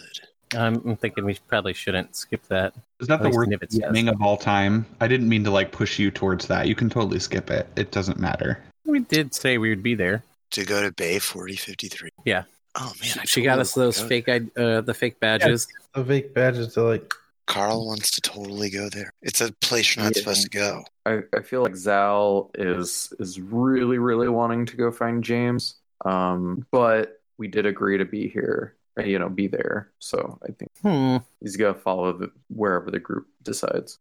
I'm, 0.55 0.77
I'm 0.77 0.95
thinking 0.95 1.25
we 1.25 1.37
probably 1.47 1.73
shouldn't 1.73 2.15
skip 2.15 2.41
that. 2.47 2.73
It's 2.99 3.07
not 3.07 3.21
the 3.21 3.29
worst 3.29 3.51
if 3.51 3.61
it's 3.61 3.77
yes. 3.77 3.91
thing 3.91 4.07
of 4.07 4.19
all 4.19 4.35
time? 4.35 4.87
I 4.99 5.07
didn't 5.07 5.29
mean 5.29 5.43
to 5.43 5.51
like 5.51 5.71
push 5.71 5.99
you 5.99 6.09
towards 6.09 6.47
that. 6.47 6.67
You 6.67 6.73
can 6.73 6.89
totally 6.89 7.19
skip 7.19 7.51
it. 7.51 7.67
It 7.75 7.91
doesn't 7.91 8.17
matter. 8.19 8.63
We 8.83 9.01
did 9.01 9.35
say 9.35 9.59
we 9.59 9.69
would 9.69 9.83
be 9.83 9.93
there. 9.93 10.23
To 10.53 10.65
go 10.65 10.81
to 10.81 10.91
Bay 10.91 11.19
4053. 11.19 12.09
Yeah. 12.25 12.45
Oh, 12.73 12.85
man. 12.85 12.95
she 12.99 13.19
I 13.19 13.25
she 13.25 13.41
got 13.43 13.59
us 13.59 13.75
those 13.75 13.97
forgot. 14.01 14.09
fake, 14.09 14.51
uh, 14.57 14.81
the 14.81 14.95
fake 14.95 15.19
badges. 15.19 15.67
The 15.93 16.03
fake 16.03 16.33
badges 16.33 16.75
are 16.79 16.89
like, 16.89 17.13
Carl 17.47 17.87
wants 17.87 18.11
to 18.11 18.21
totally 18.21 18.69
go 18.69 18.89
there. 18.89 19.11
It's 19.21 19.41
a 19.41 19.51
place 19.53 19.95
you're 19.95 20.05
not 20.05 20.15
Yeah. 20.15 20.19
supposed 20.21 20.43
to 20.43 20.49
go. 20.49 20.83
I, 21.05 21.21
I 21.35 21.41
feel 21.41 21.63
like 21.63 21.75
Zal 21.75 22.51
is 22.55 23.11
is 23.19 23.39
really 23.39 23.97
really 23.97 24.27
wanting 24.29 24.65
to 24.67 24.75
go 24.77 24.91
find 24.91 25.23
James. 25.23 25.75
Um, 26.05 26.67
but 26.71 27.21
we 27.37 27.47
did 27.47 27.65
agree 27.65 27.97
to 27.97 28.05
be 28.05 28.27
here, 28.27 28.75
uh, 28.99 29.03
you 29.03 29.17
know, 29.17 29.29
be 29.29 29.47
there. 29.47 29.89
So 29.99 30.37
I 30.43 30.51
think 30.51 30.71
Hmm. 30.81 31.17
he's 31.41 31.55
gonna 31.57 31.73
follow 31.73 32.13
the, 32.13 32.31
wherever 32.49 32.91
the 32.91 32.99
group 32.99 33.27
decides. 33.43 33.97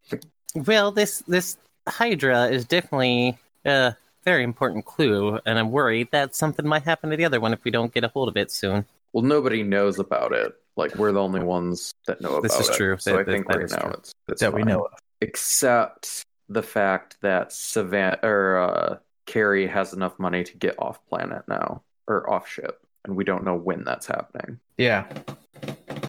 Well, 0.54 0.90
this 0.92 1.20
this 1.28 1.56
Hydra 1.88 2.46
is 2.46 2.64
definitely 2.64 3.38
a 3.64 3.94
very 4.24 4.42
important 4.42 4.84
clue, 4.84 5.38
and 5.46 5.58
I'm 5.58 5.70
worried 5.70 6.08
that 6.10 6.34
something 6.34 6.66
might 6.66 6.82
happen 6.82 7.10
to 7.10 7.16
the 7.16 7.24
other 7.24 7.38
one 7.40 7.52
if 7.52 7.62
we 7.62 7.70
don't 7.70 7.94
get 7.94 8.02
a 8.02 8.08
hold 8.08 8.28
of 8.28 8.36
it 8.36 8.50
soon. 8.50 8.84
Well, 9.12 9.22
nobody 9.22 9.62
knows 9.62 9.98
about 10.00 10.32
it. 10.32 10.52
Like 10.76 10.94
we're 10.96 11.12
the 11.12 11.20
only 11.22 11.42
ones 11.42 11.92
that 12.06 12.20
know 12.20 12.32
about 12.32 12.42
This 12.42 12.58
is 12.60 12.68
it. 12.68 12.76
true. 12.76 12.96
So 12.98 13.10
That- 13.12 13.20
I 13.20 13.22
that- 13.22 13.32
think 13.32 13.48
that 13.48 13.56
right 13.56 13.64
is 13.64 13.72
now 13.72 13.78
true. 13.78 13.90
it's, 13.92 14.12
it's 14.28 14.40
that 14.40 14.52
we 14.52 14.62
know 14.62 14.82
of. 14.84 14.92
except 15.20 16.22
the 16.48 16.62
fact 16.62 17.16
that 17.22 17.52
Savannah 17.52 18.18
or 18.22 18.58
uh, 18.58 18.96
Carrie 19.26 19.66
has 19.66 19.92
enough 19.92 20.18
money 20.18 20.44
to 20.44 20.56
get 20.56 20.74
off 20.78 21.04
planet 21.08 21.42
now 21.48 21.82
or 22.06 22.28
off 22.30 22.48
ship, 22.48 22.80
and 23.04 23.16
we 23.16 23.24
don't 23.24 23.42
know 23.44 23.54
when 23.56 23.82
that's 23.84 24.06
happening. 24.06 24.60
Yeah, 24.78 25.06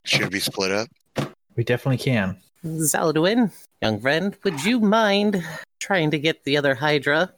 Should 0.03 0.31
we 0.33 0.39
split 0.39 0.71
up? 0.71 0.87
we 1.55 1.63
definitely 1.63 1.97
can. 1.97 2.37
Zaldwin, 2.65 3.51
young 3.81 3.99
friend, 4.01 4.35
would 4.43 4.63
you 4.63 4.79
mind 4.79 5.43
trying 5.79 6.11
to 6.11 6.19
get 6.19 6.43
the 6.43 6.57
other 6.57 6.75
Hydra? 6.75 7.31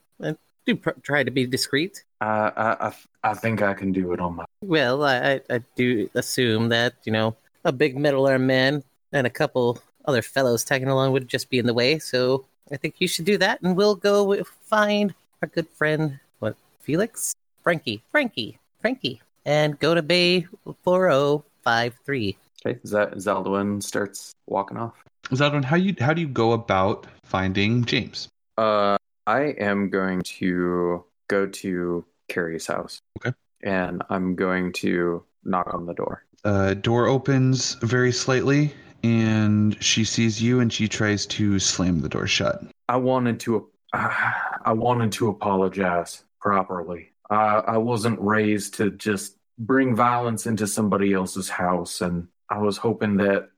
And 0.70 0.78
do 0.78 0.82
pr- 0.92 1.00
try 1.02 1.22
to 1.24 1.30
be 1.30 1.46
discreet. 1.46 2.04
I, 2.20 2.26
I, 2.56 2.86
I, 2.88 2.94
I 3.24 3.34
think 3.34 3.62
I 3.62 3.74
can 3.74 3.92
do 3.92 4.12
it 4.12 4.20
on 4.20 4.36
my. 4.36 4.44
Well, 4.62 5.04
I, 5.04 5.34
I- 5.34 5.40
I 5.50 5.60
do 5.76 6.08
assume 6.14 6.68
that, 6.70 6.94
you 7.04 7.12
know, 7.12 7.36
a 7.64 7.72
big 7.72 7.96
metal 7.98 8.26
arm 8.26 8.46
man 8.46 8.82
and 9.12 9.26
a 9.26 9.30
couple 9.30 9.78
other 10.06 10.22
fellows 10.22 10.64
tagging 10.64 10.88
along 10.88 11.12
would 11.12 11.28
just 11.28 11.50
be 11.50 11.58
in 11.58 11.66
the 11.66 11.74
way. 11.74 11.98
So 11.98 12.44
I 12.72 12.76
think 12.76 12.96
you 12.98 13.08
should 13.08 13.24
do 13.24 13.36
that, 13.38 13.60
and 13.62 13.76
we'll 13.76 13.96
go 13.96 14.42
find 14.44 15.12
our 15.42 15.48
good 15.48 15.68
friend, 15.68 16.18
what, 16.38 16.56
Felix? 16.80 17.34
Frankie. 17.62 18.02
Frankie. 18.10 18.58
Frankie. 18.80 19.20
And 19.44 19.78
go 19.78 19.94
to 19.94 20.02
Bay 20.02 20.46
4053. 20.84 22.36
Okay, 22.66 22.78
is 22.82 22.90
that 22.90 23.12
Zaldwin 23.14 23.82
starts 23.82 24.32
walking 24.46 24.76
off? 24.76 24.94
Zaldwin, 25.30 25.64
how 25.64 25.76
you 25.76 25.94
how 25.98 26.12
do 26.12 26.20
you 26.20 26.28
go 26.28 26.52
about 26.52 27.06
finding 27.24 27.84
James? 27.84 28.28
Uh, 28.58 28.96
I 29.30 29.54
am 29.58 29.90
going 29.90 30.22
to 30.22 31.04
go 31.28 31.46
to 31.46 32.04
Carrie's 32.28 32.66
house. 32.66 33.00
Okay. 33.18 33.32
And 33.62 34.02
I'm 34.10 34.34
going 34.34 34.72
to 34.84 35.22
knock 35.44 35.72
on 35.72 35.86
the 35.86 35.94
door. 35.94 36.24
uh, 36.44 36.74
door 36.74 37.06
opens 37.06 37.74
very 37.74 38.10
slightly 38.10 38.72
and 39.04 39.80
she 39.82 40.04
sees 40.04 40.42
you 40.42 40.58
and 40.60 40.72
she 40.72 40.88
tries 40.88 41.26
to 41.26 41.58
slam 41.58 42.00
the 42.00 42.08
door 42.08 42.26
shut 42.26 42.64
I 42.88 42.96
wanted 42.96 43.38
to. 43.40 43.68
I 43.92 44.72
wanted 44.72 45.12
to 45.12 45.28
apologize 45.28 46.24
properly. 46.40 47.12
I, 47.30 47.62
I 47.74 47.78
wasn't 47.78 48.20
raised 48.20 48.74
to 48.74 48.90
just 48.90 49.36
bring 49.58 49.94
violence 49.94 50.46
into 50.46 50.66
somebody 50.66 51.12
else's 51.12 51.48
house, 51.48 52.00
and 52.00 52.26
I 52.48 52.58
was 52.58 52.76
hoping 52.76 53.16
that 53.18 53.50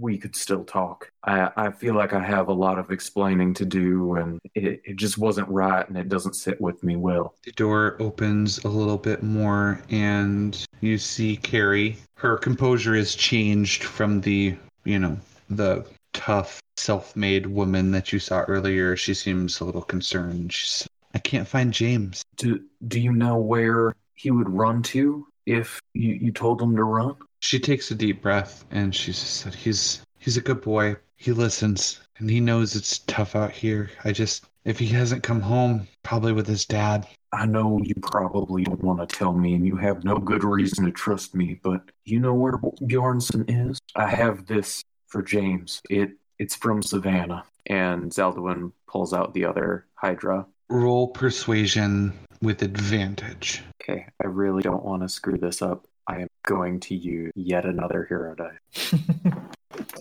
we 0.00 0.16
could 0.18 0.34
still 0.34 0.64
talk. 0.64 1.10
I, 1.24 1.50
I 1.56 1.70
feel 1.70 1.94
like 1.94 2.12
I 2.12 2.20
have 2.24 2.48
a 2.48 2.52
lot 2.52 2.78
of 2.78 2.90
explaining 2.90 3.54
to 3.54 3.64
do, 3.64 4.14
and 4.14 4.40
it, 4.54 4.80
it 4.84 4.96
just 4.96 5.18
wasn't 5.18 5.48
right, 5.48 5.86
and 5.88 5.96
it 5.98 6.08
doesn't 6.08 6.34
sit 6.34 6.60
with 6.60 6.82
me 6.82 6.96
well. 6.96 7.34
the 7.44 7.52
door 7.52 7.96
opens 8.00 8.64
a 8.64 8.68
little 8.68 8.96
bit 8.98 9.22
more 9.22 9.80
and 9.90 10.64
you 10.80 10.96
see 10.98 11.36
carrie 11.36 11.96
her 12.14 12.36
composure 12.36 12.94
is 12.94 13.14
changed 13.14 13.84
from 13.84 14.20
the 14.20 14.56
you 14.84 14.98
know 14.98 15.16
the 15.50 15.84
tough 16.12 16.60
self-made 16.76 17.46
woman 17.46 17.90
that 17.90 18.12
you 18.12 18.18
saw 18.18 18.40
earlier 18.42 18.96
she 18.96 19.14
seems 19.14 19.60
a 19.60 19.64
little 19.64 19.82
concerned 19.82 20.52
she's 20.52 20.88
i 21.14 21.18
can't 21.18 21.46
find 21.48 21.72
james 21.72 22.22
Do 22.36 22.60
Do 22.88 22.98
you 23.00 23.12
know 23.12 23.36
where 23.36 23.94
he 24.14 24.30
would 24.30 24.48
run 24.48 24.82
to 24.84 25.26
if 25.46 25.80
you, 25.94 26.12
you 26.14 26.32
told 26.32 26.60
him 26.62 26.76
to 26.76 26.84
run? 26.84 27.16
She 27.40 27.58
takes 27.58 27.90
a 27.90 27.94
deep 27.94 28.22
breath 28.22 28.64
and 28.70 28.94
she 28.94 29.12
said, 29.12 29.54
"He's 29.54 30.02
he's 30.18 30.36
a 30.36 30.42
good 30.42 30.60
boy. 30.60 30.96
He 31.16 31.32
listens 31.32 32.00
and 32.18 32.30
he 32.30 32.40
knows 32.40 32.76
it's 32.76 32.98
tough 33.00 33.34
out 33.34 33.50
here. 33.50 33.90
I 34.04 34.12
just 34.12 34.44
if 34.64 34.78
he 34.78 34.86
hasn't 34.86 35.22
come 35.22 35.40
home, 35.40 35.88
probably 36.02 36.32
with 36.32 36.46
his 36.46 36.64
dad. 36.66 37.06
I 37.32 37.46
know 37.46 37.80
you 37.82 37.94
probably 38.02 38.64
don't 38.64 38.82
want 38.82 39.00
to 39.00 39.16
tell 39.16 39.32
me, 39.32 39.54
and 39.54 39.66
you 39.66 39.76
have 39.76 40.04
no 40.04 40.18
good 40.18 40.44
reason 40.44 40.84
to 40.84 40.90
trust 40.90 41.34
me, 41.34 41.60
but 41.62 41.82
you 42.04 42.18
know 42.18 42.34
where 42.34 42.58
Bjornson 42.58 43.44
is? 43.48 43.78
I 43.94 44.08
have 44.10 44.46
this 44.46 44.84
for 45.06 45.22
James. 45.22 45.80
It 45.88 46.10
it's 46.38 46.56
from 46.56 46.82
Savannah. 46.82 47.44
And 47.66 48.10
Zaldwin 48.10 48.72
pulls 48.88 49.12
out 49.12 49.34
the 49.34 49.44
other 49.44 49.86
Hydra. 49.94 50.46
Roll 50.68 51.08
persuasion 51.08 52.12
with 52.42 52.62
advantage. 52.62 53.62
Okay, 53.82 54.06
I 54.22 54.26
really 54.26 54.62
don't 54.62 54.84
want 54.84 55.02
to 55.02 55.08
screw 55.08 55.36
this 55.36 55.62
up. 55.62 55.86
I 56.10 56.22
am 56.22 56.28
going 56.44 56.80
to 56.80 56.94
use 56.96 57.32
yet 57.36 57.64
another 57.64 58.04
hero 58.08 58.34
die. 58.34 58.58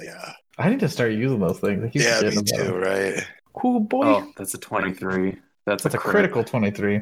Yeah. 0.01 0.33
I 0.57 0.69
need 0.69 0.79
to 0.79 0.89
start 0.89 1.11
using 1.11 1.39
those 1.39 1.59
things. 1.59 1.83
I 1.83 1.91
Yeah, 1.93 2.21
me 2.29 2.35
too, 2.43 2.63
them. 2.63 2.75
right? 2.75 3.27
Cool 3.53 3.79
boy. 3.81 4.05
Oh, 4.05 4.31
that's 4.35 4.53
a 4.53 4.57
23. 4.57 5.37
That's, 5.65 5.83
That's 5.83 5.95
a 5.95 5.97
crit. 5.97 6.11
critical 6.11 6.43
23 6.43 7.01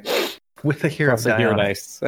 with 0.63 0.83
a 0.83 0.89
hero 0.89 1.11
Plus 1.13 1.25
a 1.25 1.29
die 1.29 1.37
hero 1.37 1.53
on 1.53 1.59
it. 1.59 1.63
dice. 1.63 2.01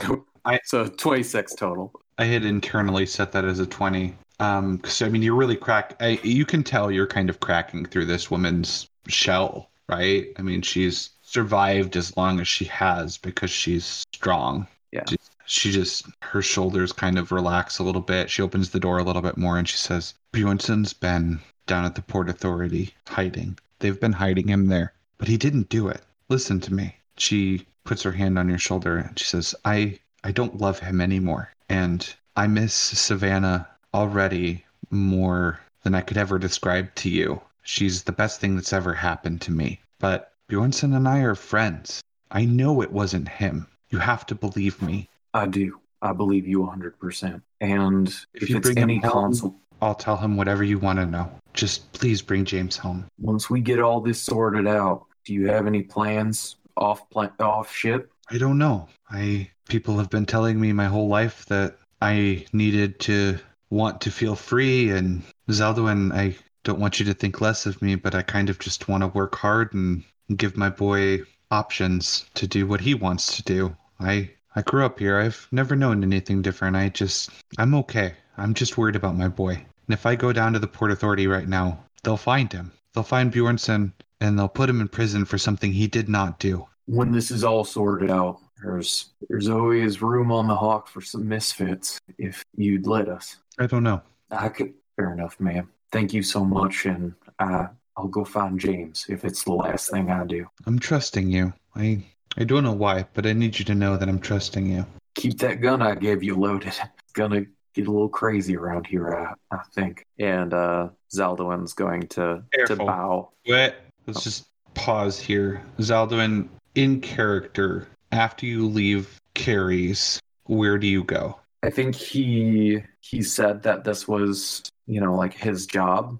so 0.64 0.86
26 0.86 1.54
total. 1.54 1.92
I 2.18 2.24
had 2.24 2.44
internally 2.44 3.06
set 3.06 3.32
that 3.32 3.44
as 3.44 3.60
a 3.60 3.66
20. 3.66 4.14
Um, 4.40 4.78
cause 4.78 5.00
I 5.00 5.08
mean, 5.08 5.22
you're 5.22 5.36
really 5.36 5.56
crack. 5.56 5.96
I, 6.00 6.18
you 6.22 6.44
can 6.44 6.64
tell 6.64 6.90
you're 6.90 7.06
kind 7.06 7.30
of 7.30 7.38
cracking 7.40 7.86
through 7.86 8.06
this 8.06 8.30
woman's 8.30 8.88
shell, 9.08 9.70
right? 9.88 10.26
I 10.36 10.42
mean, 10.42 10.62
she's 10.62 11.10
survived 11.22 11.96
as 11.96 12.16
long 12.16 12.40
as 12.40 12.48
she 12.48 12.64
has 12.66 13.16
because 13.16 13.50
she's 13.50 14.04
strong. 14.12 14.66
Yeah. 14.90 15.04
She, 15.52 15.70
just, 15.70 16.06
her 16.20 16.40
shoulders 16.40 16.92
kind 16.92 17.18
of 17.18 17.30
relax 17.30 17.78
a 17.78 17.82
little 17.82 18.00
bit. 18.00 18.30
She 18.30 18.40
opens 18.40 18.70
the 18.70 18.80
door 18.80 18.96
a 18.96 19.04
little 19.04 19.20
bit 19.20 19.36
more 19.36 19.58
and 19.58 19.68
she 19.68 19.76
says, 19.76 20.14
Bjornson's 20.32 20.94
been 20.94 21.40
down 21.66 21.84
at 21.84 21.94
the 21.94 22.00
Port 22.00 22.30
Authority 22.30 22.94
hiding. 23.06 23.58
They've 23.78 24.00
been 24.00 24.14
hiding 24.14 24.48
him 24.48 24.68
there, 24.68 24.94
but 25.18 25.28
he 25.28 25.36
didn't 25.36 25.68
do 25.68 25.88
it. 25.88 26.00
Listen 26.30 26.58
to 26.60 26.72
me. 26.72 26.96
She 27.18 27.66
puts 27.84 28.02
her 28.02 28.12
hand 28.12 28.38
on 28.38 28.48
your 28.48 28.56
shoulder 28.56 28.96
and 28.96 29.18
she 29.18 29.26
says, 29.26 29.54
I, 29.62 29.98
I 30.24 30.32
don't 30.32 30.58
love 30.58 30.78
him 30.78 31.02
anymore. 31.02 31.52
And 31.68 32.14
I 32.34 32.46
miss 32.46 32.72
Savannah 32.72 33.68
already 33.92 34.64
more 34.90 35.60
than 35.82 35.94
I 35.94 36.00
could 36.00 36.16
ever 36.16 36.38
describe 36.38 36.94
to 36.94 37.10
you. 37.10 37.42
She's 37.62 38.04
the 38.04 38.12
best 38.12 38.40
thing 38.40 38.56
that's 38.56 38.72
ever 38.72 38.94
happened 38.94 39.42
to 39.42 39.52
me. 39.52 39.80
But 39.98 40.32
Bjornson 40.48 40.96
and 40.96 41.06
I 41.06 41.18
are 41.18 41.34
friends. 41.34 42.02
I 42.30 42.46
know 42.46 42.80
it 42.80 42.90
wasn't 42.90 43.28
him. 43.28 43.66
You 43.90 43.98
have 43.98 44.24
to 44.26 44.34
believe 44.34 44.80
me. 44.80 45.10
I 45.34 45.46
do. 45.46 45.78
I 46.00 46.12
believe 46.12 46.46
you 46.46 46.60
100%. 46.60 47.40
And 47.60 48.08
If 48.08 48.26
if, 48.42 48.50
you 48.50 48.56
it's 48.56 48.66
bring 48.68 48.76
him 48.78 48.90
any 48.90 48.98
home- 48.98 49.56
I'll 49.80 49.94
tell 49.94 50.16
him 50.16 50.36
whatever 50.36 50.62
you 50.62 50.78
want 50.78 50.98
to 51.00 51.06
know. 51.06 51.30
Just 51.54 51.92
please 51.92 52.22
bring 52.22 52.44
James 52.44 52.76
home. 52.76 53.06
once 53.18 53.50
we 53.50 53.60
get 53.60 53.80
all 53.80 54.00
this 54.00 54.20
sorted 54.20 54.66
out, 54.66 55.04
do 55.24 55.34
you 55.34 55.48
have 55.48 55.66
any 55.66 55.82
plans 55.82 56.56
off 56.76 57.08
pla- 57.10 57.30
off 57.40 57.72
ship? 57.74 58.12
I 58.30 58.38
don't 58.38 58.58
know. 58.58 58.88
I 59.10 59.50
people 59.68 59.98
have 59.98 60.08
been 60.10 60.24
telling 60.26 60.60
me 60.60 60.72
my 60.72 60.86
whole 60.86 61.08
life 61.08 61.46
that 61.46 61.76
I 62.00 62.46
needed 62.52 62.98
to 63.00 63.38
want 63.70 64.00
to 64.02 64.10
feel 64.10 64.34
free 64.36 64.90
and 64.90 65.22
Zaldwin, 65.50 66.12
I 66.12 66.36
don't 66.64 66.78
want 66.80 66.98
you 67.00 67.06
to 67.06 67.14
think 67.14 67.40
less 67.40 67.66
of 67.66 67.80
me, 67.82 67.94
but 67.96 68.14
I 68.14 68.22
kind 68.22 68.50
of 68.50 68.58
just 68.58 68.88
want 68.88 69.02
to 69.02 69.08
work 69.08 69.34
hard 69.36 69.72
and 69.74 70.04
give 70.36 70.56
my 70.56 70.68
boy 70.70 71.22
options 71.50 72.24
to 72.34 72.46
do 72.46 72.66
what 72.66 72.80
he 72.80 72.94
wants 72.94 73.36
to 73.36 73.42
do. 73.42 73.76
I 74.00 74.30
I 74.54 74.62
grew 74.62 74.84
up 74.84 74.98
here. 74.98 75.18
I've 75.18 75.48
never 75.50 75.74
known 75.74 76.02
anything 76.02 76.42
different. 76.42 76.76
I 76.76 76.88
just 76.90 77.30
I'm 77.58 77.74
okay. 77.76 78.14
I'm 78.36 78.54
just 78.54 78.76
worried 78.76 78.96
about 78.96 79.16
my 79.16 79.28
boy. 79.28 79.54
And 79.54 79.94
if 79.94 80.06
I 80.06 80.14
go 80.14 80.32
down 80.32 80.52
to 80.52 80.58
the 80.58 80.66
Port 80.66 80.90
Authority 80.90 81.26
right 81.26 81.48
now, 81.48 81.84
they'll 82.02 82.16
find 82.16 82.52
him. 82.52 82.72
They'll 82.94 83.04
find 83.04 83.32
Bjornson 83.32 83.92
and 84.20 84.38
they'll 84.38 84.48
put 84.48 84.68
him 84.68 84.80
in 84.80 84.88
prison 84.88 85.24
for 85.24 85.38
something 85.38 85.72
he 85.72 85.86
did 85.86 86.08
not 86.08 86.38
do. 86.38 86.66
When 86.86 87.12
this 87.12 87.30
is 87.30 87.44
all 87.44 87.64
sorted 87.64 88.10
out, 88.10 88.38
there's 88.62 89.10
there's 89.28 89.48
always 89.48 90.02
room 90.02 90.30
on 90.30 90.46
the 90.48 90.56
hawk 90.56 90.88
for 90.88 91.00
some 91.00 91.28
misfits 91.28 92.00
if 92.18 92.44
you'd 92.56 92.86
let 92.86 93.08
us. 93.08 93.36
I 93.58 93.66
don't 93.66 93.82
know. 93.82 94.02
I 94.30 94.48
could 94.48 94.74
fair 94.96 95.12
enough, 95.12 95.38
ma'am. 95.40 95.68
Thank 95.90 96.12
you 96.12 96.22
so 96.22 96.44
much 96.44 96.86
and 96.86 97.14
I 97.38 97.66
I'll 97.96 98.08
go 98.08 98.24
find 98.24 98.58
James 98.58 99.06
if 99.08 99.24
it's 99.24 99.44
the 99.44 99.52
last 99.52 99.90
thing 99.90 100.10
I 100.10 100.24
do. 100.24 100.46
I'm 100.66 100.78
trusting 100.78 101.30
you. 101.30 101.52
I 101.74 102.04
I 102.36 102.44
don't 102.44 102.64
know 102.64 102.72
why, 102.72 103.06
but 103.14 103.26
I 103.26 103.32
need 103.32 103.58
you 103.58 103.64
to 103.66 103.74
know 103.74 103.96
that 103.96 104.08
I'm 104.08 104.18
trusting 104.18 104.66
you. 104.66 104.86
Keep 105.14 105.38
that 105.38 105.60
gun 105.60 105.82
I 105.82 105.94
gave 105.94 106.22
you 106.22 106.36
loaded. 106.36 106.68
It's 106.68 107.12
gonna 107.12 107.44
get 107.74 107.86
a 107.86 107.90
little 107.90 108.08
crazy 108.08 108.56
around 108.56 108.86
here, 108.86 109.14
I, 109.14 109.54
I 109.54 109.60
think. 109.74 110.06
And 110.18 110.54
uh, 110.54 110.88
Zaldwin's 111.14 111.74
going 111.74 112.08
to 112.08 112.42
to 112.66 112.76
bow. 112.76 113.30
Wait, 113.46 113.74
let's 114.06 114.24
just 114.24 114.46
pause 114.74 115.18
here. 115.18 115.62
Zaldwin, 115.78 116.48
in 116.74 117.00
character, 117.00 117.88
after 118.12 118.46
you 118.46 118.66
leave 118.66 119.20
Carrie's, 119.34 120.20
where 120.44 120.78
do 120.78 120.86
you 120.86 121.04
go? 121.04 121.38
I 121.62 121.70
think 121.70 121.94
he 121.94 122.82
he 123.00 123.22
said 123.22 123.62
that 123.62 123.84
this 123.84 124.08
was, 124.08 124.62
you 124.86 125.00
know, 125.00 125.14
like 125.14 125.34
his 125.34 125.66
job. 125.66 126.18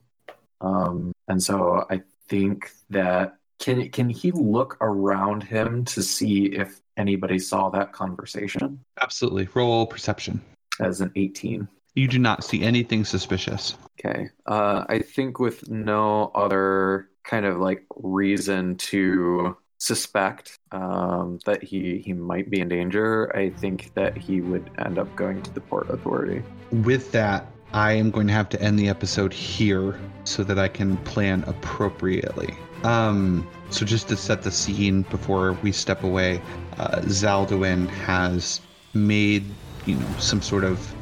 Um 0.61 1.13
and 1.29 1.43
so 1.43 1.87
I 1.91 2.03
think 2.29 2.71
that 2.91 3.37
can 3.63 3.89
can 3.91 4.11
he 4.11 4.33
look 4.33 4.77
around 4.81 5.43
him 5.45 5.85
to 5.87 6.03
see 6.03 6.47
if 6.47 6.81
anybody 6.97 7.39
saw 7.39 7.71
that 7.71 7.93
conversation 7.93 8.79
Absolutely. 9.01 9.49
Roll 9.55 9.87
perception. 9.87 10.43
as 10.81 11.01
an 11.01 11.11
18? 11.17 11.67
You 11.95 12.09
do 12.09 12.19
not 12.19 12.43
see 12.45 12.63
anything 12.63 13.05
suspicious. 13.05 13.77
Okay. 13.99 14.31
Uh, 14.47 14.85
I 14.89 14.99
think 14.99 15.39
with 15.39 15.69
no 15.71 16.31
other 16.35 17.09
kind 17.23 17.47
of 17.47 17.59
like 17.59 17.85
reason 17.97 18.77
to 18.77 19.57
suspect 19.79 20.59
um, 20.73 21.39
that 21.45 21.63
he 21.63 21.99
he 21.99 22.13
might 22.13 22.51
be 22.51 22.61
in 22.61 22.69
danger, 22.69 23.35
I 23.37 23.51
think 23.51 23.95
that 23.95 24.17
he 24.17 24.41
would 24.41 24.71
end 24.85 24.99
up 24.99 25.15
going 25.17 25.41
to 25.43 25.53
the 25.53 25.61
port 25.61 25.89
authority. 25.91 26.43
With 26.71 27.13
that, 27.13 27.47
I 27.73 27.93
am 27.93 28.11
going 28.11 28.27
to 28.27 28.33
have 28.33 28.49
to 28.51 28.61
end 28.61 28.79
the 28.79 28.89
episode 28.89 29.33
here 29.33 29.99
so 30.25 30.43
that 30.45 30.59
I 30.59 30.69
can 30.69 30.97
plan 30.99 31.45
appropriately. 31.47 32.55
Um, 32.85 33.47
so 33.71 33.87
just 33.87 34.09
to 34.09 34.17
set 34.17 34.43
the 34.43 34.51
scene 34.51 35.03
before 35.03 35.53
we 35.63 35.73
step 35.73 36.03
away, 36.03 36.43
uh, 36.79 37.01
Zaldwin 37.03 37.89
has 37.89 38.61
made 38.95 39.45
you 39.87 39.97
know 39.97 40.07
some 40.19 40.43
sort 40.43 40.65
of 40.65 40.95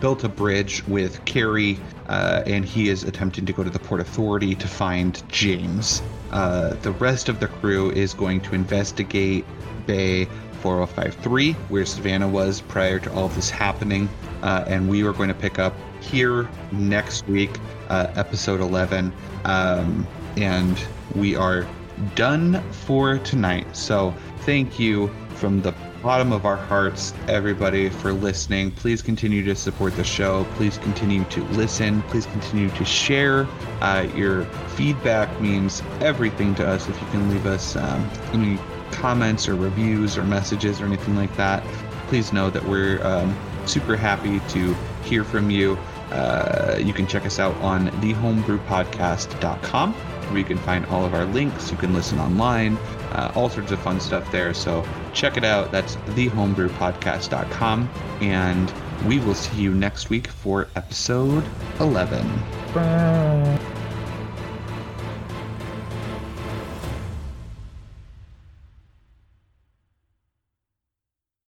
built 0.00 0.24
a 0.24 0.28
bridge 0.28 0.86
with 0.86 1.24
Carrie, 1.24 1.78
uh, 2.08 2.42
and 2.46 2.64
he 2.64 2.88
is 2.88 3.04
attempting 3.04 3.46
to 3.46 3.52
go 3.52 3.62
to 3.62 3.70
the 3.70 3.78
port 3.78 4.00
authority 4.00 4.54
to 4.54 4.68
find 4.68 5.22
James. 5.28 6.02
Uh, 6.30 6.74
the 6.82 6.92
rest 6.92 7.28
of 7.28 7.40
the 7.40 7.48
crew 7.48 7.90
is 7.90 8.14
going 8.14 8.40
to 8.42 8.54
investigate 8.54 9.44
Bay 9.86 10.26
4053, 10.60 11.52
where 11.68 11.84
Savannah 11.84 12.28
was 12.28 12.62
prior 12.62 12.98
to 12.98 13.12
all 13.12 13.28
this 13.28 13.50
happening, 13.50 14.08
uh, 14.42 14.64
and 14.66 14.88
we 14.88 15.04
are 15.04 15.12
going 15.12 15.28
to 15.28 15.34
pick 15.34 15.58
up 15.58 15.74
here 16.00 16.48
next 16.72 17.26
week, 17.28 17.50
uh, 17.88 18.06
episode 18.16 18.60
11, 18.60 19.12
um, 19.44 20.06
and 20.36 20.78
we 21.14 21.36
are 21.36 21.66
done 22.14 22.62
for 22.70 23.18
tonight. 23.18 23.74
So 23.76 24.14
thank 24.40 24.78
you 24.78 25.10
from 25.36 25.62
the 25.62 25.74
bottom 26.02 26.32
of 26.32 26.44
our 26.44 26.56
hearts, 26.56 27.14
everybody, 27.28 27.88
for 27.88 28.12
listening. 28.12 28.70
Please 28.70 29.00
continue 29.00 29.42
to 29.44 29.54
support 29.54 29.96
the 29.96 30.04
show. 30.04 30.44
Please 30.56 30.78
continue 30.78 31.24
to 31.24 31.42
listen. 31.44 32.02
Please 32.02 32.26
continue 32.26 32.68
to 32.70 32.84
share. 32.84 33.46
Uh, 33.80 34.06
your 34.14 34.44
feedback 34.76 35.40
means 35.40 35.82
everything 36.00 36.54
to 36.56 36.66
us. 36.66 36.88
If 36.88 37.00
you 37.00 37.06
can 37.08 37.30
leave 37.30 37.46
us 37.46 37.76
um, 37.76 38.10
any 38.32 38.58
comments 38.90 39.48
or 39.48 39.54
reviews 39.54 40.18
or 40.18 40.24
messages 40.24 40.80
or 40.80 40.84
anything 40.84 41.16
like 41.16 41.34
that, 41.36 41.64
please 42.08 42.32
know 42.32 42.50
that 42.50 42.64
we're 42.64 43.04
um, 43.04 43.34
super 43.66 43.96
happy 43.96 44.40
to 44.50 44.74
hear 45.04 45.24
from 45.24 45.50
you. 45.50 45.78
Uh, 46.14 46.78
you 46.78 46.92
can 46.92 47.06
check 47.06 47.26
us 47.26 47.38
out 47.38 47.54
on 47.56 47.88
thehomebrewpodcast.com 48.00 49.92
where 49.92 50.38
you 50.38 50.44
can 50.44 50.58
find 50.58 50.86
all 50.86 51.04
of 51.04 51.14
our 51.14 51.24
links. 51.26 51.70
You 51.70 51.76
can 51.76 51.92
listen 51.92 52.18
online, 52.18 52.76
uh, 53.12 53.32
all 53.34 53.48
sorts 53.48 53.72
of 53.72 53.80
fun 53.80 54.00
stuff 54.00 54.30
there. 54.32 54.54
So 54.54 54.86
check 55.12 55.36
it 55.36 55.44
out. 55.44 55.70
That's 55.70 55.96
thehomebrewpodcast.com. 55.96 57.90
And 58.20 58.72
we 59.06 59.18
will 59.20 59.34
see 59.34 59.60
you 59.60 59.74
next 59.74 60.10
week 60.10 60.28
for 60.28 60.68
episode 60.76 61.44
11. 61.80 62.26
Bye. 62.72 63.83